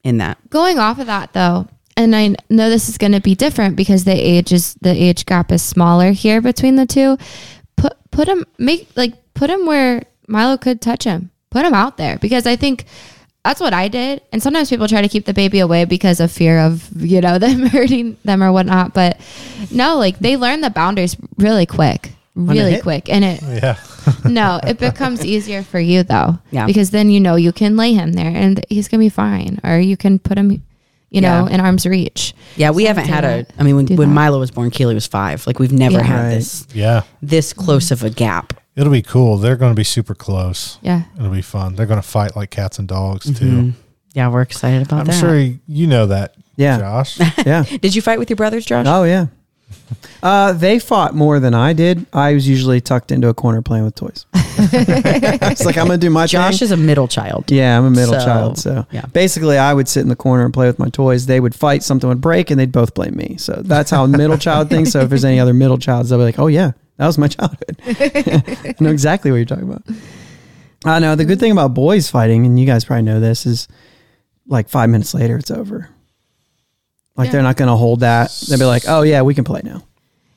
in 0.04 0.18
that. 0.18 0.38
Going 0.50 0.80
off 0.80 1.00
of 1.00 1.08
that 1.08 1.32
though, 1.34 1.68
and 2.02 2.16
I 2.16 2.36
know 2.50 2.70
this 2.70 2.90
is 2.90 2.98
going 2.98 3.14
to 3.14 3.22
be 3.22 3.36
different 3.36 3.76
because 3.76 4.04
the 4.04 4.14
age 4.14 4.52
is 4.52 4.74
the 4.82 4.92
age 4.92 5.26
gap 5.26 5.52
is 5.52 5.62
smaller 5.62 6.12
here 6.12 6.42
between 6.42 6.76
the 6.76 6.86
two. 6.86 7.18
Put 7.76 7.94
put 8.12 8.28
him 8.28 8.46
make 8.58 8.90
like 8.96 9.14
put 9.34 9.50
him 9.50 9.66
where 9.66 10.04
Milo 10.28 10.58
could 10.58 10.82
touch 10.82 11.04
him. 11.04 11.32
Put 11.50 11.66
him 11.66 11.74
out 11.74 11.98
there 11.98 12.18
because 12.18 12.48
I 12.48 12.56
think 12.56 12.86
that's 13.44 13.60
what 13.60 13.74
I 13.74 13.88
did. 13.88 14.22
And 14.32 14.42
sometimes 14.42 14.70
people 14.70 14.88
try 14.88 15.02
to 15.02 15.10
keep 15.10 15.26
the 15.26 15.34
baby 15.34 15.60
away 15.60 15.86
because 15.86 16.20
of 16.20 16.32
fear 16.32 16.60
of 16.60 16.90
you 17.02 17.22
know 17.22 17.40
them 17.46 17.68
hurting 17.68 18.18
them 18.24 18.44
or 18.44 18.52
whatnot. 18.52 18.94
But 18.94 19.20
no, 19.72 19.98
like 19.98 20.20
they 20.20 20.38
learn 20.38 20.62
the 20.62 20.70
boundaries 20.70 21.16
really 21.38 21.66
quick, 21.66 22.12
really 22.36 22.82
quick, 22.82 23.10
and 23.10 23.24
it 23.24 23.42
oh, 23.44 23.54
Yeah, 23.54 23.78
no, 24.26 24.60
it 24.64 24.80
becomes 24.80 25.26
easier 25.26 25.64
for 25.64 25.80
you 25.80 26.04
though. 26.04 26.40
Yeah. 26.52 26.66
Because 26.66 26.92
then 26.92 27.10
you 27.10 27.20
know 27.20 27.36
you 27.36 27.52
can 27.52 27.78
lay 27.78 27.94
him 27.94 28.14
there 28.14 28.32
and 28.34 28.66
he's 28.70 28.88
gonna 28.88 29.02
be 29.02 29.10
fine, 29.10 29.60
or 29.64 29.80
you 29.80 29.98
can 29.98 30.20
put 30.20 30.38
him, 30.38 30.64
you 31.12 31.22
know, 31.22 31.48
Yeah. 31.48 31.54
in 31.54 31.60
arm's 31.60 31.86
reach. 31.86 32.34
Yeah, 32.56 32.72
we 32.72 32.84
So 32.84 32.88
haven't 32.88 33.08
had 33.08 33.24
a. 33.24 33.46
I 33.60 33.64
mean, 33.64 33.76
when, 33.76 33.86
when 33.88 34.10
that. 34.10 34.14
Milo 34.16 34.40
was 34.40 34.50
born, 34.50 34.72
Keely 34.72 34.96
was 34.96 35.06
five. 35.06 35.46
Like 35.46 35.60
we've 35.60 35.72
never 35.72 35.98
Yeah. 35.98 36.04
had 36.04 36.24
Right. 36.24 36.30
this 36.36 36.66
yeah, 36.74 37.04
this 37.22 37.54
close 37.54 37.92
of 37.92 38.04
a 38.04 38.10
gap. 38.10 38.54
it'll 38.76 38.92
be 38.92 39.02
cool. 39.04 39.38
They're 39.38 39.58
going 39.58 39.72
to 39.72 39.76
be 39.80 39.84
super 39.84 40.16
close. 40.16 40.80
Yeah. 40.82 41.04
It'll 41.18 41.30
be 41.30 41.42
fun. 41.44 41.76
They're 41.76 41.86
going 41.86 42.02
to 42.02 42.08
fight 42.08 42.36
like 42.36 42.50
cats 42.50 42.80
and 42.80 42.88
dogs 42.88 43.26
too. 43.38 43.46
Mhm. 43.46 43.74
Yeah, 44.14 44.30
we're 44.30 44.42
excited 44.42 44.82
about 44.88 44.98
it. 44.98 45.00
I'm 45.02 45.08
that. 45.08 45.20
sure 45.20 45.38
you 45.68 45.88
know 45.88 46.06
that, 46.08 46.36
Yeah, 46.56 46.80
Josh. 46.80 47.20
yeah. 47.46 47.64
Did 47.82 47.96
you 47.96 48.02
fight 48.02 48.18
with 48.20 48.30
your 48.30 48.38
brothers, 48.38 48.66
Josh? 48.66 48.86
Oh 48.88 49.04
yeah. 49.04 49.28
Uh, 50.24 50.54
they 50.54 50.78
fought 50.78 51.16
more 51.16 51.40
than 51.40 51.56
I 51.56 51.74
did. 51.74 52.06
I 52.14 52.36
was 52.36 52.48
usually 52.48 52.80
tucked 52.80 53.12
into 53.12 53.28
a 53.30 53.34
corner 53.34 53.64
playing 53.64 53.86
with 53.86 53.96
toys. 53.96 54.28
it's 54.36 55.66
like 55.66 55.76
I'm 55.76 55.88
gonna 55.88 55.98
do 55.98 56.12
my 56.12 56.28
Josh 56.28 56.60
thing. 56.60 56.66
is 56.68 56.72
a 56.72 56.78
middle 56.78 57.08
child. 57.08 57.50
Yeah, 57.50 57.76
I'm 57.76 57.86
a 57.86 57.90
middle 57.90 58.14
So, 58.14 58.24
child. 58.24 58.58
So 58.60 58.86
yeah. 58.92 59.08
basically, 59.14 59.58
I 59.58 59.74
would 59.74 59.88
sit 59.88 60.02
in 60.02 60.10
the 60.10 60.16
corner 60.16 60.46
and 60.46 60.54
play 60.54 60.68
with 60.68 60.78
my 60.78 60.90
toys. 60.90 61.26
They 61.26 61.40
would 61.40 61.56
fight, 61.56 61.82
something 61.82 62.08
would 62.08 62.22
break, 62.22 62.52
and 62.52 62.60
they'd 62.60 62.72
both 62.72 62.94
blame 62.94 63.16
me. 63.16 63.38
So 63.38 63.62
that's 63.66 63.90
how 63.90 64.06
middle 64.06 64.38
child 64.38 64.70
thinks. 64.70 64.92
So 64.92 65.00
if 65.00 65.10
there's 65.10 65.26
any 65.26 65.40
other 65.40 65.56
middle 65.56 65.80
childs, 65.80 66.10
they'll 66.10 66.20
be 66.20 66.26
like, 66.26 66.38
"Oh 66.38 66.46
yeah, 66.48 66.74
that 66.98 67.08
was 67.08 67.18
my 67.18 67.28
childhood." 67.28 67.82
I 67.88 68.76
know 68.80 68.92
exactly 68.92 69.32
what 69.32 69.38
you're 69.38 69.46
talking 69.46 69.70
about. 69.72 69.84
I 70.86 71.00
know 71.00 71.16
the 71.16 71.26
good 71.26 71.40
thing 71.40 71.52
about 71.52 71.74
boys 71.74 72.12
fighting, 72.12 72.46
and 72.46 72.60
you 72.60 72.68
guys 72.68 72.86
probably 72.86 73.04
know 73.04 73.20
this, 73.20 73.48
is 73.48 73.68
like 74.46 74.70
five 74.70 74.92
minutes 74.92 75.16
later, 75.16 75.38
it's 75.38 75.50
over. 75.50 75.90
Like 77.22 77.28
Yeah. 77.28 77.32
they're 77.34 77.44
not 77.44 77.56
going 77.58 77.70
to 77.70 77.76
hold 77.76 78.02
that. 78.02 78.32
They'll 78.50 78.60
be 78.60 78.66
like, 78.66 78.84
"Oh 78.88 79.04
yeah, 79.04 79.22
we 79.22 79.34
can 79.34 79.44
play 79.44 79.62
now." 79.64 79.84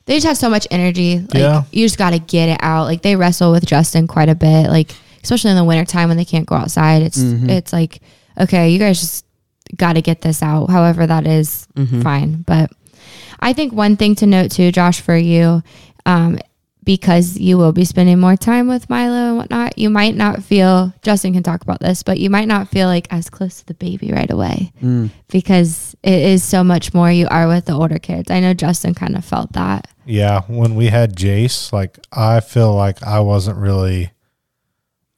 They 0.05 0.15
just 0.15 0.27
have 0.27 0.37
so 0.37 0.49
much 0.49 0.67
energy. 0.71 1.19
Like 1.19 1.33
Yeah. 1.33 1.63
you 1.71 1.83
just 1.85 1.97
gotta 1.97 2.19
get 2.19 2.47
it 2.49 2.59
out. 2.61 2.83
Like 2.85 3.01
they 3.01 3.15
wrestle 3.15 3.51
with 3.51 3.65
Justin 3.65 4.05
quite 4.07 4.29
a 4.29 4.35
bit. 4.35 4.69
Like 4.69 4.91
especially 5.23 5.49
in 5.49 5.57
the 5.57 5.63
wintertime 5.63 6.07
when 6.09 6.17
they 6.17 6.25
can't 6.25 6.45
go 6.45 6.55
outside. 6.55 7.01
It's 7.01 7.17
Mhm. 7.17 7.49
it's 7.49 7.73
like, 7.73 8.01
okay, 8.39 8.69
you 8.69 8.77
guys 8.77 8.99
just 8.99 9.25
gotta 9.75 10.01
get 10.01 10.21
this 10.21 10.43
out. 10.43 10.69
However 10.69 11.07
that 11.07 11.25
is, 11.25 11.67
Mhm. 11.75 12.03
fine. 12.03 12.43
But 12.45 12.69
I 13.39 13.51
think 13.53 13.73
one 13.73 13.97
thing 13.97 14.13
to 14.17 14.27
note 14.27 14.51
too, 14.51 14.71
Josh, 14.71 15.01
for 15.01 15.17
you, 15.17 15.63
um, 16.05 16.37
because 16.83 17.37
you 17.39 17.57
will 17.57 17.71
be 17.73 17.83
spending 17.85 18.19
more 18.19 18.35
time 18.37 18.67
with 18.67 18.87
Milo 18.91 19.24
and 19.35 19.41
whatnot, 19.41 19.77
you 19.77 19.89
might 19.89 20.15
not 20.15 20.43
feel 20.43 20.93
Justin 21.01 21.33
can 21.33 21.43
talk 21.43 21.61
about 21.61 21.79
this, 21.79 22.03
but 22.03 22.19
you 22.19 22.29
might 22.29 22.47
not 22.47 22.69
feel 22.69 22.87
like 22.87 23.07
as 23.11 23.29
close 23.29 23.59
to 23.59 23.65
the 23.65 23.73
baby 23.73 24.11
right 24.11 24.29
away 24.31 24.71
Mm. 24.81 25.09
because 25.29 25.95
it 26.03 26.19
is 26.21 26.43
so 26.43 26.63
much 26.63 26.93
more 26.93 27.11
you 27.11 27.27
are 27.29 27.47
with 27.47 27.65
the 27.65 27.73
older 27.73 27.99
kids. 27.99 28.31
I 28.31 28.39
know 28.39 28.53
Justin 28.53 28.93
kind 28.93 29.15
of 29.15 29.25
felt 29.25 29.53
that. 29.53 29.87
Yeah, 30.05 30.41
when 30.47 30.75
we 30.75 30.87
had 30.87 31.15
Jace, 31.15 31.71
like 31.73 31.99
I 32.11 32.39
feel 32.39 32.73
like 32.73 33.03
I 33.03 33.19
wasn't 33.19 33.57
really 33.57 34.11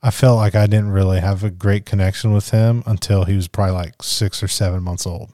I 0.04 0.12
felt 0.12 0.38
like 0.38 0.54
I 0.56 0.68
didn't 0.68 0.92
really 0.92 1.20
have 1.20 1.44
a 1.44 1.50
great 1.50 1.86
connection 1.86 2.32
with 2.32 2.52
him 2.52 2.84
until 2.86 3.26
he 3.26 3.36
was 3.36 3.48
probably 3.48 3.74
like 3.74 4.02
6 4.04 4.44
or 4.44 4.48
7 4.48 4.82
months 4.84 5.08
old. 5.08 5.32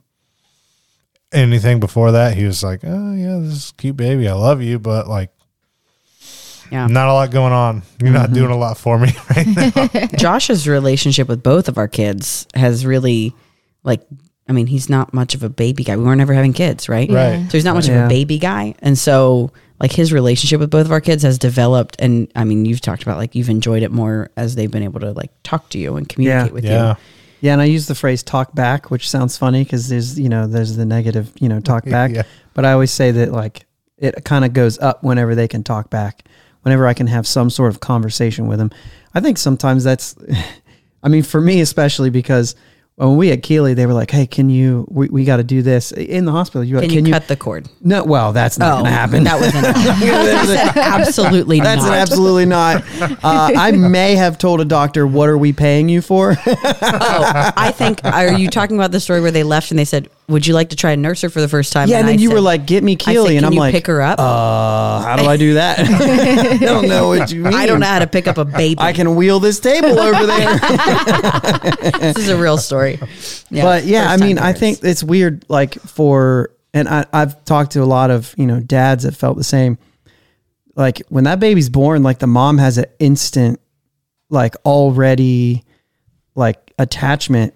Anything 1.31 1.79
before 1.79 2.11
that, 2.11 2.35
he 2.37 2.45
was 2.45 2.63
like, 2.63 2.81
"Oh 2.83 3.13
yeah, 3.13 3.39
this 3.39 3.53
is 3.53 3.69
a 3.71 3.73
cute 3.81 3.97
baby. 3.97 4.27
I 4.27 4.33
love 4.33 4.61
you, 4.61 4.77
but 4.79 5.07
like 5.07 5.31
Yeah. 6.73 6.87
not 6.87 7.07
a 7.07 7.13
lot 7.13 7.31
going 7.31 7.53
on. 7.53 7.83
You're 8.01 8.11
not 8.11 8.25
mm-hmm. 8.25 8.33
doing 8.35 8.51
a 8.51 8.57
lot 8.57 8.77
for 8.77 8.97
me 8.97 9.09
right 9.35 9.47
now." 9.47 10.07
Josh's 10.17 10.67
relationship 10.67 11.27
with 11.27 11.43
both 11.43 11.67
of 11.67 11.77
our 11.77 11.87
kids 11.87 12.47
has 12.55 12.85
really, 12.85 13.33
like, 13.83 14.01
I 14.49 14.51
mean, 14.53 14.67
he's 14.67 14.89
not 14.89 15.13
much 15.13 15.35
of 15.35 15.43
a 15.43 15.49
baby 15.49 15.83
guy. 15.83 15.95
We 15.95 16.03
weren't 16.03 16.19
ever 16.19 16.33
having 16.33 16.53
kids, 16.53 16.89
right? 16.89 17.09
Right. 17.09 17.45
So 17.49 17.57
he's 17.57 17.63
not 17.63 17.75
much 17.75 17.87
of 17.87 17.95
a 17.95 18.07
baby 18.09 18.39
guy. 18.39 18.75
And 18.79 18.97
so, 18.97 19.51
like, 19.79 19.91
his 19.91 20.11
relationship 20.11 20.59
with 20.59 20.69
both 20.69 20.85
of 20.85 20.91
our 20.91 20.99
kids 20.99 21.23
has 21.23 21.37
developed. 21.37 21.95
And 21.99 22.29
I 22.35 22.43
mean, 22.43 22.65
you've 22.65 22.81
talked 22.81 23.03
about, 23.03 23.17
like, 23.17 23.35
you've 23.35 23.49
enjoyed 23.49 23.83
it 23.83 23.91
more 23.91 24.31
as 24.35 24.55
they've 24.55 24.71
been 24.71 24.83
able 24.83 24.99
to, 25.01 25.11
like, 25.11 25.31
talk 25.43 25.69
to 25.69 25.77
you 25.77 25.95
and 25.95 26.09
communicate 26.09 26.47
Yeah. 26.49 26.53
with 26.53 26.65
yeah. 26.65 26.71
you. 26.71 26.75
Yeah, 26.77 26.95
Yeah. 27.41 27.53
and 27.53 27.61
I 27.61 27.65
use 27.65 27.85
the 27.87 27.95
phrase 27.95 28.23
"talk 28.23 28.53
back," 28.55 28.89
which 28.91 29.09
sounds 29.09 29.37
funny 29.37 29.63
because 29.63 29.87
there's 29.89 30.19
you 30.19 30.27
know 30.27 30.47
there's 30.47 30.75
the 30.75 30.85
negative 30.85 31.31
you 31.39 31.47
know 31.49 31.59
talk 31.59 31.85
back, 31.97 32.11
Yeah. 32.11 32.23
but 32.53 32.65
I 32.65 32.71
always 32.73 32.91
say 32.91 33.11
that 33.11 33.31
like 33.31 33.65
it 33.97 34.25
kind 34.25 34.43
of 34.43 34.51
goes 34.53 34.77
up 34.79 35.03
whenever 35.03 35.35
they 35.35 35.47
can 35.47 35.63
talk 35.63 35.89
back, 35.89 36.23
whenever 36.63 36.87
I 36.87 36.93
can 36.93 37.07
have 37.07 37.27
some 37.27 37.49
sort 37.49 37.69
of 37.69 37.79
conversation 37.79 38.47
with 38.47 38.59
him. 38.59 38.71
I 39.13 39.19
think 39.19 39.37
sometimes 39.37 39.83
that's, 39.83 40.15
I 41.03 41.09
mean, 41.09 41.23
for 41.23 41.39
me 41.39 41.61
especially 41.61 42.09
because 42.09 42.55
when 42.95 43.17
we 43.17 43.29
had 43.29 43.41
Keely, 43.41 43.73
they 43.73 43.87
were 43.87 43.93
like, 43.93 44.11
"Hey, 44.11 44.27
can 44.27 44.51
you? 44.51 44.85
We, 44.87 45.09
we 45.09 45.25
got 45.25 45.37
to 45.37 45.43
do 45.43 45.63
this 45.63 45.91
in 45.91 46.25
the 46.25 46.31
hospital. 46.31 46.63
You 46.63 46.79
Can, 46.79 47.05
you 47.05 47.11
cut 47.11 47.27
the 47.27 47.35
cord? 47.35 47.67
No, 47.81 48.03
well, 48.03 48.33
that's 48.33 48.59
not 48.59 48.73
going 48.73 48.85
to 48.85 48.91
happen. 48.91 49.23
That 49.23 49.39
was 49.39 49.53
an 49.55 49.65
absolutely 50.77 51.59
That's 51.59 51.81
not. 51.83 51.93
absolutely 51.97 52.45
not. 52.45 52.83
Uh, 53.01 53.51
I 53.55 53.71
may 53.71 54.15
have 54.15 54.37
told 54.37 54.61
a 54.61 54.65
doctor, 54.65 55.07
"What 55.07 55.27
are 55.29 55.37
we 55.37 55.53
paying 55.53 55.89
you 55.89 56.01
for?" 56.01 56.35
oh, 56.45 57.51
I 57.57 57.71
think. 57.71 58.05
Are 58.05 58.33
you 58.33 58.47
talking 58.47 58.75
about 58.77 58.91
the 58.91 58.99
story 58.99 59.21
where 59.21 59.31
they 59.31 59.43
left 59.43 59.71
and 59.71 59.79
they 59.79 59.85
said, 59.85 60.07
"Would 60.27 60.45
you 60.45 60.53
like 60.53 60.69
to 60.69 60.75
try 60.75 60.91
and 60.91 61.01
nurse 61.01 61.21
her 61.21 61.29
for 61.29 61.41
the 61.41 61.49
first 61.49 61.73
time?" 61.73 61.89
yeah, 61.89 61.97
and 61.97 62.07
then 62.07 62.19
I 62.19 62.21
you 62.21 62.27
said- 62.29 62.35
were 62.35 62.41
like, 62.41 62.67
"Get 62.67 62.83
me 62.83 62.93
I 62.93 62.95
said, 62.97 63.11
Keely," 63.11 63.27
"Can 63.29 63.37
and 63.37 63.45
I'm 63.47 63.53
like, 63.53 63.73
pick 63.73 63.87
her 63.87 64.03
up? 64.03 64.19
Uh, 64.19 65.01
how 65.01 65.15
do 65.15 65.25
I 65.25 65.37
do 65.37 65.55
that? 65.55 65.79
I 65.79 66.57
don't 66.57 66.87
know 66.87 67.07
what 67.07 67.31
you 67.31 67.41
mean. 67.41 67.55
I 67.55 67.65
don't 67.65 67.79
know 67.79 67.87
how 67.87 67.99
to 67.99 68.07
pick 68.07 68.27
up 68.27 68.37
a 68.37 68.45
baby. 68.45 68.79
I 68.79 68.93
can 68.93 69.15
wheel 69.15 69.39
this 69.39 69.59
table 69.59 69.99
over 69.99 70.27
there. 70.27 70.59
this 71.99 72.17
is 72.17 72.29
a 72.29 72.37
real 72.37 72.59
story. 72.59 72.82
Yeah, 73.49 73.63
but 73.63 73.85
yeah, 73.85 74.05
I 74.05 74.07
first 74.11 74.19
time 74.19 74.27
mean, 74.27 74.39
I 74.39 74.53
think 74.53 74.79
it's 74.83 75.03
weird. 75.03 75.45
Like 75.49 75.75
for, 75.75 76.51
and 76.73 76.87
I, 76.87 77.05
I've 77.13 77.43
talked 77.45 77.71
to 77.73 77.83
a 77.83 77.85
lot 77.85 78.11
of 78.11 78.33
you 78.37 78.45
know 78.45 78.59
dads 78.59 79.03
that 79.03 79.15
felt 79.15 79.37
the 79.37 79.43
same. 79.43 79.77
Like 80.75 81.01
when 81.09 81.25
that 81.25 81.39
baby's 81.39 81.69
born, 81.69 82.01
like 82.03 82.19
the 82.19 82.27
mom 82.27 82.57
has 82.57 82.77
an 82.77 82.85
instant, 82.99 83.59
like 84.29 84.55
already, 84.65 85.63
like 86.35 86.73
attachment, 86.79 87.53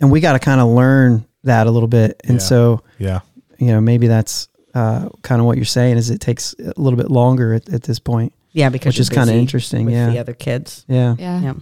and 0.00 0.10
we 0.10 0.20
got 0.20 0.32
to 0.32 0.38
kind 0.40 0.60
of 0.60 0.68
learn 0.68 1.26
that 1.44 1.66
a 1.66 1.70
little 1.70 1.88
bit. 1.88 2.20
And 2.24 2.34
Yeah. 2.36 2.42
so 2.46 2.82
Yeah. 2.98 3.20
you 3.58 3.68
know 3.68 3.80
maybe 3.80 4.06
that's 4.08 4.48
uh, 4.74 5.08
kind 5.22 5.40
of 5.40 5.46
what 5.46 5.56
you're 5.56 5.64
saying 5.64 5.96
is 5.96 6.10
it 6.10 6.20
takes 6.20 6.54
a 6.58 6.72
little 6.80 6.96
bit 6.96 7.08
longer 7.10 7.54
at, 7.54 7.68
at 7.72 7.84
this 7.84 8.00
point. 8.00 8.32
Yeah, 8.50 8.68
because 8.70 8.94
Which 8.94 9.00
is 9.00 9.08
you're 9.10 9.24
kinda 9.24 9.34
interesting, 9.38 9.84
with 9.86 9.94
yeah. 9.94 10.10
the 10.10 10.18
other 10.18 10.32
kids. 10.34 10.84
Yeah, 10.88 11.14
Yeah. 11.18 11.40
Yeah, 11.40 11.54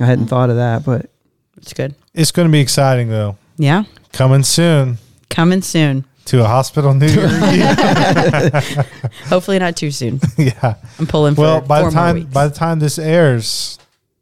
I 0.00 0.06
hadn't 0.06 0.28
thought 0.28 0.48
of 0.48 0.56
that, 0.56 0.82
but 0.84 1.10
it's 1.56 1.72
good. 1.72 1.94
It's 2.14 2.30
going 2.30 2.48
to 2.48 2.52
be 2.52 2.60
exciting 2.60 3.08
though. 3.08 3.36
Yeah, 3.56 3.84
Coming 4.12 4.42
soon 4.42 4.98
coming 5.30 5.62
soon. 5.62 6.04
to 6.26 6.40
a 6.42 6.46
hospital 6.46 6.94
near 6.94 7.08
you. 7.10 7.20
Hopefully 9.26 9.58
not 9.58 9.76
too 9.76 9.90
soon. 9.90 10.20
yeah. 10.36 10.74
I'm 10.98 11.06
pulling 11.06 11.34
for 11.34 11.40
Well, 11.42 11.60
by 11.60 11.80
four 11.80 11.90
the 11.90 11.96
more 11.96 12.04
time 12.04 12.14
weeks. 12.16 12.32
by 12.32 12.48
the 12.48 12.54
time 12.54 12.78
this 12.78 12.98
airs, 12.98 13.78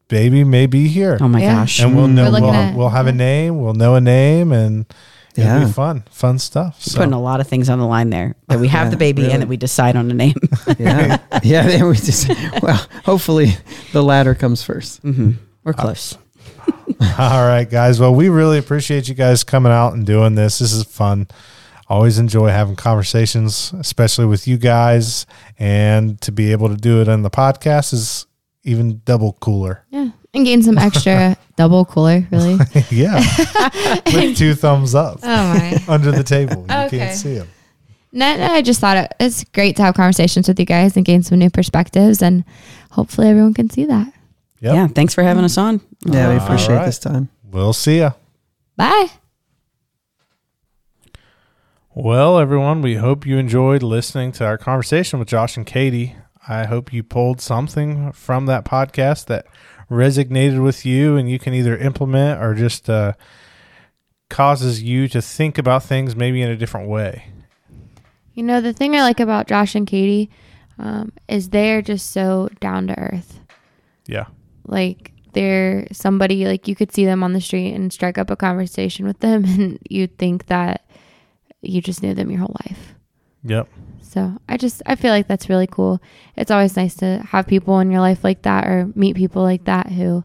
baby 0.09 0.45
may 0.45 0.67
be 0.67 0.89
here, 0.89 1.19
oh 1.21 1.29
my 1.29 1.41
Yeah. 1.41 1.55
gosh, 1.57 1.81
and 1.81 1.95
we'll 1.97 2.07
Mm. 2.07 2.13
know 2.15 2.25
We're 2.25 2.31
looking 2.31 2.47
we'll, 2.47 2.55
at- 2.55 2.75
we'll 2.77 2.89
have 2.91 3.07
a 3.07 3.13
name. 3.13 3.61
We'll 3.61 3.75
know 3.75 3.95
a 3.95 4.01
name, 4.01 4.53
and 4.53 4.87
it'll 5.37 5.45
Yeah. 5.61 5.65
be 5.67 5.73
fun, 5.73 6.05
fun 6.11 6.39
stuff. 6.39 6.81
So. 6.83 6.99
putting 6.99 7.13
a 7.15 7.21
lot 7.21 7.41
of 7.41 7.47
things 7.49 7.69
on 7.69 7.79
the 7.79 7.87
line 7.87 8.11
there. 8.11 8.35
That 8.49 8.59
we 8.61 8.69
have 8.69 8.87
Yeah, 8.87 8.91
the 8.91 8.97
baby 8.97 9.23
really. 9.23 9.35
and 9.35 9.43
that 9.43 9.49
we 9.49 9.57
decide 9.57 9.97
on 9.97 10.11
a 10.11 10.15
name. 10.15 10.35
yeah, 10.79 11.19
yeah. 11.43 11.67
Then 11.67 11.87
we 11.89 11.95
just 11.97 12.29
well, 12.63 12.87
hopefully 13.05 13.57
the 13.93 14.03
latter 14.03 14.35
comes 14.35 14.63
first. 14.63 15.01
hmm 15.03 15.33
We're 15.65 15.73
close. 15.75 16.17
All 17.19 17.47
right, 17.47 17.69
guys. 17.69 17.99
Well, 18.01 18.15
we 18.15 18.29
really 18.29 18.59
appreciate 18.59 19.09
you 19.09 19.15
guys 19.15 19.45
coming 19.45 19.73
out 19.73 19.95
and 19.95 20.05
doing 20.07 20.35
this. 20.35 20.59
This 20.59 20.73
is 20.73 20.85
fun. 20.85 21.29
Always 21.89 22.19
enjoy 22.19 22.49
having 22.49 22.77
conversations, 22.77 23.73
especially 23.79 24.27
with 24.27 24.49
you 24.49 24.57
guys, 24.57 25.27
and 25.59 26.21
to 26.23 26.33
be 26.33 26.53
able 26.53 26.69
to 26.69 26.77
do 26.77 27.01
it 27.03 27.09
on 27.09 27.23
the 27.23 27.31
podcast 27.31 27.93
is 27.93 28.27
even 28.65 29.03
double 29.05 29.35
cooler. 29.41 29.85
Yeah. 29.91 30.11
And 30.35 30.47
gain 30.47 30.63
some 30.63 30.79
extra 30.79 31.37
double 31.57 31.85
cooler, 31.85 32.27
really. 32.31 32.59
yeah, 32.91 33.19
with 34.07 34.39
two 34.39 34.55
thumbs 34.55 34.95
up 34.95 35.19
Oh 35.23 35.27
my. 35.27 35.79
under 35.89 36.11
the 36.11 36.23
table. 36.25 36.65
You 36.71 36.75
Okay. 36.87 36.99
can't 36.99 37.17
see 37.19 37.35
them. 37.35 37.49
No, 38.13 38.37
no, 38.39 38.45
I 38.47 38.63
just 38.63 38.81
thought 38.81 38.97
it, 38.97 39.13
it's 39.21 39.45
great 39.45 39.77
to 39.77 39.83
have 39.83 39.95
conversations 39.95 40.49
with 40.49 40.59
you 40.59 40.65
guys 40.67 40.97
and 40.97 41.05
gain 41.05 41.23
some 41.23 41.39
new 41.39 41.51
perspectives, 41.51 42.23
and 42.23 42.45
hopefully 42.93 43.29
everyone 43.29 43.53
can 43.53 43.69
see 43.69 43.85
that. 43.85 44.11
Yep. 44.63 44.75
Yeah, 44.75 44.87
thanks 44.87 45.13
for 45.13 45.25
having 45.25 45.43
us 45.43 45.59
on. 45.59 45.81
Yeah, 46.07 46.31
we 46.31 46.37
appreciate 46.37 46.77
right. 46.77 46.87
this 46.87 47.01
time. 47.01 47.29
We'll 47.43 47.73
see 47.73 47.99
ya. 47.99 48.13
Bye. 48.77 49.09
Well, 51.95 52.39
everyone, 52.39 52.81
we 52.81 52.95
hope 52.95 53.27
you 53.27 53.39
enjoyed 53.39 53.83
listening 53.83 54.31
to 54.33 54.47
our 54.47 54.57
conversation 54.57 55.19
with 55.19 55.27
Josh 55.27 55.57
and 55.57 55.67
Katie. 55.67 56.15
I 56.47 56.67
hope 56.67 56.93
you 56.93 57.03
pulled 57.03 57.41
something 57.41 58.13
from 58.13 58.47
that 58.47 58.65
podcast 58.65 59.27
that 59.27 59.47
resonated 59.91 60.63
with 60.63 60.87
you 60.87 61.17
and 61.17 61.29
you 61.29 61.41
can 61.41 61.55
either 61.55 61.77
implement 61.77 62.41
or 62.41 62.55
just 62.55 62.89
uh, 62.89 63.15
causes 64.31 64.81
you 64.81 65.09
to 65.09 65.21
think 65.21 65.59
about 65.59 65.83
things 65.83 66.15
maybe 66.15 66.41
in 66.41 66.49
a 66.49 66.57
different 66.57 66.89
way. 66.89 67.27
You 68.33 68.45
know, 68.45 68.61
the 68.61 68.73
thing 68.73 68.95
I 68.95 69.03
like 69.03 69.19
about 69.19 69.49
Josh 69.49 69.75
and 69.75 69.89
Katie 69.89 70.31
um, 70.79 71.13
is 71.27 71.51
they're 71.51 71.83
just 71.83 72.13
so 72.13 72.49
down 72.61 72.87
to 72.87 72.99
earth. 72.99 73.41
Yeah. 74.07 74.27
Like 74.67 75.13
they're 75.33 75.87
somebody 75.93 76.47
like 76.47 76.69
you 76.69 76.75
could 76.75 76.93
see 76.93 77.05
them 77.05 77.23
on 77.23 77.33
the 77.33 77.41
street 77.41 77.73
and 77.73 77.93
strike 77.93 78.19
up 78.19 78.31
a 78.31 78.37
conversation 78.37 79.07
with 79.07 79.21
them, 79.21 79.45
and 79.47 79.79
you'd 79.89 80.19
think 80.19 80.47
that 80.47 80.87
you 81.61 81.81
just 81.81 82.03
knew 82.03 82.15
them 82.15 82.31
your 82.31 82.41
whole 82.41 82.57
life. 82.67 82.95
Yep. 83.45 83.69
So 84.03 84.39
I 84.49 84.57
just 84.57 84.83
I 84.87 84.95
feel 84.95 85.11
like 85.11 85.27
that's 85.27 85.49
really 85.49 85.67
cool. 85.67 86.01
It's 86.37 86.51
always 86.51 86.77
nice 86.77 86.95
to 86.97 87.19
have 87.29 87.47
people 87.47 87.81
in 87.81 87.91
your 87.91 88.01
life 88.01 88.23
like 88.23 88.43
that 88.43 88.67
or 88.67 88.91
meet 88.95 89.17
people 89.17 89.43
like 89.43 89.65
that 89.65 89.89
who 89.89 90.25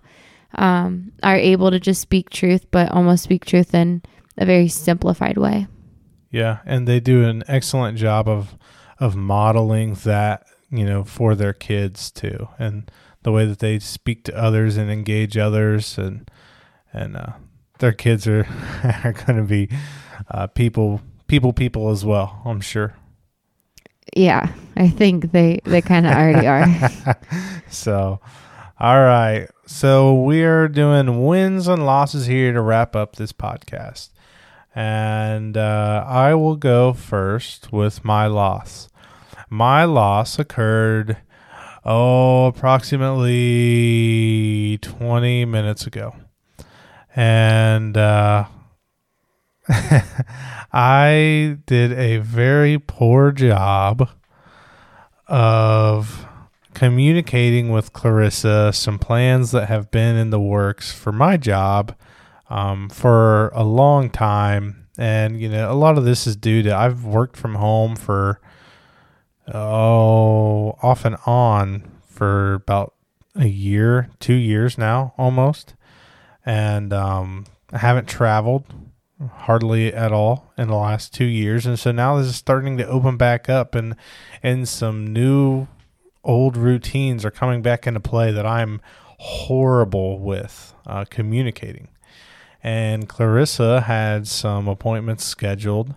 um, 0.56 1.12
are 1.24 1.38
able 1.38 1.72
to 1.72 1.80
just 1.80 2.02
speak 2.02 2.30
truth, 2.30 2.66
but 2.72 2.92
almost 2.92 3.24
speak 3.24 3.46
truth 3.46 3.74
in 3.74 4.02
a 4.38 4.46
very 4.46 4.68
simplified 4.68 5.38
way. 5.38 5.68
Yeah, 6.32 6.60
and 6.66 6.88
they 6.88 7.00
do 7.00 7.24
an 7.24 7.44
excellent 7.48 7.98
job 7.98 8.28
of 8.28 8.58
of 9.00 9.16
modeling 9.16 9.94
that, 10.04 10.48
you 10.70 10.86
know, 10.86 11.04
for 11.04 11.36
their 11.36 11.54
kids 11.54 12.12
too. 12.12 12.50
And 12.58 12.92
the 13.24 13.32
way 13.32 13.46
that 13.46 13.60
they 13.60 13.80
speak 13.80 14.24
to 14.26 14.38
others 14.38 14.78
and 14.78 14.90
engage 14.90 15.38
others 15.38 15.98
and 15.98 16.30
and 16.94 17.18
uh, 17.18 17.34
their 17.80 17.94
kids 17.94 18.28
are 18.28 18.48
are 19.04 19.14
going 19.14 19.38
to 19.38 19.44
be 19.44 19.70
uh, 20.32 20.48
people 20.48 21.02
people 21.28 21.54
people 21.54 21.90
as 21.90 22.06
well, 22.06 22.42
I'm 22.46 22.62
sure. 22.62 22.96
Yeah, 24.16 24.52
I 24.76 24.88
think 24.90 25.32
they 25.32 25.60
they 25.66 25.82
kind 25.82 26.08
of 26.08 26.14
already 26.14 26.48
are. 26.48 27.16
So, 27.70 28.22
all 28.80 29.02
right. 29.02 29.50
So 29.66 30.14
we're 30.14 30.70
doing 30.70 31.26
wins 31.26 31.68
and 31.68 31.86
losses 31.86 32.28
here 32.28 32.54
to 32.54 32.62
wrap 32.62 32.96
up 32.96 33.18
this 33.18 33.34
podcast. 33.34 34.10
And 34.74 35.58
uh, 35.58 36.06
I 36.08 36.34
will 36.36 36.56
go 36.56 36.94
first 36.94 37.74
with 37.74 38.06
my 38.06 38.28
loss. 38.28 38.90
My 39.50 39.84
loss 39.84 40.40
occurred, 40.40 41.18
oh, 41.88 42.48
approximately 42.48 44.78
20 44.82 45.46
minutes 45.46 45.88
ago. 45.88 46.14
And 47.16 47.98
uh, 47.98 48.46
I 50.72 51.58
did 51.66 51.94
a 51.94 52.18
very 52.18 52.78
poor 52.78 53.32
job 53.32 54.10
of 55.28 56.26
communicating 56.74 57.70
with 57.70 57.94
Clarissa 57.94 58.72
some 58.74 59.00
plans 59.00 59.52
that 59.52 59.68
have 59.68 59.90
been 59.90 60.16
in 60.16 60.30
the 60.30 60.40
works 60.40 60.92
for 60.92 61.12
my 61.12 61.38
job 61.38 61.96
um, 62.50 62.90
for 62.90 63.50
a 63.50 63.64
long 63.64 64.10
time. 64.10 64.88
And, 64.98 65.40
you 65.40 65.50
know, 65.50 65.72
a 65.72 65.74
lot 65.74 65.98
of 65.98 66.06
this 66.06 66.28
is 66.28 66.36
due 66.36 66.64
to 66.64 66.76
I've 66.76 67.04
worked 67.04 67.38
from 67.38 67.56
home 67.56 67.96
for, 67.96 68.40
oh, 69.54 70.78
off 70.82 71.06
and 71.06 71.18
on 71.26 71.92
for 72.08 72.56
about 72.56 72.94
a 73.36 73.48
year, 73.48 74.10
two 74.20 74.34
years 74.34 74.78
now 74.78 75.14
almost. 75.18 75.76
And 76.46 76.94
um, 76.94 77.46
I 77.72 77.80
haven't 77.80 78.08
traveled 78.08 78.66
hardly 79.32 79.94
at 79.94 80.12
all 80.12 80.52
in 80.58 80.68
the 80.68 80.76
last 80.76 81.14
two 81.14 81.26
years. 81.26 81.66
And 81.66 81.80
so 81.80 81.92
now 81.92 82.18
this 82.18 82.28
is 82.28 82.36
starting 82.36 82.78
to 82.78 82.88
open 82.88 83.18
back 83.18 83.50
up 83.50 83.76
and, 83.76 83.96
and 84.44 84.68
some 84.68 85.08
new 85.08 85.68
old 86.24 86.58
routines 86.58 87.26
are 87.26 87.32
coming 87.32 87.62
back 87.62 87.88
into 87.88 88.00
play 88.00 88.32
that 88.32 88.46
I'm 88.46 88.82
horrible 89.18 90.20
with 90.20 90.74
uh, 90.86 91.06
communicating. 91.10 91.90
And 92.64 93.08
Clarissa 93.08 93.82
had 93.82 94.28
some 94.28 94.68
appointments 94.68 95.24
scheduled 95.24 95.96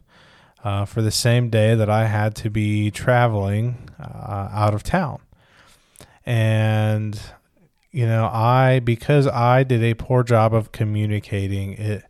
uh, 0.65 0.85
for 0.85 1.03
the 1.03 1.11
same 1.11 1.49
day 1.51 1.75
that 1.75 1.89
I 1.89 2.07
had 2.07 2.35
to 2.37 2.51
be 2.51 2.91
traveling 2.91 3.89
uh, 3.99 4.49
out 4.53 4.75
of 4.75 4.83
town. 4.83 5.21
And, 6.27 7.21
you 7.91 8.07
know, 8.07 8.27
I, 8.27 8.81
because 8.81 9.27
I 9.27 9.63
did 9.65 9.83
a 9.83 9.95
poor 9.95 10.23
job 10.23 10.55
of 10.55 10.73
communicating, 10.73 11.73
it 11.73 12.05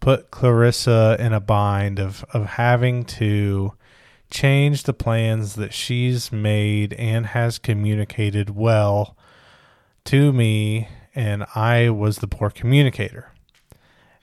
put 0.00 0.30
Clarissa 0.30 1.16
in 1.18 1.32
a 1.32 1.40
bind 1.40 1.98
of, 1.98 2.24
of 2.32 2.44
having 2.46 3.04
to 3.04 3.72
change 4.30 4.82
the 4.82 4.92
plans 4.92 5.54
that 5.54 5.72
she's 5.72 6.30
made 6.30 6.92
and 6.94 7.26
has 7.26 7.58
communicated 7.58 8.50
well 8.50 9.16
to 10.04 10.32
me, 10.32 10.88
and 11.14 11.44
I 11.54 11.88
was 11.88 12.18
the 12.18 12.26
poor 12.26 12.50
communicator. 12.50 13.32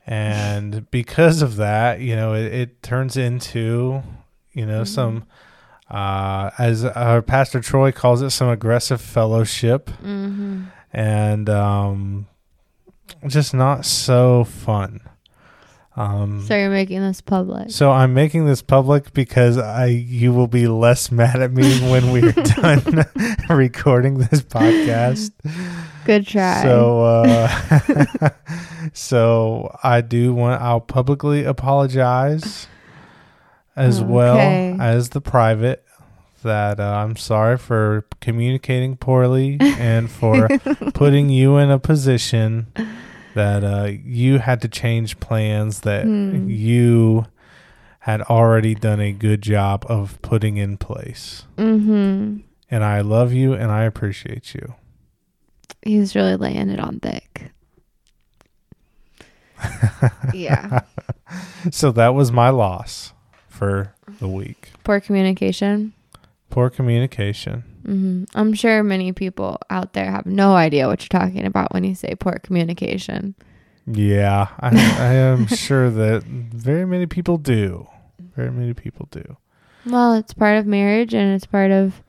And 0.08 0.90
because 0.92 1.42
of 1.42 1.58
that, 1.58 2.00
you 2.02 2.16
know, 2.16 2.34
it, 2.34 2.54
it 2.54 2.84
turns 2.84 3.18
into, 3.18 4.02
you 4.54 4.66
know, 4.66 4.84
some, 4.84 5.26
uh, 5.90 6.50
as 6.58 6.84
our 6.84 7.22
pastor 7.22 7.60
Troy 7.62 7.92
calls 7.92 8.22
it, 8.22 8.32
some 8.32 8.50
aggressive 8.50 9.02
fellowship 9.02 9.90
hmm 9.90 10.64
and 10.94 11.50
um, 11.50 12.28
just 13.28 13.54
not 13.54 13.86
so 13.86 14.44
fun. 14.44 15.00
Um, 15.96 16.46
So 16.46 16.56
you're 16.58 16.70
making 16.70 17.00
this 17.02 17.22
public. 17.22 17.70
so 17.72 17.92
I'm 17.92 18.14
making 18.14 18.46
this 18.46 18.62
public 18.62 19.14
because 19.14 19.58
I 19.58 19.86
you 19.86 20.34
will 20.34 20.48
be 20.48 20.68
less 20.68 21.12
mad 21.12 21.42
at 21.42 21.52
me 21.54 21.64
when 21.90 22.12
we're 22.12 22.32
done 22.34 23.06
recording 23.50 24.18
this 24.18 24.42
podcast. 24.42 25.32
Good 26.06 26.26
try. 26.28 26.62
So 26.64 27.02
uh 27.04 28.30
so 28.94 29.76
I 29.84 30.02
do 30.02 30.34
want 30.34 30.62
I'll 30.62 30.82
publicly 30.82 31.44
apologize 31.44 32.68
as 33.76 34.02
well 34.02 34.40
as 34.80 35.10
the 35.10 35.22
private 35.22 35.86
that 36.44 36.80
uh, 36.80 36.84
I'm 36.84 37.16
sorry 37.16 37.58
for 37.58 38.06
communicating 38.20 38.98
poorly 38.98 39.60
and 39.80 40.10
for 40.10 40.48
putting 40.94 41.30
you 41.30 41.58
in 41.58 41.70
a 41.70 41.78
position 41.80 42.68
that 43.36 43.64
uh, 43.64 43.92
you 44.04 44.40
had 44.40 44.60
to 44.62 44.68
change 44.68 45.20
plans 45.20 45.82
that 45.82 46.04
Hmm. 46.06 46.50
you 46.50 47.28
had 48.00 48.22
already 48.24 48.74
done 48.74 49.00
a 49.00 49.12
good 49.12 49.42
job 49.44 49.86
of 49.88 50.20
putting 50.24 50.58
in 50.58 50.78
place. 50.78 51.44
hmm 51.58 52.38
And 52.72 52.84
I 52.84 53.02
love 53.02 53.32
you 53.32 53.54
and 53.54 53.72
I 53.72 53.84
appreciate 53.84 54.56
you. 54.56 54.74
He's 55.84 56.16
really 56.16 56.36
laying 56.36 56.70
it 56.70 56.80
on 56.80 57.00
thick. 57.00 57.52
yeah. 60.34 60.82
So 61.72 61.92
that 61.94 62.14
was 62.14 62.30
my 62.30 62.50
loss 62.50 63.14
for 63.48 63.96
the 64.20 64.28
week. 64.28 64.72
Poor 64.84 65.00
communication. 65.00 65.94
Poor 66.50 66.70
communication. 66.70 67.64
hmm 67.86 68.24
I'm 68.36 68.54
sure 68.54 68.84
many 68.84 69.14
people 69.14 69.58
out 69.70 69.94
there 69.94 70.12
have 70.12 70.26
no 70.26 70.56
idea 70.56 70.88
what 70.88 71.02
you're 71.02 71.22
talking 71.22 71.46
about 71.46 71.74
when 71.74 71.86
you 71.86 71.96
say 71.96 72.16
poor 72.16 72.38
communication. 72.44 73.36
Yeah, 73.88 74.48
I, 74.60 74.70
I 74.76 75.14
am 75.14 75.48
sure 75.48 75.90
that 75.90 76.24
very 76.24 76.86
many 76.86 77.06
people 77.06 77.38
do. 77.38 77.88
Very 78.36 78.52
many 78.52 78.74
people 78.74 79.08
do. 79.10 79.38
Well, 79.86 80.16
it's 80.16 80.34
part 80.34 80.58
of 80.58 80.66
marriage 80.66 81.14
and 81.14 81.34
it's 81.34 81.46
part 81.46 81.72
of 81.72 82.02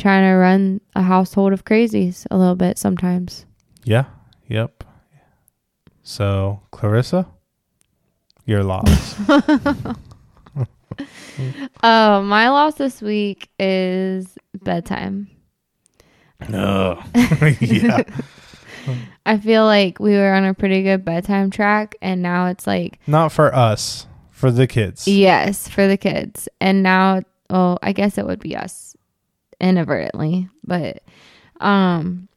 trying 0.00 0.24
to 0.24 0.34
run 0.36 0.80
a 0.96 1.02
household 1.02 1.52
of 1.52 1.64
crazies 1.64 2.26
a 2.30 2.38
little 2.38 2.56
bit 2.56 2.78
sometimes. 2.78 3.46
Yeah. 3.84 4.06
Yep. 4.48 4.84
So, 6.02 6.60
Clarissa, 6.72 7.26
your 8.46 8.64
loss. 8.64 9.14
Oh, 9.28 9.94
my 12.22 12.48
loss 12.48 12.74
this 12.74 13.00
week 13.00 13.48
is 13.58 14.36
bedtime. 14.62 15.28
no. 16.48 17.00
yeah. 17.60 18.02
I 19.26 19.38
feel 19.38 19.64
like 19.66 20.00
we 20.00 20.12
were 20.14 20.32
on 20.32 20.44
a 20.44 20.54
pretty 20.54 20.82
good 20.82 21.04
bedtime 21.04 21.50
track 21.50 21.94
and 22.00 22.22
now 22.22 22.46
it's 22.46 22.66
like 22.66 22.98
Not 23.06 23.30
for 23.30 23.54
us, 23.54 24.06
for 24.30 24.50
the 24.50 24.66
kids. 24.66 25.06
yes, 25.06 25.68
for 25.68 25.86
the 25.86 25.98
kids. 25.98 26.48
And 26.60 26.82
now 26.82 27.20
well, 27.50 27.78
I 27.82 27.92
guess 27.92 28.16
it 28.16 28.26
would 28.26 28.40
be 28.40 28.56
us 28.56 28.96
inadvertently, 29.60 30.48
but 30.64 31.02
um 31.60 32.28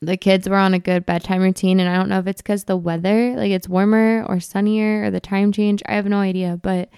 the 0.00 0.16
kids 0.16 0.48
were 0.48 0.56
on 0.56 0.74
a 0.74 0.78
good 0.80 1.06
bedtime 1.06 1.40
routine 1.42 1.78
and 1.78 1.88
I 1.88 1.94
don't 1.96 2.08
know 2.08 2.18
if 2.18 2.26
it's 2.26 2.42
cuz 2.42 2.64
the 2.64 2.76
weather, 2.76 3.34
like 3.36 3.50
it's 3.52 3.68
warmer 3.68 4.24
or 4.28 4.40
sunnier 4.40 5.04
or 5.04 5.10
the 5.10 5.20
time 5.20 5.52
change. 5.52 5.82
I 5.86 5.94
have 5.94 6.06
no 6.06 6.18
idea, 6.18 6.58
but 6.60 6.88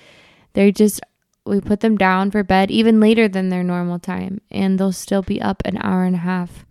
they're 0.54 0.72
just 0.72 1.00
we 1.44 1.60
put 1.60 1.80
them 1.80 1.98
down 1.98 2.30
for 2.30 2.42
bed 2.42 2.70
even 2.70 3.00
later 3.00 3.28
than 3.28 3.50
their 3.50 3.62
normal 3.62 3.98
time 3.98 4.40
and 4.50 4.78
they'll 4.78 4.92
still 4.92 5.20
be 5.20 5.42
up 5.42 5.60
an 5.66 5.76
hour 5.82 6.04
and 6.04 6.14
a 6.14 6.20
half 6.20 6.64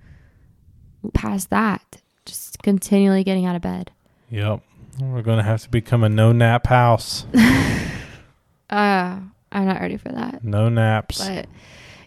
past 1.13 1.51
that 1.51 2.01
just 2.25 2.57
continually 2.63 3.23
getting 3.23 3.45
out 3.45 3.55
of 3.55 3.61
bed 3.61 3.91
Yep. 4.31 4.61
We're 4.99 5.21
going 5.21 5.37
to 5.37 5.43
have 5.43 5.61
to 5.63 5.69
become 5.69 6.03
a 6.03 6.09
no 6.09 6.31
nap 6.31 6.65
house. 6.67 7.25
uh 8.69 9.19
i'm 9.51 9.65
not 9.65 9.79
ready 9.81 9.97
for 9.97 10.09
that 10.09 10.43
No 10.43 10.69
naps. 10.69 11.27
but 11.27 11.45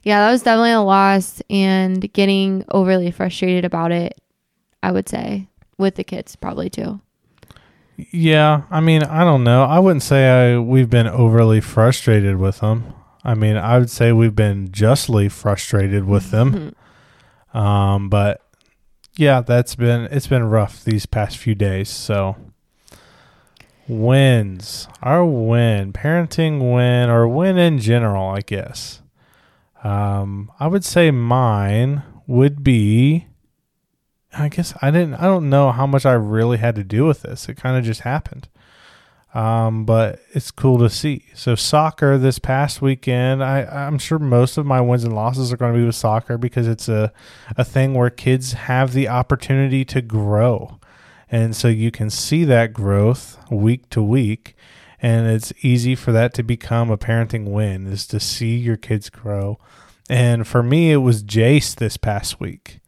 yeah 0.06 0.24
that 0.24 0.30
was 0.30 0.42
definitely 0.42 0.70
a 0.70 0.80
loss 0.80 1.42
and 1.50 2.12
getting 2.12 2.64
overly 2.70 3.10
frustrated 3.10 3.64
about 3.64 3.90
it 3.90 4.18
i 4.82 4.90
would 4.92 5.08
say 5.08 5.46
with 5.78 5.96
the 5.96 6.04
kids 6.04 6.36
probably 6.36 6.70
too 6.70 7.00
Yeah, 8.12 8.62
I 8.70 8.80
mean, 8.80 9.02
I 9.02 9.24
don't 9.24 9.42
know. 9.42 9.64
I 9.64 9.78
wouldn't 9.78 10.02
say 10.02 10.28
I 10.28 10.58
we've 10.58 10.90
been 10.90 11.06
overly 11.06 11.62
frustrated 11.62 12.36
with 12.36 12.60
them. 12.60 12.92
I 13.24 13.34
mean, 13.34 13.56
I 13.56 13.78
would 13.78 13.88
say 13.88 14.12
we've 14.12 14.34
been 14.36 14.70
justly 14.70 15.30
frustrated 15.30 16.04
with 16.04 16.30
them. 16.30 16.74
Um, 17.54 18.10
but 18.10 18.42
yeah, 19.16 19.40
that's 19.40 19.74
been 19.76 20.08
it's 20.12 20.26
been 20.26 20.44
rough 20.44 20.84
these 20.84 21.06
past 21.06 21.38
few 21.38 21.54
days. 21.54 21.88
So 21.88 22.36
wins, 23.88 24.88
our 25.02 25.24
win, 25.24 25.94
parenting 25.94 26.72
win, 26.74 27.08
or 27.08 27.26
win 27.26 27.56
in 27.56 27.78
general, 27.78 28.28
I 28.28 28.40
guess. 28.40 29.00
Um, 29.86 30.50
I 30.58 30.66
would 30.66 30.84
say 30.84 31.10
mine 31.12 32.02
would 32.26 32.64
be. 32.64 33.26
I 34.36 34.48
guess 34.48 34.74
I 34.82 34.90
didn't. 34.90 35.14
I 35.14 35.22
don't 35.22 35.48
know 35.48 35.70
how 35.70 35.86
much 35.86 36.04
I 36.04 36.12
really 36.12 36.58
had 36.58 36.74
to 36.74 36.84
do 36.84 37.04
with 37.04 37.22
this. 37.22 37.48
It 37.48 37.56
kind 37.56 37.76
of 37.76 37.84
just 37.84 38.00
happened. 38.00 38.48
Um, 39.32 39.84
but 39.84 40.20
it's 40.32 40.50
cool 40.50 40.78
to 40.78 40.90
see. 40.90 41.26
So 41.34 41.54
soccer 41.54 42.18
this 42.18 42.38
past 42.38 42.82
weekend, 42.82 43.44
I, 43.44 43.64
I'm 43.64 43.98
sure 43.98 44.18
most 44.18 44.56
of 44.56 44.66
my 44.66 44.80
wins 44.80 45.04
and 45.04 45.14
losses 45.14 45.52
are 45.52 45.56
going 45.56 45.74
to 45.74 45.78
be 45.78 45.86
with 45.86 45.94
soccer 45.94 46.36
because 46.38 46.66
it's 46.66 46.88
a, 46.88 47.12
a 47.56 47.62
thing 47.62 47.94
where 47.94 48.10
kids 48.10 48.54
have 48.54 48.92
the 48.92 49.08
opportunity 49.08 49.84
to 49.84 50.00
grow. 50.00 50.80
And 51.30 51.54
so 51.54 51.68
you 51.68 51.90
can 51.90 52.08
see 52.08 52.44
that 52.44 52.72
growth 52.72 53.38
week 53.50 53.90
to 53.90 54.02
week. 54.02 54.56
And 55.00 55.26
it's 55.26 55.52
easy 55.62 55.94
for 55.94 56.12
that 56.12 56.32
to 56.34 56.42
become 56.42 56.90
a 56.90 56.98
parenting 56.98 57.50
win 57.50 57.86
is 57.86 58.06
to 58.08 58.20
see 58.20 58.56
your 58.56 58.76
kids 58.76 59.10
grow. 59.10 59.58
And 60.08 60.46
for 60.46 60.62
me, 60.62 60.92
it 60.92 60.98
was 60.98 61.22
Jace 61.22 61.74
this 61.74 61.96
past 61.96 62.40
week. 62.40 62.80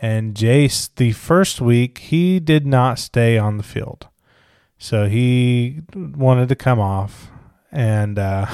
And 0.00 0.34
Jace, 0.34 0.88
the 0.96 1.12
first 1.12 1.60
week, 1.60 1.98
he 1.98 2.40
did 2.40 2.66
not 2.66 2.98
stay 2.98 3.36
on 3.36 3.56
the 3.56 3.62
field. 3.62 4.08
So 4.78 5.06
he 5.08 5.82
wanted 5.94 6.48
to 6.48 6.56
come 6.56 6.80
off, 6.80 7.30
and 7.70 8.18
uh, 8.18 8.46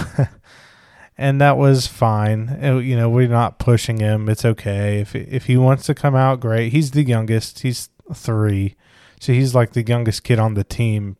and 1.18 1.40
that 1.40 1.56
was 1.56 1.86
fine. 1.86 2.59
Uh, 2.62 2.78
you 2.78 2.97
know, 2.97 3.09
we're 3.09 3.28
not 3.28 3.60
pushing 3.60 4.01
him. 4.01 4.28
It's 4.28 4.44
okay 4.44 5.01
if 5.01 5.14
if 5.14 5.47
he 5.47 5.56
wants 5.56 5.86
to 5.86 5.94
come 5.94 6.16
out, 6.16 6.40
great. 6.40 6.73
He's 6.73 6.90
the 6.90 7.05
youngest. 7.05 7.60
He's 7.60 7.90
three, 8.12 8.74
so 9.20 9.32
he's 9.32 9.55
like 9.55 9.73
the 9.73 9.85
youngest 9.85 10.24
kid 10.24 10.40
on 10.40 10.55
the 10.55 10.64
team. 10.64 11.16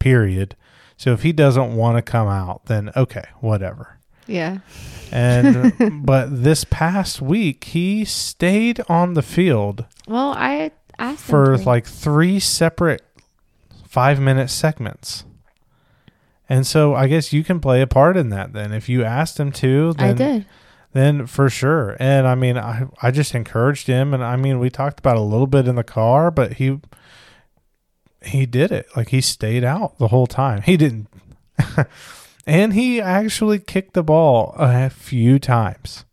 Period. 0.00 0.56
So 1.00 1.14
if 1.14 1.22
he 1.22 1.32
doesn't 1.32 1.74
want 1.74 1.96
to 1.96 2.02
come 2.02 2.28
out, 2.28 2.66
then 2.66 2.90
okay, 2.94 3.24
whatever. 3.40 3.98
yeah 4.26 4.58
And 5.10 6.04
but 6.04 6.42
this 6.44 6.64
past 6.64 7.22
week 7.22 7.64
he 7.64 8.04
stayed 8.04 8.82
on 8.86 9.14
the 9.14 9.22
field 9.22 9.86
well 10.06 10.34
i 10.36 10.70
asked 10.98 11.24
for 11.24 11.56
like 11.56 11.86
three 11.86 12.38
separate 12.38 13.00
five 13.88 14.20
minute 14.20 14.50
segments. 14.50 15.24
And 16.50 16.66
so 16.66 16.94
I 16.94 17.06
guess 17.06 17.32
you 17.32 17.44
can 17.44 17.60
play 17.60 17.80
a 17.80 17.86
part 17.86 18.18
in 18.18 18.28
that 18.28 18.52
then. 18.52 18.74
If 18.74 18.90
you 18.90 19.02
asked 19.02 19.40
him 19.40 19.52
to, 19.52 19.94
then 19.94 20.10
i 20.10 20.12
did 20.12 20.46
then 20.92 21.26
for 21.26 21.48
sure. 21.48 21.96
And 21.98 22.26
I 22.26 22.34
mean 22.34 22.58
I 22.58 22.88
I 23.00 23.10
just 23.10 23.34
encouraged 23.34 23.86
him 23.86 24.12
and 24.12 24.22
I 24.22 24.36
mean 24.36 24.58
we 24.58 24.68
talked 24.68 24.98
about 24.98 25.16
a 25.16 25.22
little 25.22 25.46
bit 25.46 25.66
in 25.66 25.76
the 25.76 25.82
car, 25.82 26.30
but 26.30 26.54
he 26.60 26.78
he 28.22 28.46
did 28.46 28.72
it. 28.72 28.86
Like 28.96 29.08
he 29.08 29.20
stayed 29.20 29.64
out 29.64 29.98
the 29.98 30.08
whole 30.08 30.26
time. 30.26 30.62
He 30.62 30.76
didn't 30.76 31.08
and 32.46 32.72
he 32.72 33.00
actually 33.00 33.58
kicked 33.58 33.94
the 33.94 34.02
ball 34.02 34.54
a 34.56 34.90
few 34.90 35.38
times 35.38 36.04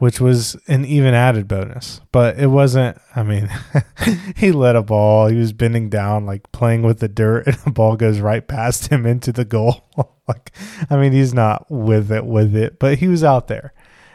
which 0.00 0.18
was 0.18 0.56
an 0.66 0.82
even 0.86 1.12
added 1.12 1.46
bonus. 1.46 2.00
But 2.10 2.38
it 2.38 2.46
wasn't, 2.46 2.98
I 3.14 3.22
mean, 3.22 3.50
he 4.36 4.50
let 4.50 4.74
a 4.74 4.82
ball. 4.82 5.26
He 5.26 5.36
was 5.36 5.52
bending 5.52 5.90
down, 5.90 6.24
like 6.24 6.50
playing 6.52 6.82
with 6.82 7.00
the 7.00 7.08
dirt, 7.08 7.46
and 7.46 7.56
the 7.58 7.70
ball 7.70 7.96
goes 7.96 8.18
right 8.18 8.48
past 8.48 8.88
him 8.88 9.04
into 9.04 9.30
the 9.30 9.44
goal. 9.44 9.84
like, 10.26 10.52
I 10.88 10.96
mean, 10.96 11.12
he's 11.12 11.34
not 11.34 11.70
with 11.70 12.10
it, 12.10 12.24
with 12.24 12.56
it, 12.56 12.78
but 12.78 12.96
he 12.98 13.08
was 13.08 13.22
out 13.22 13.48
there. 13.48 13.74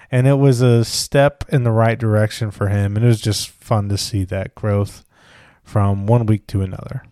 And 0.10 0.26
it 0.26 0.40
was 0.40 0.60
a 0.60 0.84
step 0.84 1.44
in 1.50 1.64
the 1.64 1.72
right 1.72 2.00
direction 2.00 2.50
for 2.50 2.70
him. 2.70 2.96
And 2.96 3.06
it 3.06 3.08
was 3.08 3.22
just 3.22 3.50
fun 3.50 3.88
to 3.90 3.98
see 3.98 4.24
that 4.24 4.56
growth 4.56 5.06
from 5.64 6.08
one 6.08 6.26
week 6.26 6.48
to 6.48 6.64
another. 6.64 7.04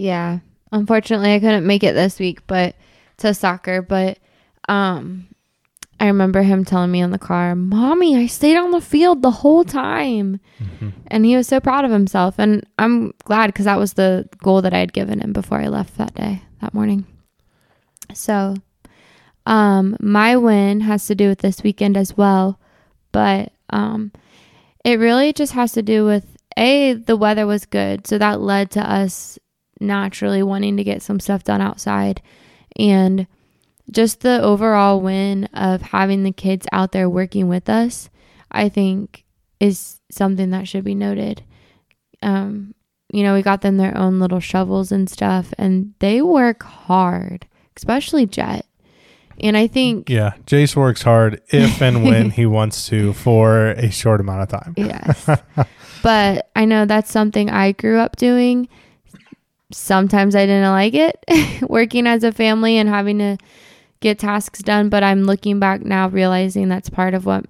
Yeah. 0.00 0.38
Unfortunately, 0.72 1.34
I 1.34 1.40
couldn't 1.40 1.66
make 1.66 1.84
it 1.84 1.92
this 1.92 2.18
week, 2.18 2.46
but 2.46 2.74
to 3.18 3.34
soccer. 3.34 3.82
But 3.82 4.18
um, 4.66 5.26
I 5.98 6.06
remember 6.06 6.42
him 6.42 6.64
telling 6.64 6.90
me 6.90 7.00
in 7.00 7.10
the 7.10 7.18
car, 7.18 7.54
"Mommy, 7.54 8.16
I 8.16 8.26
stayed 8.26 8.56
on 8.56 8.70
the 8.70 8.80
field 8.80 9.20
the 9.20 9.30
whole 9.30 9.62
time," 9.62 10.40
and 11.08 11.26
he 11.26 11.36
was 11.36 11.48
so 11.48 11.60
proud 11.60 11.84
of 11.84 11.90
himself. 11.90 12.36
And 12.38 12.64
I'm 12.78 13.12
glad 13.24 13.48
because 13.48 13.66
that 13.66 13.78
was 13.78 13.92
the 13.92 14.26
goal 14.38 14.62
that 14.62 14.72
I 14.72 14.78
had 14.78 14.94
given 14.94 15.20
him 15.20 15.34
before 15.34 15.58
I 15.58 15.68
left 15.68 15.98
that 15.98 16.14
day, 16.14 16.42
that 16.62 16.72
morning. 16.72 17.06
So, 18.14 18.54
um, 19.44 19.98
my 20.00 20.34
win 20.36 20.80
has 20.80 21.06
to 21.08 21.14
do 21.14 21.28
with 21.28 21.40
this 21.40 21.62
weekend 21.62 21.98
as 21.98 22.16
well, 22.16 22.58
but 23.12 23.52
um, 23.68 24.12
it 24.82 24.98
really 24.98 25.34
just 25.34 25.52
has 25.52 25.72
to 25.72 25.82
do 25.82 26.06
with 26.06 26.38
a 26.56 26.94
the 26.94 27.16
weather 27.16 27.46
was 27.46 27.66
good, 27.66 28.06
so 28.06 28.16
that 28.16 28.40
led 28.40 28.70
to 28.70 28.80
us 28.80 29.38
naturally 29.80 30.42
wanting 30.42 30.76
to 30.76 30.84
get 30.84 31.02
some 31.02 31.18
stuff 31.18 31.42
done 31.44 31.60
outside 31.60 32.20
and 32.76 33.26
just 33.90 34.20
the 34.20 34.40
overall 34.42 35.00
win 35.00 35.46
of 35.46 35.82
having 35.82 36.22
the 36.22 36.32
kids 36.32 36.66
out 36.70 36.92
there 36.92 37.08
working 37.08 37.48
with 37.48 37.68
us 37.68 38.08
i 38.52 38.68
think 38.68 39.24
is 39.58 40.00
something 40.10 40.50
that 40.50 40.68
should 40.68 40.84
be 40.84 40.94
noted 40.94 41.42
um 42.22 42.74
you 43.12 43.22
know 43.22 43.34
we 43.34 43.42
got 43.42 43.62
them 43.62 43.78
their 43.78 43.96
own 43.96 44.20
little 44.20 44.40
shovels 44.40 44.92
and 44.92 45.08
stuff 45.10 45.52
and 45.58 45.94
they 45.98 46.20
work 46.22 46.62
hard 46.62 47.46
especially 47.76 48.26
jet 48.26 48.66
and 49.42 49.56
i 49.56 49.66
think 49.66 50.10
Yeah, 50.10 50.34
Jace 50.46 50.76
works 50.76 51.02
hard 51.02 51.40
if 51.48 51.80
and 51.80 52.04
when 52.04 52.30
he 52.38 52.44
wants 52.46 52.86
to 52.88 53.14
for 53.14 53.68
a 53.70 53.90
short 53.90 54.20
amount 54.20 54.42
of 54.42 54.48
time. 54.60 54.74
Yes. 54.76 55.28
but 56.02 56.50
I 56.54 56.66
know 56.66 56.84
that's 56.84 57.10
something 57.10 57.48
I 57.48 57.72
grew 57.72 57.98
up 57.98 58.16
doing. 58.16 58.68
Sometimes 59.72 60.34
I 60.34 60.46
didn't 60.46 60.70
like 60.70 60.94
it 60.94 61.24
working 61.68 62.06
as 62.06 62.24
a 62.24 62.32
family 62.32 62.76
and 62.76 62.88
having 62.88 63.18
to 63.18 63.36
get 64.00 64.18
tasks 64.18 64.60
done, 64.60 64.88
but 64.88 65.02
I'm 65.02 65.24
looking 65.24 65.60
back 65.60 65.82
now 65.82 66.08
realizing 66.08 66.68
that's 66.68 66.90
part 66.90 67.14
of 67.14 67.26
what 67.26 67.44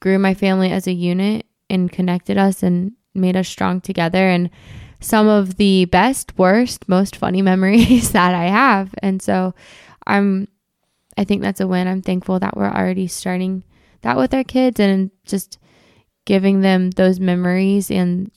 grew 0.00 0.18
my 0.18 0.34
family 0.34 0.70
as 0.70 0.86
a 0.86 0.92
unit 0.92 1.44
and 1.68 1.92
connected 1.92 2.38
us 2.38 2.62
and 2.62 2.92
made 3.14 3.36
us 3.36 3.48
strong 3.48 3.80
together 3.80 4.28
and 4.28 4.50
some 5.00 5.28
of 5.28 5.56
the 5.56 5.86
best, 5.86 6.38
worst, 6.38 6.88
most 6.88 7.16
funny 7.16 7.42
memories 7.52 8.12
that 8.12 8.34
I 8.34 8.44
have. 8.44 8.94
And 9.02 9.20
so 9.20 9.54
I'm, 10.06 10.48
I 11.16 11.24
think 11.24 11.42
that's 11.42 11.60
a 11.60 11.66
win. 11.66 11.86
I'm 11.86 12.02
thankful 12.02 12.38
that 12.40 12.56
we're 12.56 12.70
already 12.70 13.06
starting 13.06 13.64
that 14.02 14.16
with 14.16 14.32
our 14.32 14.44
kids 14.44 14.80
and 14.80 15.10
just 15.26 15.58
giving 16.24 16.60
them 16.60 16.90
those 16.92 17.20
memories 17.20 17.90
and 17.90 18.30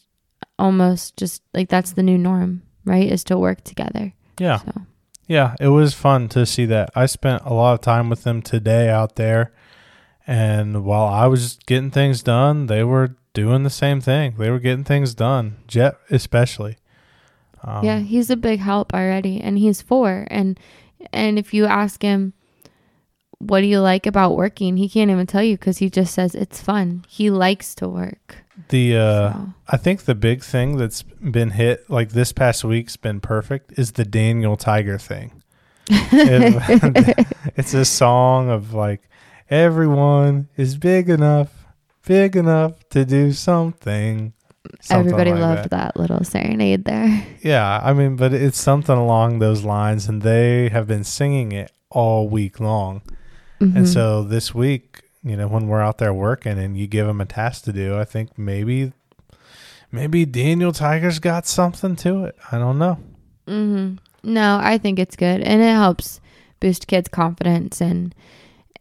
almost 0.57 1.17
just 1.17 1.41
like 1.53 1.69
that's 1.69 1.93
the 1.93 2.03
new 2.03 2.17
norm, 2.17 2.63
right? 2.85 3.11
Is 3.11 3.23
to 3.25 3.37
work 3.37 3.63
together. 3.63 4.13
Yeah. 4.39 4.59
So 4.59 4.81
Yeah, 5.27 5.55
it 5.59 5.69
was 5.69 5.93
fun 5.93 6.29
to 6.29 6.45
see 6.45 6.65
that. 6.65 6.91
I 6.95 7.05
spent 7.05 7.43
a 7.45 7.53
lot 7.53 7.73
of 7.73 7.81
time 7.81 8.09
with 8.09 8.23
them 8.23 8.41
today 8.41 8.89
out 8.89 9.15
there, 9.15 9.51
and 10.25 10.85
while 10.85 11.05
I 11.05 11.27
was 11.27 11.57
getting 11.65 11.91
things 11.91 12.23
done, 12.23 12.67
they 12.67 12.83
were 12.83 13.15
doing 13.33 13.63
the 13.63 13.69
same 13.69 14.01
thing. 14.01 14.35
They 14.37 14.49
were 14.49 14.59
getting 14.59 14.83
things 14.83 15.13
done. 15.13 15.57
Jet 15.67 15.97
especially. 16.09 16.77
Um, 17.63 17.85
yeah, 17.85 17.99
he's 17.99 18.29
a 18.29 18.35
big 18.35 18.59
help 18.59 18.93
already, 18.93 19.39
and 19.39 19.57
he's 19.57 19.81
four. 19.81 20.27
And 20.29 20.59
and 21.11 21.39
if 21.39 21.53
you 21.53 21.65
ask 21.65 22.01
him, 22.01 22.33
what 23.39 23.61
do 23.61 23.67
you 23.67 23.79
like 23.79 24.05
about 24.05 24.35
working? 24.35 24.77
He 24.77 24.89
can't 24.89 25.11
even 25.11 25.27
tell 25.27 25.43
you 25.43 25.57
because 25.57 25.79
he 25.79 25.89
just 25.89 26.13
says 26.13 26.35
it's 26.35 26.61
fun. 26.61 27.05
He 27.07 27.29
likes 27.29 27.75
to 27.75 27.87
work. 27.87 28.42
The 28.69 28.97
uh, 28.97 29.31
So, 29.33 29.53
I 29.69 29.77
think 29.77 30.03
the 30.03 30.15
big 30.15 30.43
thing 30.43 30.77
that's 30.77 31.01
been 31.03 31.51
hit 31.51 31.89
like 31.89 32.09
this 32.09 32.31
past 32.31 32.63
week's 32.63 32.95
been 32.97 33.19
perfect 33.19 33.73
is 33.79 33.93
the 33.93 34.05
Daniel 34.05 34.55
Tiger 34.57 34.97
thing. 34.97 35.41
It- 35.89 37.27
it's 37.57 37.73
a 37.73 37.85
song 37.85 38.49
of 38.49 38.73
like 38.73 39.01
everyone 39.49 40.47
is 40.57 40.77
big 40.77 41.09
enough, 41.09 41.49
big 42.05 42.35
enough 42.35 42.73
to 42.89 43.05
do 43.05 43.31
something. 43.31 44.33
Something 44.81 45.11
everybody 45.13 45.31
like 45.31 45.41
loved 45.41 45.63
that. 45.63 45.71
that. 45.71 45.97
little 45.97 46.23
serenade 46.23 46.85
there. 46.85 47.25
Yeah, 47.41 47.81
I 47.83 47.93
mean, 47.93 48.15
but 48.15 48.33
it's 48.33 48.57
something 48.59 48.95
along 48.95 49.39
those 49.39 49.63
lines, 49.63 50.07
and 50.07 50.21
they 50.21 50.69
have 50.69 50.87
been 50.87 51.03
singing 51.03 51.51
it 51.51 51.71
all 51.89 52.29
week 52.29 52.59
long. 52.59 53.01
Mhm. 53.59 53.75
And 53.77 53.89
so 53.89 54.23
this 54.23 54.55
week, 54.55 55.02
you 55.23 55.37
know, 55.37 55.47
when 55.47 55.67
we're 55.67 55.81
out 55.81 55.97
there 55.97 56.13
working 56.13 56.57
and 56.57 56.77
you 56.77 56.87
give 56.87 57.07
them 57.07 57.21
a 57.21 57.25
task 57.25 57.63
to 57.65 57.73
do, 57.73 57.97
I 57.97 58.05
think 58.05 58.37
maybe, 58.37 58.93
maybe 59.91 60.25
Daniel 60.25 60.71
Tiger's 60.71 61.19
got 61.19 61.47
something 61.47 61.95
to 61.97 62.25
it. 62.25 62.35
I 62.51 62.57
don't 62.57 62.77
know. 62.77 62.99
Mm-hmm. 63.47 63.95
No, 64.23 64.59
I 64.61 64.77
think 64.77 64.99
it's 64.99 65.15
good, 65.15 65.41
and 65.41 65.61
it 65.61 65.73
helps 65.73 66.21
boost 66.59 66.87
kids' 66.87 67.09
confidence 67.09 67.81
and 67.81 68.15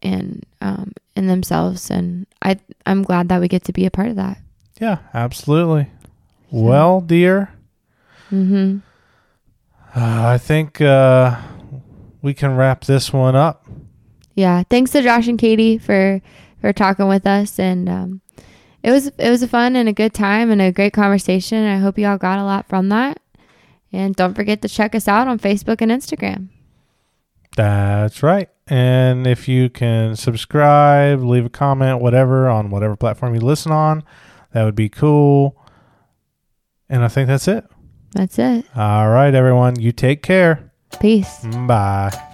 and 0.01 0.45
um, 0.61 0.93
in 1.15 1.27
themselves. 1.27 1.89
And 1.89 2.27
I 2.41 2.57
I'm 2.85 3.03
glad 3.03 3.27
that 3.29 3.41
we 3.41 3.49
get 3.49 3.65
to 3.65 3.73
be 3.73 3.85
a 3.85 3.91
part 3.91 4.07
of 4.07 4.15
that. 4.15 4.37
Yeah, 4.79 4.99
absolutely. 5.13 5.87
Well, 6.49 7.01
dear, 7.01 7.51
hmm 8.29 8.77
uh, 9.95 10.25
I 10.27 10.37
think 10.39 10.81
uh, 10.81 11.39
we 12.21 12.33
can 12.33 12.55
wrap 12.55 12.85
this 12.85 13.13
one 13.13 13.35
up. 13.35 13.62
Yeah. 14.35 14.63
Thanks 14.69 14.91
to 14.91 15.01
Josh 15.01 15.27
and 15.27 15.39
Katie 15.39 15.77
for 15.77 16.21
for 16.61 16.73
talking 16.73 17.07
with 17.07 17.27
us, 17.27 17.59
and 17.59 17.89
um, 17.89 18.21
it 18.81 18.91
was 18.91 19.07
it 19.07 19.29
was 19.29 19.43
a 19.43 19.47
fun 19.47 19.75
and 19.75 19.87
a 19.87 19.93
good 19.93 20.13
time 20.13 20.51
and 20.51 20.61
a 20.61 20.71
great 20.71 20.93
conversation. 20.93 21.65
I 21.65 21.77
hope 21.77 21.97
you 21.97 22.07
all 22.07 22.17
got 22.17 22.39
a 22.39 22.43
lot 22.43 22.67
from 22.67 22.89
that. 22.89 23.19
And 23.91 24.15
don't 24.15 24.33
forget 24.33 24.61
to 24.63 24.69
check 24.69 24.95
us 24.95 25.07
out 25.07 25.27
on 25.27 25.37
Facebook 25.37 25.79
and 25.79 25.91
Instagram. 25.91 26.49
That's 27.55 28.23
right. 28.23 28.49
And 28.67 29.27
if 29.27 29.47
you 29.47 29.69
can 29.69 30.15
subscribe, 30.15 31.21
leave 31.21 31.45
a 31.45 31.49
comment, 31.49 32.01
whatever, 32.01 32.49
on 32.49 32.71
whatever 32.71 32.95
platform 32.95 33.35
you 33.35 33.41
listen 33.41 33.71
on, 33.71 34.03
that 34.51 34.63
would 34.63 34.75
be 34.75 34.89
cool. 34.89 35.61
And 36.89 37.03
I 37.03 37.07
think 37.07 37.27
that's 37.27 37.47
it. 37.47 37.65
That's 38.13 38.39
it. 38.39 38.65
All 38.75 39.09
right, 39.09 39.33
everyone. 39.33 39.79
You 39.79 39.91
take 39.91 40.23
care. 40.23 40.71
Peace. 40.99 41.45
Bye. 41.67 42.32